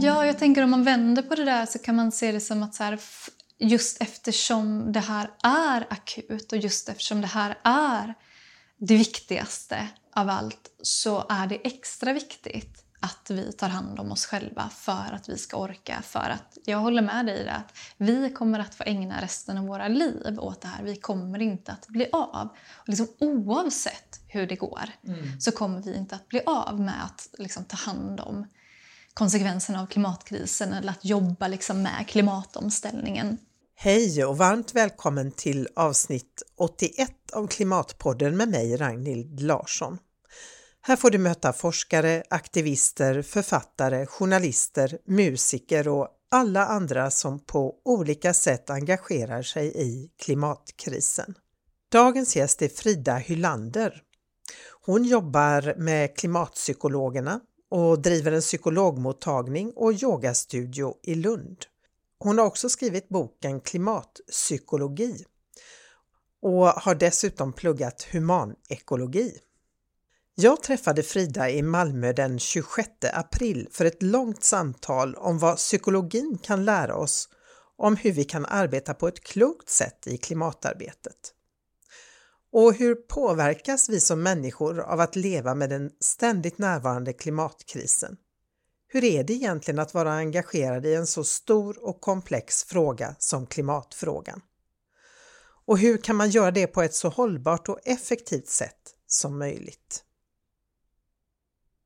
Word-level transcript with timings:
Ja, 0.00 0.26
jag 0.26 0.38
tänker 0.38 0.62
om 0.62 0.70
man 0.70 0.84
vänder 0.84 1.22
på 1.22 1.34
det 1.34 1.44
där 1.44 1.66
så 1.66 1.78
kan 1.78 1.96
man 1.96 2.12
se 2.12 2.32
det 2.32 2.40
som 2.40 2.62
att 2.62 2.74
så 2.74 2.82
här, 2.84 2.98
just 3.58 4.02
eftersom 4.02 4.92
det 4.92 5.00
här 5.00 5.30
är 5.42 5.86
akut 5.90 6.52
och 6.52 6.58
just 6.58 6.88
eftersom 6.88 7.20
det 7.20 7.26
här 7.26 7.58
är 7.62 8.14
det 8.78 8.96
viktigaste 8.96 9.88
av 10.14 10.28
allt 10.28 10.70
så 10.82 11.26
är 11.28 11.46
det 11.46 11.66
extra 11.66 12.12
viktigt 12.12 12.84
att 13.00 13.30
vi 13.30 13.52
tar 13.52 13.68
hand 13.68 14.00
om 14.00 14.12
oss 14.12 14.26
själva 14.26 14.68
för 14.68 15.12
att 15.12 15.28
vi 15.28 15.38
ska 15.38 15.56
orka. 15.56 16.02
För 16.02 16.30
att 16.30 16.58
jag 16.64 16.78
håller 16.78 17.02
med 17.02 17.26
dig 17.26 17.44
i 17.44 17.48
att 17.48 17.78
vi 17.96 18.30
kommer 18.30 18.58
att 18.58 18.74
få 18.74 18.84
ägna 18.86 19.22
resten 19.22 19.58
av 19.58 19.66
våra 19.66 19.88
liv 19.88 20.38
åt 20.38 20.60
det 20.60 20.68
här. 20.68 20.84
Vi 20.84 20.96
kommer 20.96 21.42
inte 21.42 21.72
att 21.72 21.88
bli 21.88 22.08
av. 22.12 22.48
Och 22.74 22.88
liksom, 22.88 23.06
oavsett 23.18 24.20
hur 24.28 24.46
det 24.46 24.56
går 24.56 24.90
mm. 25.06 25.40
så 25.40 25.52
kommer 25.52 25.82
vi 25.82 25.96
inte 25.96 26.14
att 26.14 26.28
bli 26.28 26.40
av 26.46 26.80
med 26.80 27.04
att 27.04 27.28
liksom, 27.38 27.64
ta 27.64 27.76
hand 27.76 28.20
om 28.20 28.46
konsekvenserna 29.18 29.82
av 29.82 29.86
klimatkrisen 29.86 30.72
eller 30.72 30.90
att 30.90 31.04
jobba 31.04 31.48
liksom, 31.48 31.82
med 31.82 32.08
klimatomställningen. 32.08 33.38
Hej 33.74 34.24
och 34.24 34.38
varmt 34.38 34.74
välkommen 34.74 35.30
till 35.32 35.68
avsnitt 35.76 36.42
81 36.58 37.10
av 37.32 37.46
Klimatpodden 37.46 38.36
med 38.36 38.48
mig 38.48 38.76
Ragnhild 38.76 39.40
Larsson. 39.40 39.98
Här 40.80 40.96
får 40.96 41.10
du 41.10 41.18
möta 41.18 41.52
forskare, 41.52 42.22
aktivister, 42.30 43.22
författare, 43.22 44.06
journalister, 44.06 44.98
musiker 45.06 45.88
och 45.88 46.08
alla 46.30 46.66
andra 46.66 47.10
som 47.10 47.44
på 47.44 47.74
olika 47.84 48.34
sätt 48.34 48.70
engagerar 48.70 49.42
sig 49.42 49.72
i 49.74 50.10
klimatkrisen. 50.18 51.34
Dagens 51.92 52.36
gäst 52.36 52.62
är 52.62 52.68
Frida 52.68 53.16
Hylander. 53.16 54.02
Hon 54.86 55.04
jobbar 55.04 55.74
med 55.78 56.16
Klimatpsykologerna 56.16 57.40
och 57.70 58.02
driver 58.02 58.32
en 58.32 58.40
psykologmottagning 58.40 59.72
och 59.76 59.92
yogastudio 59.92 60.94
i 61.02 61.14
Lund. 61.14 61.56
Hon 62.18 62.38
har 62.38 62.46
också 62.46 62.68
skrivit 62.68 63.08
boken 63.08 63.60
Klimatpsykologi 63.60 65.24
och 66.42 66.66
har 66.66 66.94
dessutom 66.94 67.52
pluggat 67.52 68.08
humanekologi. 68.12 69.38
Jag 70.34 70.62
träffade 70.62 71.02
Frida 71.02 71.50
i 71.50 71.62
Malmö 71.62 72.12
den 72.12 72.38
26 72.38 72.88
april 73.12 73.68
för 73.72 73.84
ett 73.84 74.02
långt 74.02 74.44
samtal 74.44 75.14
om 75.14 75.38
vad 75.38 75.56
psykologin 75.56 76.38
kan 76.42 76.64
lära 76.64 76.96
oss 76.96 77.28
om 77.76 77.96
hur 77.96 78.12
vi 78.12 78.24
kan 78.24 78.46
arbeta 78.46 78.94
på 78.94 79.08
ett 79.08 79.20
klokt 79.20 79.68
sätt 79.68 80.06
i 80.06 80.16
klimatarbetet. 80.16 81.34
Och 82.52 82.74
hur 82.74 82.94
påverkas 82.94 83.88
vi 83.88 84.00
som 84.00 84.22
människor 84.22 84.80
av 84.80 85.00
att 85.00 85.16
leva 85.16 85.54
med 85.54 85.70
den 85.70 85.90
ständigt 86.00 86.58
närvarande 86.58 87.12
klimatkrisen? 87.12 88.16
Hur 88.88 89.04
är 89.04 89.24
det 89.24 89.32
egentligen 89.32 89.78
att 89.78 89.94
vara 89.94 90.12
engagerad 90.12 90.86
i 90.86 90.94
en 90.94 91.06
så 91.06 91.24
stor 91.24 91.84
och 91.84 92.00
komplex 92.00 92.64
fråga 92.64 93.16
som 93.18 93.46
klimatfrågan? 93.46 94.40
Och 95.66 95.78
hur 95.78 95.98
kan 95.98 96.16
man 96.16 96.30
göra 96.30 96.50
det 96.50 96.66
på 96.66 96.82
ett 96.82 96.94
så 96.94 97.08
hållbart 97.08 97.68
och 97.68 97.80
effektivt 97.84 98.48
sätt 98.48 98.94
som 99.06 99.38
möjligt? 99.38 100.04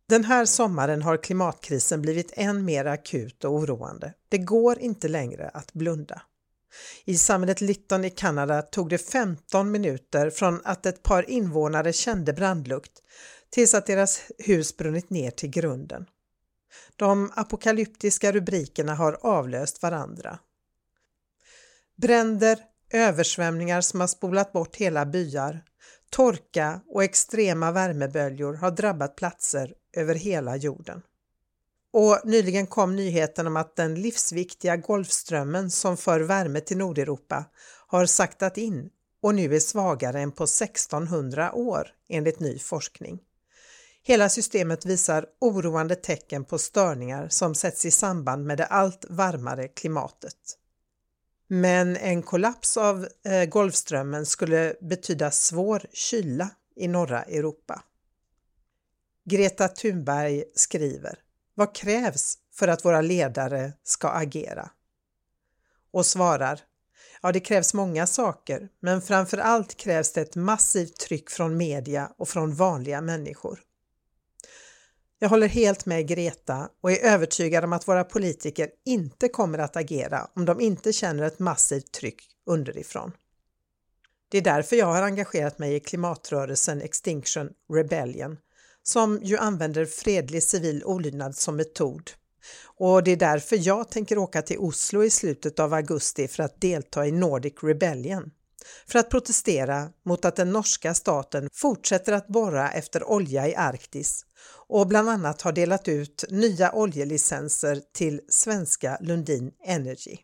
Den 0.09 0.25
här 0.25 0.45
sommaren 0.45 1.03
har 1.03 1.17
klimatkrisen 1.17 2.03
blivit 2.03 2.33
än 2.37 2.65
mer 2.65 2.85
akut 2.85 3.45
och 3.45 3.53
oroande. 3.53 4.15
Det 4.29 4.39
går 4.39 4.79
inte 4.79 5.09
längre 5.09 5.49
att 5.49 5.73
blunda. 5.73 6.23
I 7.05 7.17
samhället 7.17 7.61
Lytton 7.61 8.05
i 8.05 8.11
Kanada 8.11 8.63
tog 8.63 8.91
det 8.91 8.99
15 8.99 9.71
minuter 9.71 10.31
från 10.31 10.61
att 10.65 10.87
ett 10.87 11.03
par 11.03 11.31
invånare 11.31 11.93
kände 11.93 12.33
brandlukt 12.33 12.93
tills 13.51 13.75
att 13.75 13.87
deras 13.87 14.21
hus 14.39 14.77
brunnit 14.77 15.11
ner 15.11 15.31
till 15.31 15.51
grunden. 15.51 16.07
De 16.97 17.33
apokalyptiska 17.37 18.33
rubrikerna 18.33 18.95
har 18.95 19.19
avlöst 19.21 19.83
varandra. 19.83 20.39
Bränder, 21.97 22.59
översvämningar 22.93 23.81
som 23.81 24.01
har 24.01 24.07
spolat 24.07 24.53
bort 24.53 24.77
hela 24.77 25.07
byar, 25.07 25.65
torka 26.11 26.81
och 26.87 27.05
extrema 27.05 27.73
värmeböljor 27.73 28.55
har 28.55 28.71
drabbat 28.71 29.17
platser 29.17 29.75
över 29.97 30.15
hela 30.15 30.57
jorden. 30.57 31.03
Och 31.93 32.21
nyligen 32.25 32.67
kom 32.67 32.97
nyheten 32.97 33.47
om 33.47 33.57
att 33.57 33.77
den 33.77 33.95
livsviktiga 33.95 34.77
Golfströmmen 34.77 35.71
som 35.71 35.97
för 35.97 36.21
värme 36.21 36.61
till 36.61 36.77
Nordeuropa 36.77 37.45
har 37.87 38.07
saktat 38.07 38.59
in 38.59 38.91
och 39.23 39.35
nu 39.35 39.55
är 39.55 39.61
svagare 39.61 40.21
än 40.21 40.33
på 40.33 40.45
1600 40.45 41.53
år 41.53 41.89
enligt 42.09 42.41
ny 42.41 42.59
forskning. 42.59 43.19
Hela 44.03 44.29
systemet 44.29 44.87
visar 44.87 45.27
oroande 45.41 45.95
tecken 45.95 46.45
på 46.45 46.59
störningar 46.59 47.29
som 47.29 47.55
sätts 47.55 47.85
i 47.85 47.91
samband 47.91 48.47
med 48.47 48.59
det 48.59 48.67
allt 48.67 49.05
varmare 49.09 49.69
klimatet. 49.69 50.59
Men 51.49 51.97
en 51.97 52.23
kollaps 52.23 52.77
av 52.77 53.09
eh, 53.25 53.45
Golfströmmen 53.45 54.27
skulle 54.27 54.75
betyda 54.81 55.31
svår 55.31 55.83
kyla 55.93 56.51
i 56.77 56.89
norra 56.89 57.23
Europa. 57.23 57.85
Greta 59.25 59.69
Thunberg 59.69 60.45
skriver 60.55 61.19
vad 61.55 61.75
krävs 61.75 62.39
för 62.55 62.69
att 62.69 62.85
våra 62.85 63.01
ledare 63.01 63.73
ska 63.83 64.09
agera? 64.09 64.71
Och 65.93 66.07
svarar 66.07 66.61
Ja, 67.23 67.33
det 67.33 67.41
krävs 67.41 67.75
många 67.75 68.07
saker, 68.07 68.69
men 68.81 69.03
framför 69.03 69.39
allt 69.39 69.77
krävs 69.77 70.13
det 70.13 70.21
ett 70.21 70.37
massivt 70.37 70.97
tryck 70.97 71.31
från 71.31 71.57
media 71.57 72.13
och 72.19 72.29
från 72.29 72.55
vanliga 72.55 73.01
människor. 73.01 73.61
Jag 75.19 75.29
håller 75.29 75.49
helt 75.49 75.87
med 75.87 76.09
Greta 76.09 76.69
och 76.81 76.93
är 76.93 77.05
övertygad 77.05 77.65
om 77.65 77.73
att 77.73 77.89
våra 77.89 78.05
politiker 78.05 78.71
inte 78.85 79.29
kommer 79.29 79.59
att 79.59 79.77
agera 79.77 80.31
om 80.35 80.45
de 80.45 80.61
inte 80.61 80.93
känner 80.93 81.23
ett 81.23 81.39
massivt 81.39 81.93
tryck 81.93 82.23
underifrån. 82.47 83.13
Det 84.29 84.39
är 84.39 84.43
därför 84.43 84.77
jag 84.77 84.87
har 84.87 85.03
engagerat 85.03 85.59
mig 85.59 85.75
i 85.75 85.81
klimatrörelsen 85.81 86.83
Extinction 86.83 87.51
Rebellion 87.73 88.37
som 88.83 89.21
ju 89.23 89.37
använder 89.37 89.85
fredlig 89.87 90.43
civil 90.43 90.85
olydnad 90.85 91.37
som 91.37 91.57
metod. 91.57 92.11
Och 92.65 93.05
det 93.05 93.11
är 93.11 93.17
därför 93.17 93.59
jag 93.61 93.91
tänker 93.91 94.19
åka 94.19 94.43
till 94.43 94.59
Oslo 94.59 95.05
i 95.05 95.11
slutet 95.11 95.59
av 95.59 95.75
augusti 95.75 96.29
för 96.29 96.43
att 96.43 96.61
delta 96.61 97.07
i 97.07 97.13
Nordic 97.13 97.55
Rebellion 97.63 98.31
för 98.87 98.99
att 98.99 99.11
protestera 99.11 99.89
mot 100.05 100.25
att 100.25 100.37
den 100.37 100.51
norska 100.53 100.95
staten 100.95 101.49
fortsätter 101.53 102.13
att 102.13 102.29
borra 102.29 102.73
efter 102.73 103.11
olja 103.11 103.49
i 103.49 103.55
Arktis 103.55 104.27
och 104.69 104.87
bland 104.87 105.09
annat 105.09 105.43
har 105.43 105.53
delat 105.53 105.89
ut 105.89 106.25
nya 106.31 106.73
oljelicenser 106.73 107.83
till 107.95 108.21
svenska 108.29 108.99
Lundin 109.01 109.53
Energy. 109.67 110.17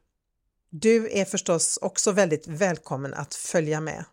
Du 0.70 1.10
är 1.12 1.24
förstås 1.24 1.78
också 1.82 2.12
väldigt 2.12 2.46
välkommen 2.46 3.14
att 3.14 3.34
följa 3.34 3.80
med. 3.80 4.04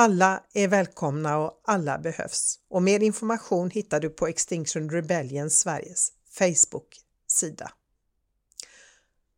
Alla 0.00 0.42
är 0.52 0.68
välkomna 0.68 1.38
och 1.38 1.60
alla 1.64 1.98
behövs 1.98 2.58
och 2.70 2.82
mer 2.82 3.02
information 3.02 3.70
hittar 3.70 4.00
du 4.00 4.10
på 4.10 4.26
Extinction 4.26 4.90
Rebellion 4.90 5.50
Sveriges 5.50 6.12
Facebook-sida. 6.30 7.70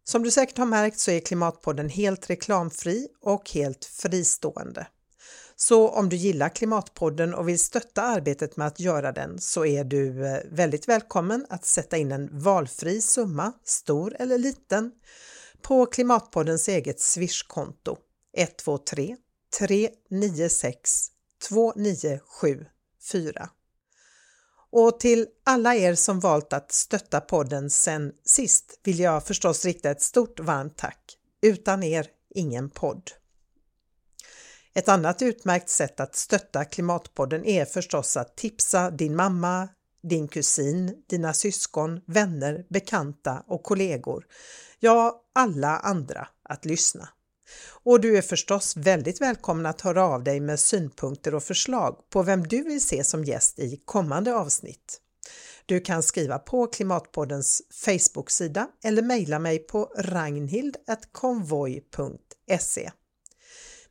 Som 0.04 0.22
du 0.22 0.30
säkert 0.30 0.58
har 0.58 0.66
märkt 0.66 0.98
så 0.98 1.10
är 1.10 1.20
Klimatpodden 1.20 1.88
helt 1.88 2.30
reklamfri 2.30 3.08
och 3.20 3.50
helt 3.50 3.84
fristående. 3.84 4.86
Så 5.56 5.88
om 5.88 6.08
du 6.08 6.16
gillar 6.16 6.48
Klimatpodden 6.48 7.34
och 7.34 7.48
vill 7.48 7.58
stötta 7.58 8.02
arbetet 8.02 8.56
med 8.56 8.66
att 8.66 8.80
göra 8.80 9.12
den 9.12 9.38
så 9.38 9.66
är 9.66 9.84
du 9.84 10.26
eh, 10.26 10.38
väldigt 10.50 10.88
välkommen 10.88 11.46
att 11.48 11.64
sätta 11.64 11.96
in 11.96 12.12
en 12.12 12.38
valfri 12.38 13.00
summa, 13.00 13.52
stor 13.64 14.16
eller 14.18 14.38
liten, 14.38 14.92
på 15.62 15.86
Klimatpoddens 15.86 16.68
eget 16.68 17.00
Swish-konto 17.00 17.96
123 18.36 19.16
396 19.58 21.08
2974. 21.48 23.50
Och 24.70 25.00
till 25.00 25.26
alla 25.44 25.74
er 25.74 25.94
som 25.94 26.20
valt 26.20 26.52
att 26.52 26.72
stötta 26.72 27.20
podden 27.20 27.70
sen 27.70 28.12
sist 28.24 28.80
vill 28.82 28.98
jag 28.98 29.26
förstås 29.26 29.64
rikta 29.64 29.90
ett 29.90 30.02
stort 30.02 30.40
varmt 30.40 30.76
tack. 30.76 31.18
Utan 31.42 31.82
er, 31.82 32.06
ingen 32.34 32.70
podd. 32.70 33.10
Ett 34.74 34.88
annat 34.88 35.22
utmärkt 35.22 35.68
sätt 35.68 36.00
att 36.00 36.16
stötta 36.16 36.64
Klimatpodden 36.64 37.44
är 37.44 37.64
förstås 37.64 38.16
att 38.16 38.36
tipsa 38.36 38.90
din 38.90 39.16
mamma, 39.16 39.68
din 40.02 40.28
kusin, 40.28 41.04
dina 41.08 41.32
syskon, 41.32 42.00
vänner, 42.06 42.66
bekanta 42.68 43.44
och 43.46 43.62
kollegor, 43.62 44.26
ja 44.80 45.24
alla 45.32 45.78
andra 45.78 46.28
att 46.42 46.64
lyssna. 46.64 47.08
Och 47.84 48.00
du 48.00 48.16
är 48.16 48.22
förstås 48.22 48.76
väldigt 48.76 49.20
välkommen 49.20 49.66
att 49.66 49.80
höra 49.80 50.04
av 50.04 50.24
dig 50.24 50.40
med 50.40 50.60
synpunkter 50.60 51.34
och 51.34 51.42
förslag 51.42 52.10
på 52.10 52.22
vem 52.22 52.42
du 52.42 52.62
vill 52.62 52.80
se 52.80 53.04
som 53.04 53.24
gäst 53.24 53.58
i 53.58 53.82
kommande 53.84 54.34
avsnitt. 54.34 55.00
Du 55.66 55.80
kan 55.80 56.02
skriva 56.02 56.38
på 56.38 56.66
Klimatpoddens 56.66 57.62
Facebook-sida 57.84 58.68
eller 58.84 59.02
mejla 59.02 59.38
mig 59.38 59.58
på 59.58 59.92
ragnhild.konvoj.se. 59.96 62.90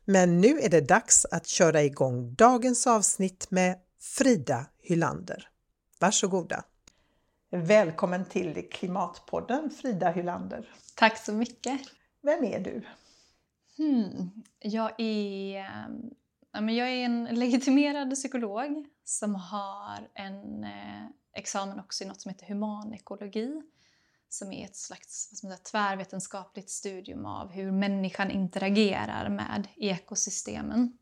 Men 0.04 0.40
nu 0.40 0.60
är 0.60 0.68
det 0.68 0.80
dags 0.80 1.24
att 1.24 1.46
köra 1.46 1.82
igång 1.82 2.34
dagens 2.34 2.86
avsnitt 2.86 3.50
med 3.50 3.78
Frida 4.00 4.66
Hylander. 4.82 5.48
Varsågoda! 6.00 6.64
Välkommen 7.50 8.24
till 8.24 8.68
Klimatpodden 8.70 9.70
Frida 9.70 10.10
Hylander. 10.10 10.68
Tack 10.94 11.24
så 11.24 11.32
mycket. 11.32 11.80
Vem 12.22 12.44
är 12.44 12.60
du? 12.60 12.82
Hmm. 13.82 14.30
Jag, 14.58 15.00
är, 15.00 15.56
ehm, 15.56 16.10
ja, 16.52 16.60
men 16.60 16.74
jag 16.74 16.88
är 16.88 17.04
en 17.04 17.24
legitimerad 17.32 18.14
psykolog 18.14 18.86
som 19.04 19.34
har 19.34 20.08
en 20.14 20.64
eh, 20.64 21.06
examen 21.32 21.80
också 21.80 22.04
i 22.04 22.06
något 22.06 22.20
som 22.20 22.28
heter 22.28 22.46
humanekologi 22.46 23.62
som 24.28 24.52
är 24.52 24.64
ett 24.64 24.76
slags 24.76 25.28
vad 25.30 25.38
säga, 25.38 25.56
tvärvetenskapligt 25.56 26.70
studium 26.70 27.26
av 27.26 27.50
hur 27.50 27.72
människan 27.72 28.30
interagerar 28.30 29.28
med 29.28 29.68
ekosystemen. 29.76 30.98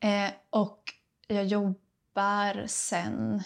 Eh, 0.00 0.30
och 0.50 0.82
jag 1.26 1.44
jobbar 1.44 2.66
sen 2.66 3.42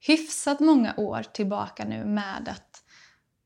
hyfsat 0.00 0.60
många 0.60 0.94
år 0.96 1.22
tillbaka 1.22 1.84
nu 1.84 2.04
med 2.04 2.48
att 2.48 2.83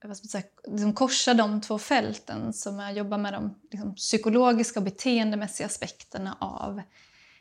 vad 0.05 0.17
ska 0.17 0.29
säga, 0.29 0.45
liksom 0.65 0.93
korsa 0.93 1.35
de 1.35 1.61
två 1.61 1.79
fälten 1.79 2.53
som 2.53 2.79
jag 2.79 2.93
jobbar 2.93 3.19
med 3.19 3.33
de 3.33 3.55
liksom, 3.71 3.95
psykologiska 3.95 4.81
och 4.81 4.85
beteendemässiga 4.85 5.67
aspekterna 5.67 6.37
av 6.41 6.83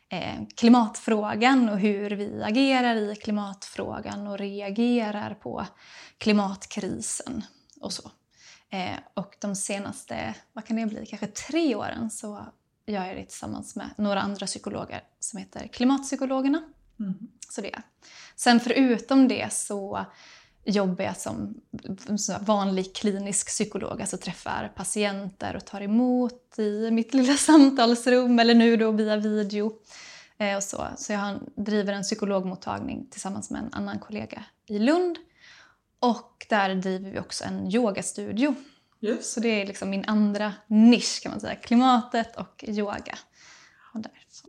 eh, 0.08 0.46
klimatfrågan 0.56 1.68
och 1.68 1.78
hur 1.78 2.10
vi 2.10 2.42
agerar 2.42 2.96
i 2.96 3.16
klimatfrågan 3.16 4.26
och 4.26 4.38
reagerar 4.38 5.34
på 5.34 5.66
klimatkrisen 6.18 7.44
och 7.80 7.92
så. 7.92 8.10
Eh, 8.70 8.96
och 9.14 9.36
de 9.38 9.56
senaste, 9.56 10.34
vad 10.52 10.66
kan 10.66 10.76
det 10.76 10.86
bli, 10.86 11.06
kanske 11.06 11.26
tre 11.26 11.74
åren 11.74 12.10
så 12.10 12.46
gör 12.86 13.06
jag 13.06 13.16
det 13.16 13.24
tillsammans 13.24 13.76
med 13.76 13.90
några 13.96 14.20
andra 14.20 14.46
psykologer 14.46 15.02
som 15.20 15.38
heter 15.38 15.66
Klimatpsykologerna. 15.66 16.62
Mm. 17.00 17.14
Så 17.48 17.60
det. 17.60 17.82
Sen 18.36 18.60
förutom 18.60 19.28
det 19.28 19.52
så 19.52 20.06
jobbar 20.64 21.04
jag 21.04 21.16
som 21.16 21.60
vanlig 22.40 22.94
klinisk 22.94 23.46
psykolog, 23.46 24.00
alltså 24.00 24.16
träffar 24.16 24.72
patienter 24.76 25.56
och 25.56 25.64
tar 25.64 25.80
emot 25.80 26.58
i 26.58 26.90
mitt 26.90 27.14
lilla 27.14 27.36
samtalsrum 27.36 28.38
eller 28.38 28.54
nu 28.54 28.76
då 28.76 28.90
via 28.90 29.16
video. 29.16 29.72
Eh, 30.38 30.56
och 30.56 30.62
så. 30.62 30.86
så 30.96 31.12
jag 31.12 31.38
driver 31.56 31.92
en 31.92 32.02
psykologmottagning 32.02 33.06
tillsammans 33.10 33.50
med 33.50 33.62
en 33.62 33.72
annan 33.72 33.98
kollega 33.98 34.44
i 34.66 34.78
Lund. 34.78 35.18
Och 36.00 36.46
där 36.48 36.74
driver 36.74 37.10
vi 37.10 37.18
också 37.18 37.44
en 37.44 37.74
yogastudio. 37.74 38.54
Yes. 39.00 39.32
Så 39.32 39.40
det 39.40 39.48
är 39.48 39.66
liksom 39.66 39.90
min 39.90 40.04
andra 40.04 40.54
nisch 40.66 41.22
kan 41.22 41.30
man 41.30 41.40
säga, 41.40 41.54
klimatet 41.54 42.36
och 42.36 42.64
yoga. 42.68 43.18
Och 43.94 44.00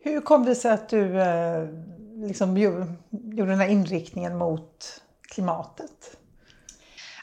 Hur 0.03 0.21
kom 0.21 0.45
det 0.45 0.55
sig 0.55 0.71
att 0.71 0.89
du 0.89 1.21
eh, 1.21 1.67
liksom 2.15 2.57
gjorde 2.57 2.95
den 3.45 3.59
här 3.59 3.67
inriktningen 3.67 4.37
mot 4.37 5.01
klimatet? 5.39 6.17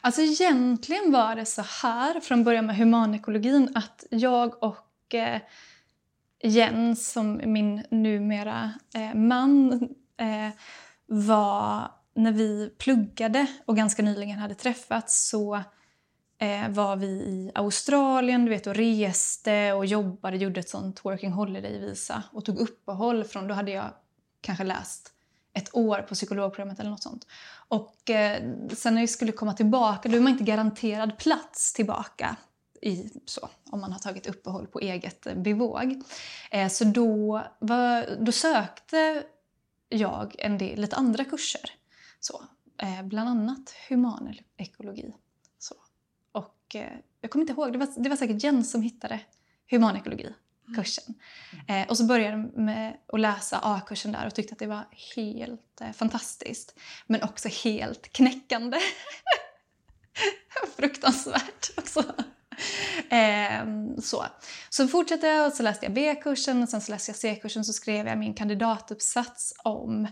Alltså 0.01 0.21
egentligen 0.21 1.11
var 1.11 1.35
det 1.35 1.45
så 1.45 1.61
här 1.61 2.19
från 2.19 2.43
början 2.43 2.65
med 2.65 2.77
humanekologin 2.77 3.71
att 3.75 4.05
jag 4.09 4.63
och 4.63 5.15
eh, 5.15 5.41
Jens, 6.43 7.11
som 7.11 7.41
min 7.45 7.83
numera 7.91 8.73
eh, 8.95 9.15
man, 9.15 9.73
eh, 10.17 10.49
var 11.05 11.91
när 12.15 12.31
vi 12.31 12.69
pluggade 12.77 13.47
och 13.65 13.75
ganska 13.75 14.03
nyligen 14.03 14.39
hade 14.39 14.55
träffats 14.55 15.29
så 15.29 15.55
eh, 16.39 16.69
var 16.69 16.95
vi 16.95 17.07
i 17.07 17.51
Australien 17.55 18.45
du 18.45 18.49
vet, 18.51 18.67
och 18.67 18.75
reste 18.75 19.73
och 19.73 19.85
jobbade, 19.85 20.37
gjorde 20.37 20.59
ett 20.59 20.69
sånt 20.69 21.05
working 21.05 21.31
holiday-visa 21.31 22.23
och 22.31 22.45
tog 22.45 22.59
uppehåll 22.59 23.23
från, 23.23 23.47
då 23.47 23.53
hade 23.53 23.71
jag 23.71 23.89
kanske 24.41 24.63
läst 24.63 25.13
ett 25.57 25.75
år 25.75 26.01
på 26.01 26.15
psykologprogrammet 26.15 26.79
eller 26.79 26.89
något 26.89 27.03
sånt. 27.03 27.27
Och 27.67 28.09
eh, 28.09 28.53
sen 28.73 28.93
när 28.93 29.01
vi 29.01 29.07
skulle 29.07 29.31
komma 29.31 29.53
tillbaka, 29.53 30.09
då 30.09 30.15
är 30.15 30.21
man 30.21 30.31
inte 30.31 30.43
garanterad 30.43 31.17
plats 31.17 31.73
tillbaka 31.73 32.35
i, 32.81 33.09
så, 33.25 33.49
om 33.69 33.81
man 33.81 33.91
har 33.91 33.99
tagit 33.99 34.27
uppehåll 34.27 34.67
på 34.67 34.79
eget 34.79 35.27
bevåg. 35.35 36.03
Eh, 36.51 36.67
så 36.67 36.83
då, 36.83 37.43
var, 37.59 38.17
då 38.19 38.31
sökte 38.31 39.23
jag 39.89 40.35
en 40.39 40.57
del, 40.57 40.81
lite 40.81 40.95
andra 40.95 41.25
kurser. 41.25 41.71
Så, 42.19 42.43
eh, 42.81 43.03
bland 43.03 43.29
annat 43.29 43.75
humanekologi. 43.89 45.13
Så. 45.59 45.75
Och, 46.31 46.75
eh, 46.75 46.97
jag 47.21 47.31
kommer 47.31 47.43
inte 47.43 47.53
ihåg, 47.53 47.73
det 47.73 47.77
var, 47.77 47.87
det 47.97 48.09
var 48.09 48.15
säkert 48.15 48.43
Jens 48.43 48.71
som 48.71 48.81
hittade 48.81 49.19
humanekologi 49.69 50.33
kursen. 50.75 51.13
Mm. 51.67 51.81
Eh, 51.81 51.89
och 51.89 51.97
så 51.97 52.03
började 52.03 52.37
jag 52.37 52.57
med 52.57 52.97
att 53.13 53.19
läsa 53.19 53.59
A-kursen 53.63 54.11
där 54.11 54.27
och 54.27 54.35
tyckte 54.35 54.53
att 54.53 54.59
det 54.59 54.67
var 54.67 54.85
helt 55.15 55.81
eh, 55.81 55.91
fantastiskt. 55.91 56.79
Men 57.07 57.23
också 57.23 57.49
helt 57.63 58.13
knäckande. 58.13 58.77
Fruktansvärt 60.77 61.69
också. 61.77 62.03
Eh, 63.09 63.65
så. 64.01 64.25
så 64.69 64.87
fortsatte 64.87 65.27
jag 65.27 65.47
och 65.47 65.53
så 65.53 65.63
läste 65.63 65.85
jag 65.85 65.93
B-kursen 65.93 66.63
och 66.63 66.69
sen 66.69 66.81
så 66.81 66.91
läste 66.91 67.11
jag 67.11 67.17
C-kursen 67.17 67.65
så 67.65 67.73
skrev 67.73 68.07
jag 68.07 68.17
min 68.17 68.33
kandidatuppsats 68.33 69.53
om, 69.63 70.07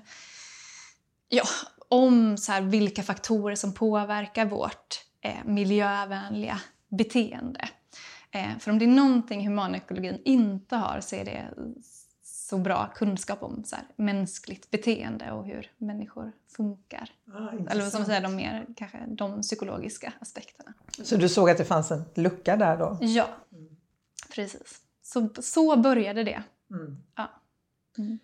ja, 1.30 1.44
om 1.90 2.38
så 2.38 2.51
här, 2.51 2.62
vilka 2.62 3.04
faktorer 3.04 3.56
som 3.56 3.74
påverkar 3.74 4.46
vårt 4.46 5.06
eh, 5.22 5.46
miljövänliga 5.46 6.62
beteende. 6.98 7.69
Eh, 8.36 8.58
för 8.60 8.72
om 8.72 8.80
det 8.80 8.86
är 8.86 8.90
någonting 8.90 9.48
humanekologin 9.48 10.22
inte 10.26 10.76
har 10.76 11.02
så 11.02 11.16
är 11.16 11.26
det 11.26 11.54
så 12.24 12.58
bra 12.58 12.92
kunskap 12.96 13.44
om 13.44 13.64
så 13.66 13.76
här, 13.76 13.86
mänskligt 13.96 14.72
beteende 14.72 15.32
och 15.32 15.46
hur 15.46 15.72
människor 15.78 16.32
funkar. 16.48 17.10
Ah, 17.34 17.72
Eller 17.72 17.90
som 17.90 18.06
säger, 18.06 18.22
de 18.22 18.36
mer 18.36 18.66
kanske 18.76 18.98
de 19.08 19.42
psykologiska 19.42 20.14
aspekterna. 20.20 20.74
Så 21.04 21.18
du 21.18 21.30
såg 21.30 21.50
att 21.50 21.58
det 21.58 21.66
fanns 21.66 21.92
en 21.92 22.06
lucka 22.16 22.58
där 22.58 22.78
då? 22.78 22.98
Ja, 23.02 23.28
mm. 23.52 23.76
precis. 24.36 24.82
Så, 25.04 25.30
så 25.42 25.78
började 25.78 26.24
det. 26.24 26.44
Mm. 26.72 26.98
Ja. 27.16 27.30
Mm. 27.98 28.20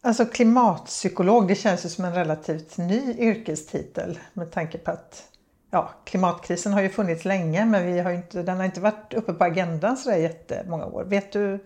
Alltså 0.00 0.26
klimatpsykolog, 0.26 1.48
det 1.48 1.54
känns 1.54 1.84
ju 1.84 1.88
som 1.88 2.04
en 2.04 2.14
relativt 2.14 2.76
ny 2.76 3.14
yrkestitel 3.18 4.18
med 4.32 4.50
tanke 4.50 4.78
på 4.78 4.90
att 4.90 5.33
ja, 5.74 5.90
klimatkrisen 6.04 6.72
har 6.72 6.82
ju 6.82 6.88
funnits 6.88 7.24
länge 7.24 7.64
men 7.64 7.86
vi 7.86 8.00
har 8.00 8.12
inte, 8.12 8.42
den 8.42 8.56
har 8.56 8.64
inte 8.64 8.80
varit 8.80 9.14
uppe 9.14 9.32
på 9.32 9.44
agendan 9.44 9.96
så 9.96 10.10
jättemånga 10.10 10.86
år. 10.86 11.04
Vet 11.04 11.32
du, 11.32 11.64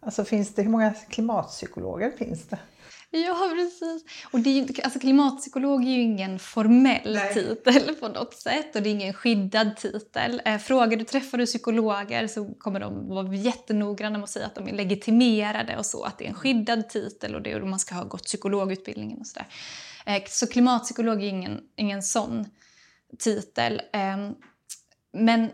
alltså 0.00 0.24
finns 0.24 0.54
det, 0.54 0.62
hur 0.62 0.70
många 0.70 0.94
klimatpsykologer 1.08 2.10
finns 2.10 2.46
det? 2.46 2.58
Ja, 3.10 3.50
precis. 3.54 4.04
Och 4.32 4.40
det 4.40 4.58
är, 4.58 4.84
alltså, 4.84 4.98
klimatpsykolog 4.98 5.84
är 5.84 5.90
ju 5.90 6.02
ingen 6.02 6.38
formell 6.38 7.14
Nej. 7.14 7.34
titel 7.34 7.94
på 7.94 8.08
något 8.08 8.34
sätt 8.34 8.76
och 8.76 8.82
det 8.82 8.88
är 8.88 8.92
ingen 8.92 9.14
skyddad 9.14 9.76
titel. 9.76 10.42
Eh, 10.44 10.58
frågar 10.58 10.96
du, 10.96 11.04
träffar 11.04 11.38
du 11.38 11.46
psykologer 11.46 12.26
så 12.26 12.54
kommer 12.58 12.80
de 12.80 13.08
vara 13.08 13.34
jättenoggranna 13.34 14.18
med 14.18 14.24
att 14.24 14.30
säga 14.30 14.46
att 14.46 14.54
de 14.54 14.68
är 14.68 14.72
legitimerade 14.72 15.76
och 15.76 15.86
så, 15.86 16.04
att 16.04 16.18
det 16.18 16.24
är 16.24 16.28
en 16.28 16.34
skyddad 16.34 16.88
titel 16.88 17.34
och 17.34 17.42
det 17.42 17.52
är 17.52 17.60
man 17.60 17.78
ska 17.78 17.94
ha 17.94 18.04
gått 18.04 18.24
psykologutbildningen 18.24 19.20
och 19.20 19.26
sådär. 19.26 19.46
Eh, 20.06 20.22
så 20.28 20.46
klimatpsykolog 20.46 21.22
är 21.22 21.28
ingen, 21.28 21.60
ingen 21.76 22.02
sån 22.02 22.46
titel. 23.18 23.82
Ehm, 23.92 24.34
men 25.12 25.50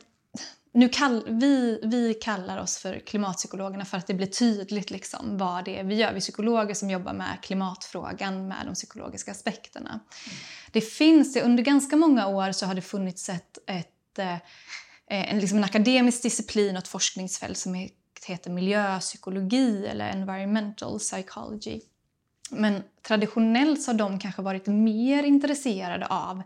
nu 0.72 0.88
kall, 0.88 1.24
vi, 1.28 1.80
vi 1.82 2.14
kallar 2.14 2.58
oss 2.58 2.78
för 2.78 2.98
klimatpsykologerna 2.98 3.84
för 3.84 3.96
att 3.96 4.06
det 4.06 4.14
blir 4.14 4.26
tydligt 4.26 4.90
liksom 4.90 5.38
vad 5.38 5.64
det 5.64 5.78
är 5.78 5.84
vi 5.84 5.94
gör. 5.94 6.10
Vi 6.10 6.16
är 6.16 6.20
psykologer 6.20 6.74
som 6.74 6.90
jobbar 6.90 7.12
med 7.12 7.38
klimatfrågan 7.42 8.48
med 8.48 8.58
de 8.66 8.74
psykologiska 8.74 9.30
aspekterna. 9.30 9.90
Mm. 9.90 10.38
Det 10.72 10.80
finns, 10.80 11.36
under 11.36 11.62
ganska 11.62 11.96
många 11.96 12.26
år 12.26 12.52
så 12.52 12.66
har 12.66 12.74
det 12.74 12.82
funnits 12.82 13.28
ett, 13.28 13.58
ett, 13.66 14.18
eh, 14.18 14.36
en, 15.06 15.38
liksom 15.38 15.58
en 15.58 15.64
akademisk 15.64 16.22
disciplin 16.22 16.76
och 16.76 16.82
ett 16.82 16.88
forskningsfält 16.88 17.58
som 17.58 17.88
heter 18.26 18.50
miljöpsykologi 18.50 19.86
eller 19.86 20.08
environmental 20.08 20.98
psychology. 20.98 21.80
Men 22.50 22.82
traditionellt 23.02 23.82
så 23.82 23.90
har 23.90 23.98
de 23.98 24.18
kanske 24.18 24.42
varit 24.42 24.66
mer 24.66 25.22
intresserade 25.22 26.06
av 26.06 26.42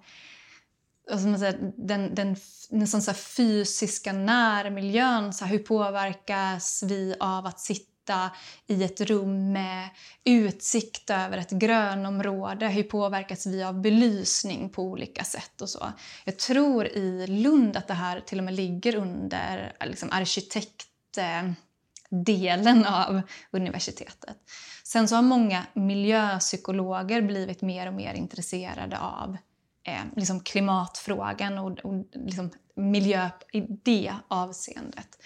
alltså 1.13 1.29
man 1.29 1.39
säger, 1.39 1.73
den, 1.77 2.15
den, 2.15 2.37
den 2.71 2.87
så 2.87 3.15
fysiska 3.15 4.13
närmiljön. 4.13 5.33
Så 5.33 5.45
här, 5.45 5.53
hur 5.53 5.59
påverkas 5.59 6.83
vi 6.83 7.15
av 7.21 7.47
att 7.47 7.61
sitta 7.61 8.31
i 8.67 8.85
ett 8.85 9.01
rum 9.01 9.53
med 9.53 9.89
utsikt 10.25 11.11
över 11.11 11.39
ett 11.39 11.51
grönområde? 11.51 12.69
Hur 12.69 12.83
påverkas 12.83 13.47
vi 13.47 13.63
av 13.63 13.81
belysning 13.81 14.69
på 14.69 14.83
olika 14.83 15.25
sätt? 15.25 15.61
och 15.61 15.69
så. 15.69 15.93
Jag 16.25 16.39
tror 16.39 16.87
i 16.87 17.27
Lund 17.27 17.77
att 17.77 17.89
det 17.89 17.95
här 17.95 18.21
till 18.21 18.39
och 18.39 18.45
med 18.45 18.55
ligger 18.55 18.97
under 18.97 19.77
liksom, 19.85 20.09
arkitektdelen 20.13 22.87
av 22.87 23.23
universitetet. 23.51 24.37
Sen 24.85 25.09
så 25.09 25.15
har 25.15 25.23
många 25.23 25.67
miljöpsykologer 25.75 27.23
blivit 27.23 27.63
mer 27.63 27.87
och 27.87 27.95
mer 27.95 28.15
intresserade 28.15 28.99
av 28.99 29.37
eh, 29.85 30.05
liksom 30.17 30.41
klimatfrågan 30.41 31.59
och, 31.59 31.79
och 31.79 32.05
liksom 32.15 32.51
miljö 32.77 33.31
i 33.53 33.61
det 33.61 34.15
avseendet. 34.29 35.19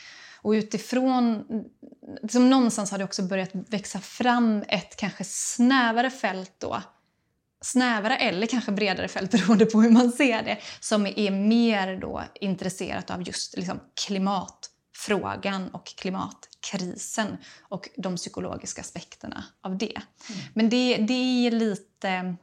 Och 0.43 0.51
utifrån, 0.51 1.45
liksom 2.23 2.51
någonstans 2.51 2.91
har 2.91 2.99
det 2.99 3.05
också 3.05 3.23
börjat 3.23 3.51
växa 3.53 4.01
fram 4.01 4.65
ett 4.69 4.97
kanske 4.97 5.25
snävare 5.25 6.11
fält 6.11 6.55
då 6.59 6.83
snävare 7.61 8.17
eller 8.17 8.47
kanske 8.47 8.73
bredare 8.73 9.09
fält 9.09 9.31
beroende 9.31 9.67
på 9.67 9.83
hur 9.83 9.91
man 9.91 10.13
ser 10.13 10.43
det, 10.43 10.59
som 10.81 11.07
är 11.07 11.31
mer 11.31 12.01
då 12.01 12.23
intresserat 12.41 13.11
av 13.11 13.23
just 13.23 13.57
liksom 13.57 13.81
klimatfrågan 14.07 15.69
och 15.69 15.87
klimatkrisen 15.87 17.37
och 17.61 17.89
de 17.97 18.17
psykologiska 18.17 18.81
aspekterna 18.81 19.45
av 19.61 19.79
det. 19.79 19.97
Mm. 20.29 20.41
Men 20.55 20.69
det, 20.69 20.97
det 20.97 21.47
är 21.47 21.51
lite, 21.51 22.37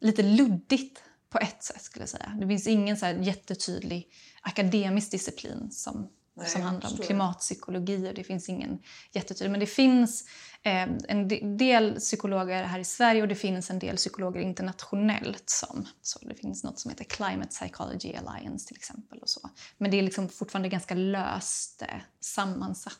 lite 0.00 0.22
luddigt 0.22 1.02
på 1.32 1.38
ett 1.38 1.62
sätt 1.62 1.82
skulle 1.82 2.02
jag 2.02 2.08
säga. 2.08 2.36
Det 2.40 2.46
finns 2.46 2.66
ingen 2.66 2.96
så 2.96 3.06
jättetydlig 3.06 4.08
akademisk 4.40 5.10
disciplin 5.10 5.70
som, 5.70 6.08
Nej, 6.34 6.48
som 6.48 6.62
handlar 6.62 6.90
om 6.90 6.96
klimatpsykologi 6.96 8.08
och 8.10 8.14
det 8.14 8.24
finns 8.24 8.48
ingen 8.48 8.78
jättetydlig, 9.12 9.50
men 9.50 9.60
det 9.60 9.66
finns 9.66 10.24
eh, 10.62 10.88
en 11.08 11.56
del 11.56 11.94
psykologer 11.94 12.64
här 12.64 12.78
i 12.78 12.84
Sverige 12.84 13.22
och 13.22 13.28
det 13.28 13.34
finns 13.34 13.70
en 13.70 13.78
del 13.78 13.96
psykologer 13.96 14.40
internationellt 14.40 15.50
som, 15.50 15.86
så 16.02 16.18
det 16.22 16.34
finns 16.34 16.64
något 16.64 16.78
som 16.78 16.90
heter 16.90 17.04
Climate 17.04 17.48
Psychology 17.48 18.14
Alliance 18.14 18.68
till 18.68 18.76
exempel 18.76 19.18
och 19.18 19.28
så. 19.28 19.50
Men 19.78 19.90
det 19.90 19.98
är 19.98 20.02
liksom 20.02 20.28
fortfarande 20.28 20.68
ganska 20.68 20.94
löst 20.94 21.82
eh, 21.82 21.88
sammansatt. 22.20 22.98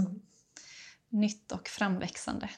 Mm. 0.00 0.20
Nytt 1.08 1.52
och 1.52 1.68
framväxande. 1.68 2.50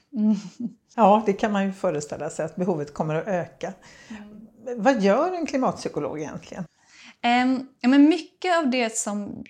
Ja, 0.96 1.22
det 1.26 1.32
kan 1.32 1.52
man 1.52 1.64
ju 1.66 1.72
föreställa 1.72 2.30
sig 2.30 2.44
att 2.44 2.56
behovet 2.56 2.94
kommer 2.94 3.14
att 3.14 3.26
öka. 3.26 3.74
Mm 4.08 4.43
vad 4.76 5.02
gör 5.02 5.32
en 5.32 5.46
klimatpsykolog 5.46 6.20
egentligen? 6.20 6.64
Um, 7.24 7.68
ja, 7.80 7.88
men 7.88 8.08
mycket 8.08 8.58
av 8.58 8.70
det 8.70 8.96
som 8.96 9.44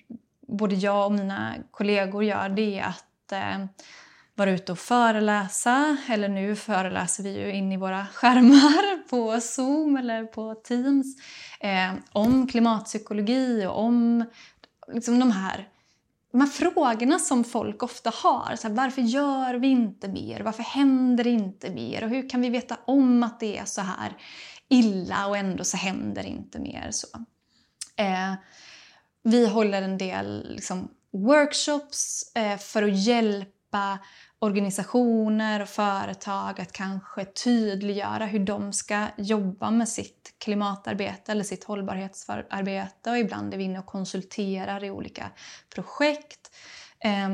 både 0.48 0.74
jag 0.74 1.06
och 1.06 1.12
mina 1.12 1.54
kollegor 1.70 2.24
gör 2.24 2.48
det 2.48 2.78
är 2.78 2.84
att 2.88 3.32
eh, 3.32 3.66
vara 4.34 4.50
ute 4.50 4.72
och 4.72 4.78
föreläsa. 4.78 5.96
Eller 6.08 6.28
nu 6.28 6.56
föreläser 6.56 7.22
vi 7.22 7.38
ju 7.38 7.52
in 7.52 7.72
i 7.72 7.76
våra 7.76 8.06
skärmar 8.14 9.08
på 9.08 9.40
Zoom 9.40 9.96
eller 9.96 10.24
på 10.24 10.54
Teams 10.54 11.16
eh, 11.60 11.92
om 12.12 12.46
klimatpsykologi 12.46 13.66
och 13.66 13.78
om 13.78 14.24
liksom, 14.92 15.18
de 15.18 15.30
här 15.30 15.68
de 16.32 16.40
här 16.40 16.48
frågorna 16.48 17.18
som 17.18 17.44
folk 17.44 17.82
ofta 17.82 18.12
har. 18.14 18.56
Så 18.56 18.68
här, 18.68 18.74
varför 18.74 19.02
gör 19.02 19.54
vi 19.54 19.68
inte 19.68 20.08
mer? 20.08 20.40
Varför 20.40 20.62
händer 20.62 21.24
det 21.24 21.30
inte 21.30 21.70
mer? 21.70 22.04
Och 22.04 22.10
hur 22.10 22.28
kan 22.30 22.40
vi 22.40 22.48
veta 22.48 22.76
om 22.84 23.22
att 23.22 23.40
det 23.40 23.58
är 23.58 23.64
så 23.64 23.80
här? 23.80 24.16
Illa 24.74 25.26
och 25.26 25.36
ändå 25.36 25.64
så 25.64 25.76
händer 25.76 26.26
inte 26.26 26.58
mer. 26.58 26.88
Så. 26.90 27.06
Eh, 27.96 28.34
vi 29.22 29.46
håller 29.46 29.82
en 29.82 29.98
del 29.98 30.52
liksom, 30.54 30.90
workshops 31.12 32.32
eh, 32.34 32.58
för 32.58 32.82
att 32.82 32.98
hjälpa 32.98 33.98
organisationer 34.38 35.62
och 35.62 35.68
företag 35.68 36.60
att 36.60 36.72
kanske 36.72 37.24
tydliggöra 37.24 38.26
hur 38.26 38.38
de 38.38 38.72
ska 38.72 39.06
jobba 39.16 39.70
med 39.70 39.88
sitt 39.88 40.34
klimatarbete 40.38 41.32
eller 41.32 41.44
sitt 41.44 41.64
hållbarhetsarbete. 41.64 43.10
Och 43.10 43.18
ibland 43.18 43.54
är 43.54 43.58
vi 43.58 43.64
inne 43.64 43.78
och 43.78 43.86
konsulterar 43.86 44.84
i 44.84 44.90
olika 44.90 45.30
projekt. 45.74 46.56
Eh, 47.00 47.28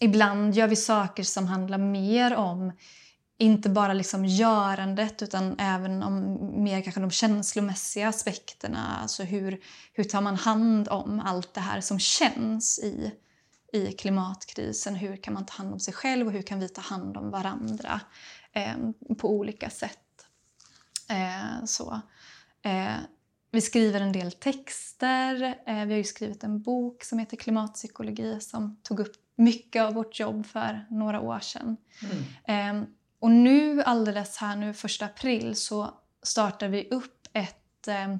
ibland 0.00 0.54
gör 0.54 0.68
vi 0.68 0.76
saker 0.76 1.22
som 1.22 1.46
handlar 1.46 1.78
mer 1.78 2.34
om 2.34 2.72
inte 3.38 3.68
bara 3.70 3.92
liksom 3.92 4.24
görandet 4.24 5.22
utan 5.22 5.58
även 5.58 6.02
om 6.02 6.36
mer 6.64 6.82
kanske 6.82 7.00
de 7.00 7.10
känslomässiga 7.10 8.08
aspekterna. 8.08 8.98
Alltså 9.02 9.22
hur, 9.22 9.60
hur 9.92 10.04
tar 10.04 10.20
man 10.20 10.36
hand 10.36 10.88
om 10.88 11.20
allt 11.20 11.54
det 11.54 11.60
här 11.60 11.80
som 11.80 11.98
känns 11.98 12.78
i, 12.78 13.12
i 13.72 13.92
klimatkrisen? 13.92 14.94
Hur 14.94 15.16
kan 15.16 15.34
man 15.34 15.46
ta 15.46 15.54
hand 15.54 15.72
om 15.72 15.80
sig 15.80 15.94
själv 15.94 16.26
och 16.26 16.32
hur 16.32 16.42
kan 16.42 16.60
vi 16.60 16.68
ta 16.68 16.80
hand 16.80 17.16
om 17.16 17.30
varandra 17.30 18.00
eh, 18.52 18.76
på 19.18 19.30
olika 19.30 19.70
sätt? 19.70 19.98
Eh, 21.08 21.64
så. 21.64 22.00
Eh, 22.62 22.96
vi 23.50 23.60
skriver 23.60 24.00
en 24.00 24.12
del 24.12 24.32
texter. 24.32 25.42
Eh, 25.66 25.84
vi 25.84 25.92
har 25.92 25.98
ju 25.98 26.04
skrivit 26.04 26.44
en 26.44 26.62
bok 26.62 27.04
som 27.04 27.18
heter 27.18 27.36
Klimatpsykologi 27.36 28.40
som 28.40 28.76
tog 28.82 29.00
upp 29.00 29.16
mycket 29.36 29.82
av 29.82 29.94
vårt 29.94 30.20
jobb 30.20 30.46
för 30.46 30.86
några 30.90 31.20
år 31.20 31.40
sedan. 31.40 31.76
Mm. 32.46 32.86
Och 33.26 33.32
nu 33.32 33.82
alldeles 33.82 34.36
här 34.36 34.56
nu 34.56 34.72
första 34.72 35.04
april 35.04 35.56
så 35.56 35.94
startar 36.22 36.68
vi 36.68 36.88
upp 36.90 37.28
ett 37.32 37.88
eh, 37.88 38.16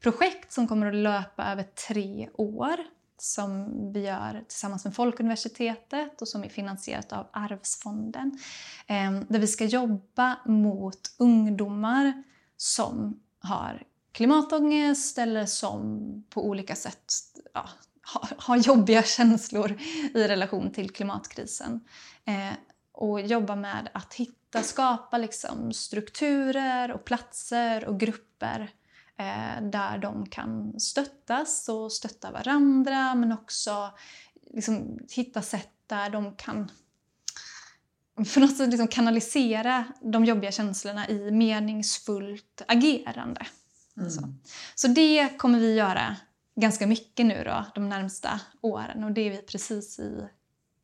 projekt 0.00 0.52
som 0.52 0.68
kommer 0.68 0.86
att 0.86 0.94
löpa 0.94 1.44
över 1.44 1.62
tre 1.62 2.28
år 2.34 2.76
som 3.18 3.68
vi 3.92 4.00
gör 4.00 4.44
tillsammans 4.48 4.84
med 4.84 4.94
Folkuniversitetet 4.94 6.22
och 6.22 6.28
som 6.28 6.44
är 6.44 6.48
finansierat 6.48 7.12
av 7.12 7.26
Arvsfonden. 7.32 8.38
Eh, 8.86 9.20
där 9.28 9.38
vi 9.38 9.46
ska 9.46 9.64
jobba 9.64 10.38
mot 10.46 11.00
ungdomar 11.18 12.22
som 12.56 13.20
har 13.38 13.82
klimatångest 14.12 15.18
eller 15.18 15.46
som 15.46 16.00
på 16.30 16.46
olika 16.46 16.74
sätt 16.74 17.12
ja, 17.54 17.68
har, 18.02 18.28
har 18.38 18.56
jobbiga 18.56 19.02
känslor 19.02 19.80
i 20.14 20.28
relation 20.28 20.70
till 20.70 20.90
klimatkrisen. 20.90 21.80
Eh, 22.24 22.52
och 22.96 23.20
jobba 23.20 23.56
med 23.56 23.88
att 23.94 24.14
hitta, 24.14 24.36
skapa 24.62 25.18
liksom 25.18 25.72
strukturer 25.72 26.92
och 26.92 27.04
platser 27.04 27.84
och 27.84 28.00
grupper 28.00 28.70
eh, 29.16 29.62
där 29.62 29.98
de 29.98 30.26
kan 30.26 30.80
stöttas 30.80 31.68
och 31.68 31.92
stötta 31.92 32.30
varandra 32.30 33.14
men 33.14 33.32
också 33.32 33.90
liksom, 34.50 34.98
hitta 35.10 35.42
sätt 35.42 35.70
där 35.86 36.10
de 36.10 36.36
kan 36.36 36.70
för 38.24 38.40
något 38.40 38.56
sätt 38.56 38.70
liksom 38.70 38.88
kanalisera 38.88 39.84
de 40.00 40.24
jobbiga 40.24 40.52
känslorna 40.52 41.08
i 41.08 41.30
meningsfullt 41.30 42.62
agerande. 42.68 43.46
Mm. 43.96 44.10
Så. 44.10 44.34
så 44.74 44.88
det 44.88 45.38
kommer 45.38 45.58
vi 45.58 45.74
göra 45.74 46.16
ganska 46.56 46.86
mycket 46.86 47.26
nu 47.26 47.44
då, 47.44 47.64
de 47.74 47.88
närmsta 47.88 48.40
åren 48.60 49.04
och 49.04 49.12
det 49.12 49.20
är 49.20 49.30
vi 49.30 49.42
precis 49.42 49.98
i 49.98 50.28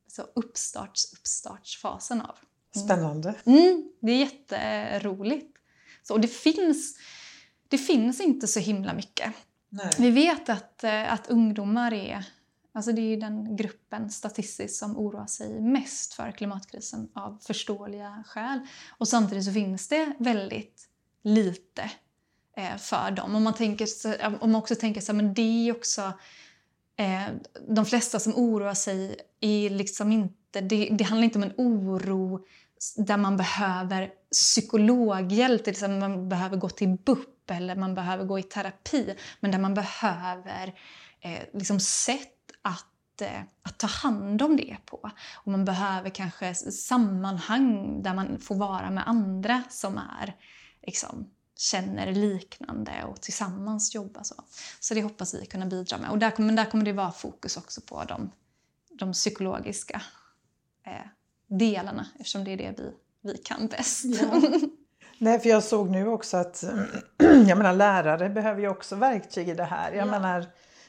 så 0.07 0.23
uppstarts, 0.23 1.12
uppstartsfasen 1.12 2.21
av. 2.21 2.38
Spännande. 2.76 3.35
Mm, 3.45 3.91
det 4.00 4.12
är 4.12 4.17
jätteroligt. 4.17 5.57
Så, 6.02 6.14
och 6.14 6.21
det 6.21 6.29
finns, 6.29 6.99
det 7.69 7.79
finns 7.79 8.21
inte 8.21 8.47
så 8.47 8.61
himla 8.61 8.95
mycket. 8.95 9.33
Nej. 9.69 9.91
Vi 9.99 10.11
vet 10.11 10.49
att, 10.49 10.85
eh, 10.85 11.12
att 11.12 11.26
ungdomar 11.26 11.93
är 11.93 12.25
Alltså 12.75 12.93
det 12.93 13.00
är 13.00 13.17
den 13.17 13.57
gruppen 13.57 14.11
statistiskt 14.11 14.76
som 14.76 14.99
oroar 14.99 15.26
sig 15.26 15.61
mest 15.61 16.14
för 16.14 16.31
klimatkrisen 16.31 17.09
av 17.14 17.38
förståeliga 17.43 18.25
skäl. 18.26 18.61
Och 18.99 19.09
samtidigt 19.09 19.45
så 19.45 19.52
finns 19.52 19.88
det 19.88 20.12
väldigt 20.19 20.88
lite 21.23 21.91
eh, 22.57 22.76
för 22.76 23.11
dem. 23.11 23.35
Om 23.35 23.43
man, 23.43 23.55
tänker, 23.55 23.87
om 24.41 24.52
man 24.52 24.55
också 24.55 24.75
tänker 24.75 25.00
så 25.00 25.12
här, 25.12 25.17
men 25.17 25.35
det 25.35 25.69
är 25.69 25.73
också 25.73 26.12
Eh, 26.97 27.29
de 27.69 27.87
flesta 27.87 28.21
som 28.21 28.37
oroar 28.37 28.75
sig 28.75 29.17
är 29.41 29.71
liksom 29.71 30.12
inte... 30.12 30.61
Det, 30.61 30.88
det 30.93 31.05
handlar 31.05 31.25
inte 31.25 31.38
om 31.38 31.43
en 31.43 31.55
oro 31.57 32.47
där 32.97 33.17
man 33.17 33.37
behöver 33.37 34.11
psykologhjälp, 34.33 35.65
till 35.65 35.71
exempel 35.71 36.11
man 36.11 36.29
behöver 36.29 36.57
gå 36.57 36.69
till 36.69 36.89
BUP 36.89 37.51
eller 37.51 37.77
man 37.77 37.95
behöver 37.95 38.25
gå 38.25 38.39
i 38.39 38.43
terapi, 38.43 39.15
men 39.41 39.51
där 39.51 39.59
man 39.59 39.75
behöver 39.75 40.75
eh, 41.21 41.43
liksom 41.55 41.81
sätt 41.81 42.29
att, 42.62 43.21
eh, 43.21 43.43
att 43.62 43.79
ta 43.79 43.87
hand 43.87 44.43
om 44.43 44.57
det 44.57 44.77
på. 44.87 45.11
Och 45.35 45.53
man 45.53 45.65
behöver 45.65 46.11
kanske 46.11 46.55
sammanhang 46.55 48.03
där 48.03 48.15
man 48.15 48.39
får 48.39 48.55
vara 48.55 48.91
med 48.91 49.09
andra 49.09 49.62
som 49.71 49.99
är 49.99 50.37
liksom, 50.87 51.31
känner 51.57 52.12
liknande 52.12 53.05
och 53.05 53.21
tillsammans 53.21 53.95
jobba 53.95 54.25
så. 54.25 54.35
Så 54.81 54.95
det 54.95 55.03
hoppas 55.03 55.35
vi 55.35 55.47
kunna 55.47 55.67
bidra 55.67 55.99
med. 55.99 56.11
Och 56.11 56.19
där 56.19 56.31
kommer, 56.31 56.53
där 56.53 56.71
kommer 56.71 56.85
det 56.85 56.93
vara 56.93 57.12
fokus 57.12 57.57
också 57.57 57.81
på 57.81 58.05
de, 58.05 58.31
de 58.99 59.12
psykologiska 59.12 60.03
eh, 60.87 61.07
delarna 61.59 62.07
eftersom 62.19 62.45
det 62.45 62.53
är 62.53 62.57
det 62.57 62.75
vi, 62.79 62.93
vi 63.23 63.39
kan 63.39 63.67
bäst. 63.67 64.05
Ja. 64.05 64.43
Nej, 65.19 65.41
för 65.41 65.49
jag 65.49 65.63
såg 65.63 65.91
nu 65.91 66.09
också 66.09 66.37
att 66.37 66.65
jag 67.19 67.59
menar, 67.59 67.73
lärare 67.73 68.29
behöver 68.29 68.61
ju 68.61 68.69
också 68.69 68.97
verktyg 68.97 69.49
i 69.49 69.55
det 69.55 69.65
här. 69.65 69.93
Jag 69.93 70.07
ja. 70.07 70.11
menar, 70.11 70.47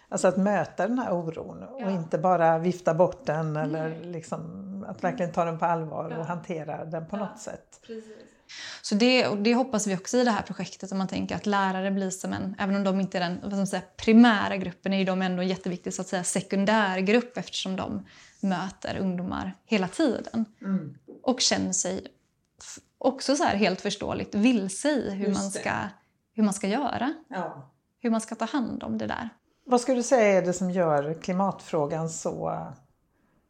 alltså 0.09 0.27
att 0.27 0.37
möta 0.37 0.87
den 0.87 0.99
här 0.99 1.13
oron 1.13 1.63
och 1.63 1.81
ja. 1.81 1.91
inte 1.91 2.17
bara 2.17 2.57
vifta 2.59 2.93
bort 2.93 3.25
den 3.25 3.57
eller 3.57 4.01
liksom, 4.03 4.85
att 4.87 5.03
verkligen 5.03 5.31
ta 5.31 5.45
den 5.45 5.59
på 5.59 5.65
allvar 5.65 6.17
och 6.17 6.25
hantera 6.25 6.85
den 6.85 7.07
på 7.07 7.17
något 7.17 7.39
sätt. 7.39 7.79
Precis. 7.87 8.33
Så 8.81 8.95
det, 8.95 9.27
och 9.27 9.37
det 9.37 9.53
hoppas 9.53 9.87
vi 9.87 9.95
också 9.95 10.17
i 10.17 10.23
det 10.23 10.31
här 10.31 10.41
projektet, 10.41 10.91
om 10.91 10.97
man 10.97 11.07
tänker 11.07 11.35
att 11.35 11.45
lärare 11.45 11.91
blir 11.91 12.09
som 12.09 12.33
en, 12.33 12.55
även 12.59 12.75
om 12.75 12.83
de 12.83 12.99
inte 12.99 13.17
är 13.17 13.21
den 13.21 13.39
vad 13.41 13.51
ska 13.51 13.57
man 13.57 13.67
säga, 13.67 13.81
primära 13.97 14.57
gruppen, 14.57 14.93
är 14.93 14.97
ju 14.97 15.05
de 15.05 15.21
ändå 15.21 15.41
en 15.41 15.47
jätteviktig 15.47 15.93
så 15.93 16.01
att 16.01 16.07
säga, 16.07 16.23
sekundärgrupp 16.23 17.37
eftersom 17.37 17.75
de 17.75 18.05
möter 18.43 18.97
ungdomar 18.97 19.57
hela 19.65 19.87
tiden. 19.87 20.45
Mm. 20.61 20.97
Och 21.23 21.41
känner 21.41 21.71
sig 21.71 22.07
också 22.97 23.35
så 23.35 23.43
helt 23.43 23.81
förståeligt 23.81 24.35
vilse 24.35 24.89
i 24.89 25.09
hur, 25.09 25.33
man 25.33 25.51
ska, 25.51 25.73
hur 26.33 26.43
man 26.43 26.53
ska 26.53 26.67
göra. 26.67 27.13
Ja. 27.27 27.69
Hur 27.99 28.09
man 28.09 28.21
ska 28.21 28.35
ta 28.35 28.45
hand 28.45 28.83
om 28.83 28.97
det 28.97 29.07
där. 29.07 29.29
Vad 29.65 29.81
skulle 29.81 29.99
du 29.99 30.03
säga 30.03 30.37
är 30.37 30.41
det 30.41 30.53
som 30.53 30.71
gör 30.71 31.21
klimatfrågan 31.21 32.09
så, 32.09 32.67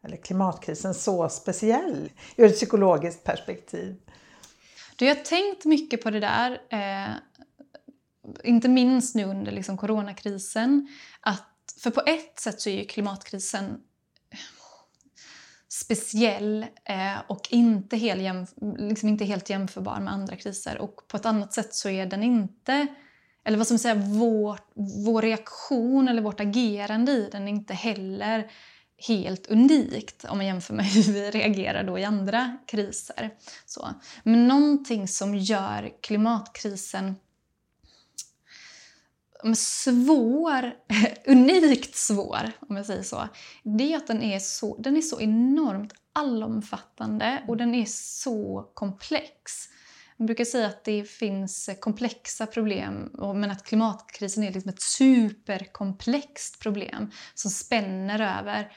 eller 0.04 0.18
klimatkrisen 0.18 0.94
så 0.94 1.30
speciell 1.30 2.10
ur 2.36 2.46
ett 2.46 2.56
psykologiskt 2.56 3.24
perspektiv? 3.24 3.96
Du, 4.96 5.06
jag 5.06 5.16
har 5.16 5.24
tänkt 5.24 5.66
mycket 5.66 6.04
på 6.04 6.10
det 6.10 6.20
där. 6.20 6.62
Eh, 6.70 7.16
inte 8.44 8.70
minst 8.70 9.16
nu 9.16 9.24
under 9.26 9.52
liksom 9.52 9.78
coronakrisen. 9.78 10.88
Att, 11.20 11.76
för 11.84 11.90
på 11.90 12.02
ett 12.06 12.40
sätt 12.40 12.62
så 12.62 12.70
är 12.70 12.84
klimatkrisen 12.84 13.82
speciell 15.74 16.66
eh, 16.86 17.22
och 17.28 17.48
inte, 17.50 17.98
hel 17.98 18.20
jämf- 18.20 18.78
liksom 18.90 19.10
inte 19.10 19.26
helt 19.26 19.50
jämförbar 19.50 20.00
med 20.00 20.14
andra 20.14 20.36
kriser. 20.36 20.78
Och 20.78 21.08
på 21.08 21.18
ett 21.18 21.26
annat 21.26 21.54
sätt 21.54 21.74
så 21.74 21.90
är 21.90 22.06
den 22.06 22.24
inte, 22.24 22.88
eller 23.46 23.58
vad 23.58 23.68
ska 23.68 23.74
man 23.74 23.80
säga, 23.80 23.96
vår, 23.96 24.60
vår 25.06 25.22
reaktion 25.22 26.08
eller 26.08 26.22
vårt 26.22 26.40
agerande 26.40 27.12
i 27.12 27.30
den 27.32 27.48
är 27.48 27.52
inte 27.52 27.74
heller 27.74 28.52
helt 29.08 29.48
unikt 29.48 30.26
om 30.26 30.38
man 30.38 30.46
jämför 30.46 30.74
med 30.74 30.86
hur 30.94 31.14
vi 31.14 31.32
reagerar 31.32 31.84
då 31.84 32.00
i 32.00 32.04
andra 32.04 32.58
kriser. 32.68 33.30
Så. 33.66 33.90
Men 34.24 34.48
någonting 34.48 35.08
som 35.08 35.36
gör 35.36 35.92
klimatkrisen 36.02 37.16
svår, 39.56 40.74
unikt 41.28 41.96
svår, 41.96 42.52
om 42.60 42.76
jag 42.76 42.86
säger 42.86 43.04
så, 43.04 43.28
det 43.64 43.94
är 43.94 43.98
att 43.98 44.08
den 44.08 44.24
är 44.24 44.40
så, 44.40 44.78
den 44.82 44.98
är 44.98 45.02
så 45.02 45.22
enormt 45.22 45.94
allomfattande 46.14 47.44
och 47.48 47.58
den 47.58 47.76
är 47.76 47.86
så 47.88 48.72
komplex. 48.74 49.52
Man 50.18 50.26
brukar 50.26 50.46
säga 50.46 50.68
att 50.68 50.84
det 50.84 51.04
finns 51.04 51.70
komplexa 51.80 52.46
problem 52.46 53.10
men 53.36 53.52
att 53.52 53.64
klimatkrisen 53.64 54.44
är 54.44 54.52
liksom 54.52 54.70
ett 54.70 54.82
superkomplext 54.82 56.60
problem 56.60 57.12
som 57.34 57.52
spänner 57.52 58.40
över 58.40 58.72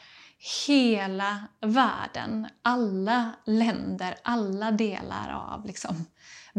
hela 0.66 1.48
världen, 1.60 2.48
alla 2.62 3.32
länder, 3.46 4.14
alla 4.22 4.70
delar 4.70 5.52
av 5.52 5.66
liksom, 5.66 6.06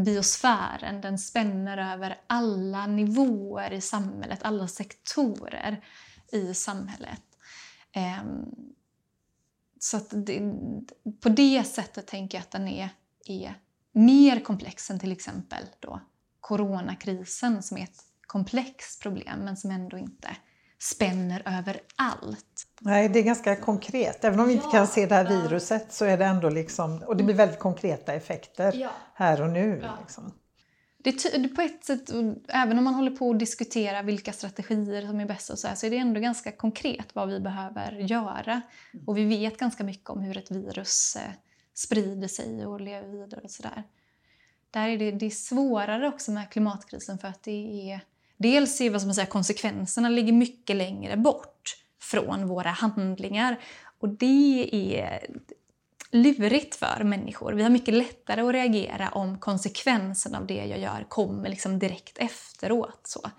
biosfären. 0.06 1.01
Den 1.01 1.20
spänner 1.20 1.94
över 1.94 2.18
alla 2.27 2.88
nivåer 2.88 3.74
i 3.74 3.82
samhället, 3.82 4.39
alla 4.44 4.68
sektorer 4.68 5.84
i 6.32 6.54
samhället. 6.54 7.22
Ehm, 7.92 8.46
så 9.80 9.98
att 9.98 10.10
det, 10.25 10.54
på 11.22 11.30
det 11.30 11.63
sättet 11.63 12.08
tänker 12.08 12.38
jag 12.38 12.44
att 12.44 12.51
den 12.51 12.68
är, 12.68 12.89
är 13.25 13.54
mer 13.92 14.39
komplex 14.39 14.92
än 14.92 15.00
till 15.00 15.12
exempel 15.12 15.63
då 15.80 16.01
coronakrisen 16.39 17.63
som 17.63 17.77
är 17.77 17.84
ett 17.84 18.04
komplext 18.22 19.01
problem 19.01 19.39
men 19.39 19.58
som 19.58 19.72
ändå 19.72 19.98
inte 19.98 20.38
spänner 20.80 21.42
över 21.46 21.80
allt. 21.96 22.68
Nej, 22.80 23.10
det 23.10 23.20
är 23.20 23.24
ganska 23.24 23.56
konkret. 23.56 24.24
Även 24.24 24.40
om 24.40 24.48
vi 24.48 24.54
inte 24.54 24.68
kan 24.72 24.88
se 24.88 25.06
det 25.06 25.16
här 25.16 25.30
viruset 25.30 25.94
så 25.94 26.06
är 26.06 26.18
det 26.18 26.26
ändå 26.26 26.50
liksom, 26.50 27.04
och 27.04 27.18
det 27.18 27.24
blir 27.24 27.36
väldigt 27.36 27.60
konkreta 27.60 28.14
effekter 28.14 28.74
ja. 28.76 28.90
här 29.14 29.42
och 29.42 29.50
nu. 29.50 29.80
Ja. 29.84 29.98
Liksom. 30.02 30.34
Det 30.98 31.56
på 31.56 31.62
ett 31.62 31.86
sätt, 31.86 32.10
även 32.48 32.78
om 32.78 32.84
man 32.84 32.94
håller 32.94 33.12
på 33.12 33.32
att 33.32 33.40
diskutera 33.40 34.02
vilka 34.02 34.34
strategier 34.34 35.08
som 35.08 35.20
är 35.20 35.26
bäst 35.26 35.50
och 35.50 35.60
så, 35.60 35.68
här, 35.68 35.76
så 35.76 35.86
är 35.86 35.90
det 35.90 35.98
ändå 35.98 36.20
ganska 36.20 36.52
konkret 36.52 37.16
vad 37.16 37.28
vi 37.28 37.40
behöver 37.40 37.92
göra. 37.92 38.62
Och 39.06 39.18
vi 39.18 39.26
vet 39.26 39.58
ganska 39.58 39.84
mycket 39.84 40.10
om 40.10 40.22
hur 40.22 40.38
ett 40.38 40.52
virus 40.52 41.16
eh, 41.16 41.34
sprider 41.74 42.28
sig 42.28 42.66
och 42.66 42.82
lever 42.82 43.08
vidare 43.08 43.42
och 43.44 43.52
sådär. 43.52 43.84
Där 44.72 44.88
är 44.88 44.98
det, 44.98 45.12
det 45.12 45.26
är 45.26 45.30
svårare 45.30 46.08
också 46.08 46.32
med 46.32 46.50
klimatkrisen 46.50 47.18
för 47.18 47.28
att 47.28 47.44
det 47.44 47.92
är 47.92 48.02
Dels 48.38 48.82
är 48.82 48.89
vad 48.89 49.06
man 49.06 49.15
säga, 49.15 49.25
konsekvenserna 49.25 50.10
ligger 50.10 50.34
mycket 50.34 50.75
längre 50.75 51.17
bort 51.17 51.75
från 52.01 52.48
våra 52.48 52.70
handlingar. 52.70 53.60
Och 54.00 54.10
det 54.10 54.70
är 54.74 55.28
lurigt 56.12 56.76
för 56.76 57.04
människor. 57.04 57.54
Vi 57.54 57.63
har 57.63 57.69
mycket 57.69 57.93
lättare 57.93 58.41
att 58.41 58.54
reagera 58.54 59.10
om 59.10 59.38
konsekvensen 59.38 60.36
av 60.36 60.47
det 60.47 60.65
jag 60.65 60.80
gör 60.80 61.06
kommer 61.10 61.50
liksom 61.50 61.80
direkt 61.80 62.17
efteråt. 62.17 63.02
Så. 63.04 63.30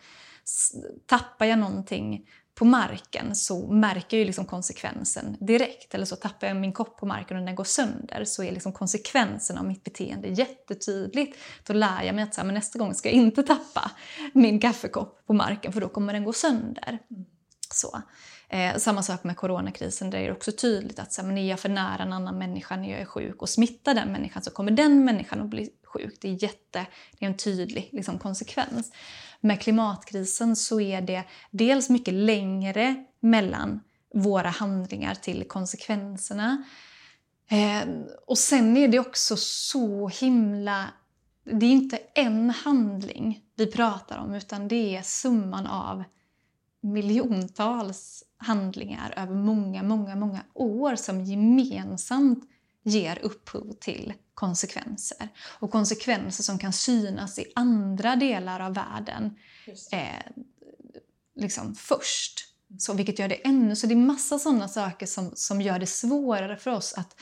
Tappar 1.07 1.47
jag 1.47 1.59
någonting 1.59 2.29
på 2.59 2.65
marken 2.65 3.35
så 3.35 3.67
märker 3.67 4.17
jag 4.17 4.19
ju 4.19 4.25
liksom 4.25 4.45
konsekvensen 4.45 5.37
direkt. 5.41 5.95
Eller 5.95 6.05
så 6.05 6.17
tappar 6.17 6.47
jag 6.47 6.57
min 6.57 6.73
kopp 6.73 6.99
på 6.99 7.07
marken 7.07 7.37
och 7.37 7.45
den 7.45 7.55
går 7.55 7.65
sönder 7.65 8.25
så 8.25 8.43
är 8.43 8.53
liksom 8.53 8.73
konsekvensen 8.73 9.59
av 9.59 9.65
mitt 9.65 9.85
beteende 9.85 10.29
jättetydligt. 10.29 11.39
Då 11.67 11.73
lär 11.73 12.03
jag 12.03 12.15
mig 12.15 12.25
att 12.25 12.35
så 12.35 12.41
här, 12.41 12.47
men 12.47 12.55
nästa 12.55 12.79
gång 12.79 12.95
ska 12.95 13.09
jag 13.09 13.15
inte 13.15 13.43
tappa 13.43 13.91
min 14.33 14.61
kaffekopp 14.61 15.27
på 15.27 15.33
marken 15.33 15.73
för 15.73 15.81
då 15.81 15.89
kommer 15.89 16.13
den 16.13 16.25
gå 16.25 16.33
sönder. 16.33 16.99
Så. 17.75 18.03
Eh, 18.49 18.77
samma 18.77 19.03
sak 19.03 19.25
med 19.25 19.37
coronakrisen, 19.37 20.11
där 20.11 20.19
är 20.19 20.27
det 20.27 20.33
också 20.33 20.53
tydligt 20.53 20.99
att 20.99 21.13
så 21.13 21.21
här, 21.21 21.29
men 21.29 21.39
är 21.39 21.51
jag 21.51 21.61
för 21.61 21.69
nära 21.69 22.03
en 22.03 22.13
annan 22.13 22.39
människa 22.39 22.77
när 22.77 22.91
jag 22.91 23.01
är 23.01 23.05
sjuk 23.05 23.43
och 23.43 23.49
smittar 23.49 23.95
den 23.95 24.13
människan 24.13 24.43
så 24.43 24.51
kommer 24.51 24.71
den 24.71 25.05
människan 25.05 25.41
att 25.41 25.49
bli 25.49 25.71
sjuk. 25.93 26.19
Det 26.21 26.29
är, 26.29 26.43
jätte, 26.43 26.87
det 27.19 27.25
är 27.25 27.29
en 27.31 27.37
tydlig 27.37 27.89
liksom, 27.93 28.19
konsekvens. 28.19 28.93
Med 29.41 29.61
klimatkrisen 29.61 30.57
så 30.57 30.81
är 30.81 31.01
det 31.01 31.25
dels 31.51 31.91
mycket 31.91 32.15
längre 32.15 33.05
mellan 33.21 33.81
våra 34.15 34.49
handlingar 34.49 35.15
till 35.15 35.45
konsekvenserna. 35.49 36.65
Eh, 37.51 37.89
och 38.27 38.39
sen 38.39 38.77
är 38.77 38.89
det 38.89 38.99
också 38.99 39.37
så 39.37 40.09
himla... 40.09 40.85
Det 41.45 41.67
är 41.67 41.71
inte 41.71 41.99
en 42.15 42.51
handling 42.51 43.41
vi 43.57 43.67
pratar 43.67 44.19
om 44.19 44.35
utan 44.35 44.69
det 44.69 44.97
är 44.97 45.03
summan 45.03 45.67
av 45.67 46.05
miljontals 46.81 48.25
handlingar 48.37 49.15
över 49.17 49.35
många, 49.35 49.83
många, 49.83 50.17
många 50.17 50.41
år 50.55 50.97
som 50.97 51.25
gemensamt 51.25 52.45
ger 52.83 53.19
upphov 53.23 53.73
till 53.81 54.13
konsekvenser. 54.39 55.29
Och 55.39 55.71
konsekvenser 55.71 56.43
som 56.43 56.59
kan 56.59 56.73
synas 56.73 57.39
i 57.39 57.53
andra 57.55 58.17
delar 58.17 58.61
av 58.61 58.75
världen 58.75 59.37
eh, 59.93 60.43
liksom 61.37 61.75
först. 61.75 62.45
Så, 62.79 62.93
vilket 62.95 63.19
gör 63.19 63.29
det 63.29 63.47
ännu... 63.47 63.77
Så 63.77 63.87
det 63.87 63.95
är 63.95 63.97
massa 63.97 64.39
sådana 64.39 64.69
saker 64.69 65.07
som, 65.07 65.31
som 65.35 65.61
gör 65.61 65.79
det 65.79 65.87
svårare 65.87 66.57
för 66.57 66.71
oss 66.71 66.95
att, 66.97 67.21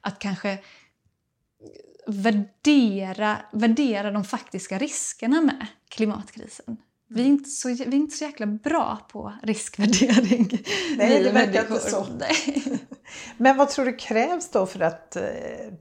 att 0.00 0.18
kanske 0.18 0.58
värdera, 2.06 3.40
värdera 3.52 4.10
de 4.10 4.24
faktiska 4.24 4.78
riskerna 4.78 5.42
med 5.42 5.66
klimatkrisen. 5.88 6.76
Vi 7.08 7.22
är, 7.22 7.26
inte 7.26 7.50
så, 7.50 7.68
vi 7.68 7.82
är 7.82 7.94
inte 7.94 8.16
så 8.16 8.24
jäkla 8.24 8.46
bra 8.46 8.98
på 9.12 9.32
riskvärdering. 9.42 10.58
Nej, 10.96 11.22
det 11.22 11.30
verkar 11.30 11.60
inte 11.60 11.90
så. 11.90 12.06
Men 13.36 13.56
vad 13.56 13.68
tror 13.68 13.84
du 13.84 13.96
krävs 13.96 14.50
då 14.50 14.66
för 14.66 14.80
att 14.80 15.16
eh, 15.16 15.22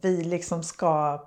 vi 0.01 0.23
liksom 0.23 0.63
ska 0.63 1.23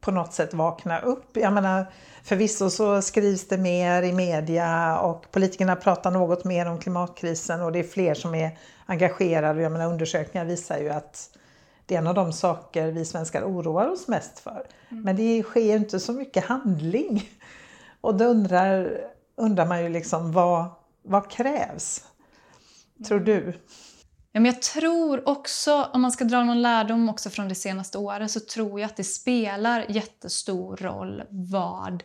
på 0.00 0.10
något 0.10 0.32
sätt 0.32 0.54
vakna 0.54 1.00
upp? 1.00 1.36
Jag 1.36 1.52
menar, 1.52 1.92
förvisso 2.22 2.70
så 2.70 3.02
skrivs 3.02 3.48
det 3.48 3.58
mer 3.58 4.02
i 4.02 4.12
media 4.12 4.98
och 4.98 5.30
politikerna 5.30 5.76
pratar 5.76 6.10
något 6.10 6.44
mer 6.44 6.66
om 6.66 6.78
klimatkrisen 6.78 7.62
och 7.62 7.72
det 7.72 7.78
är 7.78 7.84
fler 7.84 8.14
som 8.14 8.34
är 8.34 8.58
engagerade. 8.86 9.62
Jag 9.62 9.72
menar, 9.72 9.86
undersökningar 9.86 10.44
visar 10.44 10.78
ju 10.78 10.88
att 10.88 11.38
det 11.86 11.94
är 11.94 11.98
en 11.98 12.06
av 12.06 12.14
de 12.14 12.32
saker 12.32 12.90
vi 12.90 13.04
svenskar 13.04 13.42
oroar 13.42 13.88
oss 13.88 14.08
mest 14.08 14.38
för. 14.38 14.66
Mm. 14.88 15.02
Men 15.02 15.16
det 15.16 15.42
sker 15.42 15.76
inte 15.76 16.00
så 16.00 16.12
mycket 16.12 16.44
handling. 16.44 17.28
Och 18.00 18.16
då 18.16 18.24
undrar, 18.24 19.00
undrar 19.36 19.66
man 19.66 19.82
ju 19.82 19.88
liksom 19.88 20.32
vad, 20.32 20.70
vad 21.02 21.30
krävs? 21.30 22.04
Tror 23.06 23.20
du? 23.20 23.60
Ja, 24.32 24.40
men 24.40 24.52
jag 24.52 24.62
tror 24.62 25.28
också, 25.28 25.82
om 25.92 26.02
man 26.02 26.12
ska 26.12 26.24
dra 26.24 26.44
någon 26.44 26.62
lärdom 26.62 27.08
också 27.08 27.30
från 27.30 27.48
det 27.48 27.54
senaste 27.54 27.98
året, 27.98 28.30
så 28.30 28.40
tror 28.40 28.80
jag 28.80 28.86
att 28.86 28.96
det 28.96 29.04
spelar 29.04 29.86
jättestor 29.88 30.76
roll 30.76 31.22
vad, 31.30 32.02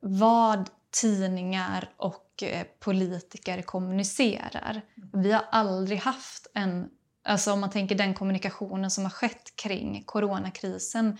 vad 0.00 0.70
tidningar 1.00 1.90
och 1.96 2.42
eh, 2.42 2.66
politiker 2.80 3.62
kommunicerar. 3.62 4.82
Vi 5.12 5.32
har 5.32 5.44
aldrig 5.50 5.98
haft 5.98 6.46
en... 6.54 6.88
Alltså 7.24 7.52
om 7.52 7.60
man 7.60 7.70
tänker 7.70 7.94
den 7.94 8.14
kommunikationen 8.14 8.90
som 8.90 9.04
har 9.04 9.10
skett 9.10 9.56
kring 9.56 10.02
coronakrisen 10.06 11.18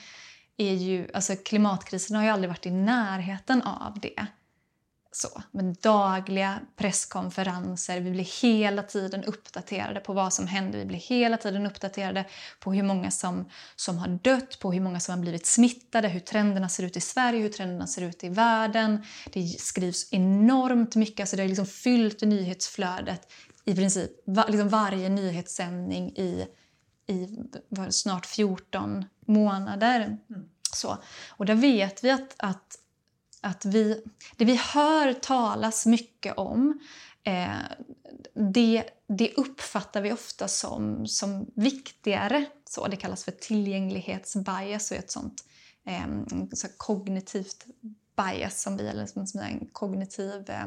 är 0.57 0.75
ju, 0.75 1.09
alltså 1.15 1.37
klimatkrisen 1.37 2.17
har 2.17 2.25
ju 2.25 2.29
aldrig 2.29 2.51
varit 2.51 2.67
i 2.67 2.71
närheten 2.71 3.63
av 3.63 4.01
det. 4.01 4.27
Så, 5.13 5.43
med 5.51 5.77
dagliga 5.83 6.61
presskonferenser, 6.77 8.01
vi 8.01 8.11
blir 8.11 8.43
hela 8.43 8.83
tiden 8.83 9.25
uppdaterade 9.25 10.01
på 10.01 10.13
vad 10.13 10.33
som 10.33 10.47
händer. 10.47 10.79
Vi 10.79 10.85
blir 10.85 10.99
hela 10.99 11.37
tiden 11.37 11.67
uppdaterade 11.67 12.25
på 12.61 12.73
hur 12.73 12.83
många 12.83 13.11
som, 13.11 13.49
som 13.77 13.99
har 13.99 14.09
dött, 14.09 14.59
på 14.61 14.73
hur 14.73 14.81
många 14.81 15.01
som 15.01 15.15
har 15.15 15.23
blivit 15.23 15.47
smittade, 15.47 16.09
hur 16.09 16.21
trenderna 16.21 16.69
ser 16.69 16.85
ut 16.85 16.97
i 16.97 17.01
Sverige, 17.01 17.41
hur 17.41 17.49
trenderna 17.49 17.87
ser 17.87 18.03
ut 18.03 18.25
i 18.25 18.29
världen. 18.29 19.05
Det 19.33 19.61
skrivs 19.61 20.13
enormt 20.13 20.97
mycket, 20.97 21.21
alltså 21.21 21.37
det 21.37 21.43
har 21.43 21.49
liksom 21.49 21.67
fyllt 21.67 22.23
nyhetsflödet 22.23 23.33
i 23.65 23.75
princip 23.75 24.11
var, 24.25 24.49
liksom 24.49 24.69
varje 24.69 25.09
nyhetssändning 25.09 26.17
i 26.17 26.47
i 27.09 27.29
snart 27.91 28.27
14 28.27 29.05
månader. 29.29 30.01
Mm. 30.31 30.49
Så. 30.73 30.99
Och 31.29 31.47
där 31.47 31.55
vet 31.55 32.05
vi 32.05 32.11
att, 32.11 32.35
att, 32.37 32.79
att 33.41 33.65
vi, 33.65 34.05
det 34.37 34.45
vi 34.45 34.57
hör 34.57 35.13
talas 35.13 35.87
mycket 35.87 36.39
om 36.39 36.81
eh, 37.23 37.49
det, 38.35 38.85
det 39.09 39.35
uppfattar 39.35 40.01
vi 40.01 40.13
ofta 40.13 40.49
som, 40.49 41.07
som 41.07 41.51
viktigare. 41.55 42.45
Så 42.65 42.89
det 42.89 42.97
kallas 42.97 43.25
för 43.25 43.33
tillgänglighetsbias 43.33 44.91
och 44.91 44.97
ett 44.97 45.11
sånt 45.11 45.45
eh, 45.87 46.07
så 46.53 46.69
kognitivt 46.77 47.67
bias 48.17 48.63
som 48.63 48.77
vi, 48.77 48.89
eller 48.89 49.07
som, 49.07 49.27
som 49.27 49.41
en 49.41 49.67
kognitiv 49.73 50.51
eh, 50.51 50.67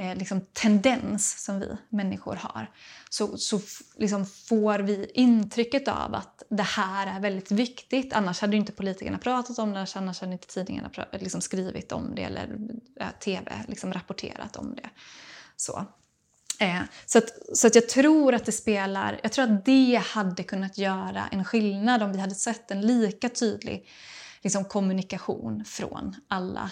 eh, 0.00 0.16
liksom 0.16 0.40
tendens 0.52 1.44
som 1.44 1.60
vi 1.60 1.76
människor 1.88 2.34
har 2.34 2.70
så, 3.10 3.38
så 3.38 3.60
liksom 3.96 4.26
får 4.26 4.78
vi 4.78 5.10
intrycket 5.14 5.88
av 5.88 6.14
att 6.14 6.42
det 6.50 6.62
här 6.62 7.16
är 7.16 7.20
väldigt 7.20 7.50
viktigt. 7.50 8.12
Annars 8.12 8.40
hade 8.40 8.56
inte 8.56 8.72
politikerna 8.72 9.18
pratat 9.18 9.58
om 9.58 9.72
det, 9.72 9.86
annars 9.94 10.20
hade 10.20 10.32
inte 10.32 10.46
tidningarna 10.46 10.90
liksom 11.12 11.40
skrivit 11.40 11.92
om 11.92 12.14
det 12.14 12.22
eller 12.22 12.58
eh, 13.00 13.06
tv 13.20 13.64
liksom 13.68 13.92
rapporterat 13.92 14.56
om 14.56 14.74
det. 14.74 14.90
Så. 15.56 15.86
Eh, 16.60 16.80
så 17.06 17.18
att, 17.18 17.28
så 17.54 17.66
att 17.66 17.74
jag 17.74 17.88
tror 17.88 18.34
att 18.34 18.44
det 18.44 18.52
spelar, 18.52 19.20
jag 19.22 19.32
tror 19.32 19.44
att 19.44 19.64
det 19.64 20.02
hade 20.06 20.42
kunnat 20.42 20.78
göra 20.78 21.28
en 21.32 21.44
skillnad 21.44 22.02
om 22.02 22.12
vi 22.12 22.18
hade 22.18 22.34
sett 22.34 22.70
en 22.70 22.80
lika 22.80 23.28
tydlig 23.28 23.88
liksom, 24.42 24.64
kommunikation 24.64 25.64
från 25.64 26.14
alla 26.28 26.70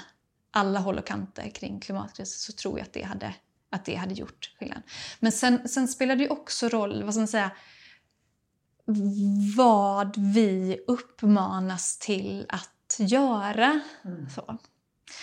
alla 0.53 0.81
håll 0.81 0.99
och 0.99 1.07
kanter 1.07 1.51
kring 1.51 1.81
klimatkrisen 1.81 2.39
så 2.39 2.53
tror 2.53 2.79
jag 2.79 2.87
att 2.87 2.93
det 2.93 3.03
hade, 3.03 3.35
att 3.71 3.85
det 3.85 3.95
hade 3.95 4.15
gjort 4.15 4.55
skillnad. 4.59 4.83
Men 5.21 5.33
sen, 5.33 5.69
sen 5.69 5.89
spelar 5.89 6.17
det 6.17 6.29
också 6.29 6.69
roll, 6.69 7.05
vad 7.05 7.15
ska 7.15 7.21
man 7.21 7.29
säga, 7.29 7.51
vad 9.57 10.17
vi 10.17 10.81
uppmanas 10.87 11.99
till 11.99 12.47
att 12.49 12.97
göra. 12.99 13.81
Mm. 14.05 14.31
Så. 14.31 14.59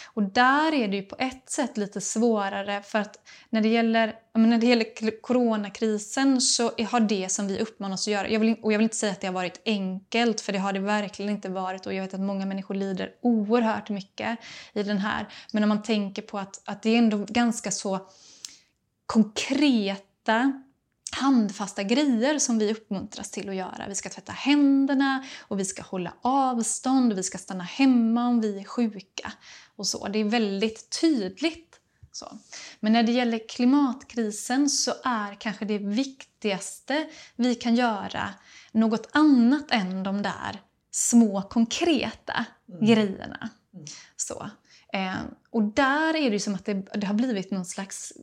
Och 0.06 0.24
där 0.24 0.74
är 0.74 0.88
det 0.88 0.96
ju 0.96 1.04
på 1.04 1.16
ett 1.20 1.50
sätt 1.50 1.78
lite 1.78 2.02
svårare 2.02 2.82
för 2.82 3.00
att 3.00 3.30
när 3.50 3.62
det 3.62 3.68
gäller, 3.68 4.16
när 4.34 4.58
det 4.58 4.68
gäller 4.68 5.22
coronakrisen 5.22 6.42
så 6.42 6.64
har 6.64 7.00
det 7.00 7.32
som 7.32 7.48
vi 7.48 7.60
uppmanas 7.60 8.08
att 8.08 8.14
göra, 8.14 8.30
jag 8.30 8.40
vill, 8.40 8.56
och 8.62 8.74
jag 8.74 8.78
vill 8.78 8.86
inte 8.86 8.96
säga 8.96 9.12
att 9.12 9.22
det 9.22 9.28
har 9.28 9.34
varit 9.34 9.62
enkelt 9.66 10.42
för 10.42 10.54
det 10.54 10.60
har 10.60 10.74
det 10.74 10.80
verkligen 10.80 11.32
inte 11.32 11.50
varit 11.50 11.86
och 11.86 11.94
jag 11.94 12.04
vet 12.04 12.14
att 12.14 12.20
många 12.20 12.46
människor 12.46 12.76
lider 12.76 13.12
oerhört 13.22 13.90
mycket 13.90 14.40
i 14.74 14.84
den 14.84 14.98
här. 14.98 15.28
Men 15.54 15.64
om 15.64 15.70
man 15.70 15.84
tänker 15.84 16.22
på 16.22 16.40
att, 16.40 16.62
att 16.66 16.82
det 16.82 16.90
är 16.90 16.98
ändå 16.98 17.26
ganska 17.30 17.72
så 17.72 18.00
konkreta 19.06 20.64
handfasta 21.12 21.84
grejer 21.84 22.40
som 22.40 22.60
vi 22.60 22.72
uppmuntras 22.72 23.32
till 23.32 23.50
att 23.50 23.56
göra. 23.56 23.86
Vi 23.88 23.96
ska 23.96 24.10
tvätta 24.10 24.32
händerna 24.32 25.26
och 25.40 25.60
vi 25.60 25.66
ska 25.66 25.82
hålla 25.82 26.14
avstånd 26.22 27.12
och 27.12 27.18
vi 27.18 27.24
ska 27.24 27.38
stanna 27.38 27.64
hemma 27.64 28.28
om 28.28 28.42
vi 28.42 28.60
är 28.60 28.64
sjuka. 28.64 29.32
och 29.76 29.88
så. 29.88 30.08
Det 30.08 30.20
är 30.20 30.24
väldigt 30.24 31.00
tydligt. 31.02 31.76
Så. 32.12 32.38
Men 32.80 32.94
när 32.94 33.04
det 33.04 33.12
gäller 33.12 33.48
klimatkrisen 33.50 34.70
så 34.70 34.94
är 35.04 35.36
kanske 35.36 35.66
det 35.66 35.78
viktigaste 35.78 37.08
vi 37.36 37.56
kan 37.56 37.76
göra 37.76 38.34
något 38.72 39.10
annat 39.12 39.72
än 39.72 40.04
de 40.04 40.22
där 40.22 40.62
små 40.92 41.42
konkreta 41.42 42.46
mm. 42.70 42.86
grejerna. 42.86 43.50
Mm. 43.74 43.86
Så. 44.16 44.50
Eh, 44.94 45.16
och 45.50 45.64
där 45.64 46.16
är 46.16 46.32
det 46.32 46.40
som 46.40 46.56
att 46.56 46.66
det, 46.66 46.74
det 46.74 47.08
har 47.08 47.14
blivit 47.14 47.52
någon 47.52 47.66
slags 47.66 48.14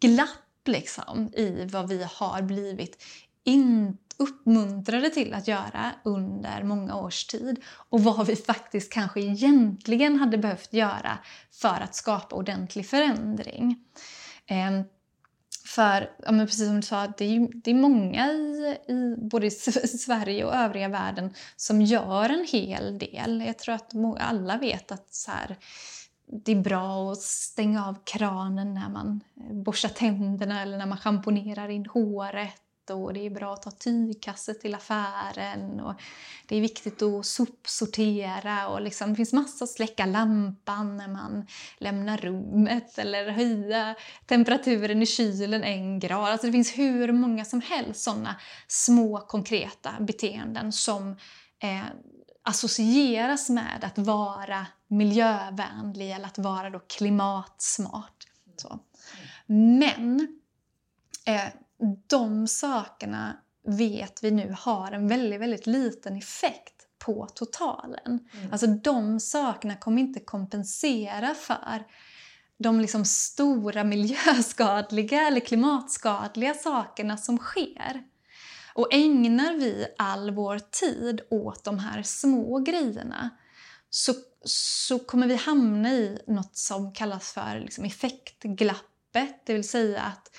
glapp 0.00 0.45
liksom, 0.68 1.30
i 1.32 1.68
vad 1.72 1.88
vi 1.88 2.06
har 2.12 2.42
blivit 2.42 3.02
in, 3.44 3.96
uppmuntrade 4.16 5.10
till 5.10 5.34
att 5.34 5.48
göra 5.48 5.92
under 6.04 6.62
många 6.62 6.96
års 6.96 7.24
tid 7.24 7.62
och 7.66 8.04
vad 8.04 8.26
vi 8.26 8.36
faktiskt 8.36 8.92
kanske 8.92 9.20
egentligen 9.20 10.18
hade 10.18 10.38
behövt 10.38 10.72
göra 10.72 11.18
för 11.52 11.80
att 11.80 11.94
skapa 11.94 12.36
ordentlig 12.36 12.86
förändring. 12.86 13.76
Eh, 14.46 14.82
för, 15.66 16.10
ja, 16.22 16.32
men 16.32 16.46
precis 16.46 16.66
som 16.66 16.76
du 16.76 16.82
sa, 16.82 17.06
det 17.06 17.24
är, 17.24 17.48
det 17.54 17.70
är 17.70 17.74
många 17.74 18.32
i, 18.32 18.76
i 18.88 19.16
både 19.16 19.46
i 19.46 19.50
Sverige 19.50 20.44
och 20.44 20.54
övriga 20.54 20.88
världen 20.88 21.34
som 21.56 21.82
gör 21.82 22.28
en 22.28 22.46
hel 22.48 22.98
del. 22.98 23.44
Jag 23.46 23.58
tror 23.58 23.74
att 23.74 23.92
alla 24.18 24.58
vet 24.58 24.92
att 24.92 25.14
så 25.14 25.30
här, 25.30 25.56
det 26.26 26.52
är 26.52 26.60
bra 26.60 27.12
att 27.12 27.22
stänga 27.22 27.86
av 27.86 27.96
kranen 28.04 28.74
när 28.74 28.88
man 28.88 29.20
eh, 29.40 29.56
borstar 29.56 29.88
tänderna 29.88 30.62
eller 30.62 30.78
när 30.78 30.86
man 30.86 30.98
schamponerar 30.98 31.68
in 31.68 31.86
håret. 31.86 32.62
Och 32.90 33.14
det 33.14 33.26
är 33.26 33.30
bra 33.30 33.54
att 33.54 33.62
ta 33.62 33.70
tygkasse 33.70 34.54
till 34.54 34.74
affären. 34.74 35.80
Och 35.80 35.94
det 36.46 36.56
är 36.56 36.60
viktigt 36.60 37.02
att 37.02 37.26
sopsortera. 37.26 38.68
Och 38.68 38.80
liksom, 38.80 39.10
det 39.10 39.16
finns 39.16 39.32
massor 39.32 39.64
att 39.64 39.70
släcka 39.70 40.06
lampan 40.06 40.96
när 40.96 41.08
man 41.08 41.46
lämnar 41.78 42.16
rummet 42.16 42.98
eller 42.98 43.30
höja 43.30 43.94
temperaturen 44.26 45.02
i 45.02 45.06
kylen 45.06 45.64
en 45.64 45.98
grad. 45.98 46.28
Alltså 46.28 46.46
det 46.46 46.52
finns 46.52 46.78
hur 46.78 47.12
många 47.12 47.44
som 47.44 47.60
helst 47.60 48.00
såna 48.00 48.36
små 48.68 49.18
konkreta 49.18 49.90
beteenden 50.00 50.72
som 50.72 51.10
eh, 51.62 51.86
associeras 52.42 53.50
med 53.50 53.84
att 53.84 53.98
vara 53.98 54.66
miljövänlig 54.88 56.10
eller 56.10 56.26
att 56.26 56.38
vara 56.38 56.70
då 56.70 56.78
klimatsmart. 56.78 58.26
Så. 58.56 58.80
Men 59.46 60.40
eh, 61.26 61.48
de 62.06 62.48
sakerna 62.48 63.36
vet 63.66 64.24
vi 64.24 64.30
nu 64.30 64.54
har 64.58 64.92
en 64.92 65.08
väldigt, 65.08 65.40
väldigt 65.40 65.66
liten 65.66 66.16
effekt 66.16 66.76
på 66.98 67.26
totalen. 67.34 68.28
Mm. 68.32 68.52
Alltså 68.52 68.66
de 68.66 69.20
sakerna 69.20 69.76
kommer 69.76 70.02
inte 70.02 70.20
kompensera 70.20 71.34
för 71.34 71.84
de 72.58 72.80
liksom 72.80 73.04
stora 73.04 73.84
miljöskadliga 73.84 75.26
eller 75.26 75.40
klimatskadliga 75.40 76.54
sakerna 76.54 77.16
som 77.16 77.38
sker. 77.38 78.02
Och 78.74 78.94
ägnar 78.94 79.52
vi 79.52 79.86
all 79.98 80.30
vår 80.30 80.58
tid 80.58 81.20
åt 81.30 81.64
de 81.64 81.78
här 81.78 82.02
små 82.02 82.58
grejerna 82.58 83.30
så, 83.90 84.14
så 84.48 84.98
kommer 84.98 85.26
vi 85.26 85.34
hamna 85.34 85.92
i 85.92 86.18
något 86.26 86.56
som 86.56 86.92
kallas 86.92 87.32
för 87.32 87.60
liksom 87.60 87.84
effektglappet. 87.84 89.46
Det 89.46 89.52
vill 89.52 89.68
säga 89.68 90.02
att 90.02 90.36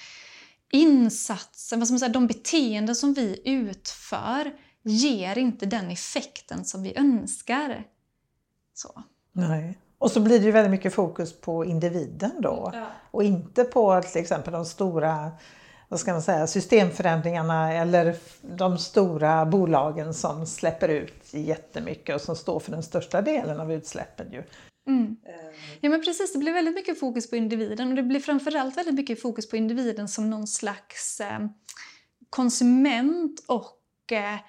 insatsen, 0.71 1.79
vad 1.79 1.87
ska 1.87 1.93
man 1.93 1.99
säga, 1.99 2.09
de 2.09 2.27
beteenden 2.27 2.95
som 2.95 3.13
vi 3.13 3.41
utför 3.45 4.53
ger 4.83 5.37
inte 5.37 5.65
den 5.65 5.91
effekten 5.91 6.65
som 6.65 6.83
vi 6.83 6.97
önskar. 6.97 7.83
Så. 8.73 9.03
Nej. 9.31 9.77
Och 9.97 10.11
så 10.11 10.19
blir 10.19 10.39
det 10.39 10.45
ju 10.45 10.51
väldigt 10.51 10.71
mycket 10.71 10.93
fokus 10.93 11.41
på 11.41 11.65
individen 11.65 12.31
då 12.41 12.71
ja. 12.73 12.87
och 13.11 13.23
inte 13.23 13.63
på 13.63 14.01
till 14.01 14.21
exempel 14.21 14.53
de 14.53 14.65
stora 14.65 15.31
vad 15.87 15.99
ska 15.99 16.11
man 16.11 16.21
säga, 16.21 16.47
systemförändringarna 16.47 17.73
eller 17.73 18.15
de 18.41 18.77
stora 18.77 19.45
bolagen 19.45 20.13
som 20.13 20.45
släpper 20.45 20.89
ut 20.89 21.33
jättemycket 21.33 22.15
och 22.15 22.21
som 22.21 22.35
står 22.35 22.59
för 22.59 22.71
den 22.71 22.83
största 22.83 23.21
delen 23.21 23.59
av 23.59 23.73
utsläppen. 23.73 24.31
Ju. 24.31 24.43
Mm. 24.87 25.17
Ja 25.81 25.89
men 25.89 26.03
precis, 26.03 26.33
det 26.33 26.39
blir 26.39 26.53
väldigt 26.53 26.75
mycket 26.75 26.99
fokus 26.99 27.29
på 27.29 27.35
individen 27.35 27.89
och 27.89 27.95
det 27.95 28.03
blir 28.03 28.19
framförallt 28.19 28.77
väldigt 28.77 28.95
mycket 28.95 29.21
fokus 29.21 29.49
på 29.49 29.57
individen 29.57 30.07
som 30.07 30.29
någon 30.29 30.47
slags 30.47 31.19
eh, 31.19 31.39
konsument 32.29 33.43
och 33.47 34.11
eh, 34.11 34.39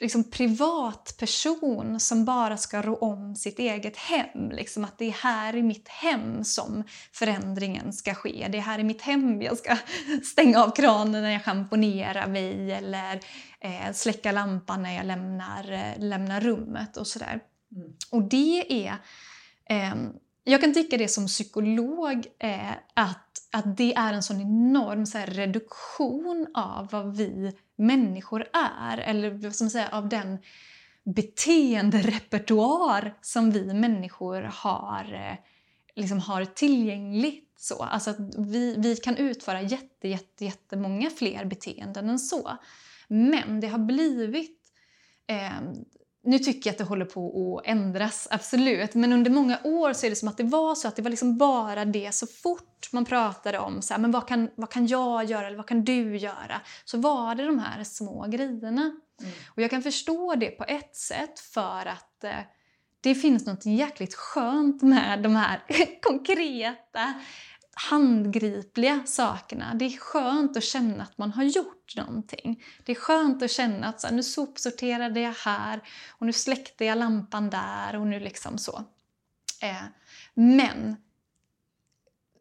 liksom 0.00 0.24
privatperson 0.24 2.00
som 2.00 2.24
bara 2.24 2.56
ska 2.56 2.82
rå 2.82 2.96
om 2.96 3.36
sitt 3.36 3.58
eget 3.58 3.96
hem. 3.96 4.50
Liksom 4.50 4.84
att 4.84 4.98
det 4.98 5.04
är 5.04 5.12
här 5.12 5.56
i 5.56 5.62
mitt 5.62 5.88
hem 5.88 6.44
som 6.44 6.84
förändringen 7.12 7.92
ska 7.92 8.14
ske. 8.14 8.48
Det 8.50 8.58
är 8.58 8.62
här 8.62 8.78
i 8.78 8.84
mitt 8.84 9.02
hem 9.02 9.42
jag 9.42 9.58
ska 9.58 9.76
stänga 10.24 10.62
av 10.62 10.70
kranen 10.70 11.22
när 11.22 11.30
jag 11.30 11.44
schamponerar 11.44 12.26
mig 12.26 12.72
eller 12.72 13.20
eh, 13.60 13.92
släcka 13.92 14.32
lampan 14.32 14.82
när 14.82 14.96
jag 14.96 15.06
lämnar, 15.06 15.72
eh, 15.72 15.98
lämnar 15.98 16.40
rummet 16.40 16.96
och 16.96 17.06
sådär. 17.06 17.40
Mm. 17.76 17.92
Och 18.10 18.22
det 18.22 18.86
är... 18.86 18.94
Eh, 19.70 19.94
jag 20.48 20.60
kan 20.60 20.74
tycka 20.74 20.96
det 20.96 21.08
som 21.08 21.26
psykolog 21.26 22.26
eh, 22.38 22.70
att, 22.94 23.38
att 23.52 23.76
det 23.76 23.94
är 23.94 24.12
en 24.12 24.22
sån 24.22 24.40
enorm 24.40 25.06
så 25.06 25.18
här, 25.18 25.26
reduktion 25.26 26.46
av 26.54 26.88
vad 26.90 27.16
vi 27.16 27.52
människor 27.76 28.46
är. 28.52 28.98
Eller 28.98 29.30
vad 29.30 29.54
ska 29.54 29.64
man 29.64 29.70
säga, 29.70 29.88
av 29.88 30.08
den 30.08 30.38
beteenderepertoar 31.04 33.14
som 33.20 33.50
vi 33.50 33.74
människor 33.74 34.42
har, 34.42 35.14
eh, 35.14 35.36
liksom 35.94 36.18
har 36.18 36.44
tillgängligt. 36.44 37.42
Så. 37.58 37.82
Alltså 37.82 38.10
att 38.10 38.16
vi, 38.38 38.74
vi 38.78 38.96
kan 38.96 39.16
utföra 39.16 39.62
jätte, 39.62 40.08
jätte, 40.08 40.44
jättemånga 40.44 41.10
fler 41.10 41.44
beteenden 41.44 42.08
än 42.08 42.18
så. 42.18 42.58
Men 43.08 43.60
det 43.60 43.66
har 43.66 43.78
blivit 43.78 44.60
eh, 45.26 45.60
nu 46.26 46.38
tycker 46.38 46.70
jag 46.70 46.74
att 46.74 46.78
det 46.78 46.84
håller 46.84 47.04
på 47.04 47.58
att 47.58 47.66
ändras, 47.66 48.28
absolut. 48.30 48.94
Men 48.94 49.12
under 49.12 49.30
många 49.30 49.58
år 49.64 49.92
så 49.92 50.06
är 50.06 50.10
det 50.10 50.16
som 50.16 50.28
att 50.28 50.36
det 50.36 50.44
var 50.44 50.74
så 50.74 50.88
att 50.88 50.96
det 50.96 51.02
var 51.02 51.10
liksom 51.10 51.38
bara 51.38 51.84
det 51.84 52.14
så 52.14 52.26
fort 52.26 52.92
man 52.92 53.04
pratade 53.04 53.58
om 53.58 53.82
så 53.82 53.94
här, 53.94 54.00
men 54.00 54.10
vad 54.10 54.28
kan, 54.28 54.50
vad 54.54 54.70
kan 54.70 54.86
jag 54.86 55.24
göra 55.24 55.46
eller 55.46 55.56
vad 55.56 55.66
kan 55.66 55.84
du 55.84 56.16
göra? 56.16 56.60
Så 56.84 56.98
var 56.98 57.34
det 57.34 57.46
de 57.46 57.58
här 57.58 57.84
små 57.84 58.26
grejerna. 58.28 58.82
Mm. 59.20 59.32
Och 59.48 59.62
jag 59.62 59.70
kan 59.70 59.82
förstå 59.82 60.34
det 60.34 60.50
på 60.50 60.64
ett 60.64 60.96
sätt 60.96 61.40
för 61.40 61.86
att 61.86 62.24
eh, 62.24 62.40
det 63.00 63.14
finns 63.14 63.46
något 63.46 63.66
jäkligt 63.66 64.14
skönt 64.14 64.82
med 64.82 65.22
de 65.22 65.36
här 65.36 65.62
konkreta 66.02 67.14
handgripliga 67.76 69.02
sakerna. 69.06 69.74
Det 69.74 69.84
är 69.84 69.98
skönt 69.98 70.56
att 70.56 70.64
känna 70.64 71.02
att 71.02 71.18
man 71.18 71.32
har 71.32 71.44
gjort 71.44 71.96
någonting. 71.96 72.64
Det 72.84 72.92
är 72.92 72.96
skönt 72.96 73.42
att 73.42 73.50
känna 73.50 73.86
att 73.86 74.00
så 74.00 74.06
här, 74.06 74.14
nu 74.14 74.22
sopsorterade 74.22 75.20
jag 75.20 75.32
här 75.32 75.80
och 76.10 76.26
nu 76.26 76.32
släckte 76.32 76.84
jag 76.84 76.98
lampan 76.98 77.50
där 77.50 77.96
och 77.96 78.06
nu 78.06 78.20
liksom 78.20 78.58
så. 78.58 78.84
Eh, 79.62 79.82
men 80.34 80.96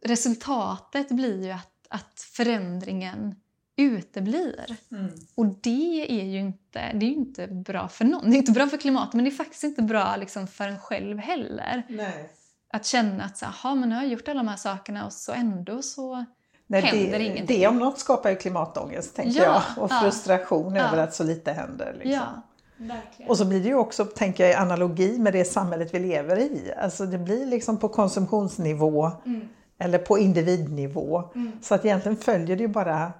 resultatet 0.03 1.09
blir 1.09 1.45
ju 1.45 1.51
att, 1.51 1.87
att 1.89 2.19
förändringen 2.19 3.35
uteblir. 3.75 4.77
Mm. 4.91 5.11
Och 5.35 5.45
det 5.45 6.21
är 6.21 6.25
ju 6.25 6.39
inte, 6.39 6.93
det 6.93 7.05
är 7.05 7.11
inte 7.11 7.47
bra 7.47 7.89
för 7.89 8.05
någon. 8.05 8.29
Det 8.29 8.35
är 8.35 8.39
inte 8.39 8.51
bra 8.51 8.67
för 8.67 8.77
klimatet 8.77 9.13
men 9.13 9.25
det 9.25 9.31
är 9.31 9.35
faktiskt 9.35 9.63
inte 9.63 9.81
bra 9.81 10.15
liksom 10.15 10.47
för 10.47 10.67
en 10.67 10.79
själv 10.79 11.17
heller. 11.17 11.83
Nej. 11.89 12.31
Att 12.75 12.85
känna 12.85 13.23
att 13.23 13.37
så, 13.37 13.45
aha, 13.45 13.75
men 13.75 13.89
nu 13.89 13.95
har 13.95 14.01
jag 14.01 14.11
gjort 14.11 14.27
alla 14.27 14.39
de 14.39 14.47
här 14.47 14.57
sakerna 14.57 15.05
och 15.05 15.13
så 15.13 15.31
ändå 15.31 15.81
så 15.81 16.25
Nej, 16.67 16.81
händer 16.81 17.19
det, 17.19 17.25
ingenting. 17.25 17.59
Det 17.59 17.67
om 17.67 17.79
något 17.79 17.99
skapar 17.99 18.29
ju 18.29 18.35
klimatångest 18.35 19.15
tänker 19.15 19.39
ja, 19.39 19.63
jag 19.75 19.83
och 19.83 19.91
frustration 19.91 20.75
ja, 20.75 20.87
över 20.87 21.03
att 21.03 21.13
så 21.13 21.23
lite 21.23 21.51
händer. 21.51 21.95
Liksom. 22.03 22.41
Verkligen. 22.77 23.29
och 23.29 23.37
så 23.37 23.45
blir 23.45 23.59
det 23.59 23.67
ju 23.67 23.75
också, 23.75 24.05
tänker 24.05 24.43
jag, 24.43 24.51
i 24.51 24.55
analogi 24.55 25.19
med 25.19 25.33
det 25.33 25.45
samhället 25.45 25.93
vi 25.93 25.99
lever 25.99 26.37
i. 26.37 26.73
Alltså 26.77 27.05
det 27.05 27.17
blir 27.17 27.45
liksom 27.45 27.77
på 27.77 27.89
konsumtionsnivå 27.89 29.11
mm. 29.25 29.47
eller 29.79 29.97
på 29.97 30.17
individnivå. 30.17 31.23
Mm. 31.35 31.51
Så 31.61 31.75
att 31.75 31.85
egentligen 31.85 32.17
följer 32.17 32.55
det 32.55 32.63
ju 32.63 32.67
bara 32.67 33.13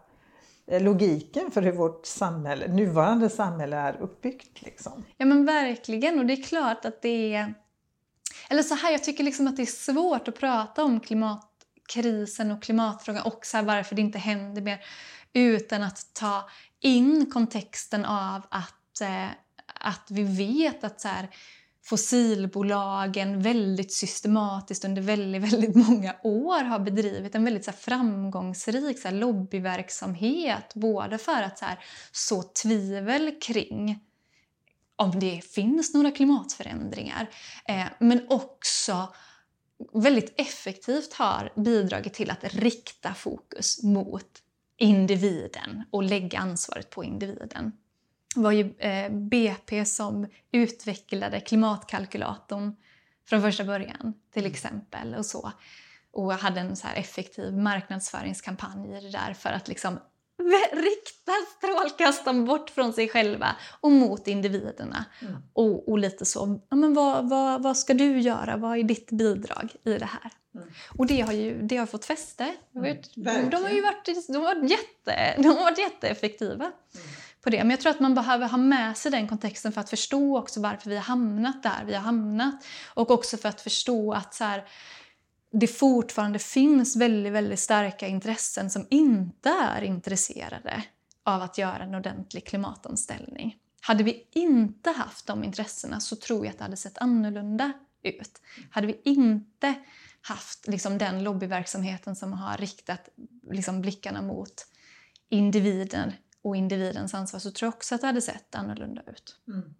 Eh, 0.68 0.82
logiken 0.82 1.52
för 1.52 1.62
hur 1.62 1.72
vårt 1.72 2.06
samhälle, 2.06 2.68
nuvarande 2.68 3.30
samhälle 3.30 3.76
är 3.78 4.02
uppbyggt. 4.02 4.62
Liksom. 4.62 5.06
Ja 5.18 5.26
men 5.26 5.46
verkligen 5.46 6.20
och 6.20 6.26
det 6.26 6.34
är 6.34 6.44
klart 6.44 6.86
att 6.86 7.02
det 7.02 7.36
är... 7.36 7.54
Eller 8.50 8.64
så 8.64 8.76
här, 8.76 8.92
jag 8.92 9.04
tycker 9.04 9.24
liksom 9.24 9.48
att 9.48 9.56
det 9.56 9.62
är 9.62 9.94
svårt 9.94 10.28
att 10.28 10.40
prata 10.40 10.84
om 10.84 11.00
klimatkrisen 11.00 12.52
och 12.52 12.64
klimatfrågan 12.64 13.24
och 13.24 13.46
så 13.46 13.62
varför 13.62 13.96
det 13.96 14.02
inte 14.02 14.20
händer 14.20 14.62
mer 14.62 14.86
utan 15.34 15.84
att 15.84 16.14
ta 16.14 16.50
in 16.82 17.32
kontexten 17.34 18.06
av 18.06 18.42
att, 18.50 19.02
eh, 19.02 19.28
att 19.68 20.08
vi 20.10 20.24
vet 20.24 20.84
att 20.84 21.02
så 21.02 21.08
här, 21.08 21.30
fossilbolagen 21.86 23.42
väldigt 23.42 23.94
systematiskt 23.94 24.86
under 24.86 25.02
väldigt, 25.02 25.54
väldigt 25.54 25.76
många 25.76 26.16
år 26.24 26.64
har 26.64 26.80
bedrivit 26.80 27.36
en 27.36 27.44
väldigt 27.44 27.66
så 27.66 27.72
här, 27.72 27.78
framgångsrik 27.78 29.00
så 29.00 29.08
här, 29.08 29.16
lobbyverksamhet 29.16 30.74
både 30.74 31.18
för 31.18 31.42
att 31.42 31.60
så, 31.60 31.66
här, 31.66 31.80
så 32.12 32.44
tvivel 32.44 33.32
kring 33.42 34.00
om 34.96 35.20
det 35.20 35.42
finns 35.46 35.94
några 35.94 36.12
klimatförändringar 36.12 37.30
eh, 37.68 37.86
men 38.00 38.26
också 38.30 39.14
väldigt 39.94 40.34
effektivt 40.38 41.14
har 41.14 41.54
bidragit 41.56 42.14
till 42.14 42.32
att 42.32 42.44
rikta 42.44 43.14
fokus 43.14 43.84
mot 43.84 44.42
individen 44.78 45.84
och 45.92 46.04
lägga 46.04 46.40
ansvaret 46.40 46.90
på 46.90 47.04
individen 47.04 47.72
Det 48.36 48.42
var 48.42 48.52
ju 48.52 48.74
eh, 48.78 49.12
BP 49.12 49.86
som 49.86 50.28
utvecklade 50.52 51.40
klimatkalkylatorn 51.40 52.76
från 53.26 53.42
första 53.42 53.64
början 53.64 54.14
till 54.34 54.46
exempel. 54.46 55.16
och 55.16 55.26
så. 55.26 55.52
Och 56.12 56.34
hade 56.34 56.60
en 56.60 56.76
så 56.76 56.88
här 56.88 56.96
effektiv 56.96 57.54
marknadsföringskampanj 57.54 58.98
i 58.98 59.02
det 59.02 59.12
där 59.12 59.34
för 59.34 59.50
att 59.50 59.68
liksom 59.68 60.00
rikta 60.72 61.32
strålkastaren 61.58 62.46
bort 62.46 62.70
från 62.70 62.94
sig 62.94 63.10
själva 63.10 63.56
och 63.82 63.92
mot 63.92 64.28
individerna. 64.28 65.06
Mm. 65.22 65.34
Och, 65.54 65.90
och, 65.90 66.00
lite 66.00 66.26
så, 66.26 66.60
ja, 66.70 66.76
men 66.76 66.94
vad, 66.94 67.30
vad, 67.30 67.64
vad 67.64 67.78
ska 67.78 67.94
du 67.94 68.20
göra? 68.20 68.58
Vad 68.58 68.78
är 68.78 68.84
ditt 68.84 69.12
bidrag 69.12 69.76
i 69.86 69.98
det 69.98 70.06
här? 70.06 70.32
Mm. 70.56 70.68
Och 70.98 71.08
det 71.08 71.22
har 71.22 71.34
ju 71.34 71.62
det 71.62 71.78
har 71.78 71.86
fått 71.86 72.06
fäste. 72.06 72.56
Mm. 72.76 72.98
De, 73.50 73.64
har 73.64 73.70
ju 73.70 73.82
varit, 73.82 74.06
de 74.28 74.36
har 74.36 74.56
varit, 74.56 74.72
jätte, 74.72 75.36
de 75.42 75.48
har 75.48 75.64
varit 75.64 75.80
jätteeffektiva. 75.80 76.66
Mm 76.66 77.06
på 77.46 77.50
det. 77.50 77.58
Men 77.58 77.70
jag 77.70 77.80
tror 77.80 77.92
att 77.92 78.00
man 78.00 78.16
behöver 78.16 78.48
ha 78.48 78.58
med 78.58 78.98
sig 78.98 79.12
den 79.12 79.28
kontexten 79.28 79.72
för 79.72 79.82
att 79.82 79.90
förstå 79.90 80.38
också 80.38 80.62
varför 80.62 80.90
vi 80.90 80.96
har 80.96 81.04
hamnat 81.04 81.64
där 81.64 81.86
vi 81.86 81.94
har 81.94 82.02
hamnat. 82.02 82.66
Och 82.94 83.12
också 83.12 83.38
för 83.38 83.50
att 83.50 83.62
förstå 83.62 84.14
att 84.14 84.34
så 84.34 84.44
här, 84.44 84.64
det 85.60 85.68
fortfarande 85.68 86.40
finns 86.40 86.96
väldigt, 86.96 87.34
väldigt 87.34 87.60
starka 87.60 88.08
intressen 88.08 88.70
som 88.70 88.88
inte 88.90 89.50
är 89.50 89.82
intresserade 89.82 90.84
av 91.24 91.42
att 91.42 91.58
göra 91.58 91.84
en 91.84 91.96
ordentlig 91.96 92.46
klimatomställning. 92.48 93.58
Hade 93.82 94.04
vi 94.04 94.28
inte 94.32 94.90
haft 94.90 95.28
de 95.28 95.44
intressena 95.44 96.00
så 96.00 96.16
tror 96.16 96.46
jag 96.46 96.52
att 96.52 96.58
det 96.58 96.64
hade 96.64 96.78
sett 96.78 96.98
annorlunda 96.98 97.72
ut. 98.04 98.42
Hade 98.70 98.88
vi 98.88 99.02
inte 99.04 99.74
haft 100.22 100.68
liksom, 100.68 100.98
den 100.98 101.24
lobbyverksamheten 101.24 102.16
som 102.16 102.34
har 102.34 102.58
riktat 102.58 103.10
liksom, 103.52 103.82
blickarna 103.82 104.22
mot 104.22 104.68
individen 105.30 106.12
och 106.42 106.56
individens 106.56 107.14
ansvar 107.14 107.40
så 107.40 107.52
tror 107.52 107.68
jag 107.68 107.74
också 107.74 107.96
att 107.96 108.02
det 108.02 108.08
hade 108.08 108.22
sett 108.22 108.56
annorlunda 108.56 109.02
ut. 109.02 109.40
Mm. 109.48 109.76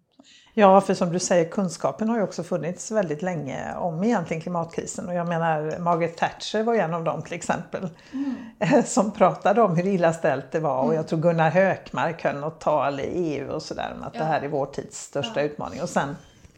Ja, 0.58 0.80
för 0.80 0.94
som 0.94 1.12
du 1.12 1.18
säger, 1.18 1.50
kunskapen 1.50 2.08
har 2.08 2.16
ju 2.16 2.22
också 2.22 2.42
funnits 2.42 2.90
väldigt 2.90 3.22
länge 3.22 3.74
om 3.74 4.04
egentligen 4.04 4.40
klimatkrisen. 4.40 5.08
Och 5.08 5.14
jag 5.14 5.28
menar, 5.28 5.78
Margaret 5.78 6.16
Thatcher 6.16 6.62
var 6.62 6.74
en 6.74 6.94
av 6.94 7.04
dem 7.04 7.22
till 7.22 7.32
exempel. 7.32 7.88
Mm. 8.12 8.82
Som 8.86 9.10
pratade 9.10 9.62
om 9.62 9.76
hur 9.76 9.86
illa 9.86 10.12
ställt 10.12 10.52
det 10.52 10.60
var. 10.60 10.78
Mm. 10.78 10.88
Och 10.88 10.94
jag 10.94 11.08
tror 11.08 11.20
Gunnar 11.20 11.50
Hökmark 11.50 12.24
höll 12.24 12.36
något 12.36 12.60
tal 12.60 13.00
i 13.00 13.02
EU 13.02 13.48
och 13.48 13.62
sådär 13.62 13.94
om 13.96 14.02
att 14.02 14.14
ja. 14.14 14.20
det 14.20 14.26
här 14.26 14.42
är 14.42 14.48
vår 14.48 14.66
tids 14.66 15.02
största 15.02 15.40
ja. 15.40 15.46
utmaning. 15.46 15.82
Och 15.82 15.88
sen 15.88 16.16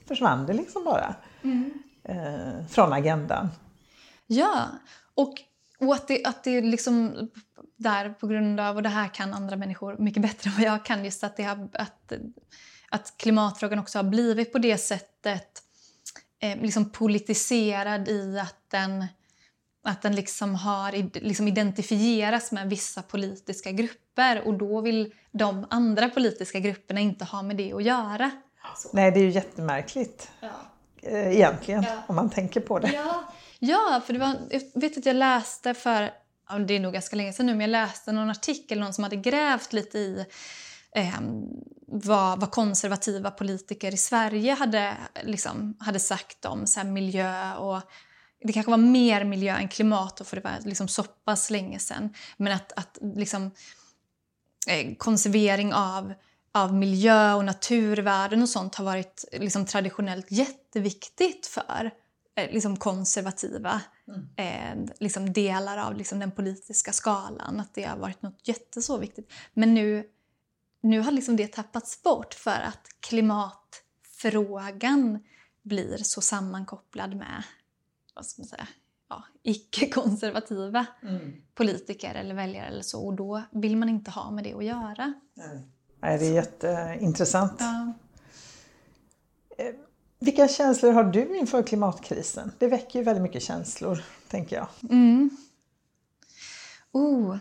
försvann 0.09 0.47
det 0.47 0.53
liksom 0.53 0.85
bara 0.85 1.15
mm. 1.43 1.73
eh, 2.05 2.67
från 2.71 2.93
agendan. 2.93 3.49
Ja, 4.27 4.67
och, 5.15 5.35
och 5.81 5.95
att 5.95 6.09
det, 6.09 6.25
att 6.25 6.45
det 6.45 6.61
liksom 6.61 7.29
där 7.77 8.11
på 8.11 8.27
grund 8.27 8.61
av, 8.61 8.77
och 8.77 8.83
det 8.83 8.89
här 8.89 9.09
kan 9.09 9.35
andra 9.35 9.57
människor 9.57 9.97
mycket 9.99 10.23
bättre 10.23 10.51
än 10.51 10.57
vad 10.57 10.65
jag 10.65 10.85
kan, 10.85 11.05
just 11.05 11.25
att, 11.25 11.37
det 11.37 11.43
har, 11.43 11.69
att, 11.73 12.13
att 12.91 13.15
klimatfrågan 13.17 13.79
också 13.79 13.99
har 13.99 14.05
blivit 14.05 14.53
på 14.53 14.59
det 14.59 14.79
sättet 14.79 15.63
eh, 16.41 16.61
liksom 16.61 16.91
politiserad 16.91 18.09
i 18.09 18.39
att 18.39 18.71
den, 18.71 19.07
att 19.85 20.03
den 20.03 20.15
liksom 20.15 20.55
har 20.55 20.93
liksom 21.21 21.49
identifieras 21.49 22.53
med 22.53 22.71
vissa 22.71 23.03
politiska 23.03 23.71
grupper 23.71 24.47
och 24.47 24.55
då 24.55 24.81
vill 24.81 25.15
de 25.33 25.67
andra 25.71 26.09
politiska 26.09 26.61
grupperna 26.61 27.01
inte 27.01 27.25
ha 27.25 27.43
med 27.43 27.57
det 27.57 27.73
att 27.73 27.85
göra. 27.85 28.31
Så. 28.77 28.89
Nej, 28.93 29.11
det 29.11 29.21
är 29.21 29.25
ju 29.25 29.31
jättemärkligt 29.31 30.31
ja. 30.41 30.49
Eh, 31.03 31.33
egentligen 31.33 31.83
ja. 31.83 32.03
om 32.07 32.17
man 32.17 32.31
tänker 32.31 32.61
på 32.61 32.79
det. 32.79 32.93
Ja, 32.95 33.33
ja 33.59 34.03
för 34.07 34.13
det 34.13 34.19
var, 34.19 34.37
jag 34.51 34.81
vet 34.81 34.99
att 34.99 35.07
jag 35.07 35.17
läste 35.17 35.75
för 35.75 36.11
det 36.67 36.75
är 36.75 36.81
nog 36.81 36.93
ganska 36.93 37.17
länge 37.17 37.33
sedan 37.33 37.47
nu, 37.47 37.53
men 37.53 37.61
jag 37.61 37.71
läste 37.71 38.13
någon 38.13 38.31
artikel, 38.31 38.81
någon 38.81 38.95
som 38.95 39.05
hade 39.05 39.17
grävt 39.17 39.73
lite 39.73 39.99
i 39.99 40.27
eh, 40.97 41.21
vad, 41.87 42.41
vad, 42.41 42.51
konservativa 42.51 43.31
politiker 43.31 43.95
i 43.95 43.97
Sverige 43.97 44.53
hade, 44.55 44.97
liksom, 45.23 45.77
hade 45.81 46.01
sagt 46.01 46.45
om 46.45 46.67
så 46.67 46.85
miljö 46.85 47.55
och 47.55 47.83
det 48.41 48.53
kanske 48.53 48.71
var 48.71 48.79
mer 48.79 49.25
miljö 49.25 49.57
än 49.57 49.69
klimat, 49.69 50.23
för 50.25 50.37
det 50.37 50.43
var 50.43 50.59
liksom 50.65 50.89
så 50.89 51.03
pass 51.03 51.51
länge 51.51 51.79
sedan. 51.79 52.15
Men 52.37 52.53
att, 52.53 52.73
att 52.73 52.99
liksom, 53.01 53.51
eh, 54.69 54.95
konservering 54.97 55.75
av, 55.75 56.15
av 56.53 56.75
miljö 56.75 57.35
och 57.35 57.45
naturvärden 57.45 58.43
och 58.43 58.49
sånt 58.49 58.75
har 58.75 58.85
varit 58.85 59.25
liksom, 59.33 59.67
traditionellt 59.67 60.27
jätteviktigt 60.31 61.47
för 61.47 61.91
eh, 62.37 62.51
liksom, 62.53 62.77
konservativa 62.77 63.81
mm. 64.09 64.29
eh, 64.37 64.95
liksom 65.01 65.33
delar 65.33 65.79
av 65.79 65.95
liksom 65.95 66.19
den 66.19 66.31
politiska 66.31 66.93
skalan. 66.93 67.61
Att 67.61 67.75
det 67.75 67.85
har 67.85 67.97
varit 67.97 68.23
något 68.23 68.49
jätteså 68.49 68.97
viktigt. 68.97 69.33
Men 69.55 69.75
nu, 69.75 70.05
nu 70.81 71.01
har 71.01 71.13
liksom 71.13 71.37
det 71.37 71.53
tappats 71.53 72.03
bort 72.03 72.35
för 72.35 72.61
att 72.61 72.89
klimatfrågan 73.01 75.19
blir 75.63 75.97
så 75.97 76.21
sammankopplad 76.21 77.17
med 77.17 77.43
vad 78.15 78.27
ska 78.27 78.43
man 78.43 78.49
säga, 78.49 78.69
ja, 79.09 79.25
icke-konservativa 79.43 80.87
mm. 81.03 81.43
politiker 81.55 82.15
eller 82.15 82.35
väljare 82.35 82.67
eller 82.67 82.83
så. 82.83 83.07
Och 83.07 83.15
då 83.15 83.43
vill 83.51 83.77
man 83.77 83.89
inte 83.89 84.11
ha 84.11 84.31
med 84.31 84.45
det 84.45 84.55
att 84.55 84.65
göra. 84.65 85.13
Nej, 85.35 85.65
Nej 86.01 86.19
det 86.19 86.27
är 86.27 86.33
jätteintressant. 86.33 87.57
Ja. 87.59 87.93
Eh, 89.59 89.75
vilka 90.19 90.49
känslor 90.49 90.93
har 90.93 91.05
du 91.05 91.39
inför 91.39 91.63
klimatkrisen? 91.63 92.53
Det 92.59 92.69
väcker 92.69 92.99
ju 92.99 93.05
väldigt 93.05 93.23
mycket 93.23 93.43
känslor, 93.43 94.05
tänker 94.29 94.57
jag. 94.57 94.69
Mm. 94.91 95.31
Oh. 96.93 97.37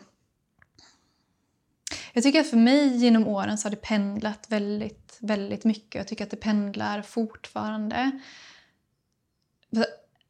Jag 2.18 2.24
tycker 2.24 2.42
att 2.42 2.50
för 2.50 2.58
mig 2.58 2.98
genom 2.98 3.28
åren 3.28 3.58
så 3.58 3.66
har 3.66 3.72
det 3.72 3.82
pendlat 3.82 4.46
väldigt, 4.50 5.18
väldigt 5.22 5.64
mycket. 5.64 5.96
Jag 5.96 6.08
tycker 6.08 6.24
att 6.24 6.30
det 6.30 6.38
pendlar 6.38 7.02
fortfarande. 7.02 8.12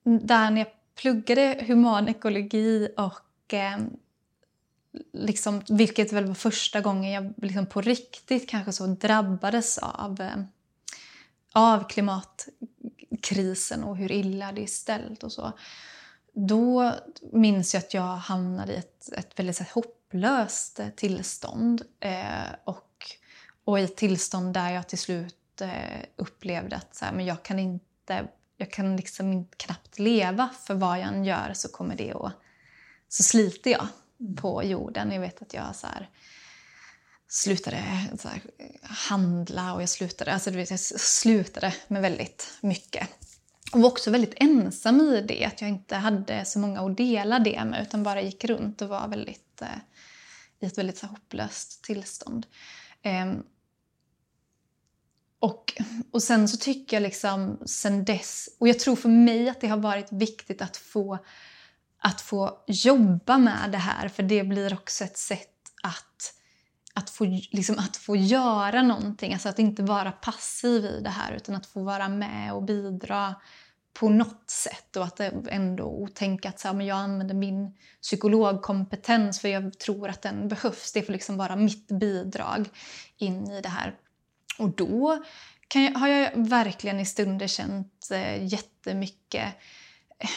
Där 0.03 0.51
när 0.51 0.57
jag 0.57 0.67
pluggade 0.95 1.65
humanekologi 1.67 2.89
och 2.97 3.53
eh, 3.53 3.77
liksom, 5.13 5.61
vilket 5.69 6.13
väl 6.13 6.25
var 6.25 6.33
första 6.33 6.81
gången 6.81 7.11
jag 7.11 7.33
liksom 7.37 7.65
på 7.65 7.81
riktigt 7.81 8.49
kanske 8.49 8.71
så 8.71 8.85
drabbades 8.87 9.77
av 9.77 10.21
eh, 10.21 10.43
av 11.53 11.87
klimatkrisen 11.89 13.83
och 13.83 13.97
hur 13.97 14.11
illa 14.11 14.51
det 14.51 14.63
är 14.63 14.67
ställt 14.67 15.23
och 15.23 15.31
så. 15.31 15.51
då 16.33 16.93
minns 17.33 17.73
jag 17.73 17.81
att 17.81 17.93
jag 17.93 18.15
hamnade 18.15 18.73
i 18.73 18.77
ett, 18.77 19.13
ett 19.13 19.39
väldigt 19.39 19.55
så 19.55 19.63
här, 19.63 19.69
hopplöst 20.17 20.79
eh, 20.79 20.89
tillstånd. 20.89 21.81
Eh, 21.99 22.53
och, 22.63 23.05
och 23.65 23.79
i 23.79 23.83
ett 23.83 23.97
tillstånd 23.97 24.53
där 24.53 24.69
jag 24.69 24.87
till 24.87 24.97
slut 24.97 25.61
eh, 25.61 26.03
upplevde 26.15 26.75
att 26.75 26.95
så 26.95 27.05
här, 27.05 27.13
men 27.13 27.25
jag 27.25 27.43
kan 27.43 27.59
inte 27.59 28.27
jag 28.59 28.71
kan 28.71 28.95
liksom 28.95 29.33
inte 29.33 29.57
knappt 29.57 29.99
leva 29.99 30.49
för 30.63 30.73
vad 30.73 30.99
jag 30.99 31.07
än 31.07 31.25
gör 31.25 31.51
så 31.53 31.69
kommer 31.69 31.95
det 31.95 32.13
att... 32.13 32.33
Så 33.09 33.23
sliter 33.23 33.71
jag 33.71 33.87
mm. 34.19 34.35
på 34.35 34.63
jorden. 34.63 35.11
Jag 35.11 35.21
vet 35.21 35.41
att 35.41 35.53
jag 35.53 35.75
så 35.75 35.87
här, 35.87 36.09
slutade 37.27 37.83
så 38.19 38.27
här, 38.27 38.41
handla 38.81 39.73
och 39.73 39.81
jag 39.81 39.89
slutade, 39.89 40.33
alltså 40.33 40.51
du 40.51 40.57
vet, 40.57 40.71
jag 40.71 40.79
slutade 40.79 41.73
med 41.87 42.01
väldigt 42.01 42.57
mycket. 42.61 43.09
Och 43.71 43.81
var 43.81 43.89
också 43.89 44.11
väldigt 44.11 44.33
ensam 44.35 45.01
i 45.01 45.21
det, 45.21 45.45
att 45.45 45.61
jag 45.61 45.69
inte 45.69 45.95
hade 45.95 46.45
så 46.45 46.59
många 46.59 46.81
att 46.81 46.97
dela 46.97 47.39
det 47.39 47.65
med 47.65 47.81
utan 47.81 48.03
bara 48.03 48.21
gick 48.21 48.45
runt 48.45 48.81
och 48.81 48.89
var 48.89 49.07
väldigt, 49.07 49.61
eh, 49.61 49.67
i 50.59 50.65
ett 50.65 50.77
väldigt 50.77 50.97
så 50.97 51.05
här, 51.05 51.13
hopplöst 51.13 51.83
tillstånd. 51.83 52.45
Eh, 53.01 53.33
och, 55.39 55.73
och 56.11 56.23
sen 56.23 56.47
så 56.47 56.57
tycker 56.57 56.97
jag 56.97 57.03
liksom 57.03 57.59
sen 57.65 58.05
dess, 58.05 58.49
och 58.59 58.67
jag 58.67 58.79
tror 58.79 58.95
för 58.95 59.09
mig 59.09 59.49
att 59.49 59.61
det 59.61 59.67
har 59.67 59.77
varit 59.77 60.11
viktigt 60.11 60.61
att 60.61 60.77
få, 60.77 61.17
att 61.97 62.21
få 62.21 62.63
jobba 62.67 63.37
med 63.37 63.71
det 63.71 63.77
här 63.77 64.09
för 64.09 64.23
det 64.23 64.43
blir 64.43 64.73
också 64.73 65.03
ett 65.03 65.17
sätt 65.17 65.53
att 65.83 66.33
att 66.97 67.09
få, 67.09 67.25
liksom, 67.51 67.79
att 67.79 67.97
få 67.97 68.15
göra 68.15 68.81
någonting, 68.81 69.33
alltså 69.33 69.49
att 69.49 69.59
inte 69.59 69.83
vara 69.83 70.11
passiv 70.11 70.85
i 70.85 71.01
det 71.01 71.09
här 71.09 71.33
utan 71.33 71.55
att 71.55 71.65
få 71.65 71.83
vara 71.83 72.09
med 72.09 72.53
och 72.53 72.63
bidra 72.63 73.35
på 73.99 74.09
något 74.09 74.49
sätt 74.49 74.95
och 74.95 75.03
att 75.03 75.19
ändå 75.49 76.07
tänka 76.13 76.49
att 76.49 76.59
så 76.59 76.67
här, 76.67 76.75
men 76.75 76.85
jag 76.85 76.97
använder 76.97 77.35
min 77.35 77.77
psykologkompetens 78.01 79.39
för 79.39 79.47
jag 79.47 79.79
tror 79.79 80.09
att 80.09 80.21
den 80.21 80.47
behövs. 80.47 80.91
Det 80.93 81.03
får 81.03 81.13
liksom 81.13 81.37
vara 81.37 81.55
mitt 81.55 81.87
bidrag 81.87 82.69
in 83.17 83.51
i 83.51 83.61
det 83.61 83.69
här. 83.69 83.95
Och 84.59 84.69
då 84.69 85.23
jag, 85.73 85.91
har 85.91 86.07
jag 86.07 86.31
verkligen 86.35 86.99
i 86.99 87.05
stunder 87.05 87.47
känt 87.47 88.09
eh, 88.11 88.45
jättemycket 88.45 89.53
eh, 90.19 90.29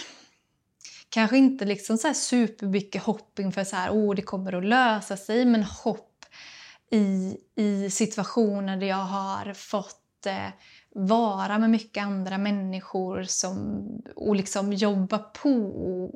Kanske 1.09 1.37
inte 1.37 1.64
liksom 1.64 1.99
så 1.99 2.07
här 2.07 2.14
supermycket 2.14 3.03
hopp 3.03 3.38
inför 3.38 3.64
så 3.64 3.77
här, 3.77 3.90
oh, 3.90 4.14
det 4.14 4.23
kommer 4.23 4.53
att 4.53 4.64
lösa 4.64 5.16
sig, 5.16 5.44
men 5.44 5.62
hopp 5.62 6.25
i, 6.90 7.37
i 7.57 7.90
situationer 7.90 8.77
där 8.77 8.87
jag 8.87 8.96
har 8.96 9.55
fått 9.55 10.27
eh, 10.27 10.49
vara 10.94 11.59
med 11.59 11.70
mycket 11.70 12.05
andra 12.05 12.38
människor 12.38 13.22
som, 13.22 13.85
och 14.16 14.37
liksom 14.37 14.72
jobba 14.72 15.18
på 15.18 15.55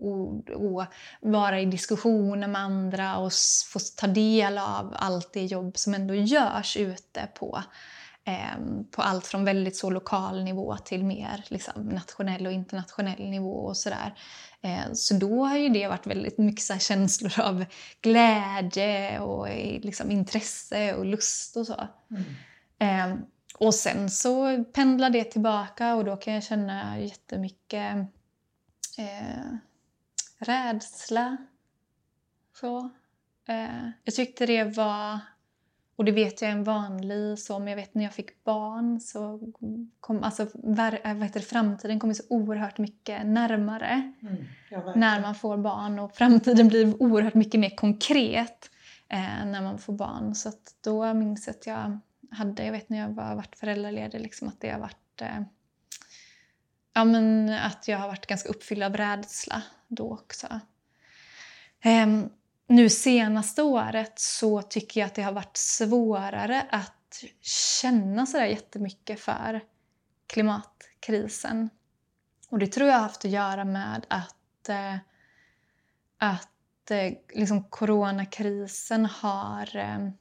och, 0.02 0.50
och, 0.50 0.84
vara 1.20 1.60
i 1.60 1.64
diskussioner 1.64 2.48
med 2.48 2.62
andra 2.62 3.18
och 3.18 3.32
få 3.72 3.78
ta 3.96 4.06
del 4.06 4.58
av 4.58 4.94
allt 4.96 5.32
det 5.32 5.44
jobb 5.44 5.78
som 5.78 5.94
ändå 5.94 6.14
görs 6.14 6.76
ute 6.76 7.28
på, 7.38 7.62
eh, 8.24 8.84
på 8.90 9.02
allt 9.02 9.26
från 9.26 9.44
väldigt 9.44 9.76
så 9.76 9.90
lokal 9.90 10.44
nivå 10.44 10.76
till 10.76 11.04
mer 11.04 11.44
liksom, 11.48 11.82
nationell 11.88 12.46
och 12.46 12.52
internationell 12.52 13.30
nivå 13.30 13.54
och 13.54 13.76
sådär. 13.76 14.14
Eh, 14.62 14.92
så 14.92 15.14
då 15.14 15.44
har 15.44 15.56
ju 15.56 15.68
det 15.68 15.88
varit 15.88 16.06
väldigt 16.06 16.38
mycket 16.38 16.82
känslor 16.82 17.40
av 17.40 17.64
glädje 18.00 19.20
och 19.20 19.48
liksom 19.80 20.10
intresse 20.10 20.94
och 20.94 21.04
lust 21.04 21.56
och 21.56 21.66
så. 21.66 21.88
Mm. 22.10 22.24
Eh, 22.78 23.18
och 23.58 23.74
sen 23.74 24.10
så 24.10 24.64
pendlar 24.64 25.10
det 25.10 25.24
tillbaka 25.24 25.94
och 25.94 26.04
då 26.04 26.16
kan 26.16 26.34
jag 26.34 26.42
känna 26.42 27.00
jättemycket 27.00 27.96
eh, 28.98 29.56
rädsla. 30.38 31.36
Så. 32.60 32.90
Eh, 33.48 33.88
jag 34.04 34.14
tyckte 34.14 34.46
det 34.46 34.64
var 34.64 35.18
och 35.96 36.04
det 36.04 36.12
vet 36.12 36.42
jag 36.42 36.50
är 36.50 36.54
en 36.54 36.64
vanlig 36.64 37.38
så, 37.38 37.58
men 37.58 37.68
jag 37.68 37.76
vet 37.76 37.94
när 37.94 38.04
jag 38.04 38.12
fick 38.14 38.44
barn 38.44 39.00
så 39.00 39.40
kom 40.00 40.22
alltså, 40.22 40.46
ver, 40.54 41.00
äh, 41.04 41.14
vad 41.14 41.22
heter 41.22 41.40
det, 41.40 41.46
framtiden 41.46 42.00
kommer 42.00 42.14
så 42.14 42.22
oerhört 42.28 42.78
mycket 42.78 43.26
närmare 43.26 44.12
mm, 44.22 44.44
när 44.94 45.20
man 45.20 45.34
får 45.34 45.56
barn 45.56 45.98
och 45.98 46.16
framtiden 46.16 46.68
blir 46.68 47.02
oerhört 47.02 47.34
mycket 47.34 47.60
mer 47.60 47.76
konkret 47.76 48.70
eh, 49.08 49.46
när 49.46 49.62
man 49.62 49.78
får 49.78 49.92
barn. 49.92 50.34
Så 50.34 50.52
då 50.84 51.14
minns 51.14 51.46
jag 51.46 51.56
att 51.56 51.66
jag 51.66 51.98
hade, 52.34 52.64
jag 52.64 52.72
vet 52.72 52.88
när 52.88 52.98
jag 52.98 53.08
var, 53.08 53.34
varit 53.34 53.58
föräldraledig, 53.58 54.20
liksom, 54.20 54.48
att 54.48 54.60
det 54.60 54.70
har 54.70 54.80
varit 54.80 55.20
eh, 55.20 55.40
ja, 56.94 57.04
men 57.04 57.48
att 57.48 57.88
jag 57.88 57.98
har 57.98 58.08
varit 58.08 58.26
ganska 58.26 58.48
uppfylld 58.48 58.82
av 58.82 58.96
rädsla 58.96 59.62
då 59.88 60.12
också. 60.12 60.60
Eh, 61.84 62.06
nu 62.66 62.88
senaste 62.88 63.62
året 63.62 64.18
så 64.18 64.62
tycker 64.62 65.00
jag 65.00 65.06
att 65.06 65.14
det 65.14 65.22
har 65.22 65.32
varit 65.32 65.56
svårare 65.56 66.66
att 66.70 67.24
känna 67.80 68.26
sådär 68.26 68.46
jättemycket 68.46 69.20
för 69.20 69.60
klimatkrisen. 70.26 71.70
Och 72.50 72.58
det 72.58 72.66
tror 72.66 72.88
jag 72.88 72.94
har 72.94 73.02
haft 73.02 73.24
att 73.24 73.30
göra 73.30 73.64
med 73.64 74.06
att, 74.10 74.68
eh, 74.68 74.96
att 76.18 76.90
eh, 76.90 77.12
liksom 77.34 77.64
coronakrisen 77.64 79.06
har... 79.06 79.76
Ehm, 79.76 80.12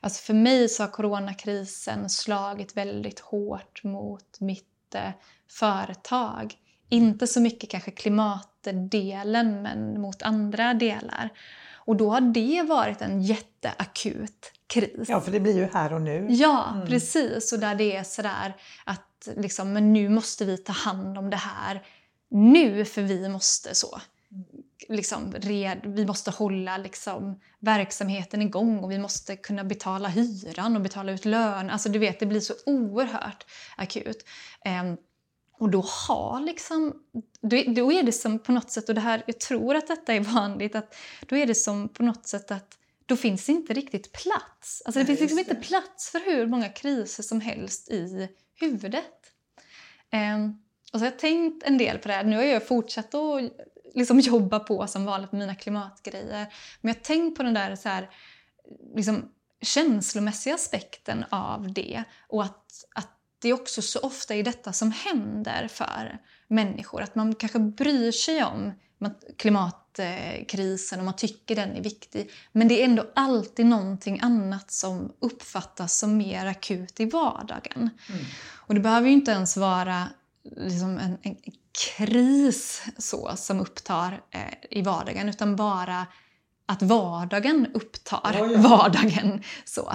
Alltså 0.00 0.22
för 0.22 0.34
mig 0.34 0.68
så 0.68 0.82
har 0.82 0.90
coronakrisen 0.90 2.10
slagit 2.10 2.76
väldigt 2.76 3.20
hårt 3.20 3.84
mot 3.84 4.40
mitt 4.40 4.94
eh, 4.94 5.10
företag. 5.50 6.54
Inte 6.88 7.26
så 7.26 7.40
mycket 7.40 7.70
kanske 7.70 7.90
klimatdelen, 7.90 9.62
men 9.62 10.00
mot 10.00 10.22
andra 10.22 10.74
delar. 10.74 11.30
Och 11.74 11.96
då 11.96 12.10
har 12.10 12.20
det 12.20 12.62
varit 12.62 13.02
en 13.02 13.22
jätteakut 13.22 14.52
kris. 14.66 15.08
Ja, 15.08 15.20
för 15.20 15.32
det 15.32 15.40
blir 15.40 15.56
ju 15.56 15.68
här 15.72 15.92
och 15.92 16.02
nu. 16.02 16.26
Ja, 16.30 16.70
mm. 16.74 16.86
precis. 16.86 17.52
Och 17.52 17.58
där 17.58 17.74
det 17.74 17.96
är 17.96 18.02
sådär 18.02 18.56
att 18.84 19.28
liksom, 19.36 19.72
men 19.72 19.92
nu 19.92 20.08
måste 20.08 20.44
vi 20.44 20.56
ta 20.58 20.72
hand 20.72 21.18
om 21.18 21.30
det 21.30 21.36
här 21.36 21.82
nu, 22.30 22.84
för 22.84 23.02
vi 23.02 23.28
måste 23.28 23.74
så. 23.74 24.00
Liksom, 24.88 25.32
red, 25.32 25.80
vi 25.84 26.06
måste 26.06 26.30
hålla 26.30 26.76
liksom, 26.76 27.40
verksamheten 27.58 28.42
igång 28.42 28.78
och 28.78 28.90
vi 28.90 28.98
måste 28.98 29.36
kunna 29.36 29.64
betala 29.64 30.08
hyran 30.08 30.76
och 30.76 30.82
betala 30.82 31.12
ut 31.12 31.24
lön. 31.24 31.70
Alltså 31.70 31.88
du 31.88 31.98
vet, 31.98 32.20
det 32.20 32.26
blir 32.26 32.40
så 32.40 32.54
oerhört 32.66 33.46
akut. 33.76 34.24
Um, 34.82 34.96
och 35.58 35.70
då 35.70 35.80
har 35.80 36.40
liksom, 36.40 36.94
då, 37.40 37.92
är 37.92 38.02
det 38.02 38.12
som 38.12 38.38
på 38.38 38.52
något 38.52 38.70
sätt, 38.70 38.88
och 38.88 38.94
det 38.94 39.00
här, 39.00 39.22
jag 39.26 39.40
tror 39.40 39.74
att 39.74 39.86
detta 39.86 40.14
är 40.14 40.20
vanligt, 40.34 40.74
att 40.74 40.96
då 41.26 41.36
är 41.36 41.46
det 41.46 41.54
som 41.54 41.88
på 41.88 42.02
något 42.02 42.26
sätt 42.26 42.50
att 42.50 42.78
då 43.06 43.16
finns 43.16 43.46
det 43.46 43.52
inte 43.52 43.74
riktigt 43.74 44.12
plats. 44.12 44.82
Alltså 44.84 45.00
det 45.00 45.06
finns 45.06 45.20
liksom 45.20 45.38
inte 45.38 45.54
plats 45.54 46.10
för 46.10 46.20
hur 46.20 46.46
många 46.46 46.68
kriser 46.68 47.22
som 47.22 47.40
helst 47.40 47.88
i 47.88 48.28
huvudet. 48.54 49.32
Um, 50.12 50.62
och 50.92 50.98
så 50.98 51.04
har 51.04 51.10
jag 51.10 51.18
tänkt 51.18 51.64
en 51.66 51.78
del 51.78 51.98
på 51.98 52.08
det 52.08 52.14
här. 52.14 52.24
Nu 52.24 52.36
har 52.36 52.42
jag 52.42 52.66
fortsatt 52.66 53.14
att 53.14 53.42
liksom 53.98 54.20
jobba 54.20 54.58
på 54.58 54.86
som 54.86 55.04
vanligt 55.04 55.32
med 55.32 55.38
mina 55.38 55.54
klimatgrejer. 55.54 56.46
Men 56.80 56.94
jag 56.94 57.04
tänkt 57.04 57.36
på 57.36 57.42
den 57.42 57.54
där 57.54 57.76
så 57.76 57.88
här, 57.88 58.10
liksom, 58.94 59.28
känslomässiga 59.62 60.54
aspekten 60.54 61.24
av 61.30 61.72
det 61.72 62.04
och 62.28 62.44
att, 62.44 62.84
att 62.94 63.10
det 63.38 63.48
är 63.48 63.52
också 63.52 63.82
så 63.82 64.00
ofta 64.00 64.34
i 64.34 64.42
detta 64.42 64.72
som 64.72 64.92
händer 64.92 65.68
för 65.68 66.18
människor. 66.48 67.02
Att 67.02 67.14
man 67.14 67.34
kanske 67.34 67.58
bryr 67.58 68.12
sig 68.12 68.44
om 68.44 68.72
klimatkrisen 69.36 70.98
och 70.98 71.04
man 71.04 71.16
tycker 71.16 71.56
den 71.56 71.76
är 71.76 71.82
viktig. 71.82 72.30
Men 72.52 72.68
det 72.68 72.80
är 72.80 72.84
ändå 72.84 73.10
alltid 73.14 73.66
någonting 73.66 74.20
annat 74.22 74.70
som 74.70 75.12
uppfattas 75.18 75.98
som 75.98 76.16
mer 76.16 76.46
akut 76.46 77.00
i 77.00 77.04
vardagen. 77.04 77.90
Mm. 78.08 78.24
Och 78.66 78.74
det 78.74 78.80
behöver 78.80 79.06
ju 79.08 79.12
inte 79.12 79.30
ens 79.30 79.56
vara 79.56 80.08
liksom 80.56 80.98
en, 80.98 81.18
en 81.22 81.36
kris 81.78 82.82
så 82.98 83.32
som 83.36 83.60
upptar 83.60 84.20
eh, 84.30 84.40
i 84.70 84.82
vardagen 84.82 85.28
utan 85.28 85.56
bara 85.56 86.06
att 86.66 86.82
vardagen 86.82 87.66
upptar 87.74 88.36
ja, 88.38 88.46
ja. 88.46 88.58
vardagen. 88.58 89.42
Så. 89.64 89.92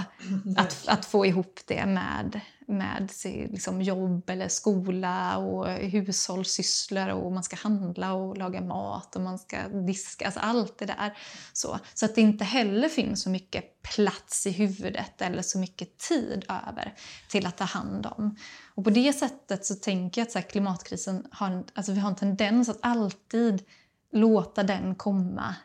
Att, 0.57 0.87
att 0.87 1.05
få 1.05 1.25
ihop 1.25 1.59
det 1.65 1.85
med, 1.85 2.39
med 2.67 3.11
liksom 3.23 3.81
jobb 3.81 4.29
eller 4.29 4.47
skola 4.47 5.37
och 5.37 5.67
hushållssysslor 5.67 7.09
och 7.09 7.31
man 7.31 7.43
ska 7.43 7.55
handla 7.55 8.13
och 8.13 8.37
laga 8.37 8.61
mat 8.61 9.15
och 9.15 9.21
man 9.21 9.39
ska 9.39 9.67
diska, 9.67 10.25
alltså 10.25 10.39
allt 10.39 10.77
det 10.77 10.85
där. 10.85 11.17
Så, 11.53 11.79
så 11.93 12.05
att 12.05 12.15
det 12.15 12.21
inte 12.21 12.43
heller 12.43 12.89
finns 12.89 13.21
så 13.21 13.29
mycket 13.29 13.81
plats 13.81 14.47
i 14.47 14.51
huvudet 14.51 15.21
eller 15.21 15.41
så 15.41 15.59
mycket 15.59 15.97
tid 15.97 16.45
över 16.49 16.95
till 17.29 17.45
att 17.45 17.57
ta 17.57 17.63
hand 17.63 18.05
om. 18.05 18.37
Och 18.75 18.83
på 18.83 18.89
det 18.89 19.13
sättet 19.13 19.65
så 19.65 19.75
tänker 19.75 20.21
jag 20.21 20.25
att 20.25 20.31
så 20.31 20.41
klimatkrisen 20.41 21.27
har 21.31 21.47
en, 21.47 21.63
alltså 21.73 21.91
vi 21.91 21.99
har 21.99 22.09
en 22.09 22.15
tendens 22.15 22.69
att 22.69 22.79
alltid 22.81 23.63
låta 24.11 24.63
den 24.63 24.95
komma 24.95 25.55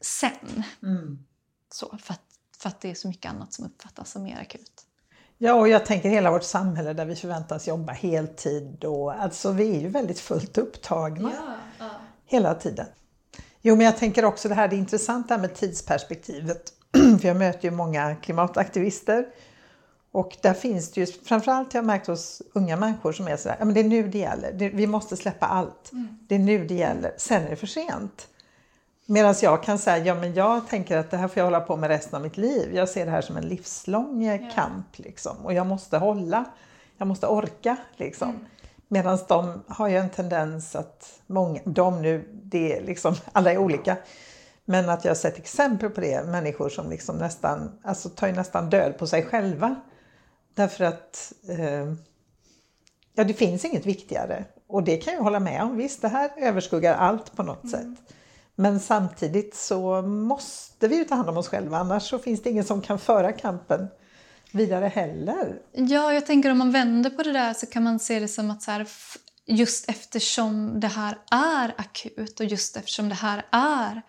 sen. 0.00 0.62
Mm. 0.82 1.24
Så, 1.72 1.98
för, 2.02 2.14
att, 2.14 2.22
för 2.58 2.68
att 2.68 2.80
det 2.80 2.90
är 2.90 2.94
så 2.94 3.08
mycket 3.08 3.32
annat 3.32 3.52
som 3.52 3.64
uppfattas 3.64 4.10
som 4.10 4.22
mer 4.22 4.40
akut. 4.40 4.87
Ja, 5.38 5.54
och 5.54 5.68
jag 5.68 5.86
tänker 5.86 6.08
hela 6.08 6.30
vårt 6.30 6.42
samhälle 6.42 6.92
där 6.92 7.04
vi 7.04 7.16
förväntas 7.16 7.68
jobba 7.68 7.92
heltid 7.92 8.84
och 8.84 9.22
alltså 9.22 9.52
vi 9.52 9.76
är 9.76 9.80
ju 9.80 9.88
väldigt 9.88 10.20
fullt 10.20 10.58
upptagna. 10.58 11.32
Ja, 11.36 11.54
ja. 11.78 11.90
hela 12.26 12.54
tiden. 12.54 12.86
Jo, 13.62 13.76
men 13.76 13.86
jag 13.86 13.96
tänker 13.96 14.24
också 14.24 14.48
det 14.48 14.54
här, 14.54 14.68
det 14.68 14.76
är 14.76 14.78
intressant 14.78 15.28
det 15.28 15.34
här 15.34 15.40
med 15.40 15.54
tidsperspektivet. 15.54 16.72
För 17.20 17.28
jag 17.28 17.36
möter 17.36 17.64
ju 17.64 17.70
många 17.70 18.14
klimataktivister 18.14 19.26
och 20.12 20.36
där 20.42 20.54
finns 20.54 20.92
det 20.92 21.00
ju, 21.00 21.06
framförallt 21.06 21.72
har 21.72 21.78
jag 21.78 21.84
märkt 21.84 22.06
hos 22.06 22.42
unga 22.52 22.76
människor 22.76 23.12
som 23.12 23.28
är 23.28 23.36
sådär, 23.36 23.56
ja 23.58 23.64
men 23.64 23.74
det 23.74 23.80
är 23.80 23.84
nu 23.84 24.08
det 24.08 24.18
gäller, 24.18 24.52
det, 24.52 24.68
vi 24.68 24.86
måste 24.86 25.16
släppa 25.16 25.46
allt. 25.46 25.92
Mm. 25.92 26.18
Det 26.28 26.34
är 26.34 26.38
nu 26.38 26.66
det 26.66 26.74
gäller, 26.74 27.14
sen 27.16 27.42
är 27.42 27.50
det 27.50 27.56
för 27.56 27.66
sent. 27.66 28.28
Medan 29.10 29.34
jag 29.42 29.62
kan 29.62 29.78
säga, 29.78 30.04
ja 30.04 30.14
men 30.14 30.34
jag 30.34 30.68
tänker 30.68 30.96
att 30.96 31.10
det 31.10 31.16
här 31.16 31.28
får 31.28 31.38
jag 31.38 31.44
hålla 31.44 31.60
på 31.60 31.76
med 31.76 31.88
resten 31.88 32.14
av 32.16 32.22
mitt 32.22 32.36
liv. 32.36 32.74
Jag 32.74 32.88
ser 32.88 33.04
det 33.04 33.10
här 33.10 33.20
som 33.20 33.36
en 33.36 33.48
livslång 33.48 34.22
yeah. 34.22 34.54
kamp 34.54 34.98
liksom. 34.98 35.36
Och 35.44 35.52
jag 35.52 35.66
måste 35.66 35.98
hålla, 35.98 36.44
jag 36.96 37.08
måste 37.08 37.26
orka 37.26 37.76
liksom. 37.96 38.28
Mm. 38.28 38.44
Medan 38.88 39.18
de 39.28 39.64
har 39.68 39.88
ju 39.88 39.96
en 39.96 40.10
tendens 40.10 40.76
att, 40.76 41.20
många, 41.26 41.60
de 41.64 42.02
nu, 42.02 42.28
det 42.32 42.76
är 42.76 42.82
liksom, 42.82 43.14
alla 43.32 43.52
är 43.52 43.58
olika. 43.58 43.96
Men 44.64 44.88
att 44.88 45.04
jag 45.04 45.10
har 45.10 45.16
sett 45.16 45.38
exempel 45.38 45.90
på 45.90 46.00
det, 46.00 46.26
människor 46.26 46.68
som 46.68 46.90
liksom 46.90 47.18
nästan, 47.18 47.80
alltså 47.84 48.08
tar 48.08 48.26
ju 48.26 48.32
nästan 48.32 48.70
död 48.70 48.98
på 48.98 49.06
sig 49.06 49.22
själva. 49.22 49.74
Därför 50.54 50.84
att 50.84 51.32
eh, 51.48 51.94
ja, 53.14 53.24
det 53.24 53.34
finns 53.34 53.64
inget 53.64 53.86
viktigare. 53.86 54.44
Och 54.66 54.82
det 54.82 54.96
kan 54.96 55.14
jag 55.14 55.22
hålla 55.22 55.40
med 55.40 55.62
om. 55.62 55.76
Visst, 55.76 56.02
det 56.02 56.08
här 56.08 56.30
överskuggar 56.36 56.94
allt 56.94 57.36
på 57.36 57.42
något 57.42 57.64
mm. 57.64 57.70
sätt. 57.96 58.14
Men 58.60 58.80
samtidigt 58.80 59.54
så 59.54 60.02
måste 60.02 60.88
vi 60.88 60.96
ju 60.96 61.04
ta 61.04 61.14
hand 61.14 61.28
om 61.28 61.36
oss 61.36 61.48
själva, 61.48 61.78
annars 61.78 62.02
så 62.02 62.18
finns 62.18 62.42
det 62.42 62.50
ingen 62.50 62.64
som 62.64 62.82
kan 62.82 62.98
föra 62.98 63.32
kampen 63.32 63.88
vidare 64.52 64.86
heller. 64.86 65.58
Ja, 65.72 66.12
jag 66.12 66.26
tänker 66.26 66.50
om 66.50 66.58
man 66.58 66.72
vänder 66.72 67.10
på 67.10 67.22
det 67.22 67.32
där 67.32 67.54
så 67.54 67.66
kan 67.66 67.82
man 67.82 67.98
se 67.98 68.20
det 68.20 68.28
som 68.28 68.50
att 68.50 68.62
så 68.62 68.70
här, 68.70 68.86
just 69.46 69.88
eftersom 69.90 70.80
det 70.80 70.86
här 70.86 71.18
är 71.30 71.74
akut 71.78 72.40
och 72.40 72.46
just 72.46 72.76
eftersom 72.76 73.08
det 73.08 73.14
här 73.14 73.46
är 73.52 74.02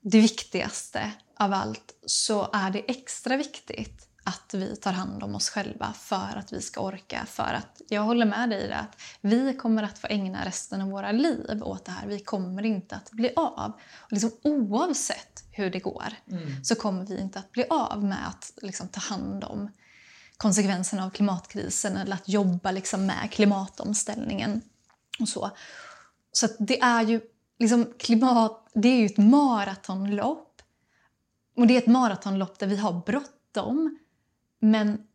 det 0.00 0.20
viktigaste 0.20 1.12
av 1.38 1.52
allt 1.52 1.94
så 2.06 2.48
är 2.52 2.70
det 2.70 2.90
extra 2.90 3.36
viktigt 3.36 4.03
att 4.24 4.54
vi 4.54 4.76
tar 4.76 4.92
hand 4.92 5.22
om 5.22 5.34
oss 5.34 5.48
själva 5.48 5.92
för 5.92 6.36
att 6.36 6.52
vi 6.52 6.62
ska 6.62 6.80
orka. 6.80 7.26
För 7.26 7.54
att 7.54 7.82
jag 7.88 8.02
håller 8.02 8.26
med 8.26 8.50
dig 8.50 8.64
i 8.64 8.66
det 8.66 8.76
att 8.76 9.00
vi 9.20 9.54
kommer 9.54 9.82
att 9.82 9.98
få 9.98 10.06
ägna 10.06 10.46
resten 10.46 10.80
av 10.80 10.88
våra 10.88 11.12
liv 11.12 11.62
åt 11.62 11.84
det 11.84 11.92
här. 11.92 12.06
Vi 12.06 12.20
kommer 12.20 12.64
inte 12.64 12.96
att 12.96 13.10
bli 13.10 13.32
av. 13.36 13.72
Och 13.96 14.12
liksom, 14.12 14.30
oavsett 14.42 15.44
hur 15.50 15.70
det 15.70 15.78
går 15.78 16.12
mm. 16.30 16.64
så 16.64 16.74
kommer 16.74 17.06
vi 17.06 17.20
inte 17.20 17.38
att 17.38 17.52
bli 17.52 17.64
av 17.70 18.04
med 18.04 18.28
att 18.28 18.52
liksom, 18.62 18.88
ta 18.88 19.00
hand 19.00 19.44
om 19.44 19.70
konsekvenserna 20.36 21.04
av 21.04 21.10
klimatkrisen 21.10 21.96
eller 21.96 22.14
att 22.14 22.28
jobba 22.28 22.70
liksom, 22.70 23.06
med 23.06 23.30
klimatomställningen. 23.32 24.60
och 25.20 25.28
Så 25.28 25.50
Så 26.32 26.48
det 26.58 26.80
är 26.80 27.02
ju 27.02 27.20
liksom, 27.58 27.92
klimat, 27.98 28.68
det 28.74 28.88
är 28.88 28.96
ju 28.96 29.06
ett 29.06 29.16
maratonlopp. 29.16 30.62
Och 31.56 31.66
det 31.66 31.74
är 31.74 31.78
ett 31.78 31.86
maratonlopp 31.86 32.58
där 32.58 32.66
vi 32.66 32.76
har 32.76 33.02
bråttom 33.06 33.98
men 34.64 35.06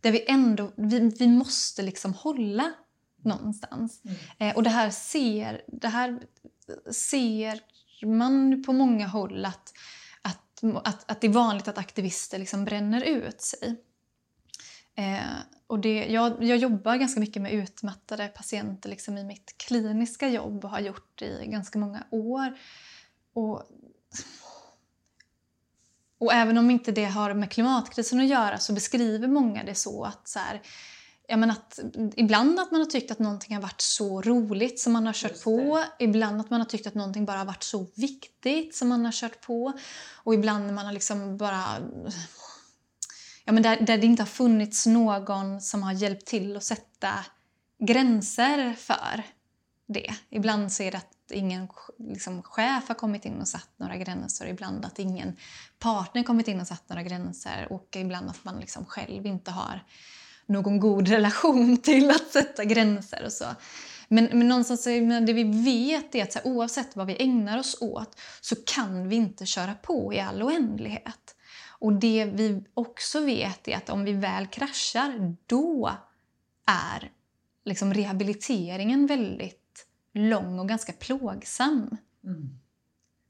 där 0.00 0.12
vi 0.12 0.24
ändå 0.28 0.72
vi, 0.76 0.98
vi 1.18 1.28
måste 1.28 1.82
liksom 1.82 2.14
hålla 2.14 2.72
någonstans. 3.16 4.02
Mm. 4.04 4.16
Eh, 4.38 4.56
och 4.56 4.62
det 4.62 4.70
här, 4.70 4.90
ser, 4.90 5.64
det 5.66 5.88
här 5.88 6.22
ser 6.92 7.60
man 8.06 8.62
på 8.66 8.72
många 8.72 9.06
håll 9.06 9.44
att, 9.44 9.72
att, 10.22 10.62
att, 10.84 11.10
att 11.10 11.20
det 11.20 11.26
är 11.26 11.32
vanligt 11.32 11.68
att 11.68 11.78
aktivister 11.78 12.38
liksom 12.38 12.64
bränner 12.64 13.02
ut 13.02 13.40
sig. 13.40 13.82
Eh, 14.94 15.36
och 15.66 15.78
det, 15.78 16.06
jag, 16.06 16.44
jag 16.44 16.58
jobbar 16.58 16.96
ganska 16.96 17.20
mycket 17.20 17.42
med 17.42 17.52
utmattade 17.52 18.28
patienter 18.28 18.90
liksom 18.90 19.18
i 19.18 19.24
mitt 19.24 19.58
kliniska 19.58 20.28
jobb 20.28 20.64
och 20.64 20.70
har 20.70 20.80
gjort 20.80 21.18
det 21.18 21.44
i 21.44 21.46
ganska 21.46 21.78
många 21.78 22.04
år. 22.10 22.58
Och 23.32 23.62
och 26.22 26.32
även 26.32 26.58
om 26.58 26.70
inte 26.70 26.92
det 26.92 27.04
har 27.04 27.34
med 27.34 27.50
klimatkrisen 27.50 28.20
att 28.20 28.26
göra 28.26 28.58
så 28.58 28.72
beskriver 28.72 29.28
många 29.28 29.64
det 29.64 29.74
så 29.74 30.04
att 30.04 30.28
så 30.28 30.38
här, 30.38 30.62
ja, 31.28 31.36
men 31.36 31.50
att 31.50 31.78
ibland 32.16 32.60
att 32.60 32.70
man 32.70 32.80
har 32.80 32.86
tyckt 32.86 33.10
att 33.10 33.18
någonting 33.18 33.54
har 33.54 33.62
varit 33.62 33.80
så 33.80 34.22
roligt 34.22 34.80
som 34.80 34.92
man 34.92 35.06
har 35.06 35.12
kört 35.12 35.44
på. 35.44 35.84
Ibland 35.98 36.40
att 36.40 36.50
man 36.50 36.60
har 36.60 36.66
tyckt 36.66 36.86
att 36.86 36.94
någonting 36.94 37.24
bara 37.24 37.38
har 37.38 37.44
varit 37.44 37.62
så 37.62 37.86
viktigt 37.94 38.74
som 38.74 38.88
man 38.88 39.04
har 39.04 39.12
kört 39.12 39.40
på. 39.40 39.72
Och 40.14 40.34
ibland 40.34 40.66
när 40.66 40.72
man 40.72 40.86
har 40.86 40.92
liksom 40.92 41.36
bara... 41.36 41.64
Ja, 43.44 43.52
men 43.52 43.62
där, 43.62 43.80
där 43.80 43.98
det 43.98 44.06
inte 44.06 44.22
har 44.22 44.28
funnits 44.28 44.86
någon 44.86 45.60
som 45.60 45.82
har 45.82 45.92
hjälpt 45.92 46.26
till 46.26 46.56
att 46.56 46.64
sätta 46.64 47.12
gränser 47.78 48.74
för 48.78 49.22
det. 49.86 50.14
Ibland 50.30 50.72
så 50.72 50.82
är 50.82 50.90
det 50.90 50.98
att 50.98 51.21
ingen 51.32 51.68
liksom, 51.98 52.42
chef 52.42 52.88
har 52.88 52.94
kommit 52.94 53.24
in 53.24 53.40
och 53.40 53.48
satt 53.48 53.70
några 53.76 53.96
gränser. 53.96 54.46
Ibland 54.46 54.84
att 54.84 54.98
ingen 54.98 55.36
partner 55.78 56.22
kommit 56.22 56.48
in 56.48 56.60
och 56.60 56.66
satt 56.66 56.88
några 56.88 57.02
gränser. 57.02 57.66
Och 57.70 57.96
ibland 57.96 58.30
att 58.30 58.44
man 58.44 58.60
liksom 58.60 58.84
själv 58.84 59.26
inte 59.26 59.50
har 59.50 59.84
någon 60.46 60.80
god 60.80 61.08
relation 61.08 61.76
till 61.82 62.10
att 62.10 62.28
sätta 62.28 62.64
gränser 62.64 63.24
och 63.24 63.32
så. 63.32 63.44
Men, 64.08 64.24
men 64.24 64.48
någonstans, 64.48 64.84
det 65.26 65.32
vi 65.32 65.44
vet 65.64 66.14
är 66.14 66.22
att 66.22 66.34
här, 66.34 66.46
oavsett 66.46 66.96
vad 66.96 67.06
vi 67.06 67.22
ägnar 67.22 67.58
oss 67.58 67.76
åt 67.80 68.20
så 68.40 68.56
kan 68.66 69.08
vi 69.08 69.16
inte 69.16 69.46
köra 69.46 69.74
på 69.74 70.14
i 70.14 70.20
all 70.20 70.42
oändlighet. 70.42 71.36
Och 71.78 71.92
det 71.92 72.24
vi 72.24 72.64
också 72.74 73.20
vet 73.20 73.68
är 73.68 73.76
att 73.76 73.90
om 73.90 74.04
vi 74.04 74.12
väl 74.12 74.46
kraschar, 74.46 75.36
då 75.46 75.90
är 76.66 77.10
liksom 77.64 77.94
rehabiliteringen 77.94 79.06
väldigt 79.06 79.61
lång 80.12 80.58
och 80.58 80.68
ganska 80.68 80.92
plågsam. 80.92 81.96
Mm. 82.24 82.58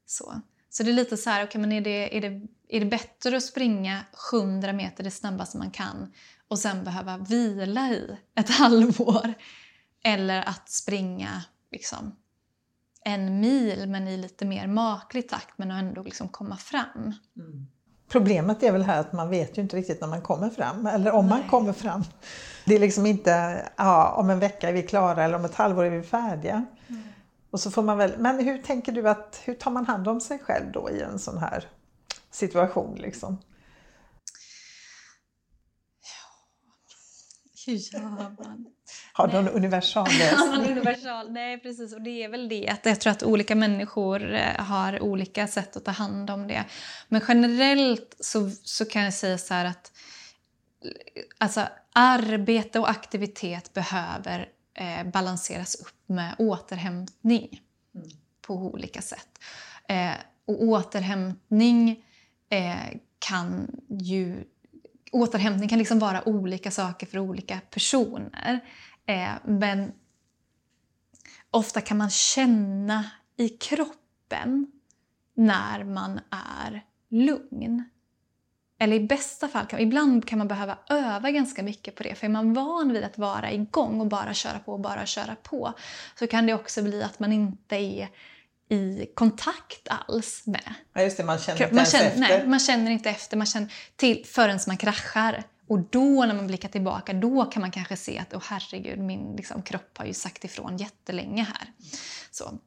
Så. 0.05 0.41
så 0.69 0.83
det 0.83 0.91
är 0.91 0.93
lite 0.93 1.17
så 1.17 1.29
här, 1.29 1.43
okay, 1.43 1.61
men 1.61 1.71
är, 1.71 1.81
det, 1.81 2.17
är, 2.17 2.21
det, 2.21 2.47
är 2.67 2.79
det 2.79 2.85
bättre 2.85 3.37
att 3.37 3.43
springa 3.43 4.05
100 4.33 4.73
meter 4.73 5.03
det 5.03 5.11
snabbaste 5.11 5.57
man 5.57 5.71
kan 5.71 6.13
och 6.47 6.59
sen 6.59 6.83
behöva 6.83 7.17
vila 7.17 7.89
i 7.89 8.17
ett 8.35 8.49
halvår? 8.59 9.33
Eller 10.03 10.41
att 10.41 10.69
springa 10.69 11.43
liksom, 11.71 12.15
en 13.05 13.39
mil 13.39 13.89
men 13.89 14.07
i 14.07 14.17
lite 14.17 14.45
mer 14.45 14.67
maklig 14.67 15.29
takt 15.29 15.57
men 15.57 15.71
ändå 15.71 16.03
liksom 16.03 16.29
komma 16.29 16.57
fram? 16.57 17.13
Mm. 17.35 17.67
Problemet 18.13 18.63
är 18.63 18.71
väl 18.71 18.83
här 18.83 18.99
att 18.99 19.13
man 19.13 19.29
vet 19.29 19.57
ju 19.57 19.61
inte 19.61 19.75
riktigt 19.77 20.01
när 20.01 20.07
man 20.07 20.21
kommer 20.21 20.49
fram, 20.49 20.87
eller 20.87 21.11
om 21.11 21.27
Nej. 21.27 21.39
man 21.39 21.49
kommer 21.49 21.73
fram. 21.73 22.03
Det 22.65 22.75
är 22.75 22.79
liksom 22.79 23.05
inte 23.05 23.61
ja, 23.77 24.13
om 24.17 24.29
en 24.29 24.39
vecka 24.39 24.69
är 24.69 24.73
vi 24.73 24.83
klara 24.83 25.23
eller 25.23 25.35
om 25.35 25.45
ett 25.45 25.55
halvår 25.55 25.83
är 25.83 25.89
vi 25.89 26.03
färdiga. 26.03 26.65
Mm. 26.87 27.03
Och 27.51 27.59
så 27.59 27.71
får 27.71 27.83
man 27.83 27.97
väl, 27.97 28.13
men 28.17 28.39
hur 28.39 28.57
tänker 28.57 28.91
du 28.91 29.09
att, 29.09 29.41
hur 29.43 29.53
tar 29.53 29.71
man 29.71 29.85
hand 29.85 30.07
om 30.07 30.21
sig 30.21 30.39
själv 30.39 30.71
då 30.71 30.89
i 30.89 31.01
en 31.01 31.19
sån 31.19 31.37
här 31.37 31.69
situation? 32.31 32.95
Liksom? 32.95 33.37
Hur 37.65 37.73
gör 37.73 38.43
man? 38.43 38.65
Har 39.15 39.27
någon 39.27 39.47
universal 39.47 40.07
lösning? 40.19 40.71
universal, 40.71 41.31
nej 41.31 41.59
precis. 41.59 41.93
Och 41.93 42.01
det 42.01 42.23
är 42.23 42.29
väl 42.29 42.49
det 42.49 42.67
att 42.67 42.85
jag 42.85 43.01
tror 43.01 43.11
att 43.11 43.23
olika 43.23 43.55
människor 43.55 44.33
eh, 44.33 44.55
har 44.57 45.03
olika 45.03 45.47
sätt 45.47 45.75
att 45.75 45.85
ta 45.85 45.91
hand 45.91 46.29
om 46.29 46.47
det. 46.47 46.63
Men 47.07 47.21
generellt 47.27 48.15
så, 48.19 48.49
så 48.49 48.85
kan 48.85 49.03
jag 49.03 49.13
säga 49.13 49.37
så 49.37 49.53
här 49.53 49.65
att 49.65 49.91
alltså, 51.37 51.67
arbete 51.93 52.79
och 52.79 52.89
aktivitet 52.89 53.73
behöver 53.73 54.49
eh, 54.73 55.11
balanseras 55.11 55.75
upp 55.75 56.03
med 56.05 56.35
återhämtning 56.37 57.61
mm. 57.95 58.07
på 58.41 58.53
olika 58.53 59.01
sätt. 59.01 59.39
Eh, 59.87 60.13
och 60.45 60.63
återhämtning 60.63 62.03
eh, 62.49 62.97
kan 63.19 63.67
ju 63.89 64.43
återhämtning 65.11 65.69
kan 65.69 65.79
liksom 65.79 65.99
vara 65.99 66.27
olika 66.29 66.71
saker 66.71 67.07
för 67.07 67.19
olika 67.19 67.59
personer. 67.69 68.59
Eh, 69.05 69.33
men 69.45 69.91
ofta 71.51 71.81
kan 71.81 71.97
man 71.97 72.09
känna 72.09 73.05
i 73.37 73.49
kroppen 73.49 74.71
när 75.33 75.83
man 75.83 76.19
är 76.29 76.85
lugn. 77.09 77.83
Eller 78.79 78.95
i 78.95 78.99
bästa 78.99 79.47
fall, 79.47 79.65
kan, 79.65 79.79
ibland 79.79 80.27
kan 80.27 80.37
man 80.37 80.47
behöva 80.47 80.77
öva 80.89 81.31
ganska 81.31 81.63
mycket 81.63 81.95
på 81.95 82.03
det. 82.03 82.15
För 82.15 82.25
är 82.25 82.31
man 82.31 82.53
van 82.53 82.93
vid 82.93 83.03
att 83.03 83.17
vara 83.17 83.51
igång 83.51 84.01
och 84.01 84.07
bara 84.07 84.33
köra 84.33 84.59
på 84.59 84.73
och 84.73 84.79
bara 84.79 85.05
köra 85.05 85.35
på 85.35 85.73
så 86.19 86.27
kan 86.27 86.45
det 86.45 86.53
också 86.53 86.83
bli 86.83 87.03
att 87.03 87.19
man 87.19 87.33
inte 87.33 87.75
är 87.75 88.09
i 88.69 89.05
kontakt 89.13 89.87
alls 89.87 90.43
med 90.45 90.73
Ja 90.93 91.01
just 91.01 91.17
det, 91.17 91.23
man 91.23 91.39
känner 91.39 91.63
inte 91.63 91.75
man 91.75 91.85
känner, 91.85 92.05
efter. 92.05 92.19
Nej, 92.19 92.47
man 92.47 92.59
känner 92.59 92.91
inte 92.91 93.09
efter 93.09 93.37
man 93.37 93.47
känner 93.47 93.73
till 93.95 94.25
förrän 94.25 94.59
man 94.67 94.77
kraschar. 94.77 95.43
Och 95.67 95.79
då 95.79 96.25
när 96.25 96.33
man 96.33 96.47
blickar 96.47 96.69
tillbaka, 96.69 97.13
då 97.13 97.45
kan 97.45 97.61
man 97.61 97.71
kanske 97.71 97.97
se 97.97 98.19
att 98.19 98.33
oh, 98.33 98.43
herregud, 98.45 98.99
min 98.99 99.35
liksom, 99.35 99.61
kropp 99.61 99.97
har 99.97 100.05
ju 100.05 100.13
sagt 100.13 100.43
ifrån 100.43 100.77
jättelänge 100.77 101.43
här. 101.43 101.71
Så, 102.31 102.57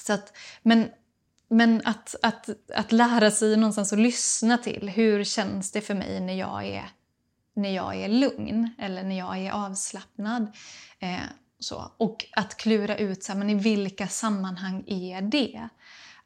så 0.00 0.12
att, 0.12 0.36
men 0.62 0.88
men 1.48 1.82
att, 1.84 2.14
att, 2.22 2.48
att 2.74 2.92
lära 2.92 3.30
sig 3.30 3.56
någonstans 3.56 3.92
att 3.92 3.98
lyssna 3.98 4.58
till 4.58 4.88
hur 4.88 5.24
känns 5.24 5.72
det 5.72 5.80
för 5.80 5.94
mig 5.94 6.20
när 6.20 6.34
jag 6.34 6.66
är, 6.66 6.84
när 7.54 7.70
jag 7.74 7.96
är 7.96 8.08
lugn 8.08 8.70
eller 8.78 9.02
när 9.02 9.18
jag 9.18 9.38
är 9.38 9.52
avslappnad. 9.52 10.52
Eh, 10.98 11.20
Så. 11.58 11.92
Och 11.96 12.24
att 12.36 12.56
klura 12.56 12.96
ut 12.96 13.24
så 13.24 13.32
här, 13.32 13.38
men 13.38 13.50
i 13.50 13.54
vilka 13.54 14.08
sammanhang 14.08 14.84
är 14.86 15.22
det. 15.22 15.68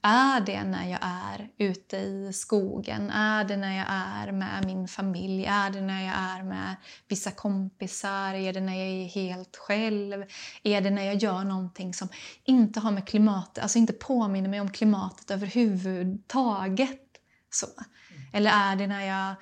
Är 0.03 0.41
det 0.41 0.65
när 0.65 0.91
jag 0.91 0.99
är 1.03 1.49
ute 1.59 1.97
i 1.97 2.33
skogen? 2.33 3.11
Är 3.11 3.45
det 3.45 3.57
när 3.57 3.77
jag 3.77 3.87
är 3.89 4.33
med 4.33 4.65
min 4.67 4.89
familj? 4.89 5.45
Är 5.45 5.71
det 5.71 5.81
när 5.81 6.03
jag 6.07 6.15
är 6.15 6.43
med 6.43 6.77
vissa 7.09 7.31
kompisar? 7.31 8.35
Är 8.35 8.53
det 8.53 8.61
när 8.61 8.75
jag 8.75 8.87
är 8.87 9.07
helt 9.07 9.57
själv? 9.57 10.25
Är 10.63 10.81
det 10.81 10.91
när 10.91 11.03
jag 11.03 11.15
gör 11.15 11.45
någonting 11.45 11.95
som 11.95 12.09
inte 12.45 12.81
har 12.81 12.91
med 12.91 13.09
klimatet, 13.09 13.63
alltså 13.63 13.79
inte 13.79 13.93
påminner 13.93 14.49
mig 14.49 14.61
om 14.61 14.71
klimatet 14.71 15.31
överhuvudtaget? 15.31 17.01
Så. 17.51 17.67
Eller 18.33 18.51
är 18.51 18.77
det 18.77 18.87
när 18.87 19.07
jag 19.07 19.35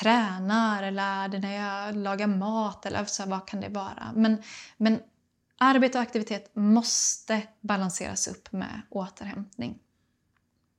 tränar 0.00 0.82
eller 0.82 1.02
är 1.02 1.28
det 1.28 1.38
när 1.38 1.54
jag 1.54 1.96
lagar 1.96 2.26
mat 2.26 2.86
eller 2.86 3.04
så, 3.04 3.26
vad 3.26 3.46
kan 3.46 3.60
det 3.60 3.68
vara? 3.68 4.12
Men, 4.14 4.42
men 4.76 5.00
arbete 5.58 5.98
och 5.98 6.02
aktivitet 6.02 6.56
måste 6.56 7.42
balanseras 7.60 8.28
upp 8.28 8.52
med 8.52 8.80
återhämtning. 8.90 9.78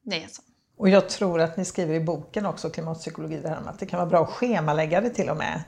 Det 0.06 0.24
är 0.24 0.28
så. 0.28 0.41
Och 0.78 0.89
jag 0.89 1.10
tror 1.10 1.41
att 1.41 1.58
ni 1.58 1.66
skriver 1.66 1.93
i 1.93 1.99
boken 1.99 2.45
också, 2.45 2.70
Klimatpsykologi, 2.70 3.39
det 3.39 3.49
här 3.49 3.62
att 3.66 3.80
det 3.80 3.86
kan 3.86 3.97
vara 3.97 4.10
bra 4.10 4.24
att 4.24 4.30
schemalägga 4.30 5.01
det 5.01 5.10
till 5.10 5.30
och 5.30 5.38
med. 5.38 5.64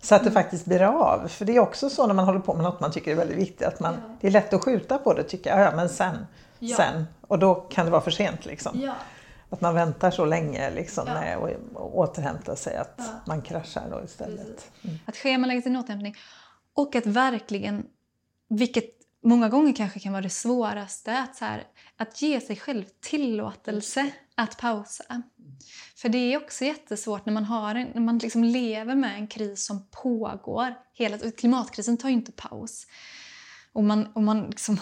Så 0.00 0.14
att 0.14 0.22
det 0.22 0.30
mm. 0.30 0.42
faktiskt 0.42 0.64
blir 0.64 0.82
av. 0.82 1.28
För 1.28 1.44
det 1.44 1.56
är 1.56 1.60
också 1.60 1.90
så 1.90 2.06
när 2.06 2.14
man 2.14 2.24
håller 2.24 2.40
på 2.40 2.54
med 2.54 2.62
något 2.62 2.80
man 2.80 2.92
tycker 2.92 3.10
är 3.10 3.14
väldigt 3.14 3.38
viktigt, 3.38 3.62
att 3.62 3.80
man, 3.80 3.94
ja. 3.94 4.16
det 4.20 4.26
är 4.26 4.30
lätt 4.30 4.52
att 4.52 4.64
skjuta 4.64 4.98
på 4.98 5.14
det 5.14 5.22
tycker 5.22 5.50
jag. 5.50 5.60
Ja, 5.60 5.76
men 5.76 5.88
sen, 5.88 6.26
ja. 6.58 6.76
sen. 6.76 7.06
Och 7.20 7.38
då 7.38 7.54
kan 7.54 7.84
det 7.84 7.92
vara 7.92 8.02
för 8.02 8.10
sent 8.10 8.46
liksom. 8.46 8.80
Ja. 8.80 8.94
Att 9.50 9.60
man 9.60 9.74
väntar 9.74 10.10
så 10.10 10.24
länge 10.24 10.70
liksom 10.70 11.04
ja. 11.06 11.14
med 11.14 11.36
att 11.36 11.76
återhämta 11.76 12.56
sig, 12.56 12.76
att 12.76 13.00
man 13.26 13.42
kraschar 13.42 13.82
då 13.90 14.04
istället. 14.04 14.70
Mm. 14.82 14.98
Att 15.06 15.16
schemalägga 15.16 15.62
sin 15.62 15.76
återhämtning 15.76 16.16
och 16.74 16.96
att 16.96 17.06
verkligen, 17.06 17.86
vilket 18.48 18.90
många 19.22 19.48
gånger 19.48 19.72
kanske 19.72 20.00
kan 20.00 20.12
vara 20.12 20.22
det 20.22 20.30
svåraste, 20.30 21.18
att, 21.18 21.36
så 21.36 21.44
här, 21.44 21.64
att 22.02 22.22
ge 22.22 22.40
sig 22.40 22.56
själv 22.56 22.84
tillåtelse 23.00 24.12
att 24.34 24.58
pausa. 24.58 25.22
För 25.96 26.08
det 26.08 26.18
är 26.18 26.36
också 26.36 26.64
jättesvårt 26.64 27.26
när 27.26 27.32
man, 27.32 27.44
har 27.44 27.74
en, 27.74 27.88
när 27.94 28.00
man 28.00 28.18
liksom 28.18 28.44
lever 28.44 28.94
med 28.94 29.14
en 29.14 29.26
kris 29.26 29.66
som 29.66 29.86
pågår. 29.90 30.74
Hela, 30.92 31.18
klimatkrisen 31.30 31.96
tar 31.96 32.08
ju 32.08 32.14
inte 32.14 32.32
paus. 32.32 32.86
Och 33.72 33.84
man, 33.84 34.06
och 34.06 34.22
man 34.22 34.46
liksom, 34.46 34.78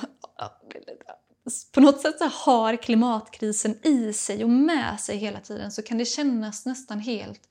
på 1.73 1.81
något 1.81 2.01
sätt 2.01 2.19
så 2.19 2.25
har 2.25 2.77
klimatkrisen 2.77 3.87
i 3.87 4.13
sig 4.13 4.45
och 4.45 4.51
med 4.51 5.01
sig 5.01 5.17
hela 5.17 5.41
tiden 5.41 5.73
så 5.73 5.83
kan 5.83 5.99
det 5.99 6.05
kännas 6.05 6.67
nästan 6.67 7.01
helt 7.01 7.49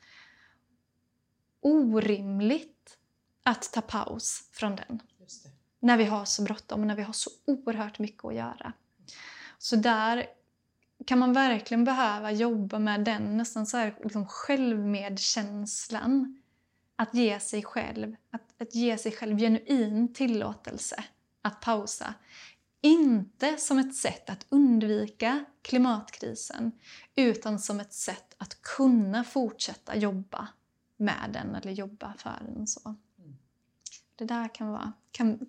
orimligt 1.62 2.98
att 3.44 3.74
ta 3.74 3.82
paus 3.82 4.50
från 4.52 4.76
den. 4.76 5.02
När 5.80 5.98
vi 5.98 6.04
har 6.04 6.26
så 6.26 6.42
bråttom 6.42 6.82
och 6.82 6.88
när 6.88 6.96
vi 6.96 7.02
har 7.02 7.14
så 7.14 7.30
oerhört 7.46 8.00
mycket 8.00 8.26
att 8.26 8.36
göra. 8.36 8.74
Så 9.60 9.76
där 9.76 10.26
kan 11.06 11.20
man 11.20 11.34
verkligen 11.34 11.84
behöva 11.84 12.32
jobba 12.32 12.80
med 12.80 13.04
den 13.04 13.38
nästan 13.38 13.66
så 13.66 13.78
här, 13.78 13.96
liksom 14.04 14.28
självmedkänslan. 14.28 16.42
Att 16.96 17.14
ge 17.14 17.40
sig 17.40 17.64
själv, 17.64 18.16
att, 18.32 18.62
att 18.62 18.76
ge 18.76 18.98
sig 18.98 19.12
själv 19.12 19.38
genuin 19.38 20.14
tillåtelse 20.14 21.04
att 21.42 21.62
pausa. 21.62 22.14
Inte 22.82 23.58
som 23.58 23.80
ett 23.80 23.96
sätt 23.96 24.30
att 24.30 24.46
undvika 24.50 25.46
klimatkrisen 25.62 26.72
utan 27.16 27.60
som 27.60 27.80
ett 27.80 27.94
sätt 27.94 28.36
att 28.38 28.62
kunna 28.62 29.24
fortsätta 29.24 29.98
jobba 29.98 30.48
med 30.98 31.30
den 31.34 31.56
eller 31.56 31.72
jobba 31.72 32.14
för 32.18 32.40
den. 32.46 32.68
Så. 32.68 32.96
Det 34.16 34.26
där 34.26 34.56
kan, 34.56 34.68
vara, 34.68 34.94
kan 35.12 35.40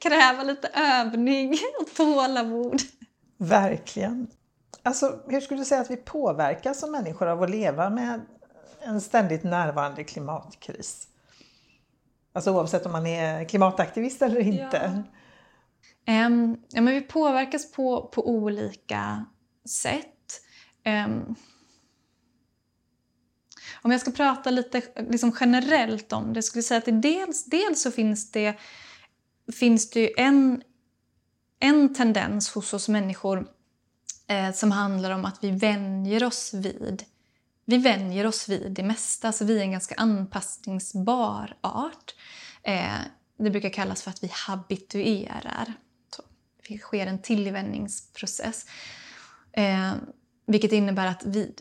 kräva 0.00 0.42
lite 0.42 0.68
övning 0.68 1.58
och 1.80 1.94
tålamod. 1.96 2.80
Verkligen. 3.42 4.26
Alltså, 4.82 5.20
hur 5.28 5.40
skulle 5.40 5.60
du 5.60 5.64
säga 5.64 5.80
att 5.80 5.90
vi 5.90 5.96
påverkas 5.96 6.80
som 6.80 6.92
människor 6.92 7.26
av 7.26 7.42
att 7.42 7.50
leva 7.50 7.90
med 7.90 8.20
en 8.80 9.00
ständigt 9.00 9.44
närvarande 9.44 10.04
klimatkris? 10.04 11.08
Alltså 12.32 12.50
oavsett 12.52 12.86
om 12.86 12.92
man 12.92 13.06
är 13.06 13.44
klimataktivist 13.44 14.22
eller 14.22 14.40
inte. 14.40 15.04
Ja. 16.04 16.26
Um, 16.26 16.62
ja, 16.68 16.80
men 16.80 16.94
vi 16.94 17.00
påverkas 17.00 17.72
på, 17.72 18.08
på 18.14 18.28
olika 18.28 19.26
sätt. 19.68 20.40
Um, 21.06 21.34
om 23.82 23.90
jag 23.90 24.00
ska 24.00 24.10
prata 24.10 24.50
lite 24.50 24.82
liksom 24.96 25.36
generellt 25.40 26.12
om 26.12 26.32
det, 26.32 26.42
skulle 26.42 26.58
jag 26.58 26.64
säga 26.64 26.78
att 26.78 26.84
det 26.84 26.92
dels, 26.92 27.44
dels 27.44 27.82
så 27.82 27.90
finns 27.90 28.32
det, 28.32 28.54
finns 29.52 29.90
det 29.90 30.20
en, 30.20 30.62
en 31.60 31.94
tendens 31.94 32.50
hos 32.50 32.74
oss 32.74 32.88
människor 32.88 33.48
eh, 34.26 34.52
som 34.52 34.70
handlar 34.70 35.10
om 35.10 35.24
att 35.24 35.44
vi 35.44 35.50
vänjer 35.50 36.24
oss 36.24 36.54
vid 36.54 37.04
vi 37.70 37.76
vänjer 37.76 38.26
oss 38.26 38.48
vid 38.48 38.72
det 38.72 38.82
mesta, 38.82 39.26
alltså 39.26 39.44
vi 39.44 39.58
är 39.58 39.62
en 39.62 39.72
ganska 39.72 39.94
anpassningsbar 39.94 41.56
art. 41.60 42.14
Eh, 42.62 42.98
det 43.38 43.50
brukar 43.50 43.70
kallas 43.70 44.02
för 44.02 44.10
att 44.10 44.24
vi 44.24 44.30
habituerar. 44.32 45.74
Så, 46.16 46.22
det 46.68 46.78
sker 46.78 47.06
en 47.06 47.22
tillvänjningsprocess. 47.22 48.66
Eh, 49.52 49.92
vilket 50.46 50.72
innebär 50.72 51.06
att 51.06 51.24
vi, 51.24 51.54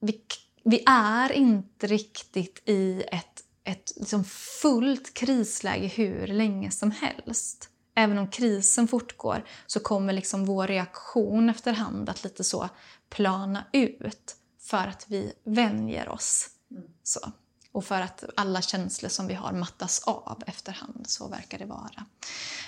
vi, 0.00 0.20
vi 0.64 0.82
är 0.86 1.32
inte 1.32 1.86
riktigt 1.86 2.62
i 2.68 3.02
ett, 3.12 3.44
ett 3.64 3.92
liksom 3.96 4.24
fullt 4.62 5.14
krisläge 5.14 5.86
hur 5.86 6.26
länge 6.26 6.70
som 6.70 6.90
helst. 6.90 7.70
Även 7.98 8.18
om 8.18 8.28
krisen 8.28 8.88
fortgår 8.88 9.44
så 9.66 9.80
kommer 9.80 10.12
liksom 10.12 10.44
vår 10.44 10.66
reaktion 10.66 11.50
efterhand 11.50 12.08
att 12.08 12.24
lite 12.24 12.44
så 12.44 12.68
plana 13.10 13.64
ut 13.72 14.36
för 14.60 14.86
att 14.86 15.04
vi 15.08 15.32
vänjer 15.44 16.08
oss. 16.08 16.48
Mm. 16.70 16.82
Så. 17.02 17.32
Och 17.72 17.84
för 17.84 18.00
att 18.00 18.24
alla 18.36 18.62
känslor 18.62 19.08
som 19.08 19.26
vi 19.26 19.34
har 19.34 19.52
mattas 19.52 20.02
av 20.04 20.42
efterhand. 20.46 21.04
Så 21.08 21.28
verkar 21.28 21.58
det 21.58 21.64
vara. 21.64 22.04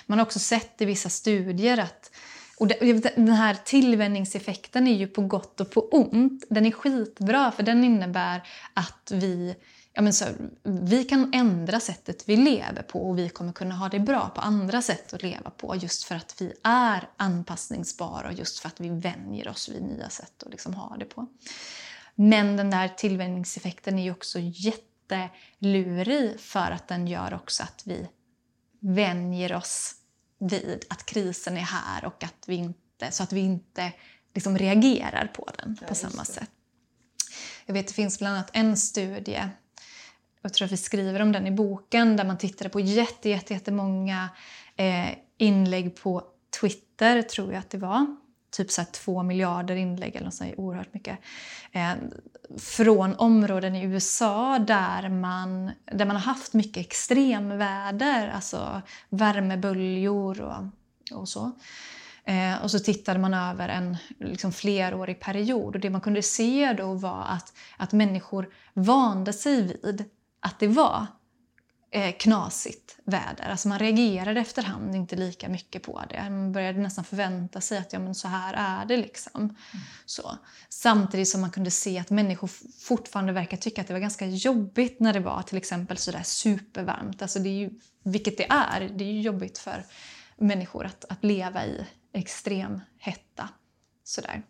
Man 0.05 0.19
har 0.19 0.25
också 0.25 0.39
sett 0.39 0.81
i 0.81 0.85
vissa 0.85 1.09
studier 1.09 1.77
att 1.77 2.11
och 2.57 2.67
den 2.67 3.29
här 3.29 3.57
tillvänjningseffekten 3.65 4.87
är 4.87 4.95
ju 4.95 5.07
på 5.07 5.21
gott 5.21 5.61
och 5.61 5.71
på 5.71 5.89
ont. 5.89 6.45
Den 6.49 6.65
är 6.65 6.71
skitbra 6.71 7.51
för 7.51 7.63
den 7.63 7.83
innebär 7.83 8.47
att 8.73 9.11
vi, 9.11 9.55
ja 9.93 10.01
men 10.01 10.13
så, 10.13 10.25
vi 10.63 11.03
kan 11.03 11.33
ändra 11.33 11.79
sättet 11.79 12.29
vi 12.29 12.37
lever 12.37 12.83
på 12.83 13.09
och 13.09 13.17
vi 13.17 13.29
kommer 13.29 13.53
kunna 13.53 13.75
ha 13.75 13.89
det 13.89 13.99
bra 13.99 14.29
på 14.29 14.41
andra 14.41 14.81
sätt 14.81 15.13
att 15.13 15.23
leva 15.23 15.49
på 15.49 15.75
just 15.75 16.03
för 16.03 16.15
att 16.15 16.41
vi 16.41 16.53
är 16.63 17.09
anpassningsbara 17.17 18.27
och 18.27 18.33
just 18.33 18.59
för 18.59 18.67
att 18.67 18.79
vi 18.79 18.89
vänjer 18.89 19.47
oss 19.47 19.69
vid 19.69 19.81
nya 19.81 20.09
sätt 20.09 20.43
att 20.43 20.51
liksom 20.51 20.73
ha 20.73 20.97
det 20.97 21.05
på. 21.05 21.27
Men 22.15 22.57
den 22.57 22.69
där 22.69 22.87
tillvänjningseffekten 22.87 23.99
är 23.99 24.03
ju 24.03 24.11
också 24.11 24.39
jättelurig 24.41 26.39
för 26.39 26.71
att 26.71 26.87
den 26.87 27.07
gör 27.07 27.33
också 27.33 27.63
att 27.63 27.81
vi 27.85 28.07
vänjer 28.79 29.55
oss 29.55 29.95
vid 30.39 30.85
att 30.89 31.05
krisen 31.05 31.57
är 31.57 31.61
här 31.61 32.05
och 32.05 32.23
att 32.23 32.43
vi 32.47 32.55
inte, 32.55 33.11
så 33.11 33.23
att 33.23 33.33
vi 33.33 33.39
inte 33.39 33.91
liksom 34.33 34.57
reagerar 34.57 35.27
på 35.27 35.49
den 35.57 35.77
ja, 35.81 35.87
på 35.87 35.95
samma 35.95 36.25
sätt. 36.25 36.49
Jag 37.65 37.73
vet 37.73 37.87
det 37.87 37.93
finns 37.93 38.19
bland 38.19 38.35
annat 38.35 38.49
en 38.53 38.77
studie, 38.77 39.49
jag 40.41 40.53
tror 40.53 40.65
att 40.65 40.71
vi 40.71 40.77
skriver 40.77 41.21
om 41.21 41.31
den 41.31 41.47
i 41.47 41.51
boken, 41.51 42.17
där 42.17 42.25
man 42.25 42.37
tittade 42.37 42.69
på 42.69 42.79
jätte, 42.79 43.29
jätte, 43.29 43.53
jättemånga 43.53 44.29
eh, 44.75 45.09
inlägg 45.37 45.95
på 45.95 46.23
Twitter, 46.61 47.21
tror 47.21 47.53
jag 47.53 47.59
att 47.59 47.69
det 47.69 47.77
var. 47.77 48.15
Typ 48.51 48.71
så 48.71 48.83
två 48.91 49.23
miljarder 49.23 49.75
inlägg 49.75 50.15
eller 50.15 50.25
något 50.25 50.33
sånt, 50.33 50.53
oerhört 50.57 50.93
mycket. 50.93 51.19
Eh, 51.71 51.93
från 52.59 53.15
områden 53.15 53.75
i 53.75 53.83
USA 53.83 54.59
där 54.59 55.09
man, 55.09 55.71
där 55.85 56.05
man 56.05 56.15
har 56.15 56.23
haft 56.23 56.53
mycket 56.53 56.85
extremväder, 56.85 58.27
alltså 58.27 58.81
värmeböljor 59.09 60.41
och, 60.41 60.63
och 61.19 61.29
så. 61.29 61.51
Eh, 62.25 62.63
och 62.63 62.71
så 62.71 62.79
tittade 62.79 63.19
man 63.19 63.33
över 63.33 63.69
en 63.69 63.97
liksom, 64.19 64.51
flerårig 64.51 65.19
period 65.19 65.75
och 65.75 65.81
det 65.81 65.89
man 65.89 66.01
kunde 66.01 66.21
se 66.21 66.73
då 66.73 66.93
var 66.93 67.25
att, 67.27 67.53
att 67.77 67.91
människor 67.91 68.49
vande 68.73 69.33
sig 69.33 69.61
vid 69.61 70.05
att 70.41 70.59
det 70.59 70.67
var 70.67 71.07
eh, 71.91 72.15
knasigt 72.17 72.97
väder. 73.03 73.49
Alltså 73.49 73.67
man 73.67 73.79
reagerade 73.79 74.39
efterhand 74.39 74.95
inte 74.95 75.15
lika 75.15 75.49
mycket 75.49 75.83
på 75.83 76.01
det. 76.09 76.29
Man 76.29 76.51
började 76.51 76.79
nästan 76.79 77.03
förvänta 77.03 77.61
sig 77.61 77.77
att 77.77 77.93
ja, 77.93 77.99
men 77.99 78.15
så 78.15 78.27
här 78.27 78.53
är 78.53 78.85
det. 78.85 78.97
liksom. 78.97 79.41
Mm. 79.41 79.55
Så. 80.05 80.37
Samtidigt 80.69 81.29
som 81.29 81.41
man 81.41 81.51
kunde 81.51 81.71
se 81.71 81.99
att 81.99 82.09
människor 82.09 82.49
fortfarande 82.79 83.33
verkar 83.33 83.57
tycka 83.57 83.81
att 83.81 83.87
det 83.87 83.93
var 83.93 83.99
ganska 83.99 84.25
jobbigt 84.25 84.99
när 84.99 85.13
det 85.13 85.19
var 85.19 85.41
till 85.41 85.57
exempel 85.57 85.97
sådär 85.97 86.23
supervarmt. 86.23 87.21
Alltså 87.21 87.39
det 87.39 87.49
är 87.49 87.59
ju, 87.59 87.69
vilket 88.03 88.37
det 88.37 88.47
är. 88.49 88.91
Det 88.95 89.03
är 89.03 89.11
ju 89.11 89.21
jobbigt 89.21 89.57
för 89.57 89.85
människor 90.37 90.85
att, 90.85 91.05
att 91.09 91.23
leva 91.23 91.65
i 91.65 91.85
extrem 92.13 92.81
hetta. 92.97 93.49
Sådär. 94.03 94.43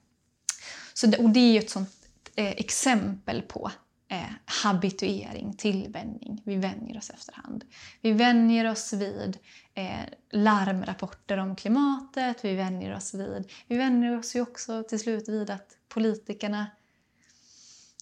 Så 0.93 1.07
det, 1.07 1.17
och 1.17 1.29
det 1.29 1.39
är 1.39 1.53
ju 1.53 1.59
ett 1.59 1.69
sånt 1.69 1.89
eh, 2.35 2.51
exempel 2.51 3.41
på 3.41 3.71
eh, 4.11 4.23
habituering, 4.45 5.53
tillvänjning. 5.53 6.41
Vi 6.45 6.55
vänjer 6.55 6.97
oss 6.97 7.09
efterhand. 7.09 7.65
Vi 8.01 8.11
vänjer 8.11 8.71
oss 8.71 8.93
vid 8.93 9.37
eh, 9.73 9.99
larmrapporter 10.31 11.37
om 11.37 11.55
klimatet, 11.55 12.45
vi 12.45 12.55
vänjer 12.55 12.95
oss 12.95 13.13
vid... 13.13 13.51
Vi 13.67 13.77
vänjer 13.77 14.19
oss 14.19 14.35
ju 14.35 14.41
också 14.41 14.83
till 14.83 14.99
slut 14.99 15.29
vid 15.29 15.49
att 15.49 15.77
politikerna 15.89 16.67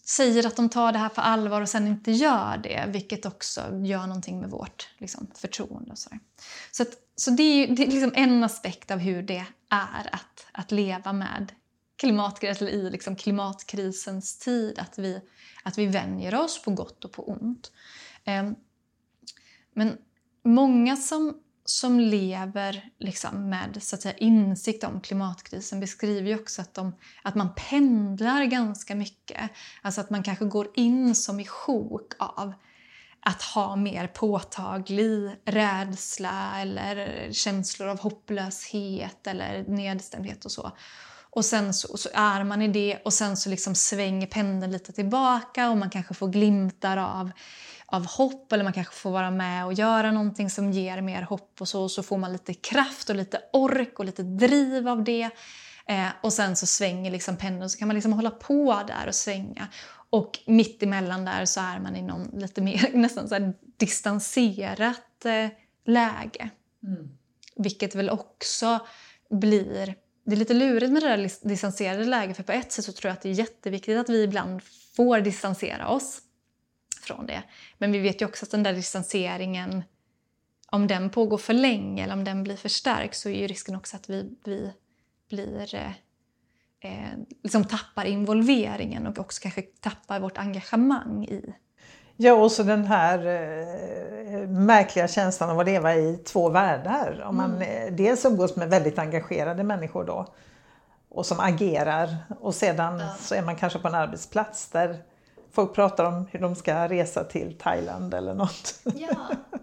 säger 0.03 0.47
att 0.47 0.55
de 0.55 0.70
tar 0.70 0.91
det 0.91 0.99
här 0.99 1.10
på 1.10 1.22
allvar 1.22 1.62
och 1.62 1.70
sen 1.70 1.88
inte 1.88 2.12
gör 2.12 2.57
det, 2.57 2.86
vilket 2.88 3.26
också 3.26 3.62
gör 3.84 4.07
någonting 4.07 4.39
med 4.39 4.49
vårt 4.49 4.89
liksom, 4.97 5.28
förtroende. 5.36 5.91
Och 5.91 5.97
så 5.97 6.10
så, 6.72 6.84
att, 6.84 6.93
så 7.16 7.32
det 7.32 7.43
är, 7.43 7.76
det 7.76 7.84
är 7.84 7.88
liksom 7.88 8.12
en 8.16 8.43
aspekt 8.43 8.91
av 8.91 8.97
hur 8.97 9.24
det 9.24 9.45
är 9.70 10.10
att, 10.12 10.45
att 10.51 10.72
leva 10.72 11.14
med 11.14 11.51
klimatkrisen 11.99 12.68
eller 12.68 12.78
i 12.78 12.89
liksom 12.89 13.16
klimatkrisens 13.16 14.38
tid, 14.38 14.80
att 14.80 14.97
vi, 14.97 15.22
att 15.64 15.78
vi 15.78 15.86
vänjer 15.86 16.36
oss 16.36 16.62
på 16.62 16.72
gott 16.72 17.05
och 17.05 17.12
på 17.12 17.30
ont. 17.30 17.72
Ehm, 18.26 18.55
men 19.74 19.97
många 20.43 20.95
som, 20.95 21.38
som 21.66 21.99
lever 21.99 22.89
liksom 22.99 23.49
med 23.49 23.84
så 23.84 23.95
att 23.95 24.01
säga, 24.01 24.18
insikt 24.18 24.84
om 24.84 25.01
klimatkrisen 25.01 25.80
beskriver 25.80 26.30
ju 26.30 26.39
också 26.39 26.62
att, 26.62 26.74
de, 26.74 26.95
att 27.24 27.36
man 27.36 27.49
pendlar 27.70 28.45
ganska 28.45 28.95
mycket. 28.95 29.51
Alltså 29.82 30.01
att 30.01 30.10
man 30.10 30.24
kanske 30.24 30.45
går 30.45 30.68
in 30.76 31.16
som 31.16 31.39
i 31.39 31.45
sjok 31.45 32.14
av 32.20 32.53
att 33.22 33.41
ha 33.41 33.76
mer 33.76 34.07
påtaglig 34.07 35.36
rädsla 35.45 36.62
eller 36.62 37.28
känslor 37.32 37.88
av 37.88 37.99
hopplöshet 37.99 39.28
eller 39.28 39.64
nedstämdhet 39.64 40.45
och 40.45 40.51
så. 40.51 40.72
Och 41.32 41.45
sen 41.45 41.73
så, 41.73 41.97
så, 41.97 42.09
är 42.13 42.43
man 42.43 42.61
i 42.61 42.67
det 42.67 42.99
och 43.05 43.13
sen 43.13 43.38
så 43.38 43.49
liksom 43.49 43.75
svänger 43.75 44.27
pendeln 44.27 44.71
lite 44.71 44.91
tillbaka 44.91 45.69
och 45.69 45.77
man 45.77 45.89
kanske 45.89 46.13
får 46.13 46.27
glimtar 46.27 46.97
av, 46.97 47.32
av 47.86 48.05
hopp 48.05 48.51
eller 48.51 48.63
man 48.63 48.73
kanske 48.73 48.95
får 48.95 49.11
vara 49.11 49.32
med 49.32 49.65
och 49.65 49.73
göra 49.73 50.11
någonting 50.11 50.49
som 50.49 50.71
ger 50.71 51.01
mer 51.01 51.21
hopp 51.21 51.61
och 51.61 51.67
så. 51.67 51.84
Och 51.84 51.91
så 51.91 52.03
får 52.03 52.17
man 52.17 52.32
lite 52.32 52.53
kraft 52.53 53.09
och 53.09 53.15
lite 53.15 53.41
ork 53.53 53.99
och 53.99 54.05
lite 54.05 54.23
driv 54.23 54.88
av 54.88 55.03
det. 55.03 55.30
Eh, 55.86 56.07
och 56.21 56.34
sen 56.34 56.55
så 56.55 56.65
svänger 56.65 57.11
liksom 57.11 57.38
pendeln 57.38 57.69
så 57.69 57.80
kan 57.80 57.88
man 57.88 57.95
liksom 57.95 58.13
hålla 58.13 58.32
på 58.32 58.84
där 58.88 59.07
och 59.07 59.15
svänga. 59.15 59.67
Och 60.09 60.39
mitt 60.45 60.84
emellan 60.84 61.25
där 61.25 61.45
så 61.45 61.59
är 61.59 61.80
man 61.80 61.95
i 61.95 62.01
någon 62.01 62.30
lite 62.34 62.61
mer 62.61 62.89
nästan 62.93 63.30
så 63.30 63.53
distanserat 63.77 65.25
eh, 65.25 65.49
läge. 65.86 66.49
Mm. 66.84 67.09
Vilket 67.55 67.95
väl 67.95 68.09
också 68.09 68.80
blir 69.30 69.95
det 70.30 70.36
är 70.36 70.38
lite 70.38 70.53
lurigt 70.53 70.91
med 70.91 71.01
det 71.01 71.07
där 71.07 71.47
distanserade 71.47 72.05
läget 72.05 72.38
för 72.38 72.43
på 72.43 72.51
ett 72.51 72.71
sätt 72.71 72.86
så 72.86 72.91
tror 72.91 73.09
jag 73.09 73.13
att 73.13 73.21
det 73.21 73.30
är 73.30 73.34
jätteviktigt 73.34 73.97
att 73.97 74.09
vi 74.09 74.23
ibland 74.23 74.63
får 74.95 75.19
distansera 75.19 75.88
oss 75.88 76.21
från 77.01 77.25
det. 77.25 77.43
Men 77.77 77.91
vi 77.91 77.99
vet 77.99 78.21
ju 78.21 78.25
också 78.25 78.45
att 78.45 78.51
den 78.51 78.63
där 78.63 78.73
distanseringen, 78.73 79.84
om 80.67 80.88
den 80.88 81.09
pågår 81.09 81.38
för 81.38 81.53
länge 81.53 82.03
eller 82.03 82.13
om 82.13 82.23
den 82.23 82.43
blir 82.43 82.55
för 82.55 82.69
stark 82.69 83.15
så 83.15 83.30
är 83.30 83.41
ju 83.41 83.47
risken 83.47 83.75
också 83.75 83.95
att 83.95 84.09
vi, 84.09 84.38
vi 84.43 84.71
blir 85.30 85.75
eh, 85.75 85.91
eh 86.80 87.17
liksom 87.43 87.65
tappar 87.65 88.05
involveringen 88.05 89.07
och 89.07 89.19
också 89.19 89.41
kanske 89.41 89.61
tappar 89.61 90.19
vårt 90.19 90.38
engagemang 90.38 91.25
i 91.25 91.53
Ja, 92.22 92.34
och 92.34 92.51
så 92.51 92.63
den 92.63 92.86
här 92.86 93.17
eh, 93.26 94.47
märkliga 94.47 95.07
känslan 95.07 95.49
av 95.49 95.59
att 95.59 95.65
leva 95.65 95.95
i 95.95 96.17
två 96.17 96.49
världar. 96.49 97.24
Om 97.26 97.38
man 97.38 97.55
mm. 97.55 97.88
Eh, 97.88 97.93
dels 97.93 98.26
umgås 98.26 98.55
med 98.55 98.70
väldigt 98.70 98.99
engagerade 98.99 99.63
människor 99.63 100.03
då 100.03 100.28
och 101.09 101.26
som 101.26 101.39
agerar 101.39 102.17
och 102.39 102.55
sedan 102.55 102.99
ja. 102.99 103.15
så 103.20 103.36
är 103.36 103.41
man 103.41 103.55
kanske 103.55 103.80
på 103.80 103.88
en 103.88 103.95
arbetsplats 103.95 104.70
där 104.70 104.97
folk 105.51 105.76
pratar 105.76 106.05
om 106.05 106.28
hur 106.32 106.39
de 106.39 106.55
ska 106.55 106.88
resa 106.88 107.24
till 107.24 107.57
Thailand 107.57 108.13
eller 108.13 108.34
något. 108.34 108.80
Ja. 108.84 109.15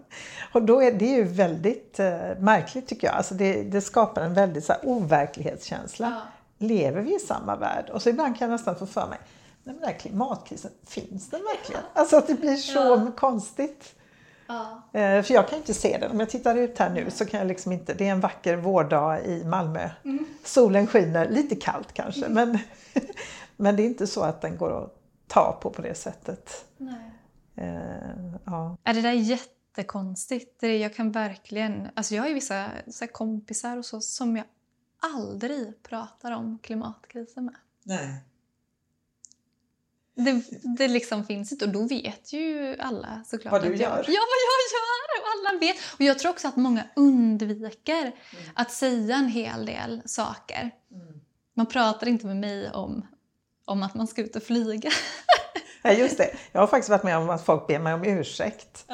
och 0.53 0.61
då 0.61 0.81
är 0.81 0.91
det 0.91 1.05
ju 1.05 1.23
väldigt 1.23 1.99
eh, 1.99 2.19
märkligt 2.39 2.87
tycker 2.87 3.07
jag. 3.07 3.15
Alltså 3.15 3.33
det, 3.33 3.63
det 3.63 3.81
skapar 3.81 4.21
en 4.21 4.33
väldigt 4.33 4.65
så 4.65 4.73
här, 4.73 4.81
overklighetskänsla. 4.83 6.07
Ja. 6.15 6.21
Lever 6.67 7.01
vi 7.01 7.15
i 7.15 7.19
samma 7.19 7.55
värld? 7.55 7.89
Och 7.89 8.01
så 8.01 8.09
ibland 8.09 8.37
kan 8.37 8.49
jag 8.49 8.55
nästan 8.55 8.75
få 8.75 8.85
för 8.85 9.07
mig 9.07 9.19
nej 9.67 9.75
men 9.75 9.81
den 9.81 9.93
här 9.93 9.99
klimatkrisen, 9.99 10.71
finns 10.83 11.29
den 11.29 11.41
verkligen? 11.41 11.81
Alltså 11.93 12.17
att 12.17 12.27
det 12.27 12.33
blir 12.33 12.55
så 12.55 12.79
ja. 12.79 13.11
konstigt. 13.17 13.95
Ja. 14.47 14.81
Eh, 14.93 15.23
för 15.23 15.33
jag 15.33 15.49
kan 15.49 15.57
inte 15.57 15.73
se 15.73 15.97
den. 15.97 16.11
Om 16.11 16.19
jag 16.19 16.29
tittar 16.29 16.55
ut 16.55 16.77
här 16.77 16.89
nu 16.89 17.11
så 17.11 17.25
kan 17.25 17.39
jag 17.39 17.47
liksom 17.47 17.71
inte. 17.71 17.93
Det 17.93 18.07
är 18.07 18.11
en 18.11 18.19
vacker 18.19 18.55
vårdag 18.55 19.25
i 19.25 19.43
Malmö. 19.43 19.89
Mm. 20.05 20.25
Solen 20.43 20.87
skiner, 20.87 21.29
lite 21.29 21.55
kallt 21.55 21.93
kanske. 21.93 22.25
Mm. 22.25 22.33
Men, 22.33 22.59
men 23.55 23.75
det 23.75 23.83
är 23.83 23.85
inte 23.85 24.07
så 24.07 24.21
att 24.21 24.41
den 24.41 24.57
går 24.57 24.83
att 24.83 24.93
ta 25.27 25.59
på 25.61 25.69
på 25.69 25.81
det 25.81 25.95
sättet. 25.95 26.65
Nej. 26.77 27.11
Uh, 27.61 28.35
ja. 28.45 28.77
Är 28.83 28.93
det 28.93 29.01
där 29.01 29.11
jättekonstigt? 29.11 30.59
Det 30.59 30.77
jag 30.77 30.95
kan 30.95 31.11
verkligen... 31.11 31.87
Alltså 31.95 32.15
jag 32.15 32.23
har 32.23 32.27
ju 32.27 32.33
vissa 32.33 32.65
så 32.87 33.07
kompisar 33.07 33.77
och 33.77 33.85
så 33.85 34.01
som 34.01 34.37
jag 34.37 34.45
aldrig 35.15 35.83
pratar 35.83 36.31
om 36.31 36.59
klimatkrisen 36.61 37.45
med. 37.45 37.55
Nej. 37.83 38.23
Det, 40.17 40.41
det 40.77 40.87
liksom 40.87 41.25
finns 41.25 41.51
inte 41.51 41.65
och 41.65 41.71
då 41.71 41.87
vet 41.87 42.33
ju 42.33 42.75
alla 42.79 43.23
såklart 43.25 43.51
vad 43.51 43.61
du 43.61 43.73
att 43.73 43.79
jag, 43.79 43.89
gör. 43.89 43.97
Ja, 43.97 44.21
vad 44.31 44.39
jag 44.47 44.61
gör! 44.73 45.21
Och 45.21 45.49
alla 45.49 45.59
vet. 45.59 45.75
Och 45.93 46.01
jag 46.01 46.19
tror 46.19 46.31
också 46.31 46.47
att 46.47 46.55
många 46.55 46.83
undviker 46.95 48.01
mm. 48.01 48.13
att 48.55 48.71
säga 48.71 49.15
en 49.15 49.27
hel 49.27 49.65
del 49.65 50.01
saker. 50.05 50.71
Mm. 50.91 51.21
Man 51.53 51.65
pratar 51.65 52.07
inte 52.07 52.25
med 52.25 52.37
mig 52.37 52.71
om, 52.71 53.07
om 53.65 53.83
att 53.83 53.95
man 53.95 54.07
ska 54.07 54.21
ut 54.21 54.35
och 54.35 54.43
flyga. 54.43 54.91
Ja, 55.81 55.91
just 55.91 56.17
det. 56.17 56.35
Jag 56.51 56.59
har 56.59 56.67
faktiskt 56.67 56.89
varit 56.89 57.03
med 57.03 57.17
om 57.17 57.29
att 57.29 57.45
folk 57.45 57.67
ber 57.67 57.79
mig 57.79 57.93
om 57.93 58.03
ursäkt. 58.03 58.85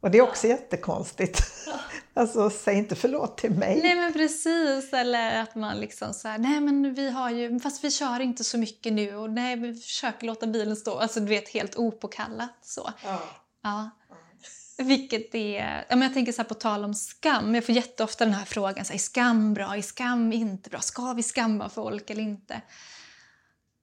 Och 0.00 0.10
det 0.10 0.18
är 0.18 0.22
också 0.22 0.46
ja. 0.46 0.54
jättekonstigt. 0.54 1.42
Alltså, 2.14 2.50
säg 2.50 2.78
inte 2.78 2.94
förlåt 2.94 3.38
till 3.38 3.50
mig. 3.50 3.80
Nej 3.82 3.94
men 3.94 4.12
precis, 4.12 4.92
eller 4.92 5.42
att 5.42 5.54
man 5.54 5.80
liksom 5.80 6.14
så 6.14 6.28
här, 6.28 6.38
nej 6.38 6.60
men 6.60 6.94
vi 6.94 7.10
har 7.10 7.30
ju, 7.30 7.60
fast 7.60 7.84
vi 7.84 7.90
kör 7.90 8.20
inte 8.20 8.44
så 8.44 8.58
mycket 8.58 8.92
nu 8.92 9.16
och 9.16 9.30
nej 9.30 9.56
vi 9.56 9.74
försöker 9.74 10.26
låta 10.26 10.46
bilen 10.46 10.76
stå, 10.76 10.98
alltså 10.98 11.20
du 11.20 11.26
vet 11.26 11.48
helt 11.48 11.76
opåkallat 11.76 12.58
så. 12.62 12.90
Ja. 13.04 13.20
ja. 13.62 13.90
Vilket 14.78 15.34
är, 15.34 15.86
ja, 15.88 15.96
men 15.96 16.02
jag 16.02 16.14
tänker 16.14 16.32
så 16.32 16.44
på 16.44 16.54
tal 16.54 16.84
om 16.84 16.94
skam, 16.94 17.54
jag 17.54 17.66
får 17.66 17.74
jätteofta 17.74 18.24
den 18.24 18.34
här 18.34 18.44
frågan, 18.44 18.84
så 18.84 18.92
här, 18.92 18.98
är 18.98 19.02
skam 19.02 19.54
bra, 19.54 19.76
är 19.76 19.82
skam 19.82 20.32
inte 20.32 20.70
bra, 20.70 20.80
ska 20.80 21.12
vi 21.12 21.22
skamma 21.22 21.68
folk 21.68 22.10
eller 22.10 22.22
inte? 22.22 22.60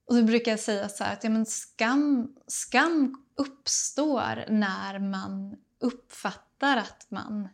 Och 0.07 0.15
då 0.15 0.23
brukar 0.23 0.51
jag 0.51 0.59
säga 0.59 0.89
så 0.89 1.03
här, 1.03 1.13
att 1.13 1.23
ja, 1.23 1.29
men 1.29 1.45
skam, 1.45 2.27
skam 2.47 3.25
uppstår 3.37 4.45
när 4.49 4.99
man 4.99 5.55
uppfattar 5.79 6.77
att 6.77 7.05
man 7.09 7.49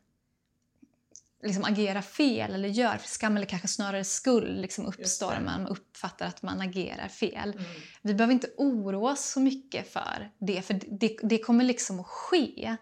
liksom 1.44 1.64
agerar 1.64 2.02
fel 2.02 2.54
eller 2.54 2.70
gör 2.70 2.98
skam 3.06 3.38
eller 3.38 3.46
kanske 3.46 3.68
snarare 3.68 4.04
skuld 4.04 4.62
liksom 4.62 4.86
uppstår 4.86 5.32
när 5.32 5.42
man 5.42 5.68
uppfattar 5.68 6.26
att 6.26 6.42
man 6.42 6.62
agerar 6.62 7.08
fel. 7.08 7.52
Mm. 7.52 7.64
Vi 8.02 8.14
behöver 8.14 8.34
inte 8.34 8.50
oroa 8.58 9.12
oss 9.12 9.26
så 9.26 9.40
mycket 9.40 9.94
för 9.94 10.32
det, 10.38 10.62
för 10.62 10.80
det, 11.00 11.18
det 11.24 11.38
kommer 11.38 11.64
liksom 11.64 12.00
att 12.00 12.08
ske 12.08 12.78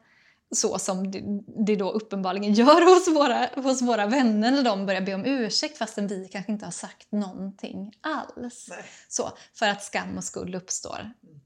så 0.52 0.80
som 0.80 1.12
det, 1.12 1.24
det 1.66 1.76
då 1.76 1.92
uppenbarligen 1.92 2.54
gör 2.54 2.96
hos 2.96 3.08
våra, 3.08 3.50
hos 3.64 3.82
våra 3.82 4.08
vänner 4.08 4.52
när 4.52 4.64
de 4.64 4.86
börjar 4.86 5.02
be 5.02 5.14
om 5.14 5.26
ursäkt 5.26 5.78
fastän 5.78 6.08
vi 6.08 6.30
kanske 6.32 6.52
inte 6.52 6.66
har 6.66 6.72
sagt 6.72 7.12
någonting 7.12 7.94
alls. 8.02 8.70
Så, 9.08 9.32
för 9.54 9.68
att 9.68 9.84
skam 9.84 10.18
och 10.18 10.24
skuld 10.24 10.56
uppstår 10.56 11.00
mm. 11.00 11.40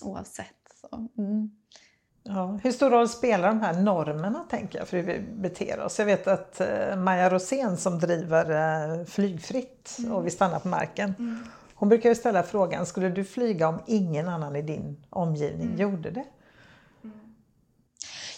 oavsett. 0.00 0.46
Så. 0.80 1.08
Mm. 1.18 1.50
Ja, 2.28 2.58
hur 2.62 2.72
stor 2.72 2.90
roll 2.90 3.08
spelar 3.08 3.48
de 3.48 3.60
här 3.60 3.74
normerna 3.74 4.46
tänker 4.50 4.78
jag 4.78 4.88
för 4.88 4.96
hur 4.96 5.04
vi 5.04 5.20
beter 5.20 5.80
oss? 5.80 5.98
Jag 5.98 6.06
vet 6.06 6.26
att 6.26 6.60
eh, 6.60 6.96
Maja 6.96 7.30
Rosén 7.30 7.76
som 7.76 7.98
driver 7.98 8.50
eh, 8.98 9.04
Flygfritt 9.04 9.96
mm. 9.98 10.12
och 10.12 10.26
Vi 10.26 10.30
stannar 10.30 10.58
på 10.58 10.68
marken. 10.68 11.14
Mm. 11.18 11.46
Hon 11.74 11.88
brukar 11.88 12.08
ju 12.08 12.14
ställa 12.14 12.42
frågan, 12.42 12.86
skulle 12.86 13.08
du 13.08 13.24
flyga 13.24 13.68
om 13.68 13.80
ingen 13.86 14.28
annan 14.28 14.56
i 14.56 14.62
din 14.62 15.04
omgivning 15.10 15.66
mm. 15.66 15.80
gjorde 15.80 16.10
det? 16.10 16.24
Mm. 17.04 17.18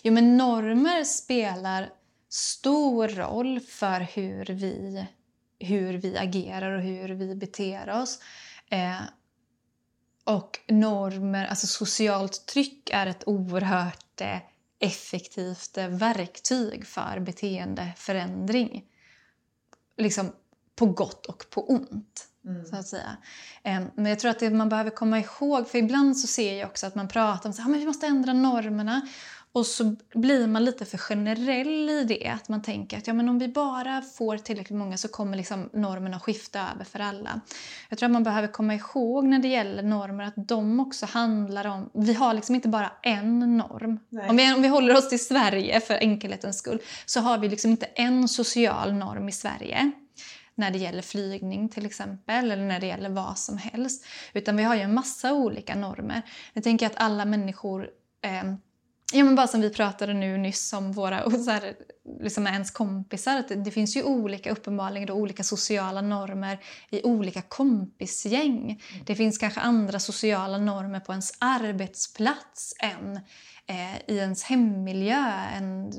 Jo 0.02 0.12
men 0.12 0.36
normer 0.36 1.04
spelar 1.04 1.88
stor 2.28 3.08
roll 3.08 3.60
för 3.60 4.00
hur 4.00 4.44
vi, 4.44 5.06
hur 5.58 5.98
vi 5.98 6.18
agerar 6.18 6.72
och 6.72 6.82
hur 6.82 7.08
vi 7.08 7.34
beter 7.34 8.02
oss. 8.02 8.18
Eh, 8.70 9.00
och 10.28 10.60
normer, 10.68 11.46
alltså 11.46 11.66
socialt 11.66 12.46
tryck 12.46 12.90
är 12.92 13.06
ett 13.06 13.22
oerhört 13.26 14.20
eh, 14.20 14.38
effektivt 14.78 15.78
eh, 15.78 15.88
verktyg 15.88 16.86
för 16.86 17.20
beteendeförändring. 17.20 18.84
Liksom 19.96 20.32
på 20.76 20.86
gott 20.86 21.26
och 21.26 21.44
på 21.50 21.70
ont. 21.70 22.28
Mm. 22.44 22.64
Så 22.64 22.76
att 22.76 22.86
säga. 22.86 23.16
Men 23.94 24.06
jag 24.06 24.18
tror 24.18 24.30
att 24.30 24.52
man 24.52 24.68
behöver 24.68 24.90
komma 24.90 25.18
ihåg, 25.18 25.68
för 25.68 25.78
ibland 25.78 26.18
så 26.18 26.26
ser 26.26 26.58
jag 26.58 26.68
också 26.68 26.86
att 26.86 26.94
man 26.94 27.08
pratar 27.08 27.48
om 27.48 27.52
att 27.52 27.66
ah, 27.66 27.78
vi 27.78 27.86
måste 27.86 28.06
ändra 28.06 28.32
normerna. 28.32 29.08
Och 29.52 29.66
så 29.66 29.96
blir 30.14 30.46
man 30.46 30.64
lite 30.64 30.84
för 30.84 30.98
generell 30.98 31.90
i 31.90 32.04
det. 32.04 32.28
Att 32.28 32.48
man 32.48 32.62
tänker 32.62 32.98
att 32.98 33.06
ja, 33.06 33.14
men 33.14 33.28
om 33.28 33.38
vi 33.38 33.48
bara 33.48 34.02
får 34.02 34.36
tillräckligt 34.36 34.78
många 34.78 34.96
så 34.96 35.08
kommer 35.08 35.36
liksom 35.36 35.70
normerna 35.72 36.16
att 36.16 36.22
skifta 36.22 36.60
över 36.74 36.84
för 36.84 37.00
alla. 37.00 37.40
Jag 37.88 37.98
tror 37.98 38.06
att 38.06 38.12
man 38.12 38.24
behöver 38.24 38.48
komma 38.48 38.74
ihåg 38.74 39.24
när 39.24 39.38
det 39.38 39.48
gäller 39.48 39.82
normer 39.82 40.24
att 40.24 40.48
de 40.48 40.80
också 40.80 41.06
handlar 41.06 41.66
om... 41.66 41.90
Vi 41.94 42.14
har 42.14 42.34
liksom 42.34 42.54
inte 42.54 42.68
bara 42.68 42.92
en 43.02 43.56
norm. 43.56 43.98
Om 44.28 44.36
vi, 44.36 44.52
om 44.52 44.62
vi 44.62 44.68
håller 44.68 44.96
oss 44.96 45.08
till 45.08 45.26
Sverige 45.26 45.80
för 45.80 45.94
enkelhetens 45.94 46.58
skull 46.58 46.82
så 47.06 47.20
har 47.20 47.38
vi 47.38 47.48
liksom 47.48 47.70
inte 47.70 47.86
en 47.86 48.28
social 48.28 48.92
norm 48.92 49.28
i 49.28 49.32
Sverige 49.32 49.92
när 50.54 50.70
det 50.70 50.78
gäller 50.78 51.02
flygning 51.02 51.68
till 51.68 51.86
exempel 51.86 52.50
eller 52.50 52.64
när 52.64 52.80
det 52.80 52.86
gäller 52.86 53.08
vad 53.10 53.38
som 53.38 53.58
helst. 53.58 54.06
Utan 54.32 54.56
vi 54.56 54.62
har 54.62 54.74
ju 54.74 54.80
en 54.80 54.94
massa 54.94 55.34
olika 55.34 55.74
normer. 55.74 56.22
Jag 56.52 56.64
tänker 56.64 56.86
att 56.86 56.96
alla 56.96 57.24
människor 57.24 57.88
eh, 58.22 58.54
Ja, 59.12 59.24
men 59.24 59.34
bara 59.34 59.46
som 59.46 59.60
vi 59.60 59.70
pratade 59.70 60.14
nu 60.14 60.38
nyss 60.38 60.72
om 60.72 60.92
våra, 60.92 61.30
så 61.30 61.50
här, 61.50 61.74
liksom 62.20 62.46
ens 62.46 62.70
kompisar. 62.70 63.36
Att 63.36 63.48
det, 63.48 63.54
det, 63.54 63.70
finns 63.70 63.96
ju 63.96 64.02
olika, 64.02 64.50
uppenbarligen 64.50 65.06
då, 65.06 65.14
olika 65.14 65.42
sociala 65.42 66.00
normer 66.00 66.58
i 66.90 67.02
olika 67.02 67.42
kompisgäng. 67.42 68.62
Mm. 68.62 69.04
Det 69.06 69.14
finns 69.14 69.38
kanske 69.38 69.60
andra 69.60 69.98
sociala 69.98 70.58
normer 70.58 71.00
på 71.00 71.12
ens 71.12 71.32
arbetsplats 71.38 72.74
än 72.80 73.16
eh, 73.66 74.14
i 74.14 74.18
ens 74.18 74.42
hemmiljö. 74.44 75.32
Än, 75.56 75.90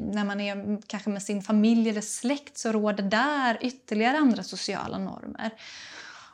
när 0.00 0.24
man 0.24 0.40
är 0.40 0.82
kanske 0.86 1.10
med 1.10 1.22
sin 1.22 1.42
familj 1.42 1.90
eller 1.90 2.00
släkt 2.00 2.58
så 2.58 2.72
råder 2.72 3.02
där 3.02 3.58
ytterligare 3.60 4.18
andra 4.18 4.42
sociala 4.42 4.98
normer. 4.98 5.50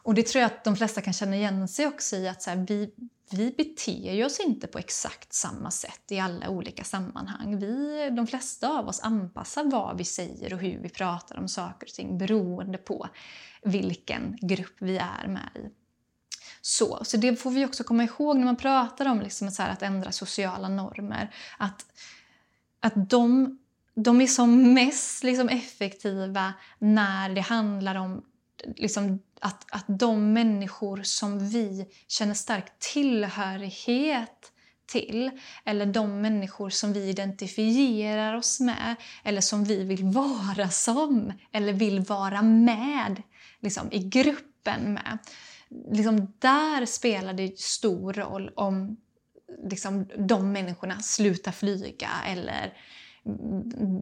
Och 0.02 0.14
det 0.14 0.26
tror 0.26 0.42
jag 0.42 0.46
att 0.46 0.64
de 0.64 0.76
flesta 0.76 1.00
kan 1.00 1.12
känna 1.12 1.36
igen 1.36 1.68
sig 1.68 1.86
också 1.86 2.16
i 2.16 2.28
att 2.28 2.42
så 2.42 2.50
här, 2.50 2.66
vi, 2.68 2.90
vi 3.30 3.50
beter 3.50 4.24
oss 4.24 4.40
inte 4.40 4.66
på 4.66 4.78
exakt 4.78 5.32
samma 5.32 5.70
sätt 5.70 6.02
i 6.08 6.18
alla 6.18 6.48
olika 6.48 6.84
sammanhang. 6.84 7.58
Vi, 7.58 8.08
de 8.16 8.26
flesta 8.26 8.68
av 8.68 8.88
oss 8.88 9.00
anpassar 9.00 9.64
vad 9.64 9.98
vi 9.98 10.04
säger 10.04 10.52
och 10.52 10.60
hur 10.60 10.78
vi 10.78 10.88
pratar 10.88 11.38
om 11.38 11.48
saker 11.48 11.86
och 11.86 11.92
ting 11.92 12.18
beroende 12.18 12.78
på 12.78 13.08
vilken 13.62 14.38
grupp 14.40 14.76
vi 14.78 14.96
är 14.96 15.28
med 15.28 15.50
i. 15.54 15.70
Så, 16.60 17.04
så 17.04 17.16
det 17.16 17.36
får 17.36 17.50
vi 17.50 17.66
också 17.66 17.84
komma 17.84 18.04
ihåg 18.04 18.36
när 18.36 18.44
man 18.44 18.56
pratar 18.56 19.06
om 19.06 19.20
liksom 19.20 19.50
så 19.50 19.62
att 19.62 19.82
ändra 19.82 20.12
sociala 20.12 20.68
normer. 20.68 21.34
Att, 21.58 21.86
att 22.80 23.10
de, 23.10 23.58
de 23.94 24.20
är 24.20 24.26
som 24.26 24.74
mest 24.74 25.24
liksom 25.24 25.48
effektiva 25.48 26.52
när 26.78 27.28
det 27.28 27.40
handlar 27.40 27.94
om 27.94 28.24
liksom 28.76 29.22
att, 29.40 29.66
att 29.70 29.84
de 29.86 30.32
människor 30.32 31.02
som 31.02 31.48
vi 31.48 31.86
känner 32.08 32.34
stark 32.34 32.78
tillhörighet 32.78 34.52
till 34.86 35.30
eller 35.64 35.86
de 35.86 36.20
människor 36.20 36.70
som 36.70 36.92
vi 36.92 37.08
identifierar 37.08 38.34
oss 38.34 38.60
med 38.60 38.94
eller 39.24 39.40
som 39.40 39.64
vi 39.64 39.84
vill 39.84 40.04
vara 40.04 40.70
som 40.70 41.32
eller 41.52 41.72
vill 41.72 42.00
vara 42.00 42.42
med 42.42 43.22
liksom, 43.60 43.92
i 43.92 43.98
gruppen 43.98 44.94
med. 44.94 45.18
Liksom, 45.92 46.32
där 46.38 46.86
spelar 46.86 47.32
det 47.32 47.58
stor 47.58 48.12
roll 48.12 48.50
om 48.56 48.96
liksom, 49.70 50.08
de 50.18 50.52
människorna 50.52 51.02
slutar 51.02 51.52
flyga 51.52 52.10
eller 52.26 52.74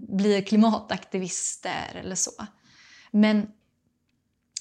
blir 0.08 0.42
klimataktivister 0.42 1.94
eller 1.94 2.14
så. 2.14 2.46
Men 3.10 3.46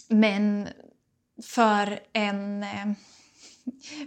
men 0.09 0.69
för 1.43 1.99
en, 2.13 2.63
eh, 2.63 2.85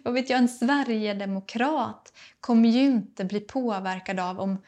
vad 0.05 0.15
vet 0.15 0.31
jag, 0.31 0.39
en 0.39 0.49
Sverigedemokrat 0.49 2.13
kommer 2.41 2.69
ju 2.69 2.85
inte 2.85 3.25
bli 3.25 3.41
påverkad 3.41 4.21
av 4.21 4.41
om 4.41 4.63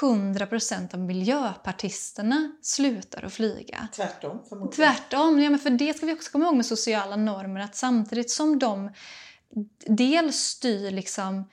100% 0.00 0.94
av 0.94 1.00
miljöpartisterna 1.00 2.52
slutar 2.62 3.22
att 3.22 3.32
flyga. 3.32 3.88
Tvärtom 3.92 4.38
förmodligen. 4.48 4.72
Tvärtom, 4.76 5.40
ja, 5.40 5.50
men 5.50 5.58
för 5.58 5.70
det 5.70 5.96
ska 5.96 6.06
vi 6.06 6.14
också 6.14 6.32
komma 6.32 6.44
ihåg 6.44 6.56
med 6.56 6.66
sociala 6.66 7.16
normer 7.16 7.60
att 7.60 7.76
samtidigt 7.76 8.30
som 8.30 8.58
de 8.58 8.90
dels 9.86 10.36
styr 10.36 10.90
liksom 10.90 11.44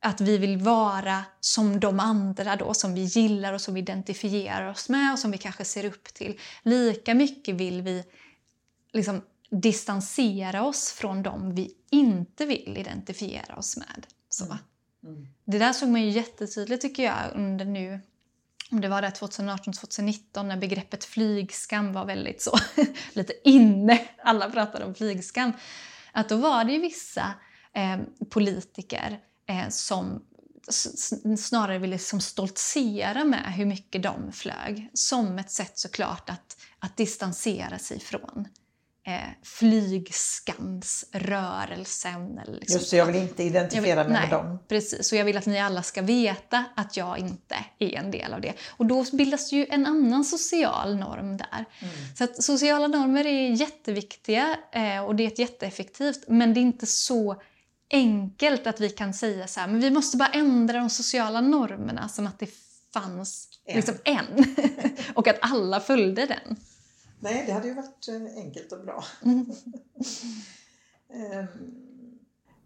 att 0.00 0.20
vi 0.20 0.38
vill 0.38 0.56
vara 0.56 1.24
som 1.40 1.80
de 1.80 2.00
andra 2.00 2.56
då, 2.56 2.74
som 2.74 2.94
vi 2.94 3.00
gillar 3.00 3.52
och 3.52 3.60
som 3.60 3.74
vi 3.74 3.80
identifierar 3.80 4.70
oss 4.70 4.88
med 4.88 5.12
och 5.12 5.18
som 5.18 5.30
vi 5.30 5.38
kanske 5.38 5.64
ser 5.64 5.84
upp 5.84 6.04
till. 6.04 6.40
Lika 6.62 7.14
mycket 7.14 7.54
vill 7.54 7.82
vi 7.82 8.04
liksom 8.92 9.22
distansera 9.50 10.64
oss 10.64 10.92
från 10.92 11.22
dem 11.22 11.54
vi 11.54 11.74
inte 11.90 12.46
vill 12.46 12.76
identifiera 12.78 13.56
oss 13.56 13.76
med. 13.76 14.06
Så. 14.28 14.44
Mm. 14.44 14.58
Mm. 15.04 15.28
Det 15.44 15.58
där 15.58 15.72
såg 15.72 15.88
man 15.88 16.02
ju 16.02 16.10
jättetydligt 16.10 16.82
tycker 16.82 17.02
jag 17.02 17.16
under 17.34 17.64
nu 17.64 18.00
om 18.70 18.80
det 18.80 18.88
var 18.88 19.02
det 19.02 19.08
2018-2019 19.08 20.42
när 20.42 20.56
begreppet 20.56 21.04
flygskam 21.04 21.92
var 21.92 22.04
väldigt 22.04 22.42
så 22.42 22.58
lite 23.12 23.32
inne. 23.44 24.00
Alla 24.22 24.50
pratade 24.50 24.84
om 24.84 24.94
flygskam. 24.94 25.52
Att 26.12 26.28
då 26.28 26.36
var 26.36 26.64
det 26.64 26.72
ju 26.72 26.80
vissa 26.80 27.34
eh, 27.72 27.98
politiker 28.30 29.20
eh, 29.46 29.68
som 29.68 30.24
snarare 31.38 31.78
ville 31.78 31.92
liksom 31.92 32.20
stoltsera 32.20 33.24
med 33.24 33.54
hur 33.54 33.66
mycket 33.66 34.02
de 34.02 34.32
flög. 34.32 34.90
Som 34.94 35.38
ett 35.38 35.50
sätt 35.50 35.78
såklart 35.78 36.30
att, 36.30 36.56
att 36.78 36.96
distansera 36.96 37.78
sig 37.78 38.00
från 38.00 38.48
eh, 39.08 39.20
flygskamsrörelsen. 39.42 42.38
Eller 42.38 42.52
liksom 42.52 42.78
Just 42.78 42.90
det, 42.90 42.96
jag 42.96 43.06
vill 43.06 43.16
inte 43.16 43.42
identifiera 43.42 44.04
vill, 44.04 44.12
mig 44.12 44.20
nej, 44.20 44.30
med 44.30 44.38
dem. 44.38 44.58
Precis, 44.68 45.12
och 45.12 45.18
jag 45.18 45.24
vill 45.24 45.36
att 45.36 45.46
ni 45.46 45.60
alla 45.60 45.82
ska 45.82 46.02
veta 46.02 46.64
att 46.76 46.96
jag 46.96 47.18
inte 47.18 47.56
är 47.78 47.94
en 47.94 48.10
del 48.10 48.34
av 48.34 48.40
det. 48.40 48.54
Och 48.68 48.86
då 48.86 49.04
bildas 49.12 49.52
ju 49.52 49.66
en 49.70 49.86
annan 49.86 50.24
social 50.24 50.96
norm 50.96 51.36
där. 51.36 51.64
Mm. 51.78 51.94
Så 52.16 52.24
att 52.24 52.42
sociala 52.42 52.86
normer 52.86 53.26
är 53.26 53.50
jätteviktiga 53.50 54.56
eh, 54.72 55.04
och 55.04 55.16
det 55.16 55.26
är 55.26 55.40
jätteeffektivt, 55.40 56.24
men 56.28 56.54
det 56.54 56.60
är 56.60 56.62
inte 56.62 56.86
så 56.86 57.42
enkelt 57.90 58.66
att 58.66 58.80
vi 58.80 58.90
kan 58.90 59.14
säga 59.14 59.46
så 59.46 59.60
här, 59.60 59.68
men 59.68 59.80
vi 59.80 59.90
måste 59.90 60.16
bara 60.16 60.28
ändra 60.28 60.78
de 60.78 60.90
sociala 60.90 61.40
normerna 61.40 62.08
som 62.08 62.26
att 62.26 62.38
det 62.38 62.50
fanns 62.92 63.48
en, 63.64 63.76
liksom 63.76 63.94
en. 64.04 64.44
och 65.14 65.28
att 65.28 65.38
alla 65.40 65.80
följde 65.80 66.26
den. 66.26 66.56
Nej, 67.20 67.44
det 67.46 67.52
hade 67.52 67.68
ju 67.68 67.74
varit 67.74 68.08
eh, 68.08 68.42
enkelt 68.44 68.72
och 68.72 68.84
bra. 68.84 69.04
Mm. 69.24 69.46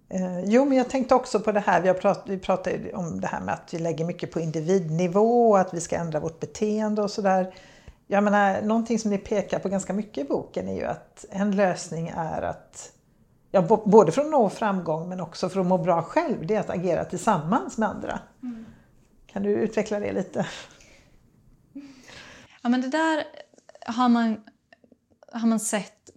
eh, 0.09 0.44
jo, 0.44 0.64
men 0.64 0.78
jag 0.78 0.90
tänkte 0.90 1.14
också 1.14 1.40
på 1.40 1.53
det 1.53 1.61
här, 1.61 1.80
vi, 1.80 1.94
prat, 1.94 2.24
vi 2.26 2.38
pratade 2.38 2.92
om 2.92 3.20
det 3.20 3.26
här 3.26 3.40
med 3.40 3.55
att 3.55 3.74
vi 3.74 3.78
lägger 3.78 4.05
mycket 4.05 4.30
på 4.30 4.40
individnivå 4.40 5.50
och 5.50 5.61
att 5.61 5.74
vi 5.74 5.80
ska 5.80 5.96
ändra 5.96 6.20
vårt 6.20 6.40
beteende 6.40 7.03
och 7.03 7.11
sådär. 7.11 7.55
Jag 8.07 8.24
menar, 8.24 8.62
någonting 8.62 8.98
som 8.98 9.11
ni 9.11 9.18
pekar 9.18 9.59
på 9.59 9.68
ganska 9.68 9.92
mycket 9.92 10.24
i 10.24 10.28
boken 10.28 10.68
är 10.68 10.74
ju 10.74 10.84
att 10.84 11.24
en 11.30 11.57
lösning 11.57 12.12
är 12.16 12.42
att 12.42 12.92
Ja, 13.55 13.82
både 13.84 14.12
för 14.12 14.22
att 14.22 14.30
nå 14.30 14.50
framgång 14.50 15.09
men 15.09 15.20
också 15.20 15.48
för 15.48 15.61
att 15.61 15.66
må 15.66 15.78
bra 15.78 16.03
själv, 16.03 16.46
det 16.46 16.55
är 16.55 16.61
att 16.61 16.70
agera 16.70 17.05
tillsammans 17.05 17.78
med 17.78 17.88
andra. 17.88 18.20
Mm. 18.42 18.64
Kan 19.26 19.42
du 19.42 19.50
utveckla 19.50 20.00
det 20.00 20.12
lite? 20.12 20.46
Ja, 22.62 22.68
men 22.68 22.80
det 22.80 22.88
där 22.88 23.24
har 23.86 24.08
man, 24.08 24.40
har 25.32 25.46
man 25.46 25.60
sett 25.60 26.10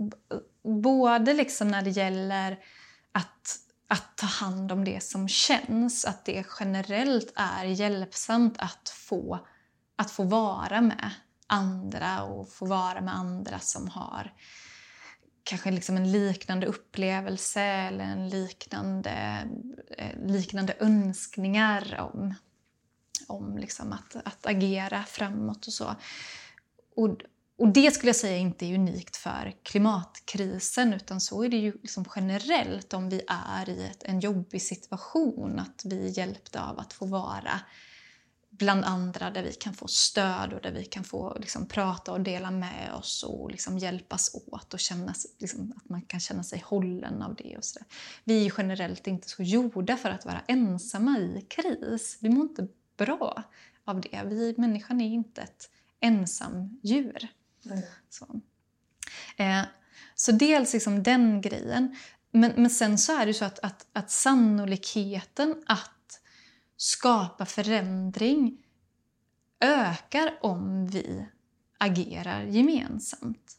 både 0.63 1.34
liksom 1.34 1.68
när 1.68 1.82
det 1.82 1.89
gäller 1.89 2.59
att, 3.11 3.57
att 3.88 4.18
ta 4.18 4.26
hand 4.26 4.72
om 4.72 4.86
det 4.86 5.03
som 5.03 5.28
känns, 5.28 6.05
att 6.05 6.26
det 6.26 6.45
generellt 6.59 7.34
är 7.36 7.66
hjälpsamt 7.66 8.55
att 8.57 8.89
få, 8.89 9.47
att 9.95 10.11
få 10.11 10.24
vara 10.24 10.82
med 10.82 11.11
andra 11.47 12.24
och 12.24 12.49
få 12.49 12.66
vara 12.66 13.01
med 13.01 13.16
andra 13.16 13.59
som 13.59 13.88
har 13.88 14.34
kanske 15.45 15.72
liksom 15.72 15.97
en 15.97 16.11
liknande 16.11 16.68
upplevelse 16.68 17.61
eller 17.61 18.03
en 18.03 18.30
liknande, 18.30 19.47
eh, 19.97 20.26
liknande 20.26 20.76
önskningar 20.80 22.09
om, 22.13 22.34
om 23.28 23.57
liksom 23.57 23.93
att, 23.93 24.16
att 24.16 24.45
agera 24.45 25.03
framåt 25.03 25.68
och 25.68 25.74
så. 25.74 25.95
Och, 26.95 27.18
och 27.58 27.68
det 27.68 27.91
skulle 27.91 28.10
jag 28.10 28.16
säga 28.16 28.38
inte 28.38 28.66
är 28.66 28.76
unikt 28.76 29.16
för 29.16 29.53
klimatkrisen 29.64 30.93
utan 30.93 31.22
så 31.22 31.43
är 31.43 31.49
det 31.49 31.58
ju 31.58 31.72
liksom 31.72 32.06
generellt 32.16 32.93
om 32.93 33.10
vi 33.10 33.22
är 33.28 33.70
i 33.70 33.86
ett, 33.86 34.03
en 34.03 34.20
jobbig 34.20 34.62
situation 34.62 35.60
att 35.60 35.82
vi 35.86 36.06
är 36.06 36.18
hjälpta 36.18 36.70
av 36.70 36.80
att 36.80 36.93
få 36.93 37.06
vara 37.06 37.60
bland 38.58 38.86
andra 38.86 39.32
där 39.32 39.43
vi 39.43 39.53
kan 39.53 39.74
få 39.74 39.88
stöd 39.88 40.53
och 40.53 40.62
där 40.62 40.72
vi 40.72 40.86
kan 40.86 41.03
få 41.03 41.38
liksom, 41.39 41.68
prata 41.68 42.12
och 42.12 42.22
dela 42.22 42.51
med 42.51 42.93
oss 42.93 43.24
och 43.24 43.51
liksom, 43.51 43.78
hjälpas 43.78 44.36
åt 44.47 44.74
och 44.74 44.80
känna, 44.80 45.14
liksom, 45.39 45.74
att 45.78 45.89
man 45.89 46.01
kan 46.01 46.20
känna 46.20 46.43
sig 46.43 46.64
hållen 46.66 47.22
av 47.22 47.36
det. 47.36 47.58
Och 47.58 47.66
så 47.66 47.80
där. 47.80 47.88
Vi 48.24 48.45
är 48.45 48.53
generellt 48.58 49.08
inte 49.08 49.30
så 49.30 49.43
gjorda 49.43 49.97
för 49.97 50.10
att 50.10 50.26
vara 50.26 50.41
ensamma 50.47 51.20
i 51.20 51.45
kris. 51.49 52.18
Vi 52.22 52.30
mår 52.30 52.43
inte 52.43 52.68
bra 52.97 53.43
av 53.86 54.01
det. 54.01 54.24
Vi, 54.26 54.56
människan 54.58 55.01
är 55.01 55.10
inte 55.10 55.41
ett 55.41 55.70
ensamdjur. 55.99 57.30
Mm. 57.66 57.82
Så. 58.09 58.41
Eh, 59.38 59.61
så 60.16 60.32
dels 60.32 60.74
liksom 60.74 61.03
den 61.03 61.41
grejen. 61.41 61.95
Men, 62.32 62.51
men 62.55 62.70
sen 62.70 62.97
så 62.97 63.18
är 63.18 63.26
det 63.26 63.34
så 63.34 63.45
att, 63.45 63.59
att, 63.59 63.88
att 63.93 64.11
sannolikheten 64.11 65.63
att 65.66 66.20
skapa 66.78 67.45
förändring 67.45 68.57
ökar 69.59 70.38
om 70.41 70.88
vi 70.88 71.26
agerar 71.78 72.43
gemensamt. 72.43 73.57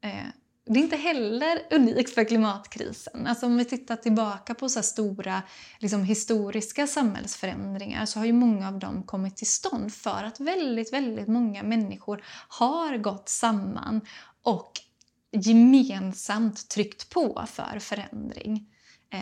Eh, 0.00 0.26
det 0.68 0.80
är 0.80 0.82
inte 0.82 0.96
heller 0.96 1.62
unikt 1.70 2.14
för 2.14 2.24
klimatkrisen. 2.24 3.26
Alltså 3.26 3.46
om 3.46 3.56
vi 3.56 3.64
tittar 3.64 3.96
tillbaka 3.96 4.54
på 4.54 4.68
så 4.68 4.82
stora 4.82 5.42
liksom, 5.78 6.04
historiska 6.04 6.86
samhällsförändringar 6.86 8.06
så 8.06 8.18
har 8.18 8.26
ju 8.26 8.32
många 8.32 8.68
av 8.68 8.78
dem 8.78 9.02
kommit 9.02 9.36
till 9.36 9.46
stånd 9.46 9.94
för 9.94 10.24
att 10.24 10.40
väldigt, 10.40 10.92
väldigt 10.92 11.28
många 11.28 11.62
människor 11.62 12.24
har 12.48 12.96
gått 12.96 13.28
samman 13.28 14.00
och 14.42 14.72
gemensamt 15.32 16.68
tryckt 16.68 17.10
på 17.10 17.46
för 17.48 17.78
förändring 17.78 18.68
eh, 19.12 19.20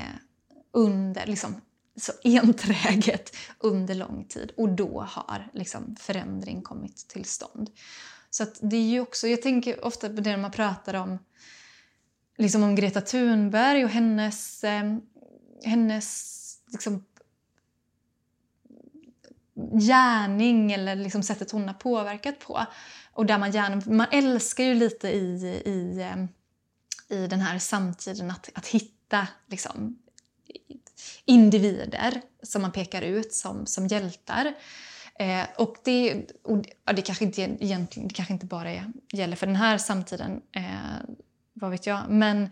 under, 0.72 1.26
liksom, 1.26 1.60
så 1.96 2.12
enträget 2.24 3.36
under 3.58 3.94
lång 3.94 4.24
tid. 4.24 4.52
Och 4.56 4.68
då 4.68 5.06
har 5.08 5.50
liksom, 5.52 5.96
förändring 6.00 6.62
kommit 6.62 7.08
till 7.08 7.24
stånd. 7.24 7.70
Så 8.36 8.46
det 8.60 8.76
är 8.76 8.88
ju 8.88 9.00
också, 9.00 9.28
jag 9.28 9.42
tänker 9.42 9.84
ofta 9.84 10.08
på 10.08 10.20
det 10.20 10.30
när 10.30 10.36
man 10.36 10.50
pratar 10.50 10.94
om, 10.94 11.18
liksom 12.38 12.62
om 12.62 12.74
Greta 12.74 13.00
Thunberg 13.00 13.84
och 13.84 13.90
hennes, 13.90 14.64
eh, 14.64 14.96
hennes 15.64 16.58
liksom, 16.72 17.04
gärning 19.80 20.72
eller 20.72 20.96
liksom 20.96 21.22
sättet 21.22 21.50
hon 21.50 21.68
har 21.68 21.74
påverkat 21.74 22.38
på. 22.38 22.66
Och 23.12 23.26
där 23.26 23.38
man, 23.38 23.50
gärna, 23.50 23.82
man 23.86 24.06
älskar 24.10 24.64
ju 24.64 24.74
lite 24.74 25.08
i, 25.08 25.62
i, 25.64 26.00
eh, 26.00 27.18
i 27.18 27.26
den 27.26 27.40
här 27.40 27.58
samtiden 27.58 28.30
att, 28.30 28.50
att 28.54 28.66
hitta 28.66 29.28
liksom, 29.46 29.98
individer 31.24 32.22
som 32.42 32.62
man 32.62 32.72
pekar 32.72 33.02
ut 33.02 33.32
som, 33.34 33.66
som 33.66 33.86
hjältar. 33.86 34.54
Eh, 35.18 35.46
och 35.56 35.76
det, 35.84 36.24
och, 36.42 36.64
ja, 36.84 36.92
det, 36.92 37.02
kanske 37.02 37.24
inte, 37.24 37.42
egentligen, 37.42 38.08
det 38.08 38.14
kanske 38.14 38.32
inte 38.32 38.46
bara 38.46 38.70
är, 38.70 38.92
gäller 39.12 39.36
för 39.36 39.46
den 39.46 39.56
här 39.56 39.78
samtiden, 39.78 40.40
eh, 40.52 40.62
vad 41.52 41.70
vet 41.70 41.86
jag. 41.86 42.00
Men, 42.08 42.50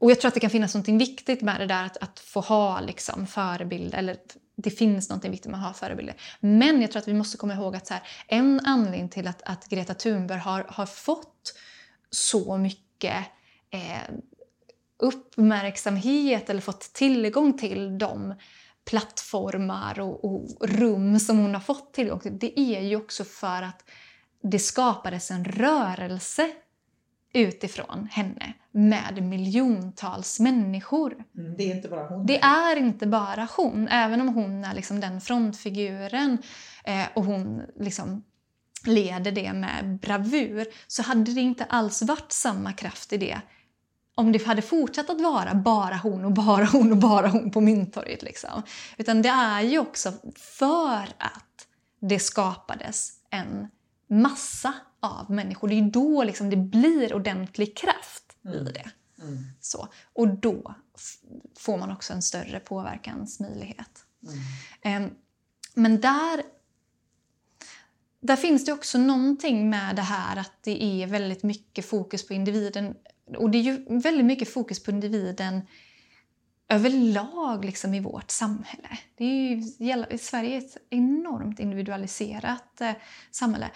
och 0.00 0.10
jag 0.10 0.20
tror 0.20 0.28
att 0.28 0.34
det 0.34 0.40
kan 0.40 0.50
finnas 0.50 0.74
något 0.74 0.88
viktigt 0.88 1.42
med 1.42 1.60
det 1.60 1.66
där 1.66 1.84
att, 1.84 1.96
att 1.96 2.20
få 2.20 2.40
ha 2.40 2.80
liksom, 2.80 3.26
förebilder, 3.26 3.98
eller 3.98 4.16
det 4.56 4.70
finns 4.70 5.10
något 5.10 5.24
viktigt 5.24 5.50
med 5.50 5.60
att 5.60 5.66
ha 5.66 5.72
förebilder. 5.72 6.14
Men 6.40 6.80
jag 6.80 6.90
tror 6.90 7.02
att 7.02 7.08
vi 7.08 7.14
måste 7.14 7.36
komma 7.36 7.54
ihåg 7.54 7.76
att 7.76 7.86
så 7.86 7.94
här, 7.94 8.02
en 8.26 8.60
anledning 8.64 9.08
till 9.08 9.28
att, 9.28 9.42
att 9.42 9.68
Greta 9.68 9.94
Thunberg 9.94 10.38
har, 10.38 10.64
har 10.68 10.86
fått 10.86 11.54
så 12.10 12.56
mycket 12.58 13.16
eh, 13.70 14.14
uppmärksamhet 14.98 16.50
eller 16.50 16.60
fått 16.60 16.80
tillgång 16.80 17.58
till 17.58 17.98
de 17.98 18.34
plattformar 18.84 20.00
och, 20.00 20.24
och, 20.24 20.68
rum 20.68 21.18
som 21.18 21.38
hon 21.38 21.54
har 21.54 21.60
fått 21.60 21.94
tillgång 21.94 22.20
till, 22.20 22.38
det 22.38 22.60
är 22.60 22.80
ju 22.80 22.96
också 22.96 23.24
för 23.24 23.62
att 23.62 23.84
det 24.42 24.58
skapades 24.58 25.30
en 25.30 25.44
rörelse 25.44 26.50
utifrån 27.32 28.08
henne 28.10 28.54
med 28.70 29.22
miljontals 29.22 30.40
människor. 30.40 31.24
Mm, 31.38 31.56
det 31.56 31.70
är 31.70 31.76
inte 31.76 31.88
bara 31.88 32.08
hon. 32.08 32.26
Det 32.26 32.40
är 32.40 32.76
inte 32.76 33.06
bara 33.06 33.48
hon, 33.56 33.88
även 33.88 34.20
om 34.20 34.28
hon 34.28 34.64
är 34.64 34.74
liksom 34.74 35.00
den 35.00 35.20
frontfiguren 35.20 36.38
eh, 36.84 37.06
och 37.14 37.24
hon 37.24 37.62
liksom 37.76 38.22
leder 38.86 39.32
det 39.32 39.52
med 39.52 39.98
bravur 40.02 40.66
så 40.86 41.02
hade 41.02 41.32
det 41.32 41.40
inte 41.40 41.64
alls 41.64 42.02
varit 42.02 42.32
samma 42.32 42.72
kraft 42.72 43.12
i 43.12 43.16
det 43.16 43.40
om 44.14 44.32
det 44.32 44.46
hade 44.46 44.62
fortsatt 44.62 45.10
att 45.10 45.20
vara 45.20 45.54
bara 45.54 45.96
hon 45.96 46.24
och 46.24 46.32
bara 46.32 46.64
hon 46.64 46.92
och 46.92 46.98
bara 46.98 47.28
hon 47.28 47.50
på 47.50 47.60
Mynttorget. 47.60 48.22
Liksom. 48.22 48.62
Utan 48.96 49.22
det 49.22 49.28
är 49.28 49.60
ju 49.60 49.78
också 49.78 50.12
för 50.36 51.08
att 51.18 51.66
det 52.00 52.18
skapades 52.18 53.12
en 53.30 53.68
massa 54.08 54.74
av 55.00 55.30
människor. 55.30 55.68
Det 55.68 55.74
är 55.74 55.82
då 55.82 56.24
liksom 56.24 56.50
det 56.50 56.56
blir 56.56 57.14
ordentlig 57.14 57.76
kraft 57.76 58.36
mm. 58.44 58.66
i 58.66 58.72
det. 58.72 58.90
Mm. 59.22 59.38
Så. 59.60 59.88
Och 60.12 60.28
då 60.28 60.74
får 61.58 61.78
man 61.78 61.92
också 61.92 62.12
en 62.12 62.22
större 62.22 62.60
påverkansmöjlighet. 62.60 64.04
Mm. 64.82 65.02
Um, 65.04 65.10
men 65.74 66.00
där, 66.00 66.42
där 68.20 68.36
finns 68.36 68.64
det 68.64 68.72
också 68.72 68.98
någonting 68.98 69.70
med 69.70 69.96
det 69.96 70.02
här 70.02 70.36
att 70.36 70.52
det 70.60 71.02
är 71.02 71.06
väldigt 71.06 71.42
mycket 71.42 71.86
fokus 71.86 72.26
på 72.26 72.34
individen 72.34 72.94
och 73.36 73.50
det 73.50 73.58
är 73.58 73.62
ju 73.62 73.84
väldigt 73.88 74.26
mycket 74.26 74.52
fokus 74.52 74.82
på 74.82 74.90
individen 74.90 75.60
överlag 76.68 77.64
liksom 77.64 77.94
i 77.94 78.00
vårt 78.00 78.30
samhälle. 78.30 78.88
Det 79.16 79.24
är 79.24 79.54
ju, 80.08 80.18
Sverige 80.18 80.56
är 80.56 80.58
ett 80.58 80.76
enormt 80.90 81.60
individualiserat 81.60 82.80
eh, 82.80 82.92
samhälle. 83.30 83.70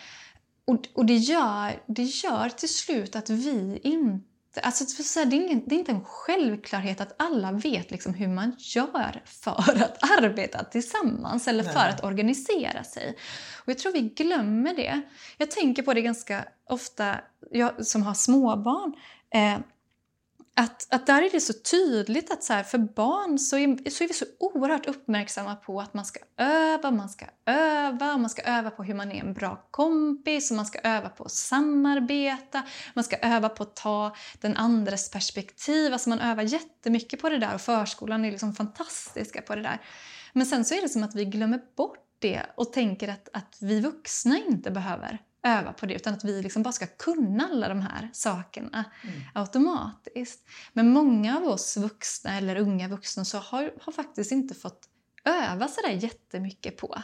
Och, 0.65 0.89
och 0.95 1.07
det, 1.07 1.17
gör, 1.17 1.83
det 1.87 2.03
gör 2.03 2.49
till 2.49 2.75
slut 2.75 3.17
att 3.17 3.31
vi 3.31 3.81
inte 3.83 4.27
Alltså, 4.63 5.25
det, 5.25 5.37
är 5.37 5.41
ingen, 5.41 5.63
det 5.67 5.75
är 5.75 5.79
inte 5.79 5.93
en 5.93 6.05
självklarhet 6.05 7.01
att 7.01 7.15
alla 7.19 7.53
vet 7.53 7.91
liksom 7.91 8.15
hur 8.15 8.29
man 8.29 8.57
gör 8.59 9.23
för 9.25 9.83
att 9.83 9.99
arbeta 10.21 10.65
tillsammans 10.65 11.49
eller 11.49 11.65
Nej. 11.65 11.73
för 11.73 11.81
att 11.81 12.05
organisera 12.05 12.85
sig. 12.85 13.17
Och 13.63 13.69
Jag 13.69 13.79
tror 13.79 13.93
vi 13.93 14.01
glömmer 14.01 14.75
det. 14.75 15.01
Jag 15.37 15.51
tänker 15.51 15.83
på 15.83 15.95
det 15.95 16.03
ganska 16.03 16.45
ofta, 16.69 17.15
jag 17.51 17.87
som 17.87 18.03
har 18.03 18.15
småbarn. 18.15 18.95
Eh, 19.37 19.59
att, 20.59 20.95
att 20.95 21.07
där 21.07 21.22
är 21.22 21.30
det 21.30 21.41
så 21.41 21.53
tydligt 21.53 22.30
att 22.30 22.45
så 22.45 22.53
här, 22.53 22.62
för 22.62 22.78
barn 22.78 23.39
så 23.39 23.59
är, 23.59 23.91
så 23.91 24.05
är 24.05 24.09
vi 24.09 24.14
så 24.14 24.24
oerhört 24.41 24.87
uppmärksamma 24.87 25.57
på 25.57 25.80
att 25.80 25.95
man 25.95 26.05
ska 26.05 26.20
öva, 26.37 26.91
man 26.91 27.09
ska 27.09 27.26
öva, 27.47 28.16
man 28.16 28.30
ska 28.30 28.43
öva 28.43 28.70
på 28.70 28.82
hur 28.82 28.95
man 28.95 29.12
är 29.12 29.20
en 29.20 29.34
bra 29.34 29.68
kompis, 29.70 30.51
och 30.51 30.57
man 30.57 30.66
ska 30.66 30.78
öva 30.78 31.09
på 31.09 31.24
att 31.24 31.32
samarbeta, 31.32 32.62
man 32.95 33.05
ska 33.05 33.16
öva 33.16 33.49
på 33.49 33.62
att 33.62 33.76
ta 33.76 34.16
den 34.41 34.57
andres 34.57 35.11
perspektiv. 35.11 35.93
Alltså 35.93 36.09
man 36.09 36.20
övar 36.20 36.43
jättemycket 36.43 37.20
på 37.20 37.28
det 37.28 37.39
där 37.39 37.55
och 37.55 37.61
förskolan 37.61 38.24
är 38.24 38.30
liksom 38.30 38.55
fantastiska 38.55 39.43
på 39.43 39.55
det 39.55 39.62
där. 39.62 39.80
Men 40.32 40.47
sen 40.47 40.64
så 40.64 40.74
är 40.74 40.82
det 40.82 40.89
som 40.89 41.03
att 41.03 41.14
vi 41.14 41.24
glömmer 41.24 41.61
bort 41.76 41.99
det 42.18 42.43
och 42.55 42.72
tänker 42.72 43.09
att, 43.09 43.28
att 43.32 43.59
vi 43.61 43.80
vuxna 43.80 44.39
inte 44.39 44.70
behöver 44.70 45.18
öva 45.47 45.72
på 45.72 45.86
det 45.86 45.94
utan 45.94 46.14
att 46.14 46.24
vi 46.24 46.42
liksom 46.42 46.62
bara 46.62 46.72
ska 46.72 46.86
kunna 46.86 47.49
alla 47.53 47.68
de 47.68 47.80
här 47.80 48.11
sakerna 48.12 48.84
mm. 49.03 49.20
automatiskt. 49.34 50.49
Men 50.72 50.92
många 50.92 51.36
av 51.36 51.44
oss 51.44 51.76
vuxna 51.76 52.36
eller 52.38 52.57
unga 52.57 52.88
vuxna 52.88 53.24
så 53.24 53.38
har, 53.38 53.72
har 53.80 53.92
faktiskt 53.92 54.32
inte 54.32 54.55
fått 54.55 54.88
öva 55.24 55.68
så 55.68 55.80
där 55.80 55.90
jättemycket 55.90 56.76
på 56.76 57.03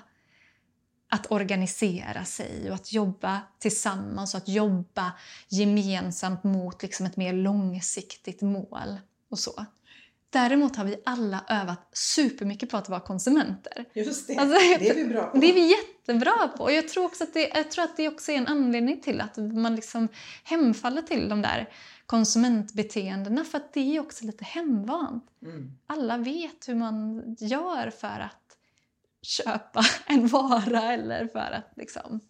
att 1.10 1.30
organisera 1.30 2.24
sig 2.24 2.68
och 2.68 2.74
att 2.74 2.92
jobba 2.92 3.40
tillsammans 3.58 4.34
och 4.34 4.38
att 4.38 4.48
jobba 4.48 5.12
gemensamt 5.48 6.44
mot 6.44 6.82
liksom 6.82 7.06
ett 7.06 7.16
mer 7.16 7.32
långsiktigt 7.32 8.42
mål. 8.42 8.98
och 9.30 9.38
så. 9.38 9.66
Däremot 10.32 10.76
har 10.76 10.84
vi 10.84 10.96
alla 11.04 11.44
övat 11.48 11.88
supermycket 11.92 12.70
på 12.70 12.76
att 12.76 12.88
vara 12.88 13.00
konsumenter. 13.00 13.84
Just 13.92 14.26
det, 14.26 14.36
alltså, 14.36 14.58
det 14.78 14.90
är 14.90 14.94
vi 14.94 15.04
bra 15.04 15.26
på. 15.26 15.38
Det 15.38 15.50
är 15.50 15.54
vi 15.54 15.70
jättebra 15.70 16.48
på. 16.56 16.62
Och 16.62 16.72
jag 16.72 16.88
tror, 16.88 17.04
också 17.04 17.24
att 17.24 17.34
det, 17.34 17.48
jag 17.54 17.70
tror 17.70 17.84
att 17.84 17.96
det 17.96 18.08
också 18.08 18.32
är 18.32 18.36
en 18.36 18.46
anledning 18.46 19.00
till 19.00 19.20
att 19.20 19.36
man 19.36 19.76
liksom 19.76 20.08
hemfaller 20.44 21.02
till 21.02 21.28
de 21.28 21.42
där 21.42 21.68
konsumentbeteendena 22.06 23.44
för 23.44 23.58
att 23.58 23.72
det 23.72 23.96
är 23.96 24.00
också 24.00 24.24
lite 24.24 24.44
hemvant. 24.44 25.24
Mm. 25.42 25.72
Alla 25.86 26.16
vet 26.16 26.68
hur 26.68 26.74
man 26.74 27.22
gör 27.38 27.90
för 27.90 28.20
att 28.20 28.56
köpa 29.22 29.82
en 30.06 30.26
vara 30.26 30.92
eller 30.92 31.26
för 31.26 31.38
att 31.38 31.72
liksom 31.76 32.20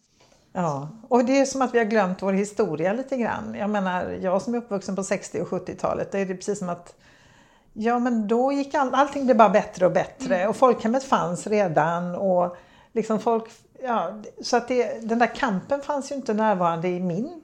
Ja, 0.54 0.88
och 1.08 1.24
det 1.24 1.38
är 1.38 1.44
som 1.44 1.62
att 1.62 1.74
vi 1.74 1.78
har 1.78 1.84
glömt 1.84 2.22
vår 2.22 2.32
historia 2.32 2.92
lite 2.92 3.16
grann. 3.16 3.54
Jag 3.54 3.70
menar, 3.70 4.10
jag 4.10 4.42
som 4.42 4.54
är 4.54 4.58
uppvuxen 4.58 4.96
på 4.96 5.04
60 5.04 5.40
och 5.40 5.48
70-talet, 5.48 6.12
det 6.12 6.18
är 6.18 6.26
det 6.26 6.34
precis 6.34 6.58
som 6.58 6.68
att 6.68 6.96
Ja 7.72 7.98
men 7.98 8.28
då 8.28 8.52
gick 8.52 8.74
all, 8.74 8.94
allting 8.94 9.24
blev 9.24 9.36
bara 9.36 9.48
bättre 9.48 9.86
och 9.86 9.92
bättre 9.92 10.36
mm. 10.36 10.48
och 10.48 10.56
folkhemmet 10.56 11.04
fanns 11.04 11.46
redan 11.46 12.14
och 12.14 12.56
liksom 12.92 13.20
folk, 13.20 13.44
ja, 13.82 14.22
så 14.42 14.56
att 14.56 14.68
det, 14.68 15.08
den 15.08 15.18
där 15.18 15.34
kampen 15.34 15.80
fanns 15.80 16.12
ju 16.12 16.14
inte 16.14 16.34
närvarande 16.34 16.88
i 16.88 17.00
min 17.00 17.42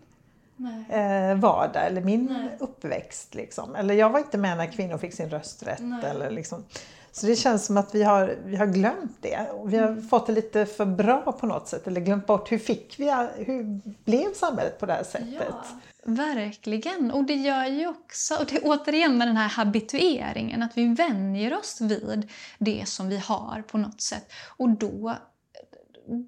eh, 0.88 1.34
vardag 1.34 1.86
eller 1.86 2.00
min 2.00 2.24
Nej. 2.24 2.56
uppväxt. 2.60 3.34
Liksom. 3.34 3.76
Eller 3.76 3.94
jag 3.94 4.10
var 4.10 4.18
inte 4.18 4.38
med 4.38 4.56
när 4.56 4.72
kvinnor 4.72 4.98
fick 4.98 5.14
sin 5.14 5.30
rösträtt. 5.30 5.82
Eller 6.04 6.30
liksom. 6.30 6.64
Så 7.12 7.26
det 7.26 7.36
känns 7.36 7.66
som 7.66 7.76
att 7.76 7.94
vi 7.94 8.02
har, 8.02 8.34
vi 8.44 8.56
har 8.56 8.66
glömt 8.66 9.16
det. 9.20 9.46
Vi 9.64 9.76
har 9.76 9.88
mm. 9.88 10.08
fått 10.08 10.26
det 10.26 10.32
lite 10.32 10.66
för 10.66 10.84
bra 10.84 11.32
på 11.40 11.46
något 11.46 11.68
sätt. 11.68 11.86
Eller 11.86 12.00
glömt 12.00 12.26
bort 12.26 12.52
hur 12.52 12.58
fick 12.58 12.94
vi, 12.98 13.28
hur 13.36 13.80
blev 14.04 14.34
samhället 14.34 14.80
på 14.80 14.86
det 14.86 14.92
här 14.92 15.02
sättet? 15.02 15.46
Ja. 15.48 15.64
Verkligen. 16.08 17.10
Och 17.10 17.24
det 17.24 17.34
gör 17.34 17.66
ju 17.66 17.86
också, 17.86 18.34
och 18.34 18.46
det 18.46 18.60
återigen 18.60 19.18
med 19.18 19.28
den 19.28 19.36
här 19.36 19.48
habitueringen, 19.48 20.62
att 20.62 20.76
vi 20.76 20.94
vänjer 20.94 21.58
oss 21.58 21.80
vid 21.80 22.30
det 22.58 22.88
som 22.88 23.08
vi 23.08 23.16
har 23.16 23.62
på 23.62 23.78
något 23.78 24.00
sätt. 24.00 24.32
Och 24.56 24.70
då, 24.70 25.16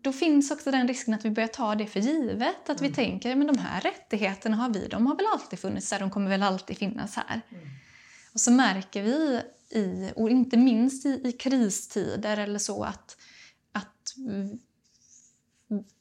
då 0.02 0.12
finns 0.12 0.50
också 0.50 0.70
den 0.70 0.88
risken 0.88 1.14
att 1.14 1.24
vi 1.24 1.30
börjar 1.30 1.48
ta 1.48 1.74
det 1.74 1.86
för 1.86 2.00
givet. 2.00 2.70
Att 2.70 2.80
mm. 2.80 2.90
vi 2.90 2.96
tänker, 2.96 3.36
men 3.36 3.46
de 3.46 3.58
här 3.58 3.80
rättigheterna 3.80 4.56
har 4.56 4.68
vi, 4.68 4.88
de 4.88 5.06
har 5.06 5.16
väl 5.16 5.26
alltid 5.32 5.58
funnits 5.58 5.92
här, 5.92 6.00
de 6.00 6.10
kommer 6.10 6.30
väl 6.30 6.42
alltid 6.42 6.78
finnas 6.78 7.16
här. 7.16 7.40
Mm. 7.50 7.68
Och 8.32 8.40
så 8.40 8.50
märker 8.50 9.02
vi, 9.02 9.40
i, 9.70 10.12
och 10.16 10.30
inte 10.30 10.56
minst 10.56 11.06
i, 11.06 11.20
i 11.24 11.32
kristider 11.32 12.36
eller 12.36 12.58
så, 12.58 12.84
att 12.84 13.16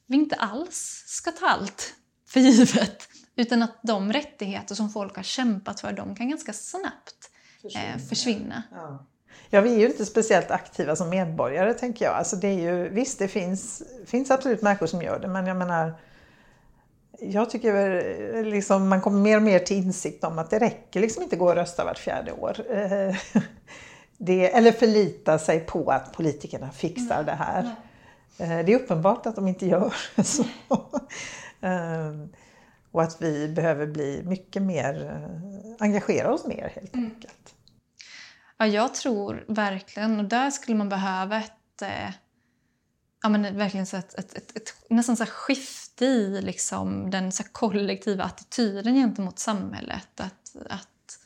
vi 0.06 0.16
inte 0.16 0.36
alls 0.36 1.04
ska 1.06 1.30
ta 1.30 1.46
allt 1.46 1.94
för 2.26 2.40
givet. 2.40 3.09
Utan 3.36 3.62
att 3.62 3.78
de 3.82 4.12
rättigheter 4.12 4.74
som 4.74 4.90
folk 4.90 5.16
har 5.16 5.22
kämpat 5.22 5.80
för, 5.80 5.92
de 5.92 6.14
kan 6.14 6.30
ganska 6.30 6.52
snabbt 6.52 7.30
försvinna. 7.62 7.94
Eh, 7.94 7.98
försvinna. 7.98 8.62
Ja. 8.72 9.06
ja. 9.50 9.60
vi 9.60 9.74
är 9.74 9.78
ju 9.78 9.86
inte 9.86 10.06
speciellt 10.06 10.50
aktiva 10.50 10.96
som 10.96 11.08
medborgare 11.08 11.74
tänker 11.74 12.04
jag. 12.04 12.14
Alltså 12.14 12.36
det 12.36 12.48
är 12.48 12.60
ju, 12.60 12.88
visst, 12.88 13.18
det 13.18 13.28
finns, 13.28 13.82
finns 14.06 14.30
absolut 14.30 14.62
människor 14.62 14.86
som 14.86 15.02
gör 15.02 15.18
det, 15.18 15.28
men 15.28 15.46
jag 15.46 15.56
menar 15.56 15.94
jag 17.20 17.50
tycker 17.50 18.44
liksom 18.44 18.88
man 18.88 19.00
kommer 19.00 19.20
mer 19.20 19.36
och 19.36 19.42
mer 19.42 19.58
till 19.58 19.76
insikt 19.76 20.24
om 20.24 20.38
att 20.38 20.50
det 20.50 20.58
räcker 20.58 21.00
liksom 21.00 21.22
inte 21.22 21.36
gå 21.36 21.48
och 21.48 21.54
rösta 21.54 21.84
vart 21.84 21.98
fjärde 21.98 22.32
år. 22.32 22.56
Eh, 22.70 23.16
det, 24.18 24.56
eller 24.56 24.72
förlita 24.72 25.38
sig 25.38 25.60
på 25.60 25.90
att 25.90 26.12
politikerna 26.12 26.70
fixar 26.70 27.16
Nej. 27.16 27.24
det 27.24 27.32
här. 27.32 27.76
Nej. 28.36 28.58
Eh, 28.58 28.64
det 28.66 28.72
är 28.72 28.76
uppenbart 28.76 29.26
att 29.26 29.36
de 29.36 29.48
inte 29.48 29.66
gör 29.66 29.94
så. 30.22 30.44
Och 32.92 33.02
att 33.02 33.22
vi 33.22 33.48
behöver 33.48 33.86
bli 33.86 34.22
mycket 34.26 34.62
mer, 34.62 35.04
eh, 35.04 35.74
engagera 35.78 36.32
oss 36.32 36.46
mer 36.46 36.72
helt 36.74 36.94
mm. 36.94 37.10
enkelt. 37.10 37.54
Ja, 38.58 38.66
jag 38.66 38.94
tror 38.94 39.44
verkligen, 39.48 40.18
och 40.18 40.24
där 40.24 40.50
skulle 40.50 40.76
man 40.76 40.88
behöva 40.88 41.38
ett, 41.38 41.82
eh, 41.82 42.10
ja, 43.22 43.28
men 43.28 43.56
verkligen 43.56 43.86
så 43.86 43.96
ett, 43.96 44.14
ett, 44.14 44.36
ett, 44.36 44.56
ett 44.56 44.74
nästan 44.90 45.16
så 45.16 45.26
skifte 45.26 46.04
i 46.04 46.42
liksom 46.42 47.10
den 47.10 47.32
så 47.32 47.42
kollektiva 47.52 48.24
attityden 48.24 48.94
gentemot 48.94 49.38
samhället. 49.38 50.20
Att, 50.20 50.56
att, 50.70 51.18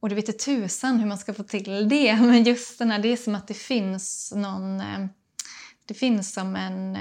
och 0.00 0.08
det 0.08 0.14
vet 0.14 0.38
tusan 0.38 0.98
hur 0.98 1.06
man 1.06 1.18
ska 1.18 1.34
få 1.34 1.42
till 1.42 1.88
det, 1.88 2.16
men 2.20 2.42
just 2.42 2.78
den 2.78 2.90
här, 2.90 2.98
det 2.98 3.08
är 3.08 3.16
som 3.16 3.34
att 3.34 3.48
det 3.48 3.54
finns 3.54 4.32
någon... 4.36 4.80
Eh, 4.80 5.06
det 5.86 5.94
finns 5.94 6.32
som 6.32 6.56
en, 6.56 6.98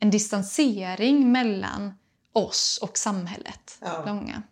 en 0.00 0.10
distansering 0.10 1.32
mellan 1.32 1.94
oss 2.38 2.78
och 2.82 2.98
samhället. 2.98 3.78
Ja. 3.80 4.04
Långa. 4.06 4.42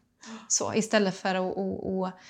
Så, 0.48 0.74
istället 0.74 1.16
för 1.16 1.34
att, 1.34 1.58
att, 1.58 1.86
att, 1.86 2.20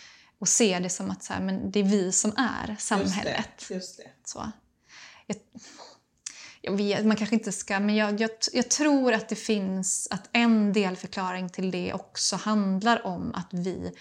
att 0.41 0.49
se 0.49 0.79
det 0.79 0.91
som 0.91 1.11
att 1.11 1.23
så 1.23 1.33
här, 1.33 1.41
men 1.41 1.71
det 1.71 1.81
är 1.81 1.85
vi 1.85 2.13
som 2.13 2.33
är 2.37 2.77
samhället. 2.79 3.49
Just 3.59 3.69
det. 3.69 3.75
Just 3.75 3.97
det. 3.97 4.11
Så. 4.25 4.51
Jag, 5.27 5.37
jag 6.61 6.77
vet, 6.77 7.07
man 7.07 7.17
kanske 7.17 7.37
inte 7.37 7.53
ska, 7.53 7.81
men 7.81 7.97
jag, 7.97 8.21
jag, 8.21 8.31
jag, 8.53 8.71
tror 8.71 9.13
att 9.13 9.29
det 9.29 9.37
finns, 9.37 10.09
att 10.11 10.29
en 10.33 10.73
delförklaring 10.73 11.49
till 11.49 11.71
det 11.71 11.95
också 11.95 12.37
handlar 12.37 13.07
om 13.07 13.35
att 13.35 13.49
vi 13.51 13.93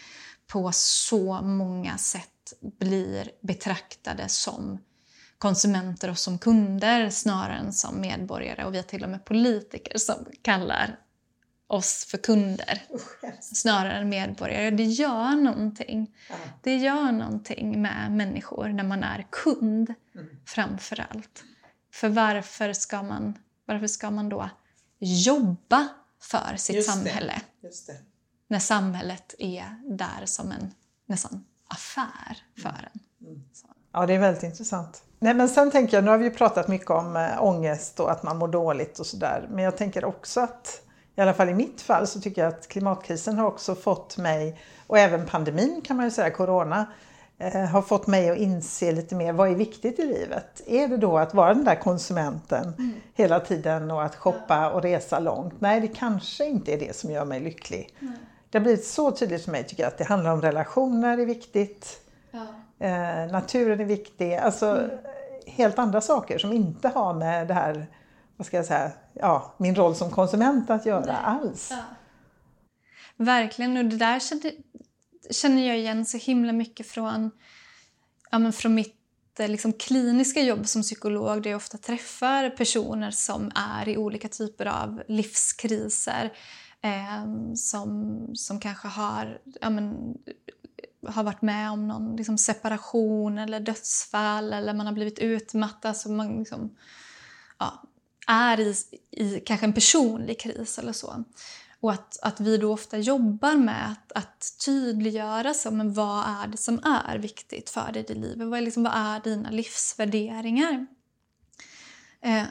på 0.47 0.71
så 0.71 1.41
många 1.41 1.97
sätt 1.97 2.53
blir 2.79 3.31
betraktade 3.41 4.29
som 4.29 4.79
konsumenter 5.37 6.09
och 6.09 6.17
som 6.17 6.39
kunder 6.39 7.09
snarare 7.09 7.57
än 7.57 7.73
som 7.73 8.01
medborgare. 8.01 8.65
Och 8.65 8.73
vi 8.73 8.77
har 8.77 8.83
till 8.83 9.03
och 9.03 9.09
med 9.09 9.25
politiker 9.25 9.97
som 9.97 10.15
kallar 10.41 10.99
oss 11.67 12.05
för 12.05 12.17
kunder 12.17 12.83
snarare 13.41 13.93
än 13.93 14.09
medborgare. 14.09 14.71
Det 14.71 14.83
gör 14.83 15.35
någonting. 15.35 16.15
Ja. 16.29 16.35
Det 16.61 16.75
gör 16.75 17.11
någonting 17.11 17.81
med 17.81 18.11
människor 18.11 18.67
när 18.67 18.83
man 18.83 19.03
är 19.03 19.27
kund 19.29 19.93
mm. 20.15 20.27
framför 20.45 21.05
allt. 21.09 21.43
För 21.93 22.09
varför 22.09 22.73
ska 22.73 23.03
man, 23.03 23.37
varför 23.65 23.87
ska 23.87 24.11
man 24.11 24.29
då 24.29 24.49
jobba 24.99 25.87
för 26.21 26.55
sitt 26.57 26.75
Just 26.75 26.89
samhälle? 26.89 27.41
Det. 27.61 27.67
Just 27.67 27.87
det. 27.87 27.97
När 28.47 28.59
samhället 28.59 29.35
är 29.39 29.65
där 29.97 30.25
som 30.25 30.51
en 30.51 30.71
nästan 31.05 31.45
affär 31.67 32.37
för 32.61 32.69
mm. 32.69 32.91
en. 33.19 33.27
Mm. 33.27 33.43
Ja, 33.93 34.05
det 34.05 34.13
är 34.13 34.19
väldigt 34.19 34.43
intressant. 34.43 35.03
Nej, 35.19 35.33
men 35.33 35.49
sen 35.49 35.71
tänker 35.71 35.97
jag, 35.97 36.03
nu 36.03 36.11
har 36.11 36.17
vi 36.17 36.25
ju 36.25 36.31
pratat 36.31 36.67
mycket 36.67 36.89
om 36.89 37.15
äh, 37.15 37.43
ångest 37.43 37.99
och 37.99 38.11
att 38.11 38.23
man 38.23 38.37
mår 38.37 38.47
dåligt 38.47 38.99
och 38.99 39.05
sådär. 39.05 39.47
Men 39.51 39.63
jag 39.63 39.77
tänker 39.77 40.05
också 40.05 40.41
att 40.41 40.84
i 41.15 41.21
alla 41.21 41.33
fall 41.33 41.49
i 41.49 41.53
mitt 41.53 41.81
fall 41.81 42.07
så 42.07 42.21
tycker 42.21 42.41
jag 42.43 42.53
att 42.53 42.67
klimatkrisen 42.67 43.37
har 43.37 43.47
också 43.47 43.75
fått 43.75 44.17
mig, 44.17 44.59
och 44.87 44.97
även 44.99 45.25
pandemin 45.25 45.81
kan 45.81 45.97
man 45.97 46.05
ju 46.05 46.11
säga, 46.11 46.29
corona, 46.29 46.85
eh, 47.37 47.65
har 47.65 47.81
fått 47.81 48.07
mig 48.07 48.29
att 48.29 48.37
inse 48.37 48.91
lite 48.91 49.15
mer 49.15 49.33
vad 49.33 49.51
är 49.51 49.55
viktigt 49.55 49.99
i 49.99 50.05
livet. 50.05 50.61
Är 50.67 50.87
det 50.87 50.97
då 50.97 51.17
att 51.17 51.33
vara 51.33 51.53
den 51.53 51.63
där 51.63 51.75
konsumenten 51.75 52.73
mm. 52.77 52.93
hela 53.13 53.39
tiden 53.39 53.91
och 53.91 54.03
att 54.03 54.15
shoppa 54.15 54.69
och 54.69 54.81
resa 54.81 55.19
långt? 55.19 55.53
Nej, 55.59 55.81
det 55.81 55.87
kanske 55.87 56.45
inte 56.45 56.73
är 56.73 56.79
det 56.79 56.95
som 56.95 57.11
gör 57.11 57.25
mig 57.25 57.39
lycklig. 57.39 57.95
Mm. 58.01 58.13
Det 58.49 58.57
har 58.57 58.63
blivit 58.63 58.85
så 58.85 59.11
tydligt 59.11 59.43
för 59.43 59.51
mig 59.51 59.63
tycker 59.63 59.83
jag 59.83 59.87
att 59.87 59.97
det 59.97 60.03
handlar 60.03 60.31
om 60.31 60.41
relationer 60.41 61.17
är 61.17 61.25
viktigt. 61.25 61.99
Ja. 62.31 62.45
Eh, 62.79 63.31
naturen 63.31 63.79
är 63.79 63.85
viktig. 63.85 64.35
Alltså 64.35 64.65
mm. 64.65 64.89
helt 65.47 65.79
andra 65.79 66.01
saker 66.01 66.37
som 66.37 66.53
inte 66.53 66.87
har 66.87 67.13
med 67.13 67.47
det 67.47 67.53
här 67.53 67.87
vad 68.37 68.47
ska 68.47 68.57
jag 68.57 68.65
säga, 68.65 68.91
ja, 69.13 69.55
min 69.57 69.75
roll 69.75 69.95
som 69.95 70.11
konsument 70.11 70.69
att 70.69 70.85
göra 70.85 71.05
Nej. 71.05 71.15
alls. 71.23 71.67
Ja. 71.71 71.83
Verkligen, 73.17 73.77
och 73.77 73.85
det 73.85 73.97
där 73.97 74.21
känner, 75.31 75.67
jag 75.67 75.77
igen 75.77 76.05
så 76.05 76.17
himla 76.17 76.53
mycket 76.53 76.87
från, 76.87 77.31
ja, 78.31 78.39
men 78.39 78.53
från 78.53 78.75
mitt 78.75 79.39
eh, 79.39 79.47
liksom, 79.47 79.73
kliniska 79.73 80.41
jobb 80.41 80.67
som 80.67 80.81
psykolog 80.81 81.43
där 81.43 81.49
jag 81.49 81.57
ofta 81.57 81.77
träffar 81.77 82.49
personer 82.49 83.11
som 83.11 83.51
är 83.55 83.89
i 83.89 83.97
olika 83.97 84.27
typer 84.27 84.65
av 84.65 85.03
livskriser. 85.07 86.33
Eh, 86.81 87.53
som, 87.55 88.19
som 88.33 88.59
kanske 88.59 88.87
har, 88.87 89.41
ja, 89.61 89.69
men, 89.69 90.13
har 91.07 91.23
varit 91.23 91.41
med 91.41 91.71
om 91.71 91.87
någon 91.87 92.15
liksom, 92.15 92.37
separation 92.37 93.37
eller 93.37 93.59
dödsfall 93.59 94.53
eller 94.53 94.73
man 94.73 94.85
har 94.85 94.93
blivit 94.93 95.19
utmattad. 95.19 95.97
Så 95.97 96.11
man 96.11 96.39
liksom, 96.39 96.75
ja, 97.59 97.83
är 98.27 98.59
i, 98.59 98.75
i 99.11 99.39
kanske 99.39 99.65
en 99.65 99.73
personlig 99.73 100.39
kris 100.39 100.79
eller 100.79 100.93
så. 100.93 101.23
Och 101.79 101.91
att, 101.91 102.19
att 102.21 102.39
vi 102.39 102.57
då 102.57 102.73
ofta 102.73 102.97
jobbar 102.97 103.55
med 103.55 103.91
att, 103.91 104.11
att 104.11 104.65
tydliggöra 104.65 105.53
så, 105.53 105.71
men 105.71 105.93
vad 105.93 106.25
är 106.25 106.47
det 106.47 106.57
som 106.57 106.79
är 106.83 107.17
viktigt 107.17 107.69
för 107.69 107.91
dig 107.91 108.05
i 108.09 108.13
livet. 108.13 108.47
Vad 108.47 108.59
är, 108.59 108.61
liksom, 108.61 108.83
vad 108.83 108.93
är 108.95 109.19
dina 109.19 109.49
livsvärderingar? 109.49 110.87
Eh, 112.21 112.43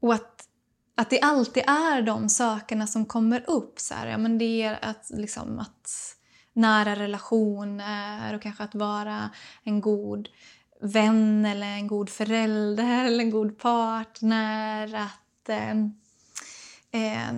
och 0.00 0.14
att, 0.14 0.48
att 0.94 1.10
det 1.10 1.20
alltid 1.20 1.62
är 1.66 2.02
de 2.02 2.28
sakerna 2.28 2.86
som 2.86 3.06
kommer 3.06 3.50
upp. 3.50 3.80
Så 3.80 3.94
här, 3.94 4.06
ja, 4.06 4.18
men 4.18 4.38
det 4.38 4.62
är 4.62 4.78
att, 4.84 5.10
liksom, 5.10 5.58
att 5.58 5.90
nära 6.52 6.96
relationer 6.96 8.34
och 8.34 8.42
kanske 8.42 8.64
att 8.64 8.74
vara 8.74 9.30
en 9.64 9.80
god 9.80 10.28
vän 10.80 11.46
eller 11.46 11.66
en 11.66 11.86
god 11.86 12.10
förälder 12.10 13.04
eller 13.04 13.24
en 13.24 13.30
god 13.30 13.58
partner. 13.58 14.94
Att, 14.94 15.48
eh, 15.48 15.70
eh, 16.90 17.32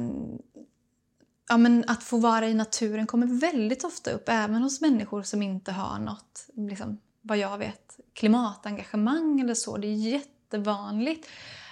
ja, 1.49 1.57
men 1.57 1.85
att 1.87 2.03
få 2.03 2.17
vara 2.17 2.49
i 2.49 2.55
naturen 2.55 3.07
kommer 3.07 3.41
väldigt 3.41 3.85
ofta 3.85 4.11
upp 4.11 4.29
även 4.29 4.63
hos 4.63 4.81
människor 4.81 5.23
som 5.23 5.43
inte 5.43 5.73
har 5.73 5.99
något, 5.99 6.47
liksom, 6.55 6.99
vad 7.23 7.39
jag 7.39 7.59
vet, 7.59 8.01
klimatengagemang 8.13 9.41
eller 9.41 9.55
så. 9.55 9.77
Det 9.77 9.87
är 9.87 9.95
jättevanligt. 9.95 11.29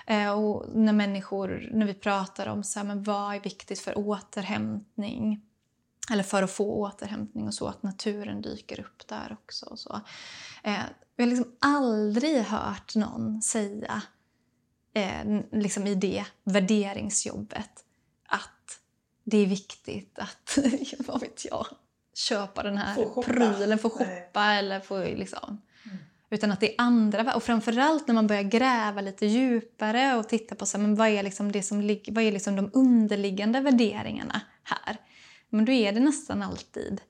Eh, 0.07 0.31
och 0.31 0.67
när 0.75 0.93
människor, 0.93 1.69
när 1.73 1.87
vi 1.87 1.95
pratar 1.95 2.47
om 2.47 2.65
så 2.65 2.79
här, 2.79 2.87
men 2.87 3.03
vad 3.03 3.35
är 3.35 3.41
viktigt 3.41 3.81
för 3.81 3.99
återhämtning 3.99 5.48
eller 6.11 6.23
för 6.23 6.43
att 6.43 6.51
få 6.51 6.65
återhämtning 6.65 7.47
och 7.47 7.55
så, 7.55 7.67
att 7.67 7.83
naturen 7.83 8.43
dyker 8.43 8.81
upp 8.81 9.09
där 9.09 9.37
också. 9.43 9.67
Och 9.67 9.79
så. 9.79 10.01
Eh, 10.65 10.81
jag 11.17 11.25
har 11.25 11.29
liksom 11.29 11.53
aldrig 11.61 12.43
hört 12.43 12.95
någon 12.95 13.43
säga 13.43 14.03
eh, 14.95 15.41
liksom 15.53 15.87
i 15.87 15.95
det 15.95 16.25
värderingsjobbet 16.45 17.85
att 18.29 18.81
det 19.25 19.39
är 19.39 19.47
viktigt 19.47 20.19
att, 20.19 20.59
vad 20.99 21.21
vet 21.21 21.45
jag, 21.45 21.67
köpa 22.15 22.63
den 22.63 22.79
här 22.79 22.95
få 22.95 23.23
prylen, 23.23 23.79
få 23.79 23.91
shoppa 23.91 24.41
Nej. 24.41 24.59
eller 24.59 24.81
få 24.81 24.99
liksom... 24.99 25.63
Mm. 25.85 25.99
Utan 26.31 26.53
att 26.53 26.61
det 26.61 26.71
är 26.71 26.75
andra, 26.79 27.35
och 27.35 27.43
framförallt 27.43 28.07
när 28.07 28.15
man 28.15 28.27
börjar 28.27 28.43
gräva 28.43 29.01
lite 29.01 29.27
djupare 29.27 30.17
och 30.17 30.29
titta 30.29 30.55
på 30.55 30.67
så 30.67 30.79
här, 30.79 30.83
men 30.83 30.95
vad 30.95 31.09
är, 31.09 31.23
liksom 31.23 31.53
det 31.53 31.63
som, 31.63 31.99
vad 32.11 32.25
är 32.25 32.33
liksom 32.33 32.57
de 32.57 32.71
underliggande 32.75 33.61
värderingarna 33.61 34.41
här? 34.63 34.97
Men 35.51 35.65
då 35.65 35.73
är 35.73 35.93
det 35.93 36.01
nästan 36.01 36.43
alltid 36.43 37.01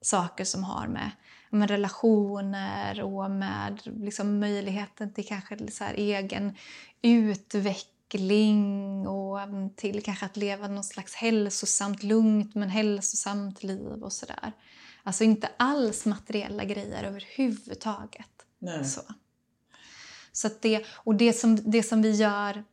saker 0.00 0.44
som 0.44 0.64
har 0.64 0.86
med 0.86 1.10
med 1.50 1.70
relationer 1.70 3.02
och 3.02 3.30
med 3.30 3.80
liksom 3.84 4.38
möjligheten 4.38 5.12
till 5.12 5.26
kanske 5.26 5.70
så 5.70 5.84
egen 5.84 6.56
utveckling 7.02 8.66
och 9.06 9.38
till 9.76 10.02
kanske 10.02 10.26
att 10.26 10.36
leva 10.36 10.68
något 10.68 10.86
slags 10.86 11.14
hälsosamt, 11.14 12.02
lugnt 12.02 12.54
men 12.54 12.68
hälsosamt 12.68 13.62
liv 13.62 14.02
och 14.02 14.12
sådär. 14.12 14.52
Alltså 15.02 15.24
inte 15.24 15.48
alls 15.56 16.04
materiella 16.04 16.64
grejer 16.64 17.04
överhuvudtaget. 17.04 18.46
Nej. 18.58 18.84
Så. 18.84 19.00
Så 20.32 20.50
det, 20.60 20.86
och 20.88 21.14
det 21.14 21.32
som, 21.32 21.70
det 21.70 21.82
som 21.82 22.02
vi 22.02 22.10
gör 22.10 22.64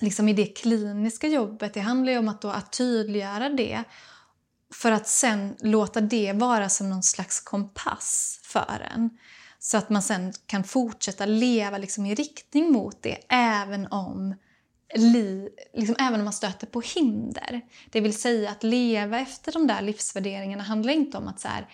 liksom 0.00 0.28
i 0.28 0.32
det 0.32 0.46
kliniska 0.46 1.28
jobbet, 1.28 1.74
det 1.74 1.80
handlar 1.80 2.12
ju 2.12 2.18
om 2.18 2.28
att, 2.28 2.40
då, 2.40 2.50
att 2.50 2.72
tydliggöra 2.72 3.48
det 3.48 3.84
för 4.74 4.92
att 4.92 5.08
sen 5.08 5.56
låta 5.60 6.00
det 6.00 6.32
vara 6.32 6.68
som 6.68 6.90
någon 6.90 7.02
slags 7.02 7.40
kompass 7.40 8.40
för 8.42 8.88
en. 8.94 9.10
Så 9.58 9.76
att 9.76 9.90
man 9.90 10.02
sen 10.02 10.32
kan 10.46 10.64
fortsätta 10.64 11.26
leva 11.26 11.78
liksom 11.78 12.06
i 12.06 12.14
riktning 12.14 12.72
mot 12.72 13.02
det 13.02 13.18
även 13.28 13.86
om, 13.86 14.34
li, 14.94 15.48
liksom, 15.74 15.96
även 15.98 16.20
om 16.20 16.24
man 16.24 16.32
stöter 16.32 16.66
på 16.66 16.80
hinder. 16.80 17.60
Det 17.90 18.00
vill 18.00 18.20
säga 18.20 18.50
att 18.50 18.62
leva 18.62 19.20
efter 19.20 19.52
de 19.52 19.66
där 19.66 19.82
livsvärderingarna 19.82 20.62
handlar 20.62 20.92
inte 20.92 21.18
om 21.18 21.28
att 21.28 21.40
så 21.40 21.48
här, 21.48 21.68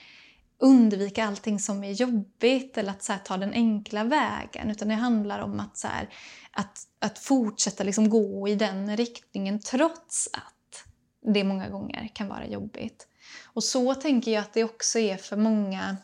undvika 0.58 1.26
allting 1.26 1.60
som 1.60 1.84
är 1.84 1.92
jobbigt 1.92 2.78
eller 2.78 2.90
att 2.90 3.02
så 3.02 3.12
här, 3.12 3.20
ta 3.20 3.36
den 3.36 3.52
enkla 3.52 4.04
vägen. 4.04 4.70
Utan 4.70 4.88
det 4.88 4.94
handlar 4.94 5.40
om 5.40 5.60
att, 5.60 5.76
så 5.76 5.88
här, 5.88 6.08
att, 6.52 6.78
att 6.98 7.18
fortsätta 7.18 7.84
liksom 7.84 8.10
gå 8.10 8.48
i 8.48 8.54
den 8.54 8.96
riktningen 8.96 9.60
trots 9.60 10.28
att 10.32 10.57
det 11.20 11.44
många 11.44 11.68
gånger 11.68 12.10
kan 12.14 12.28
vara 12.28 12.46
jobbigt. 12.46 13.06
Och 13.44 13.64
så 13.64 13.94
tänker 13.94 14.30
jag 14.30 14.40
att 14.40 14.52
det 14.52 14.64
också 14.64 14.98
är 14.98 15.16
för 15.16 15.36
många, 15.36 15.96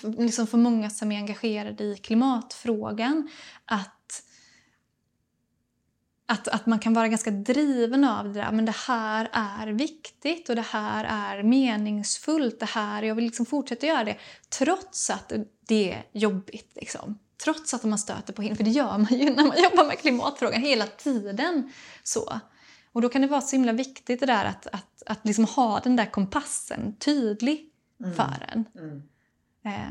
för, 0.00 0.08
liksom 0.08 0.46
för 0.46 0.58
många 0.58 0.90
som 0.90 1.12
är 1.12 1.16
engagerade 1.16 1.84
i 1.84 1.96
klimatfrågan. 1.96 3.30
Att, 3.64 4.22
att, 6.26 6.48
att 6.48 6.66
man 6.66 6.78
kan 6.78 6.94
vara 6.94 7.08
ganska 7.08 7.30
driven 7.30 8.04
av 8.04 8.24
det 8.24 8.32
där. 8.32 8.52
Men 8.52 8.64
det 8.64 8.76
här 8.76 9.28
är 9.32 9.66
viktigt 9.66 10.48
och 10.48 10.56
det 10.56 10.66
här 10.70 11.04
är 11.04 11.42
meningsfullt. 11.42 12.60
Det 12.60 12.66
här, 12.66 13.02
jag 13.02 13.14
vill 13.14 13.24
liksom 13.24 13.46
fortsätta 13.46 13.86
göra 13.86 14.04
det 14.04 14.16
trots 14.48 15.10
att 15.10 15.32
det 15.66 15.92
är 15.92 16.06
jobbigt. 16.12 16.72
Liksom. 16.74 17.18
Trots 17.44 17.74
att 17.74 17.84
man 17.84 17.98
stöter 17.98 18.32
på 18.32 18.42
hinder. 18.42 18.56
För 18.56 18.64
det 18.64 18.70
gör 18.70 18.98
man 18.98 19.18
ju 19.18 19.30
när 19.30 19.44
man 19.44 19.62
jobbar 19.62 19.84
med 19.84 19.98
klimatfrågan 19.98 20.62
hela 20.62 20.86
tiden. 20.86 21.72
Så. 22.02 22.40
Och 22.92 23.02
då 23.02 23.08
kan 23.08 23.22
det 23.22 23.28
vara 23.28 23.40
så 23.40 23.56
himla 23.56 23.72
viktigt 23.72 24.20
det 24.20 24.26
där 24.26 24.44
att, 24.44 24.66
att, 24.66 25.02
att 25.06 25.18
liksom 25.22 25.44
ha 25.44 25.80
den 25.80 25.96
där 25.96 26.06
kompassen 26.06 26.96
tydlig 26.98 27.70
mm. 28.00 28.14
för 28.14 28.46
en. 28.48 28.64
Mm. 28.78 29.02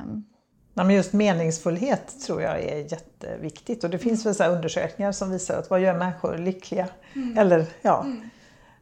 Um. 0.03 0.25
Ja, 0.73 0.83
men 0.83 0.95
just 0.95 1.13
meningsfullhet 1.13 2.19
tror 2.25 2.41
jag 2.41 2.59
är 2.59 2.77
jätteviktigt 2.77 3.83
och 3.83 3.89
det 3.89 3.99
finns 3.99 4.25
väl 4.25 4.35
så 4.35 4.45
undersökningar 4.45 5.11
som 5.11 5.31
visar 5.31 5.59
att 5.59 5.69
vad 5.69 5.81
gör 5.81 5.97
människor 5.97 6.37
lyckliga? 6.37 6.87
Mm. 7.13 7.37
Eller 7.37 7.65
ja, 7.81 8.03
mm. 8.03 8.29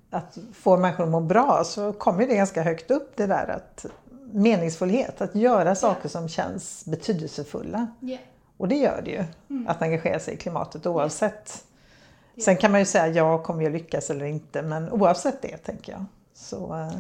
att 0.09 0.37
få 0.53 0.77
människor 0.77 1.03
att 1.03 1.09
må 1.09 1.21
bra 1.21 1.63
så 1.65 1.93
kommer 1.93 2.27
det 2.27 2.35
ganska 2.35 2.63
högt 2.63 2.91
upp 2.91 3.13
det 3.15 3.27
där 3.27 3.47
att 3.47 3.85
meningsfullhet, 4.33 5.21
att 5.21 5.35
göra 5.35 5.75
saker 5.75 6.09
som 6.09 6.29
känns 6.29 6.85
betydelsefulla. 6.85 7.87
Yeah. 8.01 8.21
Och 8.57 8.67
det 8.67 8.75
gör 8.75 9.01
det 9.05 9.11
ju, 9.11 9.23
mm. 9.49 9.67
att 9.67 9.81
engagera 9.81 10.19
sig 10.19 10.33
i 10.33 10.37
klimatet 10.37 10.85
oavsett 10.85 11.63
Sen 12.41 12.57
kan 12.57 12.71
man 12.71 12.79
ju 12.79 12.85
säga 12.85 13.07
ja, 13.07 13.43
kommer 13.43 13.63
jag 13.63 13.73
lyckas 13.73 14.09
eller 14.09 14.25
inte? 14.25 14.61
Men 14.61 14.91
oavsett 14.91 15.41
det 15.41 15.57
tänker 15.57 15.91
jag. 15.91 16.05
Så, 16.33 16.73
uh... 16.73 16.99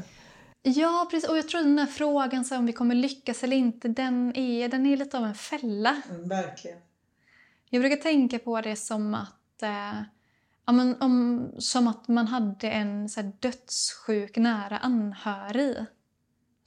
Ja, 0.61 1.07
precis. 1.11 1.29
Och 1.29 1.37
jag 1.37 1.49
tror 1.49 1.61
den 1.61 1.79
här 1.79 1.85
frågan 1.85 2.45
så 2.45 2.57
om 2.57 2.65
vi 2.65 2.73
kommer 2.73 2.95
lyckas 2.95 3.43
eller 3.43 3.57
inte, 3.57 3.87
den 3.87 4.35
är, 4.35 4.69
den 4.69 4.85
är 4.85 4.97
lite 4.97 5.17
av 5.17 5.25
en 5.25 5.35
fälla. 5.35 6.01
Mm, 6.09 6.29
verkligen. 6.29 6.77
Jag 7.69 7.81
brukar 7.81 7.97
tänka 7.97 8.39
på 8.39 8.61
det 8.61 8.75
som 8.75 9.13
att, 9.13 9.63
eh, 9.63 10.01
ja, 10.65 10.73
men, 10.73 11.01
om, 11.01 11.47
som 11.59 11.87
att 11.87 12.07
man 12.07 12.27
hade 12.27 12.69
en 12.69 13.09
så 13.09 13.21
här, 13.21 13.31
dödssjuk 13.39 14.37
nära 14.37 14.77
anhörig. 14.77 15.75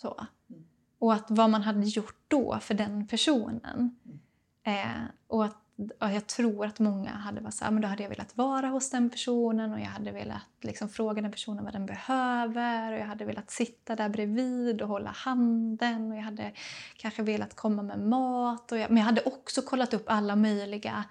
Så. 0.02 0.26
Mm. 0.50 0.64
Och 0.98 1.14
att 1.14 1.26
vad 1.28 1.50
man 1.50 1.62
hade 1.62 1.86
gjort 1.86 2.24
då 2.28 2.58
för 2.60 2.74
den 2.74 3.06
personen. 3.06 3.96
Mm. 4.04 4.18
Eh, 4.64 5.02
och 5.26 5.44
att 5.44 5.61
jag 5.98 6.26
tror 6.26 6.66
att 6.66 6.78
många 6.78 7.10
hade 7.10 7.40
varit 7.40 7.54
så 7.54 7.64
här, 7.64 7.72
men 7.72 7.82
då 7.82 7.88
hade 7.88 8.02
jag 8.02 8.10
velat 8.10 8.36
vara 8.36 8.66
hos 8.66 8.90
den 8.90 9.10
personen 9.10 9.72
och 9.72 9.80
jag 9.80 9.86
hade 9.86 10.12
velat 10.12 10.42
liksom 10.60 10.88
fråga 10.88 11.22
den 11.22 11.32
personen 11.32 11.64
vad 11.64 11.72
den 11.72 11.86
behöver 11.86 12.92
och 12.92 12.98
jag 12.98 13.06
hade 13.06 13.24
velat 13.24 13.50
sitta 13.50 13.96
där 13.96 14.08
bredvid 14.08 14.82
och 14.82 14.88
hålla 14.88 15.10
handen 15.10 16.12
och 16.12 16.18
jag 16.18 16.22
hade 16.22 16.52
kanske 16.96 17.22
velat 17.22 17.56
komma 17.56 17.82
med 17.82 17.98
mat. 17.98 18.72
Och 18.72 18.78
jag, 18.78 18.90
men 18.90 18.98
jag 18.98 19.04
hade 19.04 19.20
också 19.20 19.62
kollat 19.62 19.94
upp 19.94 20.04
alla 20.06 20.36
möjliga 20.36 21.04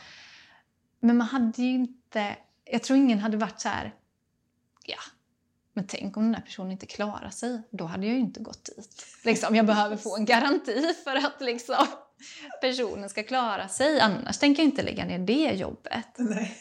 Men 1.00 1.18
man 1.18 1.28
hade 1.28 1.62
ju 1.62 1.70
inte... 1.70 2.36
Jag 2.66 2.84
tror 2.84 2.98
ingen 2.98 3.20
hade 3.20 3.38
varit 3.38 3.60
så 3.60 3.70
här 3.70 3.94
ja, 4.84 5.00
men 5.74 5.88
tänk 5.88 6.18
om 6.18 6.24
den 6.24 6.36
här 6.36 6.42
personen 6.42 6.72
inte 6.72 6.86
klarar 6.86 7.30
sig, 7.30 7.62
då 7.72 7.86
hade 7.86 8.06
jag 8.06 8.16
ju 8.16 8.22
inte 8.22 8.40
gått 8.40 8.66
dit. 8.66 9.06
Liksom, 9.24 9.56
jag 9.56 9.66
behöver 9.66 9.98
få 9.98 10.18
en 10.18 10.26
garanti 10.26 10.94
för 11.04 11.16
att 11.16 11.42
liksom, 11.42 11.88
personen 12.62 13.10
ska 13.10 13.24
klara 13.24 13.68
sig, 13.68 14.00
annars 14.00 14.38
tänker 14.38 14.64
jag 14.64 14.68
inte 14.68 14.84
lägga 14.84 15.06
ner 15.06 15.20
det 15.20 15.54
jobbet. 15.54 16.08
Nej. 16.18 16.58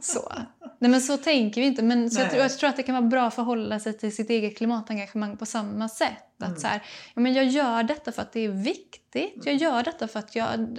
Så. 0.00 0.32
Nej 0.78 0.90
men 0.90 1.00
så 1.00 1.16
tänker 1.16 1.60
vi 1.60 1.66
inte. 1.66 1.82
Men 1.82 2.10
så 2.10 2.20
jag 2.20 2.30
tror, 2.30 2.42
jag, 2.42 2.58
tror, 2.58 2.70
att 2.70 2.76
det 2.76 2.82
kan 2.82 2.94
vara 2.94 3.06
bra 3.06 3.26
att 3.26 3.34
förhålla 3.34 3.80
sig 3.80 3.98
till 3.98 4.16
sitt 4.16 4.30
eget 4.30 4.56
klimatengagemang 4.56 5.36
på 5.36 5.46
samma 5.46 5.88
sätt. 5.88 6.10
Att 6.38 6.48
mm. 6.48 6.60
så 6.60 6.66
här, 6.66 6.82
ja, 7.14 7.20
men 7.20 7.34
jag 7.34 7.44
gör 7.44 7.82
detta 7.82 8.12
för 8.12 8.22
att 8.22 8.32
det 8.32 8.40
är 8.40 8.48
viktigt. 8.48 9.32
Jag 9.36 9.46
mm. 9.46 9.58
gör 9.58 9.82
detta 9.82 10.08
för 10.08 10.18
att 10.18 10.36
jag... 10.36 10.78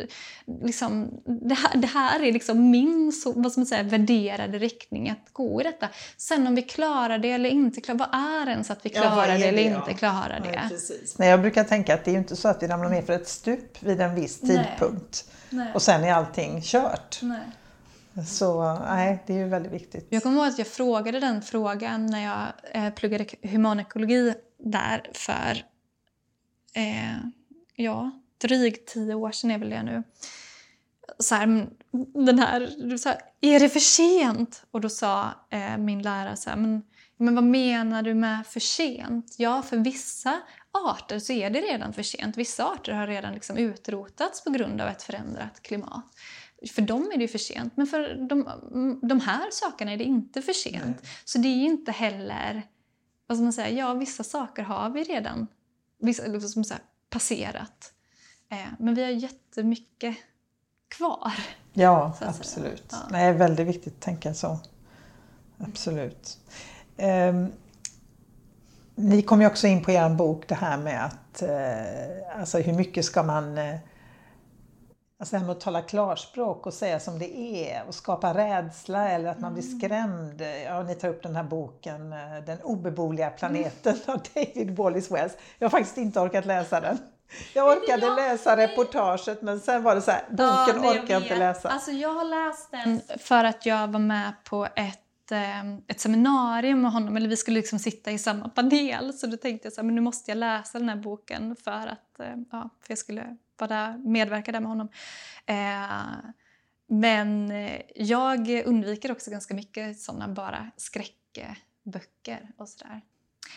Liksom, 0.64 1.22
det, 1.26 1.56
här, 1.56 1.78
det 1.78 1.88
här 1.88 2.24
är 2.24 2.34
liksom 2.34 2.70
min 2.70 3.12
så, 3.12 3.34
vad 3.36 3.52
ska 3.52 3.62
man 3.62 3.66
säga, 3.66 3.84
värderade 3.84 4.60
riktning 4.60 5.10
att 5.10 5.34
gå 5.34 5.62
i 5.62 5.64
detta. 5.64 5.90
Sen 6.18 6.48
om 6.48 6.56
vi 6.56 6.62
klarar 6.62 7.18
det 7.18 7.32
eller 7.32 7.50
inte 7.50 7.82
klarar 7.82 8.00
vad 8.00 8.10
är 8.14 8.50
ens 8.50 8.72
att 8.72 8.86
vi 8.86 8.90
klarar 8.90 9.28
ja, 9.28 9.34
det, 9.34 9.38
det 9.38 9.48
eller 9.48 9.78
inte 9.78 9.94
klarar 9.94 10.40
det? 10.44 10.54
Ja, 10.54 10.70
precis. 10.70 11.18
Nej, 11.18 11.30
jag 11.30 11.42
brukar 11.42 11.64
tänka 11.64 11.94
att 11.94 12.06
det 12.06 12.12
är 12.12 12.18
inte 12.18 12.36
så 12.36 12.48
att 12.48 12.64
vi 12.64 12.68
ramlar 12.68 12.90
ner 12.90 13.02
för 13.02 13.14
ett 13.14 13.28
stup 13.28 13.84
vid 13.84 14.02
en 14.02 14.16
viss 14.16 14.40
tidpunkt. 14.40 15.32
Nej. 15.50 15.74
Och 15.74 15.82
sen 15.82 16.04
är 16.04 16.14
allting 16.14 16.62
kört. 16.62 17.20
Nej. 17.22 17.42
Så 18.26 18.80
nej, 18.80 19.24
det 19.28 19.34
är 19.34 19.38
ju 19.38 19.48
väldigt 19.48 19.72
viktigt. 19.72 20.08
Jag 20.10 20.24
kommer 20.24 20.38
ihåg 20.38 20.48
att 20.48 20.58
jag 20.58 20.68
frågade 20.68 21.20
den 21.20 21.42
frågan 21.42 22.06
när 22.06 22.24
jag 22.24 22.48
eh, 22.72 22.94
pluggade 22.94 23.26
humanekologi 23.42 24.34
där 24.60 25.10
för 25.14 25.66
eh, 26.74 27.18
ja, 27.76 28.12
drygt 28.42 28.94
tio 28.94 29.14
år 29.14 29.32
sedan 29.32 29.52
är 29.52 29.58
väl 29.58 29.70
det 29.70 29.84
nu. 29.84 30.04
Så 31.20 31.36
här, 31.36 31.68
den 32.26 32.40
här, 32.40 32.98
så 32.98 33.10
här, 33.10 33.22
är 33.42 33.60
det 33.60 33.70
för 33.70 33.80
sent? 33.80 34.66
Och 34.72 34.82
då 34.82 34.90
sa 34.90 35.32
eh, 35.50 35.78
min 35.78 36.02
lärare 36.02 36.36
så 36.36 36.50
här, 36.50 36.58
men, 36.58 36.84
men 37.18 37.36
vad 37.36 37.44
menar 37.44 38.04
du 38.04 38.14
med 38.14 38.48
för 38.48 38.60
sent? 38.60 39.36
Ja, 39.38 39.62
för 39.62 39.78
vissa 39.78 40.42
arter 40.72 41.20
så 41.20 41.34
är 41.34 41.50
det 41.50 41.62
redan 41.62 41.94
för 41.94 42.04
sent. 42.04 42.38
Vissa 42.38 42.66
arter 42.66 42.94
har 42.94 43.08
redan 43.08 43.34
liksom 43.34 43.58
utrotats 43.58 44.44
på 44.44 44.50
grund 44.50 44.82
av 44.82 44.88
ett 44.88 45.04
förändrat 45.04 45.62
klimat. 45.62 46.06
För 46.72 46.82
dem 46.82 47.12
är 47.14 47.18
det 47.18 47.28
för 47.28 47.38
sent, 47.38 47.74
men 47.78 47.88
för 47.88 48.28
de, 48.30 49.00
de 49.02 49.20
här 49.20 49.52
sakerna 49.52 49.92
är 49.92 49.98
det 49.98 50.04
inte 50.04 50.42
för 50.42 50.54
sent. 50.54 50.86
Nej. 50.86 51.12
Så 51.26 51.38
det 51.38 51.48
är 51.48 51.66
inte 51.66 51.92
heller... 51.92 52.64
Vad 53.28 53.38
ska 53.38 53.44
man 53.44 53.54
säga? 53.54 53.70
Ja, 53.70 53.94
vissa 53.94 54.24
saker 54.24 54.64
har 54.64 54.90
vi 54.90 55.04
redan 55.04 55.48
vissa, 56.00 56.28
liksom 56.28 56.64
så 56.64 56.74
här, 56.74 56.84
passerat. 57.10 57.94
Eh, 58.50 58.58
men 58.80 58.96
vi 58.96 59.04
har 59.04 59.10
jättemycket 59.10 60.16
kvar. 60.88 61.34
Ja, 61.74 62.18
absolut. 62.22 62.86
Ja. 62.92 62.98
Det 63.10 63.18
är 63.18 63.34
väldigt 63.34 63.68
viktigt 63.68 63.94
att 63.94 64.02
tänka 64.02 64.34
så. 64.34 64.60
Absolut. 65.58 66.40
Eh, 66.98 67.48
ni 68.96 69.22
kom 69.22 69.42
ju 69.42 69.48
också 69.48 69.68
in 69.68 69.84
på 69.84 69.92
er 69.92 70.10
bok 70.10 70.48
det 70.48 70.56
här 70.56 70.78
med 70.78 71.06
att 71.06 71.42
eh, 71.42 72.40
alltså 72.40 72.60
hur 72.60 72.74
mycket 72.74 73.06
ska 73.06 73.24
man 73.24 73.58
eh, 73.58 73.76
Alltså 75.20 75.36
det 75.36 75.40
här 75.40 75.46
med 75.46 75.56
att 75.56 75.62
tala 75.62 75.82
klarspråk 75.82 76.66
och 76.66 76.74
säga 76.74 77.00
som 77.00 77.20
det 77.20 77.38
är 77.38 77.84
och 77.88 77.96
skapa 77.96 78.34
rädsla 78.34 79.10
eller 79.10 79.30
att 79.30 79.40
man 79.40 79.54
blir 79.54 79.64
mm. 79.64 79.80
skrämd. 79.80 80.42
Ja, 80.66 80.84
ni 80.84 80.96
tar 80.96 81.10
upp 81.10 81.24
den 81.24 81.36
här 81.36 81.44
boken 81.44 82.14
eh, 82.14 82.44
Den 82.46 82.62
obeboeliga 82.62 83.30
planeten 83.30 83.96
mm. 83.96 84.16
av 84.16 84.22
David 84.34 84.78
Wallace 84.78 85.14
Wells. 85.14 85.34
Jag 85.60 85.66
har 85.66 85.70
faktiskt 85.70 85.98
inte 85.98 86.20
orkat 86.20 86.46
läsa 86.46 86.80
den. 86.80 86.98
Jag 87.54 87.78
orkade 87.78 88.16
läsa 88.16 88.58
reportaget 88.58 89.42
men 89.42 89.60
sen 89.60 89.84
var 89.84 89.96
det 89.96 90.02
så 90.02 90.12
här, 90.12 90.24
boken 90.30 90.84
ja, 90.84 90.92
orkar 90.92 91.14
jag 91.14 91.22
inte 91.22 91.36
läsa. 91.36 91.70
Alltså 91.70 91.92
jag 91.92 92.14
har 92.14 92.26
läst 92.26 92.72
den 92.72 93.02
för 93.20 93.44
att 93.44 93.66
jag 93.66 93.88
var 93.88 94.00
med 94.00 94.34
på 94.44 94.66
ett 94.76 95.32
eh, 95.32 95.74
ett 95.88 96.00
seminarium 96.00 96.82
med 96.82 96.92
honom, 96.92 97.18
eller 97.18 97.30
vi 97.30 97.38
skulle 97.38 97.60
liksom 97.60 97.80
sitta 97.80 98.12
i 98.12 98.18
samma 98.18 98.50
panel. 98.50 99.14
Så 99.14 99.28
då 99.28 99.38
tänkte 99.38 99.66
jag 99.66 99.74
så 99.74 99.82
här, 99.82 99.86
men 99.86 99.96
nu 99.96 100.02
måste 100.02 100.32
jag 100.32 100.38
läsa 100.38 100.80
den 100.80 100.90
här 100.90 100.96
boken 100.96 101.56
för 101.56 101.88
att 101.88 102.20
eh, 102.20 102.36
ja, 102.52 102.70
för 102.82 102.92
jag 102.92 102.98
skulle 102.98 103.38
var 103.60 103.68
där, 103.68 103.98
medverka 103.98 104.52
där 104.52 104.60
med 104.60 104.70
honom. 104.70 104.90
Eh, 105.46 106.32
men 106.88 107.52
eh, 107.52 107.82
jag 107.96 108.50
undviker 108.66 109.12
också 109.12 109.32
ganska 109.32 109.54
mycket 109.54 110.00
sådana 110.00 110.28
bara 110.28 110.72
skräckböcker 110.78 112.52
och 112.58 112.70
sådär. 112.70 113.02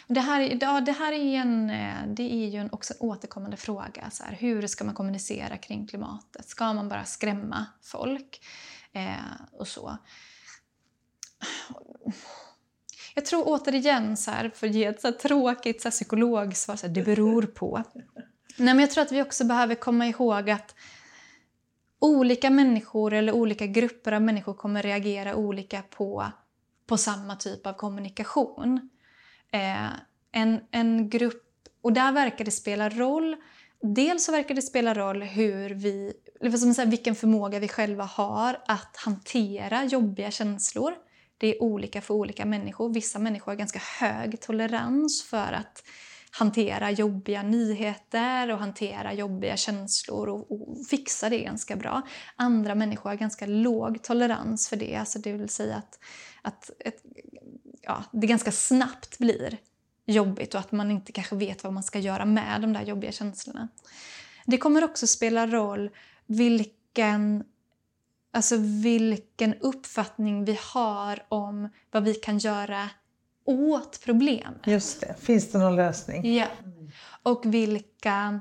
Det 0.06 0.20
här, 0.20 0.58
ja, 0.60 0.80
det 0.80 0.92
här 0.92 1.12
är, 1.12 1.40
en, 1.40 1.70
eh, 1.70 2.06
det 2.06 2.32
är 2.32 2.48
ju 2.48 2.58
en 2.58 2.70
också 2.72 2.94
återkommande 2.98 3.56
fråga. 3.56 4.10
Så 4.10 4.24
här, 4.24 4.32
hur 4.32 4.66
ska 4.66 4.84
man 4.84 4.94
kommunicera 4.94 5.56
kring 5.56 5.86
klimatet? 5.86 6.48
Ska 6.48 6.72
man 6.72 6.88
bara 6.88 7.04
skrämma 7.04 7.66
folk? 7.82 8.40
Eh, 8.92 9.14
och 9.52 9.68
så. 9.68 9.98
Jag 13.14 13.24
tror 13.24 13.42
återigen, 13.46 14.16
så 14.16 14.30
här, 14.30 14.50
för 14.54 14.66
att 14.66 14.74
ge 14.74 14.84
ett 14.84 15.00
så 15.00 15.12
tråkigt 15.12 15.82
så 15.82 15.88
här, 15.88 15.90
psykologsvar, 15.90 16.76
så 16.76 16.86
här, 16.86 16.94
det 16.94 17.02
beror 17.02 17.42
på. 17.42 17.82
Nej, 18.56 18.74
men 18.74 18.78
jag 18.78 18.90
tror 18.90 19.04
att 19.04 19.12
vi 19.12 19.22
också 19.22 19.44
behöver 19.44 19.74
komma 19.74 20.06
ihåg 20.06 20.50
att 20.50 20.74
olika 21.98 22.50
människor 22.50 23.12
eller 23.12 23.32
olika 23.32 23.66
grupper 23.66 24.12
av 24.12 24.22
människor 24.22 24.54
kommer 24.54 24.82
reagera 24.82 25.34
olika 25.34 25.82
på, 25.82 26.26
på 26.86 26.96
samma 26.96 27.36
typ 27.36 27.66
av 27.66 27.72
kommunikation. 27.72 28.90
Eh, 29.52 29.90
en, 30.32 30.60
en 30.70 31.10
grupp, 31.10 31.42
och 31.82 31.92
där 31.92 32.12
verkar 32.12 32.44
det 32.44 32.50
spela 32.50 32.88
roll 32.88 33.36
Dels 33.82 34.24
så 34.24 34.32
verkar 34.32 34.54
det 34.54 34.62
spela 34.62 34.94
roll 34.94 35.22
hur 35.22 35.70
vi, 35.70 36.12
eller 36.40 36.72
säga, 36.74 36.86
vilken 36.86 37.14
förmåga 37.14 37.58
vi 37.58 37.68
själva 37.68 38.04
har 38.04 38.62
att 38.66 38.96
hantera 38.96 39.84
jobbiga 39.84 40.30
känslor. 40.30 40.94
Det 41.38 41.46
är 41.56 41.62
olika 41.62 42.00
för 42.00 42.14
olika 42.14 42.44
människor. 42.44 42.94
Vissa 42.94 43.18
människor 43.18 43.52
har 43.52 43.56
ganska 43.56 43.78
hög 43.78 44.40
tolerans 44.40 45.22
för 45.22 45.52
att 45.52 45.82
hantera 46.30 46.90
jobbiga 46.90 47.42
nyheter 47.42 48.50
och 48.52 48.58
hantera 48.58 49.12
jobbiga 49.12 49.56
känslor 49.56 50.28
och, 50.28 50.52
och, 50.52 50.86
fixa 50.86 51.28
det 51.28 51.38
ganska 51.38 51.76
bra. 51.76 52.02
Andra 52.36 52.74
människor 52.74 53.10
har 53.10 53.16
ganska 53.16 53.46
låg 53.46 54.02
tolerans 54.02 54.68
för 54.68 54.76
det. 54.76 54.96
Alltså 54.96 55.18
det 55.18 55.32
vill 55.32 55.48
säga 55.48 55.76
att, 55.76 55.98
att 56.42 56.70
ett, 56.78 57.02
ja, 57.82 58.04
det 58.12 58.26
ganska 58.26 58.52
snabbt 58.52 59.18
blir 59.18 59.58
jobbigt 60.06 60.54
och 60.54 60.60
att 60.60 60.72
man 60.72 60.90
inte 60.90 61.12
kanske 61.12 61.36
vet 61.36 61.64
vad 61.64 61.72
man 61.72 61.82
ska 61.82 61.98
göra 61.98 62.24
med 62.24 62.60
de 62.60 62.72
där 62.72 62.82
jobbiga 62.82 63.12
känslorna. 63.12 63.68
Det 64.46 64.58
kommer 64.58 64.84
också 64.84 65.06
spela 65.06 65.46
roll 65.46 65.90
vilken, 66.26 67.44
alltså 68.32 68.56
vilken 68.82 69.54
uppfattning 69.54 70.44
vi 70.44 70.58
har 70.72 71.24
om 71.28 71.68
vad 71.90 72.04
vi 72.04 72.14
kan 72.14 72.38
göra 72.38 72.90
åt 73.50 74.00
problemet. 74.04 74.66
Just 74.66 75.00
det. 75.00 75.14
Finns 75.20 75.52
det 75.52 75.58
någon 75.58 75.76
lösning? 75.76 76.34
Ja. 76.36 76.46
Och 77.22 77.54
vilka, 77.54 78.40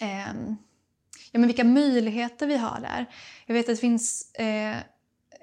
eh, 0.00 0.34
ja, 1.32 1.38
men 1.38 1.46
vilka 1.46 1.64
möjligheter 1.64 2.46
vi 2.46 2.56
har 2.56 2.80
där. 2.80 3.06
Jag 3.46 3.54
vet 3.54 3.68
att 3.68 3.76
det 3.76 3.80
finns 3.80 4.34
eh, 4.34 4.76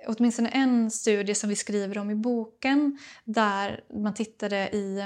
åtminstone 0.07 0.49
en 0.49 0.91
studie 0.91 1.35
som 1.35 1.49
vi 1.49 1.55
skriver 1.55 1.97
om 1.97 2.09
i 2.09 2.15
boken 2.15 2.97
där 3.23 3.83
man 3.93 4.13
tittade 4.13 4.69
i, 4.69 4.99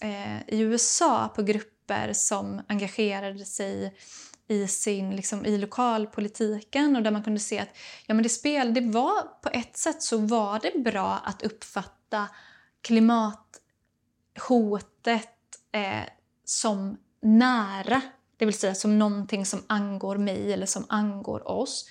eh, 0.00 0.38
i 0.46 0.60
USA 0.60 1.28
på 1.36 1.42
grupper 1.42 2.12
som 2.12 2.62
engagerade 2.68 3.44
sig 3.44 3.94
i, 4.48 4.66
sin, 4.66 5.10
liksom, 5.10 5.46
i 5.46 5.58
lokalpolitiken 5.58 6.96
och 6.96 7.02
där 7.02 7.10
man 7.10 7.22
kunde 7.22 7.40
se 7.40 7.58
att 7.58 7.68
ja, 8.06 8.14
men 8.14 8.22
det, 8.22 8.28
spel, 8.28 8.74
det 8.74 8.80
var 8.80 9.40
på 9.42 9.48
ett 9.48 9.76
sätt 9.76 10.02
så 10.02 10.18
var 10.18 10.60
det 10.60 10.78
bra 10.78 11.20
att 11.24 11.42
uppfatta 11.42 12.28
klimathotet 12.82 13.58
eh, 15.72 16.02
som 16.44 16.96
nära, 17.22 18.00
det 18.36 18.44
vill 18.44 18.58
säga 18.58 18.74
som 18.74 18.98
någonting 18.98 19.46
som 19.46 19.62
angår 19.66 20.16
mig 20.16 20.52
eller 20.52 20.66
som 20.66 20.84
angår 20.88 21.48
oss. 21.48 21.90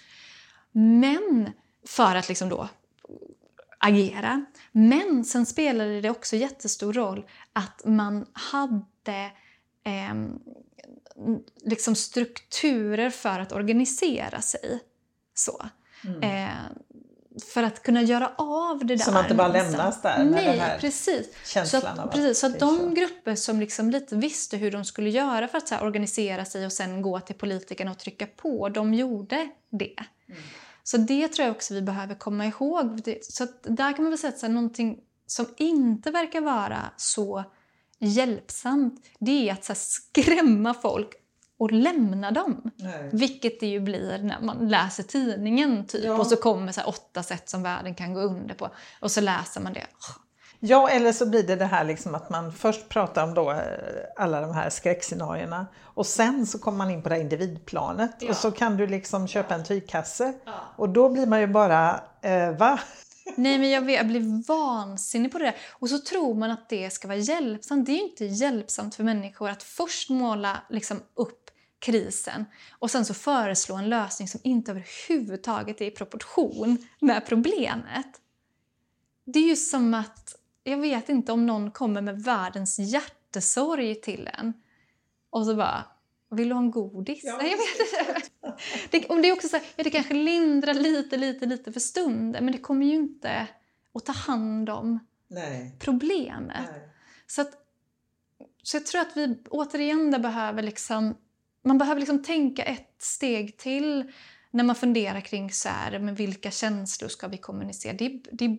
Men 0.72 1.52
för 1.88 2.16
att 2.16 2.30
liksom 2.30 2.50
då 2.50 2.70
agera. 3.78 4.46
Men 4.72 5.26
sen 5.26 5.46
spelade 5.46 6.02
det 6.02 6.10
också 6.10 6.36
jättestor 6.36 6.94
roll 6.94 7.26
att 7.54 7.82
man 7.86 8.26
hade 8.34 9.32
eh, 9.84 10.14
liksom 11.64 11.96
strukturer 11.96 13.10
för 13.10 13.40
att 13.40 13.52
organisera 13.52 14.42
sig. 14.42 14.80
Så. 15.34 15.66
Mm. 16.04 16.24
Eh, 16.24 16.56
för 17.54 17.64
att 17.64 17.84
kunna 17.84 18.02
göra 18.02 18.32
av 18.38 18.80
det 18.80 18.96
där. 18.96 19.04
Så 19.04 19.12
man 19.12 19.24
inte 19.24 19.36
bara 19.36 19.48
lämnas 19.48 20.02
där 20.02 20.24
Nej, 20.24 20.46
den 20.46 20.60
här 20.60 20.80
precis. 20.80 21.28
så 21.44 21.78
att, 21.78 21.84
av 21.84 22.00
att 22.00 22.12
precis, 22.12 22.40
så 22.40 22.48
att 22.48 22.60
de 22.60 22.94
grupper 22.94 23.36
som 23.36 23.60
liksom 23.60 23.90
lite 23.90 24.16
visste 24.16 24.58
hur 24.58 24.72
de 24.72 24.86
skulle 24.86 25.10
göra 25.10 25.48
för 25.48 25.58
att 25.58 25.68
så 25.68 25.80
organisera 25.80 26.46
sig 26.46 26.66
och 26.66 26.72
sen 26.72 27.02
gå 27.02 27.20
till 27.20 27.36
politikerna 27.36 27.92
och 27.92 28.00
trycka 28.00 28.28
på, 28.28 28.70
de 28.70 28.94
gjorde 28.94 29.50
det. 29.70 29.96
Mm. 30.30 30.42
Så 30.84 30.98
det 30.98 31.28
tror 31.28 31.48
jag 31.48 31.56
också 31.56 31.74
vi 31.74 31.82
behöver 31.82 32.16
komma 32.16 32.46
ihåg. 32.46 33.18
Så 33.22 33.48
där 33.64 33.94
kan 33.94 34.04
man 34.04 34.12
väl 34.12 34.20
säga 34.20 34.34
att 34.34 34.40
så 34.40 34.46
här, 34.46 34.54
någonting 34.54 35.00
som 35.28 35.46
inte 35.58 36.12
verkar 36.12 36.42
vara 36.42 36.82
så 36.98 37.44
hjälpsamt, 38.00 39.06
det 39.20 39.50
är 39.50 39.54
att 39.54 39.66
så 39.66 39.74
här, 39.74 39.80
skrämma 39.80 40.74
folk 40.74 41.25
och 41.58 41.72
lämna 41.72 42.32
dem. 42.32 42.72
Nej. 42.76 43.10
Vilket 43.12 43.60
det 43.60 43.68
ju 43.68 43.80
blir 43.80 44.20
när 44.24 44.42
man 44.42 44.68
läser 44.68 45.04
tidningen 45.04 45.86
typ 45.86 46.06
ja. 46.06 46.18
och 46.18 46.28
så 46.28 46.36
kommer 46.36 46.72
så 46.72 46.82
åtta 46.82 47.24
sätt 47.24 47.50
som 47.50 47.64
världen 47.64 47.96
kan 47.96 48.14
gå 48.14 48.20
under 48.20 48.56
på 48.56 48.70
och 49.02 49.12
så 49.12 49.22
läser 49.22 49.62
man 49.62 49.74
det. 49.74 49.88
Ja, 50.60 50.90
eller 50.90 51.12
så 51.12 51.26
blir 51.26 51.44
det 51.44 51.56
det 51.56 51.66
här 51.66 51.84
liksom 51.84 52.16
att 52.16 52.30
man 52.30 52.54
först 52.54 52.90
pratar 52.90 53.24
om 53.24 53.34
då 53.34 53.52
eh, 53.52 53.60
alla 54.16 54.42
de 54.42 54.54
här 54.54 54.70
skräckscenarierna 54.70 55.68
och 55.82 56.06
sen 56.06 56.46
så 56.46 56.60
kommer 56.60 56.78
man 56.78 56.92
in 56.92 57.02
på 57.02 57.10
det 57.10 57.20
individplanet 57.20 58.16
ja. 58.20 58.30
och 58.30 58.36
så 58.36 58.52
kan 58.52 58.78
du 58.78 58.88
liksom 58.88 59.28
köpa 59.28 59.56
en 59.56 59.64
tygkasse 59.64 60.34
ja. 60.46 60.54
och 60.76 60.90
då 60.90 61.10
blir 61.10 61.26
man 61.26 61.40
ju 61.40 61.48
bara, 61.48 62.02
eh, 62.22 62.52
va? 62.52 62.80
Nej 63.36 63.60
men 63.60 63.70
jag, 63.70 63.82
vet, 63.82 63.98
jag 63.98 64.08
blir 64.08 64.48
vansinnig 64.48 65.32
på 65.32 65.38
det 65.38 65.46
där. 65.46 65.56
Och 65.72 65.90
så 65.90 65.98
tror 65.98 66.36
man 66.36 66.52
att 66.52 66.70
det 66.70 66.94
ska 66.94 67.08
vara 67.08 67.18
hjälpsamt. 67.18 67.86
Det 67.86 67.92
är 67.92 67.96
ju 67.96 68.04
inte 68.04 68.26
hjälpsamt 68.26 68.96
för 68.96 69.04
människor 69.04 69.50
att 69.50 69.64
först 69.64 70.10
måla 70.10 70.58
liksom, 70.70 71.02
upp 71.16 71.45
krisen 71.80 72.46
och 72.72 72.92
sen 72.92 73.06
så 73.06 73.14
föreslå 73.14 73.76
en 73.76 73.90
lösning 73.90 74.28
som 74.28 74.40
inte 74.44 74.72
överhuvudtaget 74.72 75.82
är 75.82 75.86
i 75.86 75.92
proportion 75.92 76.78
med 77.00 77.26
problemet. 77.26 78.22
Det 79.26 79.40
är 79.40 79.48
ju 79.48 79.56
som 79.56 79.94
att 79.94 80.36
jag 80.64 80.78
vet 80.78 81.10
inte 81.10 81.32
om 81.32 81.46
någon 81.46 81.72
kommer 81.72 82.02
med 82.02 82.24
världens 82.24 82.80
hjärtesorg 82.80 83.96
till 84.02 84.30
en 84.34 84.54
och 85.30 85.46
så 85.46 85.56
bara 85.56 85.86
vill 86.30 86.50
du 86.50 86.56
ha 86.56 86.62
en 86.62 86.72
godis? 86.72 87.20
Ja. 87.24 87.38
Nej, 87.38 87.52
jag 87.52 87.58
vet 87.58 88.26
inte. 88.26 88.58
Det, 88.92 89.06
och 89.06 89.22
det 89.22 89.28
är 89.28 89.34
också 89.34 89.48
så 89.48 89.58
här, 89.58 89.66
ja, 89.76 89.84
det 89.84 89.90
kanske 89.90 90.14
lindrar 90.14 90.74
lite, 90.74 91.18
lite, 91.18 91.46
lite 91.46 91.72
för 91.72 91.80
stunden 91.80 92.46
men 92.46 92.52
det 92.52 92.58
kommer 92.58 92.86
ju 92.86 92.94
inte 92.94 93.48
att 93.94 94.06
ta 94.06 94.12
hand 94.12 94.70
om 94.70 95.00
Nej. 95.28 95.76
problemet. 95.80 96.70
Nej. 96.72 96.90
Så, 97.28 97.42
att, 97.42 97.52
så 98.64 98.78
jag 98.78 98.86
tror 98.86 99.02
att 99.02 99.18
vi 99.18 99.38
återigen 99.50 100.22
behöver 100.22 100.64
liksom, 100.64 101.18
man 101.66 101.78
behöver 101.78 102.00
liksom 102.00 102.24
tänka 102.24 102.64
ett 102.64 102.96
steg 103.00 103.58
till 103.58 104.12
när 104.52 104.64
man 104.64 104.76
funderar 104.76 105.22
kring 105.22 105.52
så 105.52 105.70
här, 105.70 106.00
men 106.00 106.16
vilka 106.16 106.52
känslor 106.52 107.10
ska 107.10 107.28
vi 107.28 107.38
kommunicera. 107.38 107.94
Det, 107.94 108.10
det, 108.32 108.58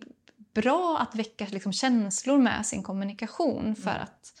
bra 0.53 0.97
att 0.99 1.15
väcka 1.15 1.47
liksom, 1.49 1.73
känslor 1.73 2.37
med 2.37 2.65
sin 2.65 2.83
kommunikation 2.83 3.75
för 3.75 3.89
mm. 3.89 4.01
att 4.01 4.33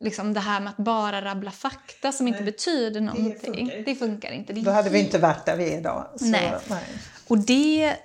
liksom, 0.00 0.34
det 0.34 0.40
här 0.40 0.60
med 0.60 0.70
att 0.70 0.76
bara 0.76 1.24
rabbla 1.24 1.50
fakta 1.50 2.12
som 2.12 2.28
inte 2.28 2.42
betyder 2.42 3.00
någonting, 3.00 3.32
det 3.32 3.56
funkar, 3.56 3.84
det 3.84 3.94
funkar 3.94 4.32
inte. 4.32 4.52
Det 4.52 4.60
Då 4.60 4.70
hade 4.70 4.90
vi 4.90 5.00
inte 5.00 5.18
varit 5.18 5.46
där 5.46 5.56
vi 5.56 5.72
är 5.72 5.78
idag. 5.78 6.06
Så, 6.16 6.24
nej. 6.24 6.52
nej. 6.68 6.84
Och 7.28 7.38
det, 7.38 7.96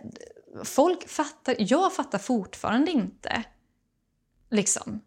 folk 0.64 1.10
fattar, 1.10 1.56
jag 1.60 1.94
fattar 1.94 2.20
fortfarande 2.20 2.92
inte 2.92 3.44
liksom 4.50 5.02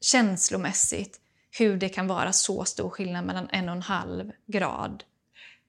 känslomässigt 0.00 1.20
hur 1.58 1.76
det 1.76 1.88
kan 1.88 2.06
vara 2.06 2.32
så 2.32 2.64
stor 2.64 2.90
skillnad 2.90 3.24
mellan 3.24 3.48
en 3.52 3.68
och 3.68 3.74
en 3.74 3.82
halv 3.82 4.32
grad 4.46 5.04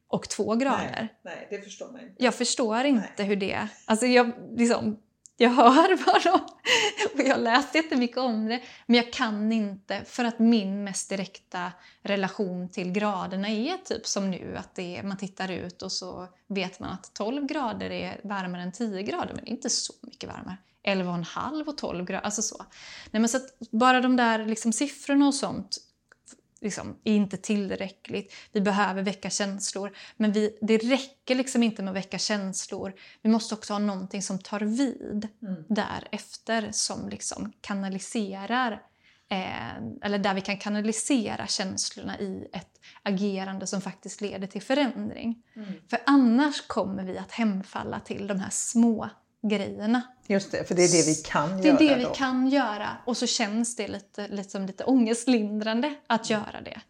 och 0.08 0.30
två 0.30 0.56
grader. 0.56 0.96
Nej, 0.98 1.16
nej 1.22 1.48
det 1.50 1.62
förstår 1.62 1.92
man 1.92 2.02
inte. 2.02 2.24
Jag 2.24 2.36
förstår 2.36 2.84
inte 2.84 3.10
nej. 3.18 3.28
hur 3.28 3.36
det... 3.36 3.68
Alltså 3.86 4.06
jag, 4.06 4.32
liksom, 4.58 5.00
jag 5.38 5.50
hör 5.50 6.24
de... 6.24 6.40
Och 7.14 7.30
jag 7.30 7.36
har 7.36 7.42
läst 7.42 7.76
jättemycket 7.76 8.18
om 8.18 8.46
det, 8.46 8.62
men 8.86 8.96
jag 8.96 9.14
kan 9.14 9.52
inte 9.52 10.02
för 10.06 10.26
att 10.26 10.40
min 10.40 10.84
mest 10.84 11.10
direkta 11.10 11.72
relation 12.02 12.70
till 12.70 12.92
graderna 12.92 13.50
är 13.50 13.78
typ 13.78 14.08
som 14.08 14.32
nu, 14.32 14.58
att 14.58 14.76
det 14.76 14.98
är, 14.98 15.04
man 15.04 15.18
tittar 15.18 15.52
ut 15.52 15.82
och 15.82 15.92
så 15.92 16.28
vet 16.48 16.80
man 16.80 16.90
att 16.90 17.14
12 17.14 17.46
grader 17.46 17.92
är 17.92 18.22
varmare 18.24 18.62
än 18.62 18.72
10 18.72 19.04
grader, 19.04 19.34
men 19.36 19.44
det 19.44 19.50
är 19.50 19.54
inte 19.54 19.70
så 19.70 19.94
mycket 20.02 20.30
varmare. 20.30 20.58
11,5 20.86 21.68
och 21.68 21.78
12 21.78 22.06
grader, 22.06 22.26
alltså 22.26 22.42
så. 22.42 22.66
Nej, 23.12 23.20
men 23.20 23.30
så 23.30 23.40
bara 23.72 24.02
de 24.02 24.16
där 24.16 24.46
liksom 24.46 24.74
siffrorna 24.74 25.28
och 25.28 25.36
sånt 25.36 25.78
liksom, 26.66 27.00
är 27.04 27.16
inte 27.16 27.38
tillräckligt. 27.38 28.34
Vi 28.52 28.62
behöver 28.62 29.04
väcka 29.04 29.30
känslor. 29.30 29.98
Men 30.18 30.32
vi, 30.32 30.58
det 30.62 30.78
räcker 30.78 31.36
liksom 31.36 31.64
inte 31.64 31.84
med 31.84 31.92
att 31.92 31.98
väcka 31.98 32.18
känslor. 32.18 32.94
Vi 33.22 33.30
måste 33.30 33.56
också 33.56 33.74
ha 33.74 33.80
någonting 33.80 34.22
som 34.22 34.40
tar 34.40 34.60
vid 34.60 35.28
mm. 35.42 35.64
därefter 35.70 36.70
som 36.72 37.10
liksom 37.10 37.54
kanaliserar 37.62 38.72
eh, 39.30 39.78
eller 40.02 40.20
där 40.20 40.34
vi 40.34 40.42
kan 40.42 40.58
kanalisera 40.58 41.48
känslorna 41.48 42.20
i 42.20 42.48
ett 42.54 42.80
agerande 43.04 43.68
som 43.68 43.82
faktiskt 43.82 44.22
leder 44.22 44.48
till 44.48 44.62
förändring. 44.62 45.44
Mm. 45.56 45.74
För 45.90 46.00
annars 46.06 46.68
kommer 46.68 47.04
vi 47.04 47.18
att 47.18 47.32
hemfalla 47.32 48.00
till 48.00 48.28
de 48.28 48.40
här 48.40 48.50
små 48.50 49.10
grejerna. 49.50 50.02
Just 50.28 50.52
det, 50.52 50.68
för 50.68 50.76
det 50.76 50.84
är 50.84 50.92
det 50.92 51.08
vi 51.08 51.16
kan 51.16 51.58
det 51.62 51.68
göra. 51.68 51.78
Det 51.78 51.90
är 51.90 51.98
det 51.98 52.04
då. 52.04 52.10
vi 52.10 52.16
kan 52.16 52.48
göra 52.50 52.98
och 53.06 53.18
så 53.18 53.28
känns 53.28 53.76
det 53.76 53.88
lite, 53.88 54.28
lite 54.28 54.50
som 54.50 54.66
lite 54.66 54.84
ångestlindrande 54.84 55.96
att 56.08 56.30
mm. 56.30 56.42
göra 56.42 56.62
det. 56.62 56.82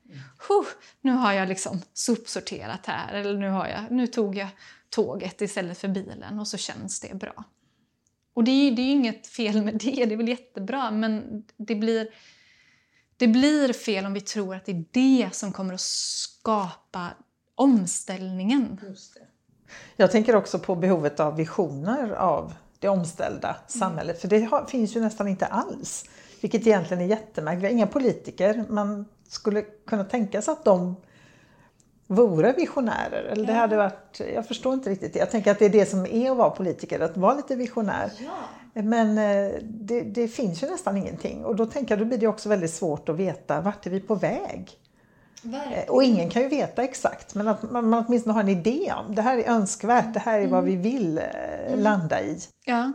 Huh, 0.47 0.67
nu 1.01 1.11
har 1.11 1.33
jag 1.33 1.47
liksom 1.49 1.81
sopsorterat 1.93 2.85
här 2.85 3.13
eller 3.13 3.37
nu, 3.37 3.49
har 3.49 3.67
jag, 3.67 3.91
nu 3.91 4.07
tog 4.07 4.37
jag 4.37 4.47
tåget 4.89 5.41
istället 5.41 5.77
för 5.77 5.87
bilen 5.87 6.39
och 6.39 6.47
så 6.47 6.57
känns 6.57 6.99
det 6.99 7.15
bra. 7.15 7.43
Och 8.33 8.43
det 8.43 8.51
är, 8.51 8.71
det 8.71 8.81
är 8.81 8.91
inget 8.91 9.27
fel 9.27 9.63
med 9.63 9.73
det, 9.73 10.05
det 10.05 10.13
är 10.13 10.17
väl 10.17 10.27
jättebra 10.27 10.91
men 10.91 11.43
det 11.57 11.75
blir, 11.75 12.07
det 13.17 13.27
blir 13.27 13.73
fel 13.73 14.05
om 14.05 14.13
vi 14.13 14.21
tror 14.21 14.55
att 14.55 14.65
det 14.65 14.71
är 14.71 14.85
det 14.91 15.35
som 15.35 15.51
kommer 15.51 15.73
att 15.73 15.81
skapa 15.81 17.09
omställningen. 17.55 18.79
Jag 19.95 20.11
tänker 20.11 20.35
också 20.35 20.59
på 20.59 20.75
behovet 20.75 21.19
av 21.19 21.35
visioner 21.35 22.11
av 22.11 22.53
det 22.79 22.89
omställda 22.89 23.55
samhället, 23.67 24.21
för 24.21 24.27
det 24.27 24.39
har, 24.39 24.65
finns 24.65 24.95
ju 24.95 25.01
nästan 25.01 25.27
inte 25.27 25.45
alls. 25.45 26.05
Vilket 26.41 26.67
egentligen 26.67 27.03
är 27.03 27.07
jättemärkligt. 27.07 27.63
Vi 27.63 27.67
har 27.67 27.73
inga 27.73 27.87
politiker. 27.87 28.65
Man 28.69 29.05
skulle 29.27 29.61
kunna 29.61 30.03
tänka 30.03 30.41
sig 30.41 30.51
att 30.51 30.65
de 30.65 30.95
vore 32.07 32.53
visionärer. 32.53 33.23
Eller 33.23 33.45
det 33.45 33.53
hade 33.53 33.77
varit, 33.77 34.21
jag 34.33 34.47
förstår 34.47 34.73
inte 34.73 34.89
riktigt 34.89 35.13
det. 35.13 35.19
Jag 35.19 35.31
tänker 35.31 35.51
att 35.51 35.59
det 35.59 35.65
är 35.65 35.69
det 35.69 35.85
som 35.85 36.05
är 36.05 36.31
att 36.31 36.37
vara 36.37 36.49
politiker, 36.49 36.99
att 36.99 37.17
vara 37.17 37.33
lite 37.33 37.55
visionär. 37.55 38.11
Ja. 38.19 38.81
Men 38.81 39.17
eh, 39.17 39.51
det, 39.61 40.01
det, 40.01 40.27
finns 40.27 40.63
ju 40.63 40.67
nästan 40.67 40.97
ingenting 40.97 41.45
och 41.45 41.55
då 41.55 41.65
tänker 41.65 41.91
jag 41.91 41.99
då 41.99 42.05
blir 42.05 42.17
det 42.17 42.27
också 42.27 42.49
väldigt 42.49 42.73
svårt 42.73 43.09
att 43.09 43.15
veta 43.15 43.61
vart 43.61 43.85
är 43.85 43.89
vi 43.89 43.99
på 43.99 44.15
väg? 44.15 44.79
Verkligen. 45.45 45.83
Eh, 45.83 45.89
Och 45.89 46.03
ingen 46.03 46.29
kan 46.29 46.41
ju 46.41 46.47
veta 46.47 46.83
exakt 46.83 47.35
men 47.35 47.47
att 47.47 47.71
man, 47.71 47.89
man 47.89 48.05
åtminstone 48.07 48.33
har 48.33 48.41
en 48.41 48.49
idé 48.49 48.93
om 48.97 49.15
det 49.15 49.21
här 49.21 49.37
är 49.37 49.49
önskvärt, 49.49 50.13
det 50.13 50.19
här 50.19 50.39
är 50.39 50.47
vad 50.47 50.63
vi 50.63 50.75
vill 50.75 51.17
eh, 51.17 51.77
landa 51.77 52.21
i. 52.21 52.39
Ja. 52.65 52.91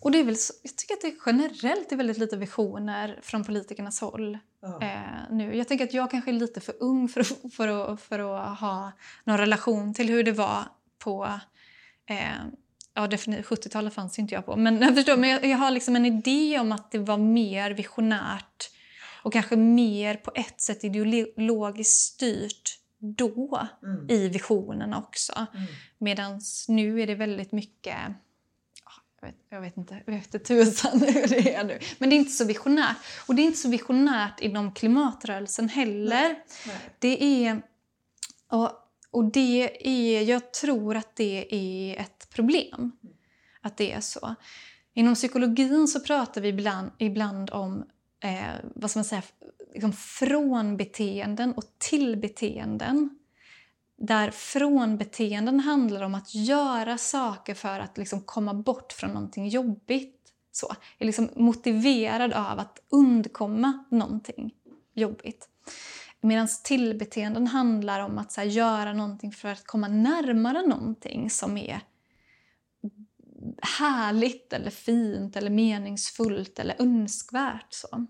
Och 0.00 0.10
det 0.10 0.20
är 0.20 0.24
väl 0.24 0.36
jag 0.62 0.76
tycker 0.76 0.94
att 0.94 1.00
det 1.00 1.14
generellt 1.26 1.92
är 1.92 1.96
väldigt 1.96 2.18
lite 2.18 2.36
visioner 2.36 3.18
från 3.22 3.44
politikernas 3.44 4.00
håll 4.00 4.38
eh, 4.82 4.88
nu. 5.30 5.56
Jag 5.56 5.68
tänker 5.68 5.84
att 5.84 5.94
jag 5.94 6.10
kanske 6.10 6.30
är 6.30 6.32
lite 6.32 6.60
för 6.60 6.74
ung 6.80 7.08
för 7.08 7.20
att, 7.20 7.54
för 7.54 7.92
att, 7.92 8.00
för 8.00 8.18
att 8.18 8.60
ha 8.60 8.92
någon 9.24 9.38
relation 9.38 9.94
till 9.94 10.08
hur 10.08 10.24
det 10.24 10.32
var 10.32 10.62
på 10.98 11.24
eh, 12.10 12.16
Ja, 12.98 13.06
definitivt. 13.06 13.46
70-talet 13.46 13.94
fanns 13.94 14.18
ju 14.18 14.22
inte 14.22 14.34
jag 14.34 14.46
på. 14.46 14.56
Men 14.56 14.78
jag 14.82 14.94
förstår, 14.94 15.16
men 15.16 15.30
jag, 15.30 15.44
jag 15.44 15.58
har 15.58 15.70
liksom 15.70 15.96
en 15.96 16.06
idé 16.06 16.58
om 16.58 16.72
att 16.72 16.90
det 16.90 16.98
var 16.98 17.16
mer 17.16 17.70
visionärt 17.70 18.70
och 19.26 19.32
kanske 19.32 19.56
mer 19.56 20.14
på 20.14 20.32
ett 20.34 20.60
sätt 20.60 20.84
ideologiskt 20.84 22.00
styrt 22.00 22.78
då 22.98 23.68
i 24.08 24.28
visionerna 24.28 24.98
också. 24.98 25.46
Medan 25.98 26.40
nu 26.68 27.02
är 27.02 27.06
det 27.06 27.14
väldigt 27.14 27.52
mycket 27.52 27.96
ja, 28.84 28.92
jag 29.20 29.28
vet, 29.28 29.36
jag 29.48 29.60
vet 29.60 29.76
inte, 29.76 30.02
jag 30.06 30.12
vet 30.14 30.34
inte 30.34 30.38
tusan 30.38 31.00
hur 31.00 31.28
det 31.28 31.54
är 31.54 31.64
nu. 31.64 31.78
Men 31.98 32.10
det 32.10 32.16
är 32.16 32.18
inte 32.18 32.32
så 32.32 32.44
visionärt. 32.44 32.96
Och 33.28 33.34
det 33.34 33.42
är 33.42 33.46
inte 33.46 33.58
så 33.58 33.68
visionärt 33.68 34.40
inom 34.40 34.72
klimatrörelsen 34.72 35.68
heller. 35.68 36.36
Det 36.98 37.44
är... 37.44 37.62
Och, 38.50 38.70
och 39.10 39.24
det 39.24 39.88
är... 39.88 40.22
Jag 40.22 40.52
tror 40.52 40.96
att 40.96 41.16
det 41.16 41.54
är 41.54 42.00
ett 42.00 42.28
problem. 42.30 42.92
Att 43.60 43.76
det 43.76 43.92
är 43.92 44.00
så. 44.00 44.34
Inom 44.94 45.14
psykologin 45.14 45.88
så 45.88 46.00
pratar 46.00 46.40
vi 46.40 46.48
ibland, 46.48 46.90
ibland 46.98 47.50
om 47.50 47.84
eh, 48.24 48.54
vad 48.74 48.90
ska 48.90 48.98
man 48.98 49.04
säga, 49.04 49.22
liksom 49.72 49.92
frånbeteenden 49.92 51.52
och 51.52 51.64
tillbeteenden. 51.78 53.18
Där 53.98 54.30
frånbeteenden 54.30 55.60
handlar 55.60 56.02
om 56.02 56.14
att 56.14 56.34
göra 56.34 56.98
saker 56.98 57.54
för 57.54 57.80
att 57.80 57.98
liksom 57.98 58.20
komma 58.20 58.54
bort 58.54 58.92
från 58.92 59.10
någonting 59.10 59.48
jobbigt. 59.48 60.12
Så. 60.52 60.72
Är 60.98 61.06
liksom 61.06 61.28
motiverad 61.36 62.32
av 62.32 62.58
att 62.58 62.78
undkomma 62.88 63.84
någonting 63.90 64.54
jobbigt. 64.94 65.48
Medan 66.20 66.48
tillbeteenden 66.64 67.46
handlar 67.46 68.00
om 68.00 68.18
att 68.18 68.32
så 68.32 68.40
här, 68.40 68.48
göra 68.48 68.92
någonting 68.92 69.32
för 69.32 69.48
att 69.48 69.66
komma 69.66 69.88
närmare 69.88 70.66
någonting 70.66 71.30
som 71.30 71.56
är 71.56 71.80
härligt 73.62 74.52
eller 74.52 74.70
fint 74.70 75.36
eller 75.36 75.50
meningsfullt 75.50 76.58
eller 76.58 76.82
önskvärt. 76.82 77.66
Så. 77.70 78.06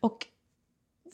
Och 0.00 0.26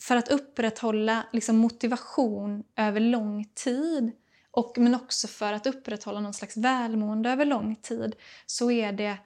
för 0.00 0.16
att 0.16 0.28
upprätthålla 0.28 1.26
liksom, 1.32 1.56
motivation 1.56 2.64
över 2.76 3.00
lång 3.00 3.44
tid 3.54 4.12
och, 4.50 4.78
men 4.78 4.94
också 4.94 5.28
för 5.28 5.52
att 5.52 5.66
upprätthålla 5.66 6.20
någon 6.20 6.34
slags 6.34 6.56
välmående 6.56 7.30
över 7.30 7.44
lång 7.44 7.76
tid 7.76 8.14
så 8.46 8.70
är 8.70 8.92
det 8.92 9.18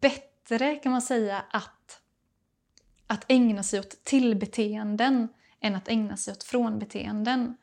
bättre 0.00 0.76
kan 0.76 0.92
man 0.92 1.02
säga 1.02 1.44
att, 1.50 2.00
att 3.06 3.24
ägna 3.28 3.62
sig 3.62 3.80
åt 3.80 4.04
tillbeteenden 4.04 5.28
än 5.60 5.74
att 5.74 5.88
ägna 5.88 6.16
sig 6.16 6.32
åt 6.32 6.44
frånbeteenden. 6.44 7.56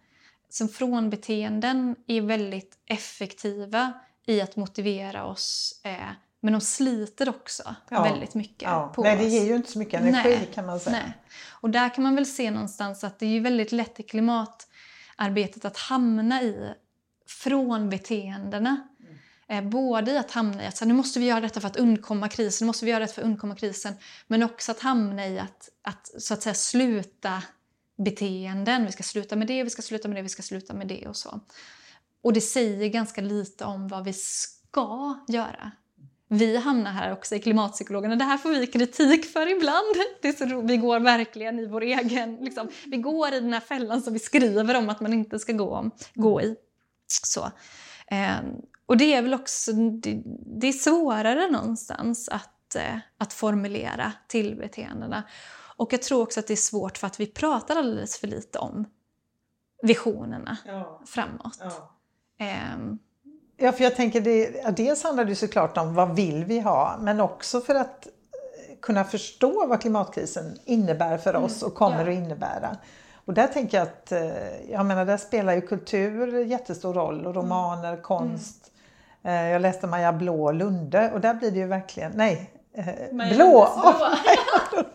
Så 0.49 0.67
frånbeteenden 0.67 1.95
är 2.07 2.21
väldigt 2.21 2.77
effektiva 2.85 3.93
i 4.25 4.41
att 4.41 4.55
motivera 4.55 5.25
oss 5.25 5.79
eh, 5.83 5.97
men 6.39 6.53
de 6.53 6.61
sliter 6.61 7.29
också 7.29 7.75
Ja. 7.89 8.03
väldigt 8.03 8.35
mycket 8.35 8.61
Ja. 8.61 8.91
på 8.95 9.03
Nej, 9.03 9.13
oss. 9.15 9.21
det 9.21 9.27
ger 9.27 9.45
ju 9.45 9.55
inte 9.55 9.71
så 9.71 9.79
mycket 9.79 10.01
energi 10.01 10.29
Nej, 10.29 10.49
kan 10.53 10.65
man 10.65 10.79
säga. 10.79 10.95
Nej. 10.97 11.13
Och 11.49 11.69
där 11.69 11.93
kan 11.95 12.03
man 12.03 12.15
väl 12.15 12.25
se 12.25 12.51
någonstans 12.51 13.03
att 13.03 13.19
det 13.19 13.25
är 13.25 13.29
ju 13.29 13.39
väldigt 13.39 13.71
lätt 13.71 13.99
i 13.99 14.03
klimatarbetet 14.03 15.65
att 15.65 15.77
hamna 15.77 16.41
i 16.41 16.73
frånbeteendena. 17.27 18.87
Eh, 19.47 19.61
både 19.63 20.11
i 20.11 20.17
att 20.17 20.31
hamna 20.31 20.63
i 20.63 20.67
att 20.67 20.77
så 20.77 20.83
här, 20.85 20.87
nu 20.87 20.93
måste 20.93 21.19
vi 21.19 21.25
göra 21.25 21.41
detta 21.41 21.61
för 21.61 21.67
att 21.67 21.75
undkomma 21.75 22.29
krisen, 22.29 22.65
nu 22.65 22.67
måste 22.67 22.85
vi 22.85 22.91
göra 22.91 22.99
detta 22.99 23.13
för 23.13 23.21
att 23.21 23.25
undkomma 23.27 23.55
krisen. 23.55 23.93
Men 24.27 24.43
också 24.43 24.71
att 24.71 24.79
hamna 24.79 25.27
i 25.27 25.39
att, 25.39 25.69
att 25.81 26.11
så 26.21 26.33
att 26.33 26.41
säga 26.41 26.53
sluta 26.53 27.43
beteenden. 27.97 28.85
Vi 28.85 28.91
ska 28.91 29.03
sluta 29.03 29.35
med 29.35 29.47
det, 29.47 29.63
vi 29.63 29.69
ska 29.69 29.81
sluta 29.81 30.07
med 30.07 30.17
det, 30.17 30.21
vi 30.21 30.29
ska 30.29 30.41
sluta 30.41 30.73
med 30.73 30.87
det 30.87 31.07
och 31.07 31.17
så. 31.17 31.39
Och 32.23 32.33
det 32.33 32.41
säger 32.41 32.87
ganska 32.89 33.21
lite 33.21 33.65
om 33.65 33.87
vad 33.87 34.03
vi 34.03 34.13
ska 34.13 35.17
göra. 35.27 35.71
Vi 36.27 36.57
hamnar 36.57 36.91
här 36.91 37.11
också 37.13 37.35
i 37.35 37.39
klimatpsykologerna. 37.39 38.15
Det 38.15 38.23
här 38.23 38.37
får 38.37 38.49
vi 38.49 38.67
kritik 38.67 39.25
för 39.25 39.47
ibland. 39.51 39.95
Det 40.21 40.27
är 40.27 40.33
så 40.33 40.45
ro- 40.45 40.67
vi 40.67 40.77
går 40.77 40.99
verkligen 40.99 41.59
i 41.59 41.65
vår 41.67 41.81
egen... 41.81 42.35
Liksom, 42.35 42.69
vi 42.85 42.97
går 42.97 43.33
i 43.33 43.39
den 43.39 43.53
här 43.53 43.59
fällan 43.59 44.01
som 44.01 44.13
vi 44.13 44.19
skriver 44.19 44.75
om 44.77 44.89
att 44.89 45.01
man 45.01 45.13
inte 45.13 45.39
ska 45.39 45.53
gå, 45.53 45.89
gå 46.13 46.41
i. 46.41 46.55
Så. 47.07 47.51
Eh, 48.07 48.35
och 48.85 48.97
det 48.97 49.13
är 49.13 49.21
väl 49.21 49.33
också... 49.33 49.71
Det, 49.73 50.21
det 50.59 50.67
är 50.67 50.73
svårare 50.73 51.51
någonstans 51.51 52.29
att, 52.29 52.75
eh, 52.75 52.97
att 53.17 53.33
formulera 53.33 54.11
tillbeteendena. 54.27 55.23
Och 55.77 55.93
jag 55.93 56.01
tror 56.01 56.21
också 56.21 56.39
att 56.39 56.47
det 56.47 56.53
är 56.53 56.55
svårt 56.55 56.97
för 56.97 57.07
att 57.07 57.19
vi 57.19 57.25
pratar 57.27 57.75
alldeles 57.75 58.17
för 58.17 58.27
lite 58.27 58.59
om 58.59 58.85
visionerna 59.81 60.57
Ja. 60.65 61.01
framåt. 61.05 61.61
Ehm, 61.61 61.71
Ja, 63.57 63.72
för 63.72 63.84
jag 63.84 63.95
tänker, 63.95 64.22
det, 64.22 64.76
dels 64.77 65.03
handlar 65.03 65.26
det 65.26 65.35
såklart 65.35 65.77
om 65.77 65.95
vad 65.95 66.15
vill 66.15 66.45
vi 66.45 66.60
ha, 66.60 66.97
men 66.99 67.22
också 67.22 67.61
för 67.61 67.76
att 67.76 68.07
eh, 68.07 68.76
kunna 68.81 69.03
förstå 69.03 69.68
vad 69.68 69.81
klimatkrisen 69.81 70.60
innebär 70.65 71.18
för 71.18 71.35
oss 71.35 71.64
och 71.64 71.76
kommer 71.76 72.05
ja. 72.05 72.11
att 72.11 72.18
innebära. 72.18 72.77
Och 73.26 73.34
där 73.34 73.47
tänker 73.47 73.77
jag 73.77 73.88
att, 73.88 74.11
eh, 74.11 74.72
jag 74.72 74.85
menar 74.85 75.05
där 75.05 75.18
spelar 75.18 75.53
ju 75.53 75.61
kultur 75.61 76.45
jättestor 76.45 76.93
roll 76.93 77.26
och 77.26 77.35
romaner, 77.35 78.01
konst. 78.01 78.72
Eh, 79.23 79.49
Jag 79.49 79.61
läste 79.61 79.88
Maja 79.88 80.14
Blå 80.14 80.51
Lunde 80.51 81.11
och 81.11 81.22
där 81.22 81.34
blir 81.34 81.51
det 81.51 81.60
ju 81.60 81.68
verkligen, 81.68 82.11
nej, 82.15 82.51
Maja 83.11 83.35
Blå, 83.35 83.68
Blå. 84.72 84.84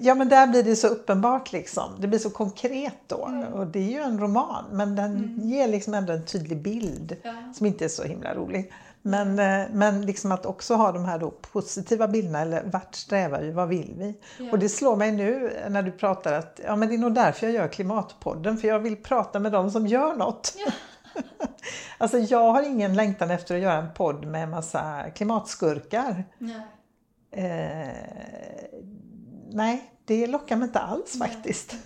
Ja 0.00 0.14
men 0.14 0.28
där 0.28 0.46
blir 0.46 0.62
det 0.62 0.76
så 0.76 0.88
uppenbart 0.88 1.52
liksom. 1.52 1.96
Det 1.98 2.08
blir 2.08 2.18
så 2.18 2.30
konkret 2.30 2.98
då. 3.06 3.26
Mm. 3.26 3.52
Och 3.52 3.66
det 3.66 3.78
är 3.78 3.90
ju 3.90 4.00
en 4.00 4.20
roman 4.20 4.64
men 4.72 4.96
den 4.96 5.40
ger 5.42 5.68
liksom 5.68 5.94
ändå 5.94 6.12
en 6.12 6.26
tydlig 6.26 6.62
bild 6.62 7.16
Ja. 7.22 7.34
som 7.54 7.66
inte 7.66 7.84
är 7.84 7.88
så 7.88 8.02
himla 8.02 8.34
rolig. 8.34 8.72
Men, 9.02 9.38
eh, 9.38 9.66
men 9.72 10.06
liksom 10.06 10.32
att 10.32 10.46
också 10.46 10.74
ha 10.74 10.92
de 10.92 11.04
här 11.04 11.18
då 11.18 11.30
positiva 11.30 12.08
bilderna, 12.08 12.40
eller 12.40 12.62
vart 12.64 12.94
strävar 12.94 13.40
vi, 13.40 13.50
vad 13.50 13.68
vill 13.68 13.94
vi? 13.98 14.14
Ja. 14.38 14.52
Och 14.52 14.58
det 14.58 14.68
slår 14.68 14.96
mig 14.96 15.12
nu 15.12 15.52
när 15.68 15.82
du 15.82 15.92
pratar 15.92 16.32
att 16.32 16.60
ja, 16.64 16.76
men 16.76 16.88
det 16.88 16.94
är 16.94 16.98
nog 16.98 17.14
därför 17.14 17.46
jag 17.46 17.54
gör 17.54 17.68
Klimatpodden, 17.68 18.56
för 18.58 18.68
jag 18.68 18.78
vill 18.78 18.96
prata 18.96 19.38
med 19.38 19.52
dem 19.52 19.70
som 19.70 19.86
gör 19.86 20.14
något. 20.14 20.54
alltså 21.98 22.18
jag 22.18 22.52
har 22.52 22.62
ingen 22.62 22.94
längtan 22.94 23.30
efter 23.30 23.54
att 23.54 23.60
göra 23.60 23.76
en 23.78 23.94
podd 23.94 24.26
med 24.26 24.42
en 24.42 24.50
massa 24.50 25.10
klimatskurkar. 25.14 26.24
Eh, 27.32 28.70
nej, 29.52 29.92
det 30.04 30.26
lockar 30.26 30.56
mig 30.56 30.66
inte 30.66 30.78
alls 30.78 31.18
faktiskt. 31.18 31.76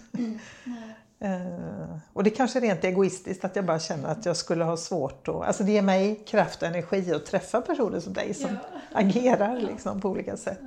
Eh, 1.21 1.99
och 2.13 2.25
det 2.25 2.31
kanske 2.31 2.59
är 2.59 2.61
rent 2.61 2.85
egoistiskt 2.85 3.45
att 3.45 3.57
jag 3.57 3.65
bara 3.65 3.79
känner 3.79 4.09
att 4.09 4.27
jag 4.27 4.37
skulle 4.37 4.65
ha 4.65 4.77
svårt 4.77 5.29
att... 5.29 5.35
Alltså 5.35 5.65
det 5.65 5.73
ger 5.73 5.83
mig 5.83 6.25
kraft 6.27 6.63
och 6.63 6.69
energi 6.69 7.13
att 7.13 7.27
träffa 7.27 7.61
personer 7.61 8.01
som 8.01 8.13
dig 8.13 8.35
som 8.35 8.57
agerar 8.93 9.61
liksom 9.61 10.01
på 10.01 10.09
olika 10.09 10.37
sätt. 10.37 10.61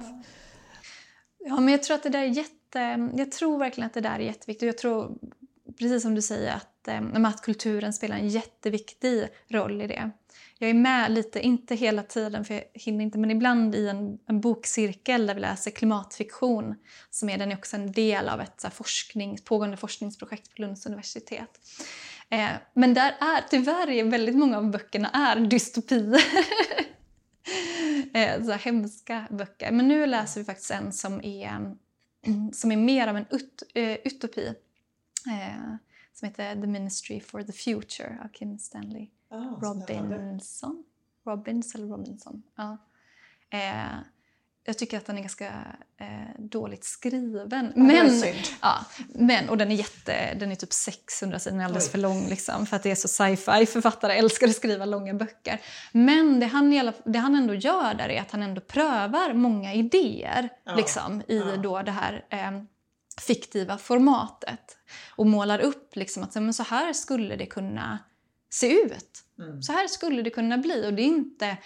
Ja, 1.40 1.60
men 1.60 1.68
jag 1.68 1.84
tror 1.84 1.96
att 1.96 2.04
det 2.04 2.10
där 2.10 2.22
är 2.22 2.26
jätte... 2.26 3.10
Jag 3.16 3.32
tror 3.32 3.60
verkligen 3.60 3.88
att 3.88 3.94
det 3.94 4.02
där 4.02 4.16
är 4.16 4.20
jätteviktigt. 4.20 4.68
Jag 4.68 4.78
tror, 4.78 5.18
precis 5.80 6.02
som 6.02 6.16
du 6.16 6.22
säger, 6.22 6.54
att, 6.54 6.88
eh, 6.88 7.26
att 7.26 7.42
kulturen 7.42 7.94
spelar 7.94 8.16
en 8.16 8.30
jätteviktig 8.30 9.28
roll 9.48 9.82
i 9.82 9.88
det. 9.88 10.12
Jag 10.60 10.70
är 10.70 10.74
med 10.74 11.12
lite, 11.12 11.40
inte 11.40 11.76
hela 11.76 12.04
tiden 12.04 12.46
för 12.46 12.54
jag 12.54 12.64
hinner 12.74 13.06
inte, 13.06 13.18
men 13.18 13.32
ibland 13.32 13.76
i 13.76 13.88
en, 13.88 14.20
en 14.28 14.42
bokcirkel 14.42 15.28
där 15.28 15.34
vi 15.34 15.42
läser 15.42 15.72
klimatfiktion. 15.72 16.76
Som 17.10 17.30
är 17.30 17.38
den 17.38 17.52
är 17.52 17.58
också 17.58 17.76
en 17.76 17.92
del 17.92 18.30
av 18.30 18.42
ett 18.42 18.62
så 18.62 18.68
här, 18.68 18.74
forsknings, 18.74 19.44
pågående 19.44 19.78
forskningsprojekt 19.78 20.56
på 20.56 20.62
Lunds 20.62 20.86
universitet. 20.86 21.60
Eh, 22.30 22.50
men 22.74 22.94
där 22.94 23.12
är 23.20 23.50
tyvärr 23.50 23.90
är 23.90 24.04
väldigt 24.04 24.36
många 24.36 24.58
av 24.58 24.72
böckerna 24.72 25.10
är 25.10 25.36
dystopier. 25.36 26.22
eh, 28.14 28.44
så 28.44 28.52
här 28.52 28.60
hemska 28.60 29.28
böcker. 29.30 29.72
Men 29.72 29.88
nu 29.88 30.06
läser 30.06 30.42
vi 30.42 30.46
faktiskt 30.46 30.72
en 30.72 30.94
som 30.94 31.22
är, 31.24 31.76
som 32.54 32.72
är 32.72 32.78
mer 32.78 33.08
av 33.08 33.18
en 33.18 33.26
ut, 33.30 33.64
eh, 33.74 33.98
utopi. 34.04 34.48
eh, 35.28 35.76
som 36.14 36.28
heter 36.28 36.62
The 36.62 36.68
Ministry 36.68 37.20
for 37.20 37.44
the 37.44 37.54
Future 37.54 38.20
av 38.24 38.28
Kim 38.34 38.60
Stanley 38.60 39.08
Ah, 39.30 39.60
Robinson. 39.62 40.84
Robbins 41.26 41.76
eller 41.76 41.88
Robinson. 41.88 42.44
Ja. 42.56 42.78
Eh, 43.50 44.00
jag 44.68 44.78
tycker 44.78 44.98
att 44.98 45.06
den 45.06 45.18
är 45.18 45.22
ganska 45.22 45.48
eh, 45.98 46.40
dåligt 46.40 46.84
skriven. 46.84 47.54
är 47.66 47.74
men, 47.76 48.24
ja, 48.62 48.86
men, 49.08 49.50
och 49.50 49.58
den 49.58 49.72
är, 49.72 49.76
jätte, 49.76 50.34
den 50.34 50.52
är 50.52 50.56
typ 50.56 50.74
600 50.74 51.40
sidor, 51.40 51.52
den 51.52 51.62
är 51.62 51.66
alldeles 51.66 51.86
Oj. 51.86 51.92
för 51.92 51.98
lång. 51.98 52.28
Liksom, 52.28 52.66
för 52.66 52.76
att 52.76 52.84
det 52.84 52.92
är 52.92 52.96
så 52.96 53.08
sci-fi. 53.08 53.66
Författare 53.66 54.14
älskar 54.14 54.48
att 54.48 54.56
skriva 54.56 54.86
långa 54.86 55.14
böcker. 55.14 55.62
Men 55.92 56.40
det 56.40 56.46
han, 56.46 56.92
det 57.06 57.20
han 57.20 57.36
ändå 57.36 57.54
gör 57.54 57.94
där 57.94 58.10
är 58.10 58.22
att 58.22 58.32
han 58.32 58.44
ändå 58.44 58.62
prövar 58.62 59.34
många 59.34 59.74
idéer 59.74 60.50
Ja, 60.64 60.76
liksom, 60.76 61.22
i 61.28 61.38
ja. 61.38 61.58
då 61.58 61.82
det 61.82 61.92
här 61.92 62.26
eh, 62.30 62.64
fiktiva 63.22 63.78
formatet. 63.78 64.78
Och 65.16 65.26
målar 65.26 65.60
upp 65.60 65.96
liksom, 65.96 66.24
att 66.24 66.56
så 66.56 66.64
här 66.64 66.94
skulle 66.94 67.36
det 67.36 67.46
kunna 67.46 68.00
se 68.50 68.74
ut. 68.74 69.24
Mm. 69.40 69.62
Så 69.62 69.72
här 69.72 69.88
skulle 69.88 70.22
det 70.22 70.30
kunna 70.30 70.58
bli. 70.58 70.88
Och 70.88 70.94
det 70.94 71.02
är 71.02 71.08
inte, 71.08 71.58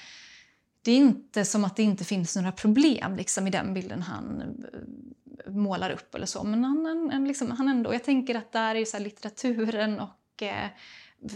det 0.82 0.92
är 0.92 0.98
inte 0.98 1.46
som 1.46 1.66
att 1.66 1.76
det 1.76 1.84
inte 1.84 2.04
finns 2.04 2.36
några 2.36 2.52
problem 2.52 3.16
liksom, 3.16 3.48
i 3.48 3.50
den 3.50 3.74
bilden 3.74 4.02
han 4.02 4.42
eh, 4.42 5.52
målar 5.52 5.90
upp. 5.90 6.16
eller 6.16 6.26
så. 6.26 6.44
Men 6.44 6.64
han, 6.64 7.10
han, 7.12 7.28
liksom, 7.28 7.52
han 7.52 7.68
ändå, 7.68 7.94
jag 7.94 8.04
tänker 8.04 8.36
att 8.36 8.52
där 8.52 8.76
är 8.76 8.86
så 8.86 9.00
litteraturen 9.00 10.00
och 10.00 10.44
eh, 10.44 10.70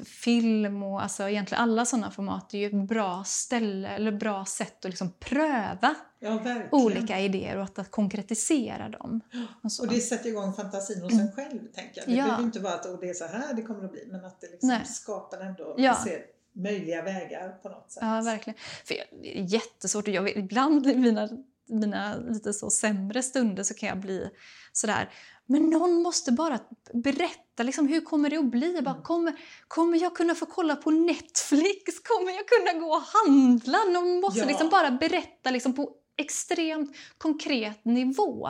film 0.06 0.84
och 0.84 1.04
alltså 1.04 1.30
egentligen 1.30 1.64
alla 1.64 1.86
sådana 1.86 2.12
format 2.12 2.54
är 2.54 2.58
ju 2.58 2.66
ett 2.66 2.88
bra 2.88 3.24
ställe 3.24 3.88
eller 3.90 4.12
bra 4.12 4.46
sätt 4.46 4.86
att 4.86 4.90
liksom 4.92 5.12
pröva 5.20 5.96
Ja, 6.20 6.40
olika 6.72 7.20
idéer 7.20 7.58
och 7.58 7.64
att, 7.64 7.80
att 7.80 7.92
konkretisera 7.92 8.90
dem. 8.90 9.22
Och. 9.64 9.72
Och 9.82 9.88
det 9.88 10.00
sätter 10.00 10.30
igång 10.30 10.54
fantasin 10.54 11.02
hos 11.02 11.14
en 11.14 11.32
själv, 11.32 11.60
tänker 11.76 12.02
jag. 12.02 12.08
Det 12.08 12.14
Ja. 12.16 12.24
behöver 12.26 12.44
inte 12.44 12.60
vara 12.60 12.74
att 12.74 12.86
oh, 12.86 13.00
det 13.00 13.10
är 13.10 13.14
så 13.14 13.26
här 13.26 13.54
det 13.54 13.62
kommer 13.62 13.86
att 13.86 13.92
bli, 13.92 14.08
men 14.12 14.26
att 14.26 14.42
det 14.42 14.48
liksom 14.52 14.70
Nej. 14.70 14.86
skapar 14.86 15.40
ändå 15.40 15.76
Ja. 15.78 15.96
ser 16.04 16.22
möjliga 16.54 17.02
vägar 17.02 17.50
på 17.50 17.70
något 17.70 17.92
sätt. 17.92 18.04
Ja, 18.04 18.22
verkligen. 18.22 18.60
För 18.86 18.96
jag, 18.96 19.06
det 19.22 19.40
är 19.40 19.44
jättesvårt. 19.44 20.08
Jag, 20.08 20.22
vet- 20.24 20.38
ibland 20.38 20.88
i 20.88 20.96
mina, 20.96 21.30
mina 21.70 22.16
lite 22.18 22.54
så 22.54 22.70
sämre 22.70 23.24
stunder 23.24 23.64
så 23.64 23.74
kan 23.74 23.90
jag 23.90 23.98
bli 23.98 24.30
sådär 24.74 25.10
men 25.46 25.70
någon 25.70 26.02
måste 26.02 26.32
bara 26.32 26.60
berätta 26.94 27.42
liksom, 27.64 27.88
hur 27.88 28.02
kommer 28.02 28.30
det 28.30 28.38
att 28.38 28.46
bli. 28.46 28.82
Bara, 28.82 28.92
Mm. 28.92 29.04
kommer, 29.04 29.34
kommer 29.68 30.02
jag 30.02 30.16
kunna 30.16 30.36
få 30.36 30.46
kolla 30.46 30.76
på 30.76 30.92
Netflix? 30.92 32.00
Kommer 32.04 32.32
jag 32.32 32.48
kunna 32.48 32.80
gå 32.88 32.94
och 32.96 33.02
handla? 33.02 33.78
Någon 33.84 34.20
måste 34.22 34.40
Ja. 34.40 34.46
liksom 34.46 34.70
bara 34.70 34.92
berätta 34.92 35.52
liksom, 35.52 35.74
på 35.74 35.92
extremt 36.18 36.96
konkret 37.18 37.86
nivå 37.86 38.50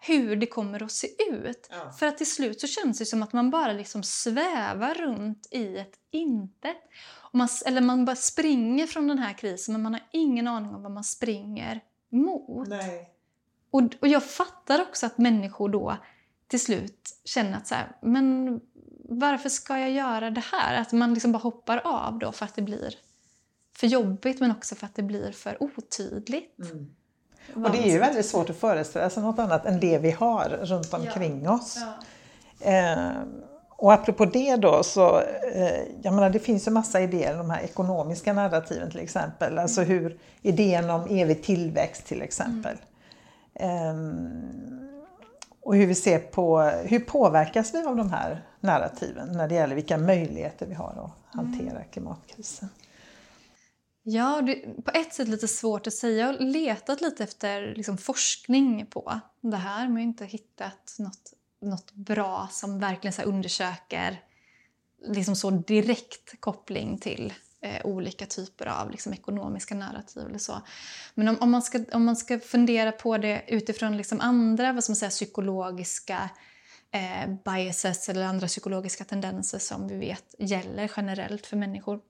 hur 0.00 0.36
det 0.36 0.46
kommer 0.46 0.82
att 0.82 0.92
se 0.92 1.06
ut. 1.30 1.68
Ja. 1.70 1.92
För 1.98 2.06
att 2.06 2.16
till 2.18 2.30
slut 2.30 2.60
så 2.60 2.66
känns 2.66 2.98
det 2.98 3.06
som 3.06 3.22
att 3.22 3.32
man 3.32 3.50
bara 3.50 3.72
liksom 3.72 4.02
svävar 4.02 4.94
runt 4.94 5.48
i 5.50 5.76
ett 5.78 5.94
intet. 6.10 6.76
Och 7.32 7.34
man, 7.38 7.48
eller 7.66 7.80
man 7.80 8.04
bara 8.04 8.16
springer 8.16 8.86
från 8.86 9.08
den 9.08 9.18
här 9.18 9.32
krisen 9.32 9.72
men 9.72 9.82
man 9.82 9.92
har 9.94 10.02
ingen 10.12 10.48
aning 10.48 10.74
om 10.74 10.82
vad 10.82 10.92
man 10.92 11.04
springer 11.04 11.80
mot. 12.12 12.68
Nej. 12.68 13.10
Och, 13.70 13.82
och 14.00 14.08
jag 14.08 14.24
fattar 14.24 14.82
också 14.82 15.06
att 15.06 15.18
människor 15.18 15.68
då 15.68 15.96
till 16.48 16.60
slut 16.60 17.10
känner 17.24 17.56
att 17.56 17.66
så 17.66 17.74
här, 17.74 17.96
men 18.02 18.60
varför 19.08 19.48
ska 19.48 19.78
jag 19.78 19.90
göra 19.90 20.30
det 20.30 20.44
här? 20.52 20.80
Att 20.80 20.92
man 20.92 21.14
liksom 21.14 21.32
bara 21.32 21.38
hoppar 21.38 21.80
av 21.84 22.18
då 22.18 22.32
för 22.32 22.44
att 22.44 22.54
det 22.54 22.62
blir 22.62 22.94
för 23.78 23.86
jobbigt 23.86 24.40
men 24.40 24.50
också 24.50 24.74
för 24.74 24.86
att 24.86 24.94
det 24.94 25.02
blir 25.02 25.32
för 25.32 25.62
otydligt. 25.62 26.58
Mm. 26.58 26.90
Och 27.54 27.70
det 27.70 27.78
är 27.78 27.92
ju 27.92 27.98
väldigt 27.98 28.26
svårt 28.26 28.50
att 28.50 28.56
föreställa 28.56 29.10
sig 29.10 29.22
något 29.22 29.38
annat 29.38 29.66
än 29.66 29.80
det 29.80 29.98
vi 29.98 30.10
har 30.10 30.48
runt 30.48 30.94
omkring 30.94 31.48
oss. 31.48 31.78
Ja. 32.60 32.72
Eh, 32.72 33.22
och 33.68 33.92
apropå 33.92 34.24
det 34.24 34.56
då 34.56 34.82
så, 34.82 35.20
eh, 35.54 35.82
jag 36.02 36.14
menar 36.14 36.30
det 36.30 36.38
finns 36.38 36.66
ju 36.66 36.70
massa 36.70 37.00
idéer, 37.00 37.36
de 37.36 37.50
här 37.50 37.62
ekonomiska 37.62 38.32
narrativen 38.32 38.90
till 38.90 39.00
exempel. 39.00 39.58
Alltså 39.58 39.82
hur 39.82 40.18
idén 40.42 40.90
om 40.90 41.06
evig 41.10 41.42
tillväxt 41.42 42.06
till 42.06 42.22
exempel. 42.22 42.76
Ehm, 43.54 44.95
och 45.66 45.76
hur 45.76 45.86
vi 45.86 45.94
ser 45.94 46.18
på, 46.18 46.60
hur 46.60 46.98
påverkas 47.00 47.74
vi 47.74 47.78
av 47.78 47.96
de 47.96 48.10
här 48.10 48.46
narrativen 48.60 49.32
när 49.32 49.48
det 49.48 49.54
gäller 49.54 49.74
vilka 49.74 49.98
möjligheter 49.98 50.66
vi 50.66 50.74
har 50.74 50.90
att 51.04 51.36
hantera 51.36 51.84
klimatkrisen. 51.84 52.68
Ja, 54.02 54.42
det 54.42 54.64
är 54.64 54.82
på 54.82 54.90
ett 54.90 55.14
sätt 55.14 55.28
lite 55.28 55.48
svårt 55.48 55.86
att 55.86 55.92
säga. 55.92 56.26
Jag 56.26 56.26
har 56.26 56.44
letat 56.44 57.00
lite 57.00 57.24
efter 57.24 57.74
liksom, 57.76 57.98
forskning 57.98 58.86
på 58.86 59.20
det 59.40 59.56
här 59.56 59.88
men 59.88 60.02
inte 60.02 60.24
hittat 60.24 60.96
något, 60.98 61.32
något 61.60 61.92
bra 61.92 62.48
som 62.50 62.78
verkligen 62.78 63.12
så 63.12 63.22
undersöker 63.22 64.22
liksom, 65.06 65.36
så 65.36 65.50
direkt 65.50 66.40
koppling 66.40 66.98
till 66.98 67.32
eh, 67.62 67.86
olika 67.86 68.26
typer 68.26 68.66
av 68.66 68.90
liksom, 68.90 69.12
ekonomiska 69.12 69.74
narrativ. 69.74 70.26
Eller 70.26 70.38
så. 70.38 70.62
Men 71.14 71.28
om, 71.28 71.36
om, 71.40 71.50
man 71.50 71.62
ska, 71.62 71.84
om 71.92 72.04
man 72.04 72.16
ska 72.16 72.40
fundera 72.40 72.92
på 72.92 73.18
det 73.18 73.44
utifrån 73.48 73.96
liksom, 73.96 74.20
andra 74.20 74.72
vad 74.72 74.84
ska 74.84 74.90
man 74.90 74.96
säga, 74.96 75.10
psykologiska 75.10 76.30
eh, 76.90 77.28
biases 77.44 78.08
eller 78.08 78.24
andra 78.24 78.46
psykologiska 78.46 79.04
tendenser 79.04 79.58
som 79.58 79.88
vi 79.88 79.96
vet 79.96 80.34
gäller 80.38 80.90
generellt 80.96 81.46
för 81.46 81.56
människor 81.56 82.00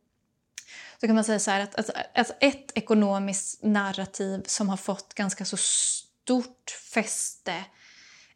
så 1.00 1.06
kan 1.06 1.14
man 1.14 1.24
säga 1.24 1.38
så 1.38 1.50
här 1.50 1.60
att, 1.60 1.74
att, 1.74 1.90
att 2.14 2.36
ett 2.40 2.72
ekonomiskt 2.74 3.62
narrativ 3.62 4.42
som 4.46 4.68
har 4.68 4.76
fått 4.76 5.14
ganska 5.14 5.44
så 5.44 5.56
stort 5.56 6.70
fäste 6.70 7.64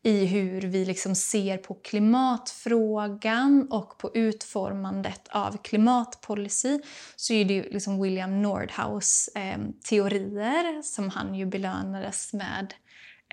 i 0.02 0.24
hur 0.26 0.60
vi 0.60 0.84
liksom 0.84 1.14
ser 1.14 1.58
på 1.58 1.74
klimatfrågan 1.74 3.68
och 3.70 3.98
på 3.98 4.10
utformandet 4.14 5.28
av 5.28 5.56
klimatpolicy 5.62 6.80
så 7.16 7.32
är 7.32 7.44
det 7.44 7.54
ju 7.54 7.62
liksom 7.62 8.02
William 8.02 8.42
Nordhaus 8.42 9.28
eh, 9.34 9.58
teorier 9.88 10.82
som 10.82 11.10
han 11.10 11.34
ju 11.34 11.46
belönades 11.46 12.32
med 12.32 12.74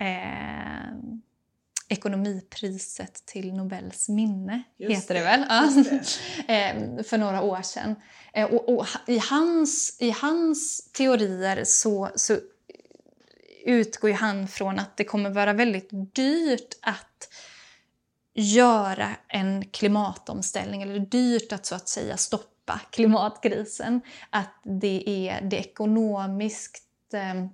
eh, 0.00 0.92
ekonomipriset 1.88 3.26
till 3.26 3.54
Nobels 3.54 4.08
minne, 4.08 4.62
Just 4.76 5.02
heter 5.02 5.14
det, 5.14 5.20
det, 5.20 5.26
väl? 5.26 5.44
Eh, 6.98 7.02
för 7.04 7.18
några 7.18 7.42
år 7.42 7.62
sedan. 7.62 7.94
Eh, 8.32 8.46
och, 8.46 8.78
och 8.78 8.86
i, 9.06 9.18
hans, 9.30 9.96
I 10.00 10.10
hans 10.10 10.90
teorier 10.92 11.64
så, 11.64 12.10
så 12.14 12.38
utgår 13.64 14.10
ju 14.10 14.16
han 14.16 14.48
från 14.48 14.78
att 14.78 14.96
det 14.96 15.04
kommer 15.04 15.30
vara 15.30 15.52
väldigt 15.52 15.88
dyrt 16.14 16.78
att 16.82 17.28
göra 18.34 19.08
en 19.28 19.64
klimatomställning, 19.64 20.82
eller 20.82 20.98
dyrt 20.98 21.52
att 21.52 21.66
så 21.66 21.74
att 21.74 21.88
säga 21.88 22.16
stoppa 22.16 22.80
klimatkrisen. 22.90 24.00
Att 24.30 24.60
det 24.64 25.28
är 25.28 25.40
det 25.42 25.56
ekonomiskt 25.56 26.84
eh, 27.14 27.46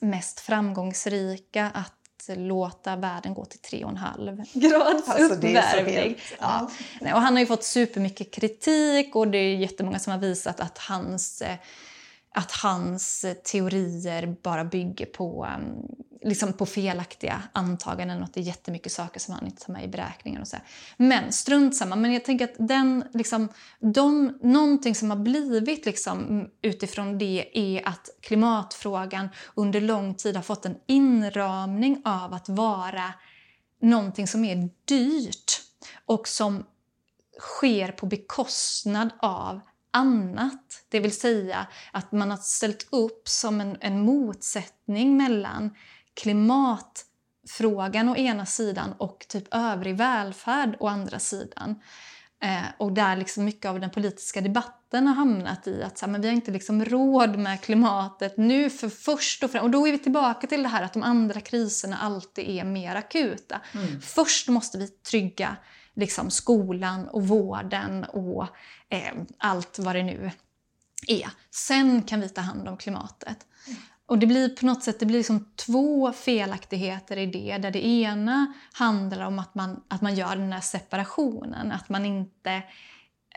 mest 0.00 0.40
framgångsrika 0.40 1.70
att 1.74 1.94
låta 2.36 2.96
världen 2.96 3.34
gå 3.34 3.44
till 3.44 3.60
3,5 3.60 4.60
grads 4.60 5.08
Alltså, 5.08 5.34
uppvärmning. 5.34 6.16
Ja. 6.40 6.70
Och 7.00 7.20
han 7.20 7.32
har 7.32 7.40
ju 7.40 7.46
fått 7.46 7.64
supermycket 7.64 8.30
kritik 8.30 9.16
och 9.16 9.28
det 9.28 9.38
är 9.38 9.56
jättemånga 9.56 9.98
som 9.98 10.12
har 10.12 10.20
visat 10.20 10.60
att 10.60 10.78
hans, 10.78 11.42
eh, 11.42 11.56
att 12.34 12.52
hans 12.52 13.24
teorier 13.44 14.36
bara 14.42 14.64
bygger 14.64 15.06
på, 15.06 15.46
um, 15.56 15.96
liksom 16.22 16.52
på 16.52 16.66
felaktiga 16.66 17.42
antaganden 17.52 18.18
och 18.18 18.24
att 18.24 18.34
det 18.34 18.40
är 18.40 18.44
jättemycket 18.44 18.92
saker 18.92 19.20
som 19.20 19.34
han 19.34 19.46
inte 19.46 19.64
tar 19.64 19.72
med 19.72 19.84
i 19.84 19.88
beräkningen. 19.88 20.40
Och 20.40 20.48
så. 20.48 20.56
Men 20.96 21.32
strunt 21.32 21.76
samma. 21.76 21.96
Men 21.96 22.12
jag 22.12 22.24
tänker 22.24 22.44
att 22.44 22.68
den, 22.68 23.04
liksom, 23.14 23.48
de, 23.80 24.38
någonting 24.42 24.94
som 24.94 25.10
har 25.10 25.18
blivit 25.18 25.86
liksom, 25.86 26.48
utifrån 26.62 27.18
det 27.18 27.50
är 27.54 27.88
att 27.88 28.08
klimatfrågan 28.20 29.28
under 29.54 29.80
lång 29.80 30.14
tid 30.14 30.36
har 30.36 30.42
fått 30.42 30.66
en 30.66 30.76
inramning 30.86 32.02
av 32.04 32.34
att 32.34 32.48
vara 32.48 33.14
någonting 33.80 34.26
som 34.26 34.44
är 34.44 34.70
dyrt 34.84 35.60
och 36.06 36.28
som 36.28 36.64
sker 37.38 37.92
på 37.92 38.06
bekostnad 38.06 39.10
av 39.18 39.60
annat. 39.90 40.84
Det 40.88 41.00
vill 41.00 41.20
säga 41.20 41.66
att 41.92 42.12
man 42.12 42.30
har 42.30 42.36
ställt 42.36 42.88
upp 42.90 43.28
som 43.28 43.60
en, 43.60 43.76
en 43.80 44.00
motsättning 44.00 45.16
mellan 45.16 45.74
klimatfrågan 46.14 48.08
å 48.08 48.16
ena 48.16 48.46
sidan 48.46 48.94
och 48.98 49.26
typ 49.28 49.54
övrig 49.54 49.96
välfärd 49.96 50.76
å 50.80 50.86
andra 50.88 51.18
sidan. 51.18 51.80
Eh, 52.42 52.68
och 52.78 52.92
där 52.92 53.16
liksom 53.16 53.44
mycket 53.44 53.68
av 53.68 53.80
den 53.80 53.90
politiska 53.90 54.40
debatten 54.40 55.06
har 55.06 55.14
hamnat 55.14 55.66
i 55.66 55.82
att 55.82 55.98
så 55.98 56.06
här, 56.06 56.12
men 56.12 56.20
vi 56.20 56.28
har 56.28 56.34
inte 56.34 56.50
liksom 56.50 56.84
råd 56.84 57.38
med 57.38 57.60
klimatet 57.60 58.36
nu 58.36 58.70
för 58.70 58.88
först 58.88 59.44
och 59.44 59.50
främst. 59.50 59.64
Och 59.64 59.70
då 59.70 59.88
är 59.88 59.92
vi 59.92 59.98
tillbaka 59.98 60.46
till 60.46 60.62
det 60.62 60.68
här 60.68 60.82
att 60.82 60.92
de 60.92 61.02
andra 61.02 61.40
kriserna 61.40 61.98
alltid 61.98 62.48
är 62.48 62.64
mer 62.64 62.94
akuta. 62.94 63.60
Först 64.02 64.48
måste 64.48 64.78
vi 64.78 64.88
trygga 64.88 65.56
liksom, 65.98 66.30
skolan 66.30 67.08
och 67.08 67.28
vården 67.28 68.04
och 68.04 68.46
eh, 68.88 69.12
allt 69.38 69.78
vad 69.78 69.94
det 69.94 70.02
nu 70.02 70.30
är. 71.06 71.30
Sen 71.50 72.02
kan 72.02 72.20
vi 72.20 72.28
ta 72.28 72.40
hand 72.40 72.68
om 72.68 72.76
klimatet. 72.76 73.46
och 74.06 74.18
det 74.18 74.26
blir 74.26 74.48
på 74.48 74.66
något 74.66 74.82
sätt 74.82 75.00
det 75.00 75.06
blir 75.06 75.18
liksom 75.18 75.48
två 75.56 76.12
felaktigheter 76.12 77.16
i 77.16 77.26
det. 77.26 77.58
Där 77.58 77.70
det 77.70 77.86
ena 77.86 78.52
handlar 78.72 79.26
om 79.26 79.38
att 79.38 79.54
man, 79.54 79.80
att 79.88 80.00
man 80.00 80.14
gör 80.14 80.36
den 80.36 80.52
här 80.52 80.60
separationen. 80.60 81.72
Att 81.72 81.88
man 81.88 82.04
inte 82.04 82.62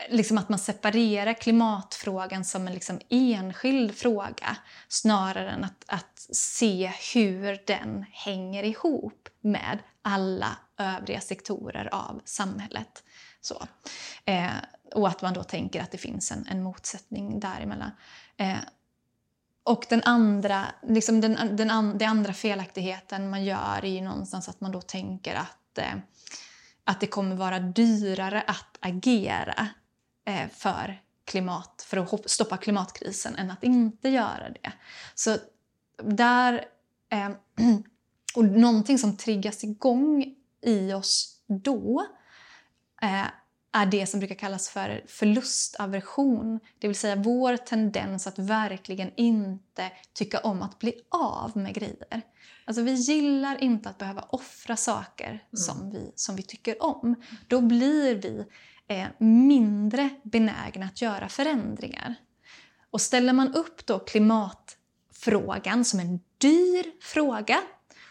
liksom 0.08 0.38
att 0.38 0.48
man 0.48 0.58
separerar 0.58 1.32
klimatfrågan 1.32 2.44
som 2.44 2.66
en 2.66 2.74
liksom 2.74 3.00
enskild 3.08 3.94
fråga 3.94 4.56
snarare 4.88 5.50
än 5.50 5.64
att, 5.64 5.84
att 5.86 6.26
se 6.32 6.92
hur 7.14 7.62
den 7.66 8.04
hänger 8.12 8.62
ihop 8.62 9.28
med 9.40 9.78
alla 10.02 10.56
övriga 10.78 11.20
sektorer 11.20 11.94
av 11.94 12.20
samhället. 12.24 13.02
Så. 13.40 13.66
Eh, 14.24 14.50
och 14.94 15.08
att 15.08 15.22
man 15.22 15.34
då 15.34 15.42
tänker 15.42 15.82
att 15.82 15.90
det 15.90 15.98
finns 15.98 16.32
en, 16.32 16.46
en 16.50 16.62
motsättning 16.62 17.40
däremellan. 17.40 17.90
Eh, 18.36 18.56
och 19.64 19.86
den 19.88 20.02
andra, 20.04 20.66
liksom 20.82 21.20
den, 21.20 21.56
den, 21.56 21.70
an, 21.70 21.98
den 21.98 22.08
andra 22.08 22.32
felaktigheten 22.32 23.30
man 23.30 23.44
gör 23.44 23.84
är 23.84 23.90
ju 23.90 24.00
någonstans 24.00 24.48
att 24.48 24.60
man 24.60 24.72
då 24.72 24.80
tänker 24.80 25.34
att, 25.34 25.78
eh, 25.78 25.94
att 26.84 27.00
det 27.00 27.06
kommer 27.06 27.36
vara 27.36 27.58
dyrare 27.58 28.44
att 28.46 28.78
agera 28.80 29.68
för 30.52 31.02
klimat, 31.24 31.86
för 31.88 31.96
att 31.96 32.30
stoppa 32.30 32.56
klimatkrisen 32.56 33.34
än 33.36 33.50
att 33.50 33.64
inte 33.64 34.08
göra 34.08 34.50
det. 34.62 34.72
Så 35.14 35.36
där... 36.02 36.64
Eh, 37.10 37.30
och 38.34 38.44
någonting 38.44 38.98
som 38.98 39.16
triggas 39.16 39.64
igång 39.64 40.34
i 40.62 40.92
oss 40.92 41.40
då 41.46 42.06
eh, 43.02 43.26
är 43.72 43.86
det 43.86 44.06
som 44.06 44.20
brukar 44.20 44.34
kallas 44.34 44.68
för 44.68 45.04
förlustaversion. 45.06 46.60
Det 46.78 46.88
vill 46.88 46.96
säga 46.96 47.16
vår 47.16 47.56
tendens 47.56 48.26
att 48.26 48.38
verkligen 48.38 49.10
inte 49.16 49.92
tycka 50.12 50.38
om 50.38 50.62
att 50.62 50.78
bli 50.78 50.94
av 51.08 51.56
med 51.56 51.74
grejer. 51.74 52.22
Alltså 52.64 52.82
vi 52.82 52.92
gillar 52.92 53.62
inte 53.62 53.88
att 53.88 53.98
behöva 53.98 54.22
offra 54.22 54.76
saker 54.76 55.28
mm. 55.28 55.40
som, 55.52 55.90
vi, 55.90 56.12
som 56.14 56.36
vi 56.36 56.42
tycker 56.42 56.82
om. 56.82 57.14
Då 57.48 57.60
blir 57.60 58.14
vi 58.14 58.38
eh, 58.38 58.44
Eh, 58.88 59.06
mindre 59.18 60.10
benägna 60.22 60.86
att 60.86 61.02
göra 61.02 61.28
förändringar. 61.28 62.14
Och 62.90 63.00
ställer 63.00 63.32
man 63.32 63.54
upp 63.54 63.86
då 63.86 63.98
klimatfrågan 63.98 65.84
som 65.84 66.00
en 66.00 66.20
dyr 66.38 66.84
fråga 67.02 67.58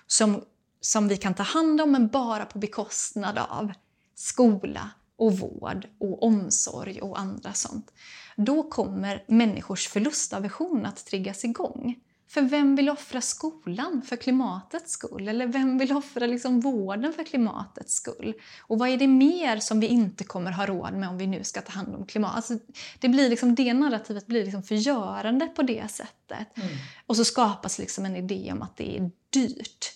som, 0.07 0.43
som 0.81 1.07
vi 1.07 1.17
kan 1.17 1.33
ta 1.33 1.43
hand 1.43 1.81
om 1.81 1.91
men 1.91 2.07
bara 2.07 2.45
på 2.45 2.59
bekostnad 2.59 3.37
av 3.37 3.71
skola, 4.15 4.91
och 5.21 5.39
vård 5.39 5.87
och 5.99 6.23
omsorg 6.23 7.01
och 7.01 7.19
andra 7.19 7.53
sånt. 7.53 7.93
Då 8.35 8.63
kommer 8.63 9.23
människors 9.27 9.87
förlustaversion 9.87 10.85
att 10.85 11.05
triggas 11.05 11.43
igång. 11.43 11.95
För 12.31 12.41
vem 12.41 12.75
vill 12.75 12.89
offra 12.89 13.21
skolan 13.21 14.01
för 14.01 14.15
klimatets 14.15 14.91
skull? 14.91 15.27
Eller 15.27 15.47
vem 15.47 15.77
vill 15.77 15.91
offra 15.91 16.25
liksom 16.25 16.59
vården 16.59 17.13
för 17.13 17.23
klimatets 17.23 17.93
skull? 17.93 18.33
Och 18.59 18.79
vad 18.79 18.89
är 18.89 18.97
det 18.97 19.07
mer 19.07 19.59
som 19.59 19.79
vi 19.79 19.87
inte 19.87 20.23
kommer 20.23 20.51
ha 20.51 20.65
råd 20.65 20.93
med 20.93 21.09
om 21.09 21.17
vi 21.17 21.27
nu 21.27 21.43
ska 21.43 21.61
ta 21.61 21.71
hand 21.71 21.95
om 21.95 22.05
klimatet? 22.05 22.35
Alltså, 22.35 22.59
det, 22.99 23.09
blir 23.09 23.29
liksom, 23.29 23.55
det 23.55 23.73
narrativet 23.73 24.27
blir 24.27 24.43
liksom 24.43 24.63
förgörande 24.63 25.47
på 25.47 25.61
det 25.61 25.91
sättet. 25.91 26.57
Mm. 26.57 26.69
Och 27.05 27.17
så 27.17 27.25
skapas 27.25 27.79
liksom 27.79 28.05
en 28.05 28.15
idé 28.15 28.51
om 28.53 28.61
att 28.61 28.77
det 28.77 28.97
är 28.97 29.11
dyrt 29.29 29.93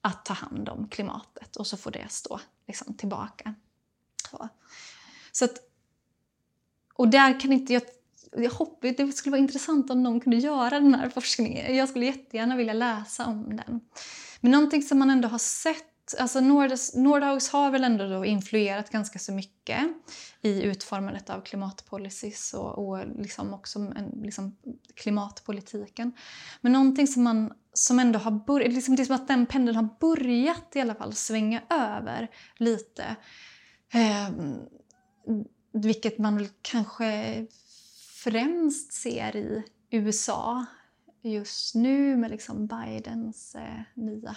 att 0.00 0.24
ta 0.24 0.34
hand 0.34 0.68
om 0.68 0.88
klimatet 0.88 1.56
och 1.56 1.66
så 1.66 1.76
får 1.76 1.90
det 1.90 2.06
stå 2.08 2.40
liksom 2.66 2.94
tillbaka. 2.94 3.54
Så. 4.30 4.48
så 5.32 5.44
att, 5.44 5.58
och 6.94 7.08
där 7.08 7.40
kan 7.40 7.52
inte 7.52 7.72
jag... 7.72 7.82
Jag 8.36 8.50
hoppas, 8.50 8.96
det 8.96 9.12
skulle 9.12 9.30
vara 9.30 9.40
intressant 9.40 9.90
om 9.90 10.02
någon 10.02 10.20
kunde 10.20 10.36
göra 10.36 10.80
den 10.80 10.94
här 10.94 11.08
forskningen. 11.08 11.76
Jag 11.76 11.88
skulle 11.88 12.06
jättegärna 12.06 12.56
vilja 12.56 12.72
läsa 12.72 13.26
om 13.26 13.56
den. 13.56 13.80
Men 14.40 14.52
någonting 14.52 14.82
som 14.82 14.98
man 14.98 15.10
ändå 15.10 15.28
har 15.28 15.38
sett 15.38 15.84
Alltså 16.18 16.40
Nordhaus 16.40 17.48
har 17.48 17.70
väl 17.70 17.84
ändå 17.84 18.08
då 18.08 18.24
influerat 18.24 18.90
ganska 18.90 19.18
så 19.18 19.32
mycket 19.32 19.78
i 20.40 20.62
utformandet 20.62 21.30
av 21.30 21.40
klimatpolicies 21.40 22.54
och, 22.54 22.88
och 22.88 23.06
liksom 23.18 23.54
också 23.54 23.78
en, 23.78 24.22
liksom 24.22 24.56
klimatpolitiken. 24.94 26.12
Men 26.60 26.72
någonting 26.72 27.06
som, 27.06 27.22
man, 27.22 27.52
som 27.72 27.98
ändå 27.98 28.18
har 28.18 28.30
börjat, 28.30 28.72
liksom 28.72 28.96
det 28.96 29.02
är 29.02 29.04
som 29.04 29.14
att 29.14 29.28
den 29.28 29.46
pendeln 29.46 29.76
har 29.76 29.88
börjat 30.00 30.76
i 30.76 30.80
alla 30.80 30.94
fall 30.94 31.14
svänga 31.14 31.62
över 31.70 32.28
lite 32.56 33.16
Eh, 33.92 34.30
vilket 35.72 36.18
man 36.18 36.36
väl 36.36 36.48
kanske 36.62 37.46
främst 38.30 38.92
ser 38.92 39.36
i 39.36 39.62
USA 39.90 40.66
just 41.22 41.74
nu 41.74 42.16
med 42.16 42.30
liksom 42.30 42.66
Bidens 42.66 43.54
eh, 43.54 43.80
nya 43.94 44.36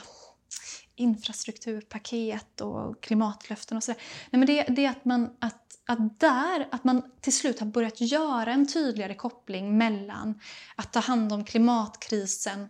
infrastrukturpaket 0.96 2.62
och 2.62 3.04
klimatlöften 3.04 3.78
och 3.78 3.84
sådär. 3.84 4.02
Nej, 4.30 4.40
men 4.40 4.46
det, 4.46 4.64
det 4.64 4.86
är 4.86 4.90
att 4.90 5.06
man, 5.06 5.30
att, 5.40 5.80
att 5.86 6.20
där, 6.20 6.68
att 6.72 6.84
man 6.84 7.12
till 7.22 7.36
slut 7.36 7.60
har 7.60 7.68
börjat 7.68 8.02
göra 8.02 8.52
en 8.52 8.68
tydligare 8.68 9.16
koppling 9.16 9.78
mellan 9.78 10.40
att 10.76 10.94
ta 10.94 11.00
hand 11.00 11.34
om 11.34 11.46
klimatkrisen 11.46 12.68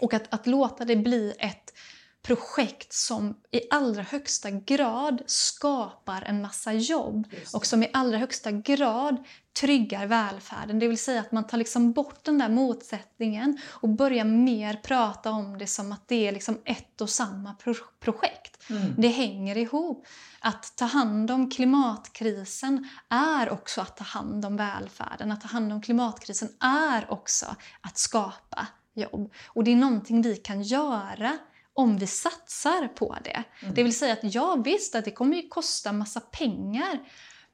och 0.00 0.14
att, 0.14 0.34
att 0.34 0.46
låta 0.46 0.84
det 0.84 0.96
bli 0.96 1.34
ett 1.38 1.72
projekt 2.26 2.92
som 2.92 3.34
i 3.50 3.60
allra 3.70 4.02
högsta 4.02 4.50
grad 4.50 5.22
skapar 5.26 6.22
en 6.22 6.42
massa 6.42 6.72
jobb 6.72 7.26
och 7.52 7.66
som 7.66 7.82
i 7.82 7.90
allra 7.92 8.18
högsta 8.18 8.50
grad 8.52 9.24
tryggar 9.60 10.06
välfärden. 10.06 10.78
Det 10.78 10.88
vill 10.88 10.98
säga 10.98 11.20
att 11.20 11.32
man 11.32 11.46
tar 11.46 11.58
liksom 11.58 11.92
bort 11.92 12.24
den 12.24 12.38
där 12.38 12.48
motsättningen 12.48 13.58
och 13.70 13.88
börjar 13.88 14.24
mer 14.24 14.74
prata 14.74 15.30
om 15.30 15.58
det 15.58 15.66
som 15.66 15.92
att 15.92 16.08
det 16.08 16.28
är 16.28 16.32
liksom 16.32 16.60
ett 16.64 17.00
och 17.00 17.10
samma 17.10 17.54
pro 17.54 17.74
projekt. 18.00 18.70
Mm. 18.70 18.94
Det 18.98 19.08
hänger 19.08 19.56
ihop. 19.56 20.06
Att 20.40 20.76
ta 20.76 20.84
hand 20.84 21.30
om 21.30 21.50
klimatkrisen 21.50 22.88
är 23.08 23.50
också 23.50 23.80
att 23.80 23.96
ta 23.96 24.04
hand 24.04 24.44
om 24.44 24.56
välfärden. 24.56 25.32
Att 25.32 25.40
ta 25.40 25.48
hand 25.48 25.72
om 25.72 25.82
klimatkrisen 25.82 26.48
är 26.60 27.10
också 27.10 27.46
att 27.80 27.98
skapa 27.98 28.66
jobb. 28.94 29.32
Och 29.46 29.64
det 29.64 29.72
är 29.72 29.76
någonting 29.76 30.22
vi 30.22 30.36
kan 30.36 30.62
göra 30.62 31.38
om 31.76 31.96
vi 31.98 32.06
satsar 32.06 32.88
på 32.88 33.16
det. 33.24 33.44
Mm. 33.62 33.74
Det 33.74 33.82
vill 33.82 33.98
säga 33.98 34.12
att 34.12 34.34
ja 34.34 34.56
visst 34.64 34.94
att 34.94 35.04
det 35.04 35.10
kommer 35.10 35.36
ju 35.36 35.48
kosta 35.48 35.92
massa 35.92 36.20
pengar 36.20 36.98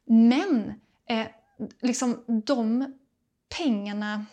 men 0.06 0.72
eh, 1.08 1.26
liksom 1.80 2.24
de 2.46 2.94
pengarna 3.58 4.26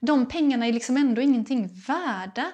de 0.00 0.28
pengarna 0.28 0.66
är 0.66 0.72
liksom 0.72 0.96
ändå 0.96 1.22
ingenting 1.22 1.68
värda 1.86 2.52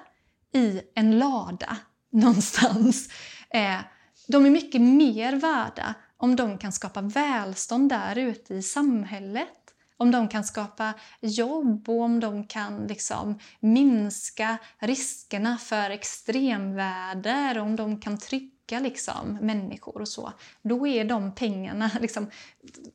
i 0.53 0.81
en 0.95 1.19
lada 1.19 1.77
någonstans. 2.09 3.09
Eh, 3.49 3.79
de 4.27 4.45
är 4.45 4.49
mycket 4.49 4.81
mer 4.81 5.35
värda 5.35 5.93
om 6.17 6.35
de 6.35 6.57
kan 6.57 6.71
skapa 6.71 7.01
välstånd 7.01 7.89
där 7.89 8.17
ute 8.17 8.53
i 8.53 8.61
samhället 8.61 9.62
om 10.03 10.11
de 10.11 10.27
kan 10.27 10.43
skapa 10.43 10.93
jobb 11.21 11.89
och 11.89 12.01
om 12.01 12.19
de 12.19 12.47
kan 12.47 12.87
liksom 12.87 13.39
minska 13.59 14.57
riskerna 14.79 15.57
för 15.57 15.89
extremväder, 15.89 17.57
om 17.57 17.75
de 17.75 17.99
kan 18.01 18.17
trycka 18.17 18.79
liksom 18.79 19.37
människor 19.41 20.01
och 20.01 20.07
så, 20.07 20.33
då 20.61 20.87
är 20.87 21.05
de 21.05 21.35
pengarna, 21.35 21.91
liksom, 22.01 22.31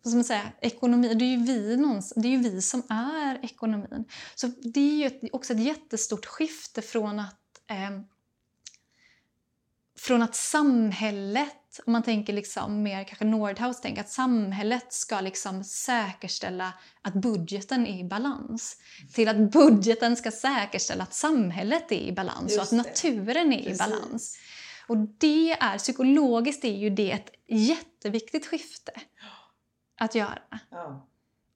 som 0.03 0.25
säga, 0.25 0.53
ekonomi, 0.61 1.15
det 1.15 1.25
är 1.25 1.37
ju 1.37 1.45
vi, 1.45 1.77
det 2.17 2.29
är 2.29 2.33
ju 2.33 2.39
vi 2.39 2.63
som 2.63 2.83
är 2.89 3.45
ekonomin. 3.45 4.05
Så 4.35 4.47
det 4.47 4.81
är 4.81 5.11
ju 5.11 5.29
också 5.33 5.53
ett 5.53 5.65
jättestort 5.65 6.27
skifte 6.27 6.83
från 6.83 7.19
att 7.19 7.61
eh, 7.71 8.01
från 9.99 10.23
att 10.23 10.35
samhället 10.35 11.55
om 11.87 11.93
man 11.93 12.03
tänker 12.03 12.33
liksom 12.33 12.83
mer 12.83 13.05
kanske 13.05 13.25
Nordhaus 13.25 13.81
tänker 13.81 14.01
att 14.01 14.11
samhället 14.11 14.93
ska 14.93 15.21
liksom 15.21 15.65
säkerställa 15.65 16.73
att 17.03 17.15
budgeten 17.15 17.87
är 17.87 18.01
i 18.01 18.05
balans. 18.05 18.77
Till 19.15 19.29
att 19.29 19.53
budgeten 19.53 20.17
ska 20.17 20.31
säkerställa 20.31 21.03
att 21.03 21.15
samhället 21.15 21.93
är 21.93 22.01
i 22.01 22.13
balans 22.13 22.57
och 22.57 22.63
att 22.63 22.73
naturen 22.73 23.53
är 23.53 23.63
Precis. 23.63 23.75
i 23.75 23.79
balans. 23.79 24.39
Och 24.87 24.97
det 24.97 25.53
är, 25.53 25.79
psykologiskt 25.79 26.65
är 26.65 26.77
ju 26.77 26.91
det 26.91 27.13
ett 27.13 27.31
jätteviktigt 27.49 28.47
skifte 28.47 28.93
att 30.01 30.15
göra. 30.15 30.61
Ja. 30.71 31.09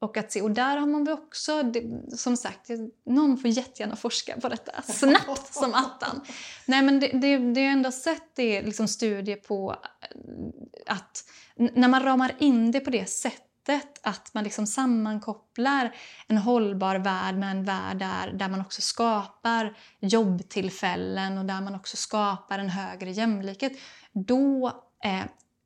Och, 0.03 0.17
att 0.17 0.33
se, 0.33 0.43
och 0.43 0.51
där 0.51 0.77
har 0.77 0.87
man 0.87 1.05
väl 1.05 1.15
också, 1.15 1.63
det, 1.63 1.83
som 2.17 2.37
sagt, 2.37 2.71
någon 3.07 3.39
får 3.39 3.51
jättegärna 3.51 3.97
forska 3.97 4.41
på 4.41 4.49
detta 4.49 4.83
snabbt 4.93 5.55
som 5.55 5.75
attan. 5.75 6.21
Nej 6.67 6.83
men 6.83 7.01
det, 7.01 7.09
det, 7.09 7.39
det 7.39 7.61
jag 7.61 7.73
ändå 7.73 7.93
sett 7.93 8.39
är 8.39 8.63
liksom 8.63 8.89
studier 8.89 9.37
på 9.37 9.77
eh, 10.01 10.95
att 10.95 11.25
när 11.57 11.89
man 11.89 12.03
ramar 12.03 12.33
in 12.39 12.71
det 12.71 12.81
på 12.81 12.91
det 12.91 13.11
sättet 13.11 14.01
att 14.03 14.35
man 14.35 14.45
liksom 14.45 14.67
sammankopplar 14.67 15.95
en 16.27 16.39
hållbar 16.39 16.97
värld 16.97 17.35
med 17.35 17.51
en 17.51 17.65
värld 17.65 17.99
där, 17.99 18.33
där 18.33 18.49
man 18.49 18.61
också 18.61 18.81
skapar 18.83 19.77
jobbtillfällen 20.01 21.39
och 21.39 21.45
där 21.45 21.61
man 21.61 21.75
också 21.75 21.97
skapar 21.97 22.59
en 22.59 22.71
högre 22.71 23.11
jämlikhet. 23.11 23.73
Då 24.13 24.67
eh, 25.05 25.25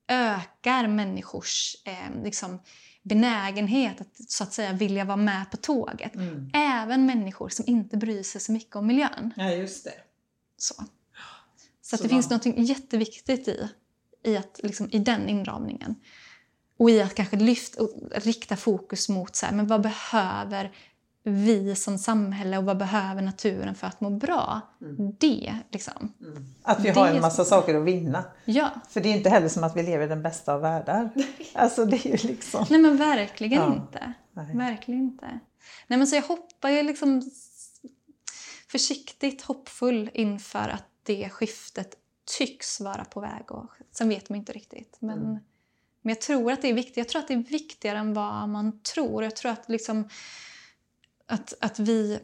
ökar 0.09 0.89
människors 0.89 1.77
eh, 1.85 2.23
liksom, 2.25 2.61
benägenhet 3.09 4.01
att 4.01 4.31
så 4.31 4.43
att 4.43 4.53
säga 4.53 4.73
vilja 4.73 5.05
vara 5.05 5.17
med 5.17 5.51
på 5.51 5.57
tåget. 5.57 6.13
Även 6.53 7.07
människor 7.07 7.49
som 7.49 7.65
inte 7.69 7.97
bryr 7.97 8.23
sig 8.23 8.41
så 8.41 8.53
mycket 8.53 8.77
om 8.77 8.87
miljön. 8.87 9.33
Ja, 9.37 9.51
just 9.51 9.85
det. 9.85 9.95
Så, 10.57 10.75
så, 11.83 11.97
Så 11.97 12.03
det 12.03 12.09
finns 12.09 12.31
något 12.31 12.47
jätteviktigt 12.47 13.49
i, 13.49 13.69
i, 14.23 14.37
att, 14.37 14.61
liksom, 14.63 14.89
i 14.93 14.99
den 14.99 15.29
inramningen. 15.29 15.95
Och 16.79 16.91
i 16.91 17.03
att 17.03 17.15
kanske 17.15 17.37
lyfta, 17.37 17.83
och 17.83 17.91
rikta 18.15 18.57
fokus 18.57 19.09
mot 19.09 19.37
så 19.37 19.47
här, 19.47 19.53
men 19.53 19.67
vad 19.67 19.81
behöver 19.81 20.73
vi 21.31 21.75
som 21.77 21.99
samhälle 21.99 22.59
och 22.59 22.65
vad 22.65 22.79
behöver 22.79 23.23
naturen 23.23 23.75
för 23.75 23.87
att 23.87 24.01
må 24.01 24.11
bra? 24.11 24.61
Det, 25.19 25.57
liksom. 25.71 26.13
Att 26.63 26.81
vi 26.81 26.89
har 26.91 27.09
en 27.09 27.21
massa 27.21 27.45
saker 27.45 27.75
att 27.75 27.85
vinna. 27.85 28.25
Ja. 28.45 28.71
För 28.89 29.01
det 29.01 29.09
är 29.09 29.17
inte 29.17 29.31
heller 29.31 29.49
som 29.49 29.65
att 29.65 29.77
vi 29.77 29.83
lever 29.83 30.05
i 30.05 30.09
den 30.09 30.23
bästa 30.23 30.55
av 30.55 30.61
världar. 30.61 31.11
Alltså 31.55 31.85
det 31.85 32.07
är 32.07 32.27
liksom... 32.27 32.67
Nej 32.71 32.81
men 32.81 32.97
verkligen 32.97 33.63
Ja. 33.63 33.75
inte. 33.75 34.13
Nej. 34.33 34.57
Verkligen 34.57 35.01
inte. 35.01 35.27
Nej 35.87 35.99
men 35.99 36.07
så 36.07 36.17
jag 36.17 36.23
hoppar 36.23 36.71
ju 36.71 36.83
liksom 36.83 37.23
försiktigt 38.69 39.43
hoppfull 39.43 40.11
inför 40.15 40.69
att 40.69 40.85
det 41.03 41.29
skiftet 41.31 41.95
tycks 42.39 42.81
vara 42.81 43.05
på 43.05 43.21
väg. 43.21 43.53
Och 43.53 43.71
sen 43.93 44.09
vet 44.09 44.29
man 44.29 44.39
inte 44.39 44.53
riktigt. 44.53 44.97
Men, 45.01 45.19
Mm. 45.19 45.31
men 46.03 46.11
jag 46.15 46.21
tror 46.21 46.53
att 46.53 46.63
det 46.63 46.69
är 46.71 46.75
viktigt. 46.75 46.97
Jag 46.97 47.09
tror 47.09 47.23
att 47.23 47.29
det 47.29 47.35
är 47.35 47.39
viktigare 47.39 47.99
än 47.99 48.15
vad 48.15 48.49
man 48.49 48.81
tror. 48.81 49.25
Jag 49.25 49.37
tror 49.37 49.53
att 49.53 49.69
liksom 49.69 50.09
att, 51.27 51.55
att 51.61 51.79
vi 51.79 52.19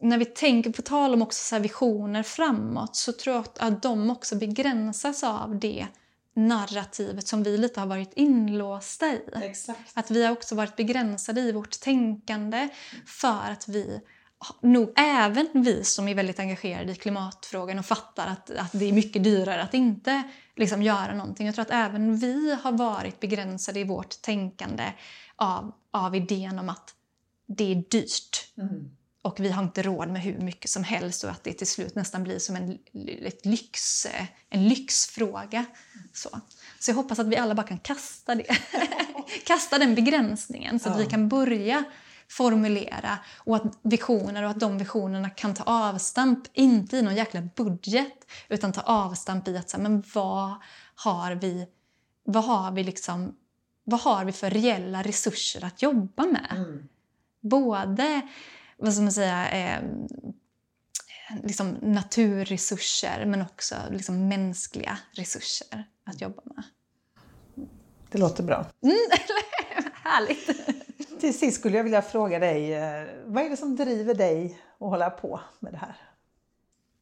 när 0.00 0.18
vi 0.18 0.24
tänker 0.24 0.70
på 0.72 0.82
tal 0.82 1.14
om 1.14 1.22
också 1.22 1.58
visioner 1.58 2.22
framåt 2.22 2.96
så 2.96 3.12
tror 3.12 3.36
jag 3.36 3.40
att, 3.40 3.58
att 3.58 3.82
de 3.82 4.10
också 4.10 4.36
begränsas 4.36 5.24
av 5.24 5.58
det 5.58 5.86
narrativet 6.34 7.28
som 7.28 7.42
vi 7.42 7.58
lite 7.58 7.80
har 7.80 7.86
varit 7.86 8.12
inlåsta 8.14 9.06
i. 9.06 9.20
Exakt. 9.34 9.90
Att 9.94 10.10
vi 10.10 10.24
har 10.24 10.32
också 10.32 10.54
varit 10.54 10.76
begränsade 10.76 11.40
i 11.40 11.52
vårt 11.52 11.80
tänkande 11.80 12.68
för 13.06 13.50
att 13.50 13.68
vi 13.68 14.00
nog 14.60 14.92
även 14.96 15.48
vi 15.52 15.84
som 15.84 16.08
är 16.08 16.14
väldigt 16.14 16.40
engagerade 16.40 16.92
i 16.92 16.94
klimatfrågan 16.94 17.78
och 17.78 17.86
fattar 17.86 18.26
att, 18.26 18.50
att 18.50 18.72
det 18.72 18.84
är 18.84 18.92
mycket 18.92 19.24
dyrare 19.24 19.62
att 19.62 19.74
inte 19.74 20.22
liksom, 20.56 20.82
göra 20.82 21.14
någonting. 21.14 21.46
Jag 21.46 21.54
tror 21.54 21.62
att 21.62 21.70
även 21.70 22.16
vi 22.16 22.58
har 22.62 22.72
varit 22.72 23.20
begränsade 23.20 23.80
i 23.80 23.84
vårt 23.84 24.22
tänkande 24.22 24.92
av, 25.36 25.72
av 25.90 26.16
idén 26.16 26.58
om 26.58 26.68
att 26.68 26.94
det 27.56 27.72
är 27.72 27.84
dyrt 27.90 28.48
Mm. 28.56 28.90
och 29.22 29.40
vi 29.40 29.48
har 29.50 29.62
inte 29.62 29.82
råd 29.82 30.08
med 30.08 30.22
hur 30.22 30.38
mycket 30.38 30.70
som 30.70 30.84
helst 30.84 31.24
och 31.24 31.30
att 31.30 31.44
det 31.44 31.52
till 31.52 31.66
slut 31.66 31.94
nästan 31.94 32.22
blir 32.24 32.38
som 32.38 32.56
en, 32.56 32.78
ett 33.22 33.46
lyx, 33.46 34.06
en 34.48 34.68
lyxfråga. 34.68 35.64
Så. 36.12 36.40
så 36.80 36.90
jag 36.90 36.96
hoppas 36.96 37.18
att 37.18 37.26
vi 37.26 37.36
alla 37.36 37.54
bara 37.54 37.66
kan 37.66 37.78
kasta 37.78 38.34
det. 38.34 38.46
kasta 39.46 39.78
den 39.78 39.94
begränsningen 39.94 40.80
så 40.80 40.88
att 40.88 40.98
Ja. 40.98 41.04
vi 41.04 41.10
kan 41.10 41.28
börja 41.28 41.84
formulera 42.28 43.18
och 43.36 43.56
att 43.56 43.78
visioner 43.82 44.42
och 44.42 44.50
att 44.50 44.60
de 44.60 44.78
visionerna 44.78 45.30
kan 45.30 45.54
ta 45.54 45.62
avstamp, 45.64 46.38
inte 46.52 46.96
i 46.96 47.02
någon 47.02 47.16
jäkla 47.16 47.42
budget, 47.56 48.32
utan 48.48 48.72
ta 48.72 48.80
avstamp 48.80 49.48
i 49.48 49.56
att 49.56 49.70
så 49.70 49.76
här, 49.76 49.82
men 49.82 50.02
vad 50.14 50.54
har 50.94 51.34
vi, 51.34 51.66
vad 52.24 52.44
har 52.44 52.72
vi 52.72 52.84
liksom, 52.84 53.34
vad 53.84 54.00
har 54.00 54.24
vi 54.24 54.32
för 54.32 54.50
reella 54.50 55.02
resurser 55.02 55.64
att 55.64 55.82
jobba 55.82 56.22
med? 56.26 56.46
Mm. 56.56 56.88
Både 57.42 58.22
vad 58.76 58.92
ska 58.92 59.02
man 59.02 59.12
säga, 59.12 59.50
eh, 59.50 59.82
liksom 61.42 61.78
naturresurser 61.82 63.26
men 63.26 63.42
också 63.42 63.74
liksom 63.90 64.28
mänskliga 64.28 64.98
resurser 65.12 65.84
att 66.04 66.20
jobba 66.20 66.42
med. 66.44 66.64
Det 68.10 68.18
låter 68.18 68.42
bra. 68.42 68.66
Härligt! 69.92 70.50
Till 71.20 71.38
sist 71.38 71.58
skulle 71.58 71.76
jag 71.76 71.84
vilja 71.84 72.02
fråga 72.02 72.38
dig, 72.38 72.74
eh, 72.74 73.06
vad 73.26 73.44
är 73.44 73.50
det 73.50 73.56
som 73.56 73.76
driver 73.76 74.14
dig 74.14 74.60
att 74.72 74.88
hålla 74.88 75.10
på 75.10 75.40
med 75.60 75.72
det 75.72 75.78
här? 75.78 75.96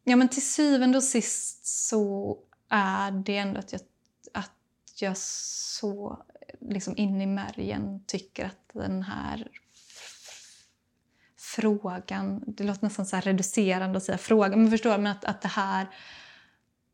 Ja, 0.04 0.16
men 0.16 0.28
till 0.28 0.46
syvende 0.46 0.98
och 0.98 1.04
sist 1.04 1.66
så 1.66 2.38
är 2.68 3.10
det 3.10 3.36
ändå 3.36 3.58
att 3.58 3.72
jag, 3.72 3.80
att 4.34 4.52
jag 5.00 5.16
så 5.16 6.22
liksom 6.60 6.96
in 6.96 7.20
i 7.20 7.26
märgen 7.26 8.04
tycker 8.06 8.44
att 8.44 8.70
den 8.72 9.02
här 9.02 9.48
frågan, 11.56 12.44
det 12.46 12.64
låter 12.64 12.84
nästan 12.84 13.06
så 13.06 13.16
här 13.16 13.22
reducerande 13.22 13.96
att 13.96 14.04
säga 14.04 14.18
frågan 14.18 14.62
men 14.62 14.70
förstår? 14.70 14.98
Men 14.98 15.06
att, 15.06 15.24
att 15.24 15.42
det, 15.42 15.48
här, 15.48 15.86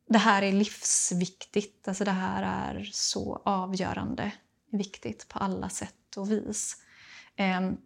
det 0.09 0.19
här 0.19 0.43
är 0.43 0.53
livsviktigt. 0.53 1.89
Alltså 1.89 2.05
det 2.05 2.11
här 2.11 2.43
är 2.43 2.91
så 2.93 3.43
avgörande 3.45 4.33
viktigt 4.73 5.28
på 5.28 5.39
alla 5.39 5.69
sätt 5.69 6.16
och 6.16 6.31
vis. 6.31 6.77
Ehm, 7.37 7.77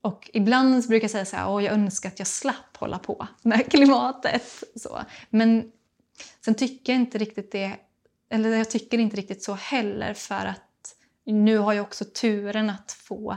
och 0.00 0.30
ibland 0.32 0.88
brukar 0.88 1.04
jag 1.04 1.10
säga 1.10 1.24
så 1.24 1.36
här, 1.36 1.48
Åh, 1.48 1.64
jag 1.64 1.72
önskar 1.74 2.08
att 2.08 2.18
jag 2.18 2.28
slapp 2.28 2.76
hålla 2.76 2.98
på 2.98 3.26
med 3.42 3.70
klimatet. 3.70 4.64
Så. 4.76 5.02
Men 5.30 5.72
sen 6.44 6.54
tycker 6.54 6.92
jag 6.92 7.02
inte 7.02 7.18
riktigt 7.18 7.52
det, 7.52 7.76
eller 8.28 8.56
jag 8.56 8.70
tycker 8.70 8.98
inte 8.98 9.16
riktigt 9.16 9.42
så 9.42 9.54
heller 9.54 10.14
för 10.14 10.46
att 10.46 10.94
nu 11.24 11.58
har 11.58 11.72
jag 11.72 11.82
också 11.82 12.04
turen 12.04 12.70
att 12.70 12.92
få 12.92 13.36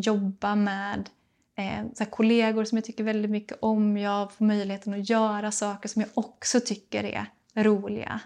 jobba 0.00 0.54
med 0.54 1.10
eh, 1.56 1.86
så 1.94 2.04
här, 2.04 2.10
kollegor 2.10 2.64
som 2.64 2.78
jag 2.78 2.84
tycker 2.84 3.04
väldigt 3.04 3.30
mycket 3.30 3.58
om. 3.60 3.96
Jag 3.96 4.32
får 4.32 4.44
möjligheten 4.44 4.94
att 4.94 5.08
göra 5.08 5.50
saker 5.52 5.88
som 5.88 6.02
jag 6.02 6.10
också 6.14 6.60
tycker 6.60 7.04
är 7.04 7.26
roliga. 7.54 8.20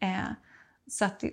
Eh, 0.00 0.30
så 0.90 1.04
att 1.04 1.24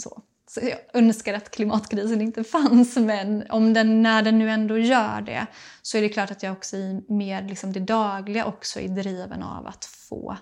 så. 0.00 0.22
Så 0.46 0.60
jag 0.60 0.78
önskar 0.92 1.34
att 1.34 1.50
klimatkrisen 1.50 2.20
inte 2.20 2.44
fanns 2.44 2.96
men 2.96 3.50
om 3.50 3.74
den, 3.74 4.02
när 4.02 4.22
den 4.22 4.38
nu 4.38 4.50
ändå 4.50 4.78
gör 4.78 5.20
det 5.20 5.46
så 5.82 5.98
är 5.98 6.02
det 6.02 6.08
klart 6.08 6.30
att 6.30 6.42
jag 6.42 6.52
också 6.52 6.76
i 6.76 7.04
mer 7.08 7.42
liksom 7.42 7.72
det 7.72 7.80
dagliga 7.80 8.44
också 8.44 8.80
är 8.80 8.88
driven 8.88 9.42
av 9.42 9.66
att 9.66 9.84
få 9.84 10.36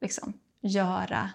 liksom, 0.00 0.32
göra 0.60 1.30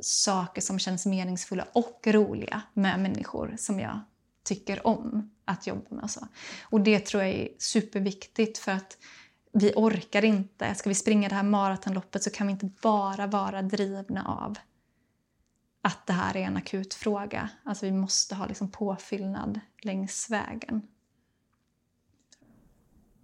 saker 0.00 0.60
som 0.60 0.78
känns 0.78 1.06
meningsfulla 1.06 1.66
och 1.72 2.06
roliga 2.06 2.62
med 2.72 3.00
människor 3.00 3.54
som 3.58 3.80
jag 3.80 4.00
tycker 4.48 4.86
om 4.86 5.30
att 5.44 5.66
jobba 5.66 5.86
med. 5.90 6.04
Och, 6.04 6.10
så. 6.10 6.26
och 6.62 6.80
det 6.80 7.06
tror 7.06 7.22
jag 7.22 7.32
är 7.32 7.48
superviktigt 7.58 8.58
för 8.58 8.72
att 8.72 8.98
vi 9.52 9.72
orkar 9.76 10.24
inte. 10.24 10.74
Ska 10.74 10.88
vi 10.88 10.94
springa 10.94 11.28
det 11.28 11.34
här 11.34 11.42
maratonloppet 11.42 12.22
så 12.22 12.30
kan 12.30 12.46
vi 12.46 12.52
inte 12.52 12.70
bara 12.82 13.26
vara 13.26 13.62
drivna 13.62 14.24
av 14.24 14.58
att 15.82 16.06
det 16.06 16.12
här 16.12 16.36
är 16.36 16.40
en 16.40 16.56
akut 16.56 16.94
fråga. 16.94 17.50
Alltså 17.64 17.86
vi 17.86 17.92
måste 17.92 18.34
ha 18.34 18.46
liksom 18.46 18.70
påfyllnad 18.70 19.60
längs 19.82 20.30
vägen. 20.30 20.82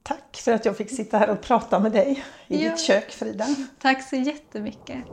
Tack 0.03 0.37
för 0.37 0.53
att 0.53 0.65
jag 0.65 0.77
fick 0.77 0.91
sitta 0.91 1.19
här 1.19 1.31
och 1.31 1.41
prata 1.43 1.81
med 1.81 1.93
dig 1.93 2.25
i 2.49 2.65
Ja. 2.65 2.71
ditt 2.71 2.81
kök 2.81 3.11
Frida. 3.11 3.47
Tack 3.81 4.09
så 4.09 4.17
jättemycket. 4.17 5.05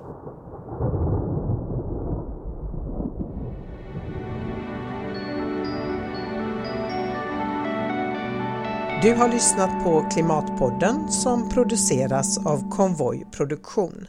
Du 9.02 9.14
har 9.14 9.28
lyssnat 9.28 9.84
på 9.84 10.10
Klimatpodden 10.12 11.12
som 11.12 11.50
produceras 11.50 12.38
av 12.38 12.70
Konvoj 12.70 13.26
Produktion. 13.32 14.08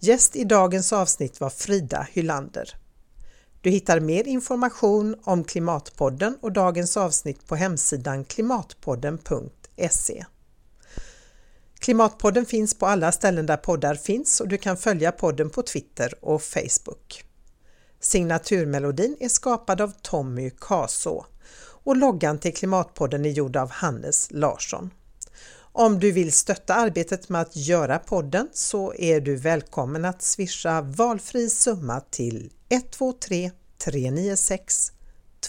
Gäst 0.00 0.36
i 0.36 0.44
dagens 0.44 0.92
avsnitt 0.92 1.40
var 1.40 1.50
Frida 1.50 2.06
Hylander. 2.12 2.76
Du 3.60 3.70
hittar 3.70 4.00
mer 4.00 4.28
information 4.28 5.16
om 5.24 5.44
Klimatpodden 5.44 6.38
och 6.40 6.52
dagens 6.52 6.96
avsnitt 6.96 7.46
på 7.46 7.56
hemsidan 7.56 8.24
klimatpodden.se. 8.24 10.24
Klimatpodden 11.78 12.46
finns 12.46 12.78
på 12.78 12.86
alla 12.86 13.12
ställen 13.12 13.46
där 13.46 13.56
poddar 13.56 13.94
finns 13.94 14.40
och 14.40 14.48
du 14.48 14.58
kan 14.58 14.76
följa 14.76 15.12
podden 15.12 15.50
på 15.50 15.62
Twitter 15.62 16.14
och 16.20 16.42
Facebook. 16.42 17.24
Signaturmelodin 18.00 19.16
är 19.20 19.28
skapad 19.28 19.80
av 19.80 19.92
Tommy 20.02 20.50
Kaså 20.50 21.26
och 21.84 21.96
loggan 21.96 22.38
till 22.38 22.54
Klimatpodden 22.54 23.24
är 23.24 23.30
gjord 23.30 23.56
av 23.56 23.70
Hannes 23.70 24.28
Larsson. 24.30 24.90
Om 25.76 26.00
du 26.00 26.12
vill 26.12 26.32
stötta 26.32 26.74
arbetet 26.74 27.28
med 27.28 27.40
att 27.40 27.56
göra 27.56 27.98
podden 27.98 28.48
så 28.52 28.94
är 28.94 29.20
du 29.20 29.36
välkommen 29.36 30.04
att 30.04 30.22
swisha 30.22 30.80
valfri 30.80 31.50
summa 31.50 32.00
till 32.00 32.52
123 32.68 33.50
396 33.78 34.92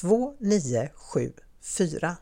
2974. 0.01 2.17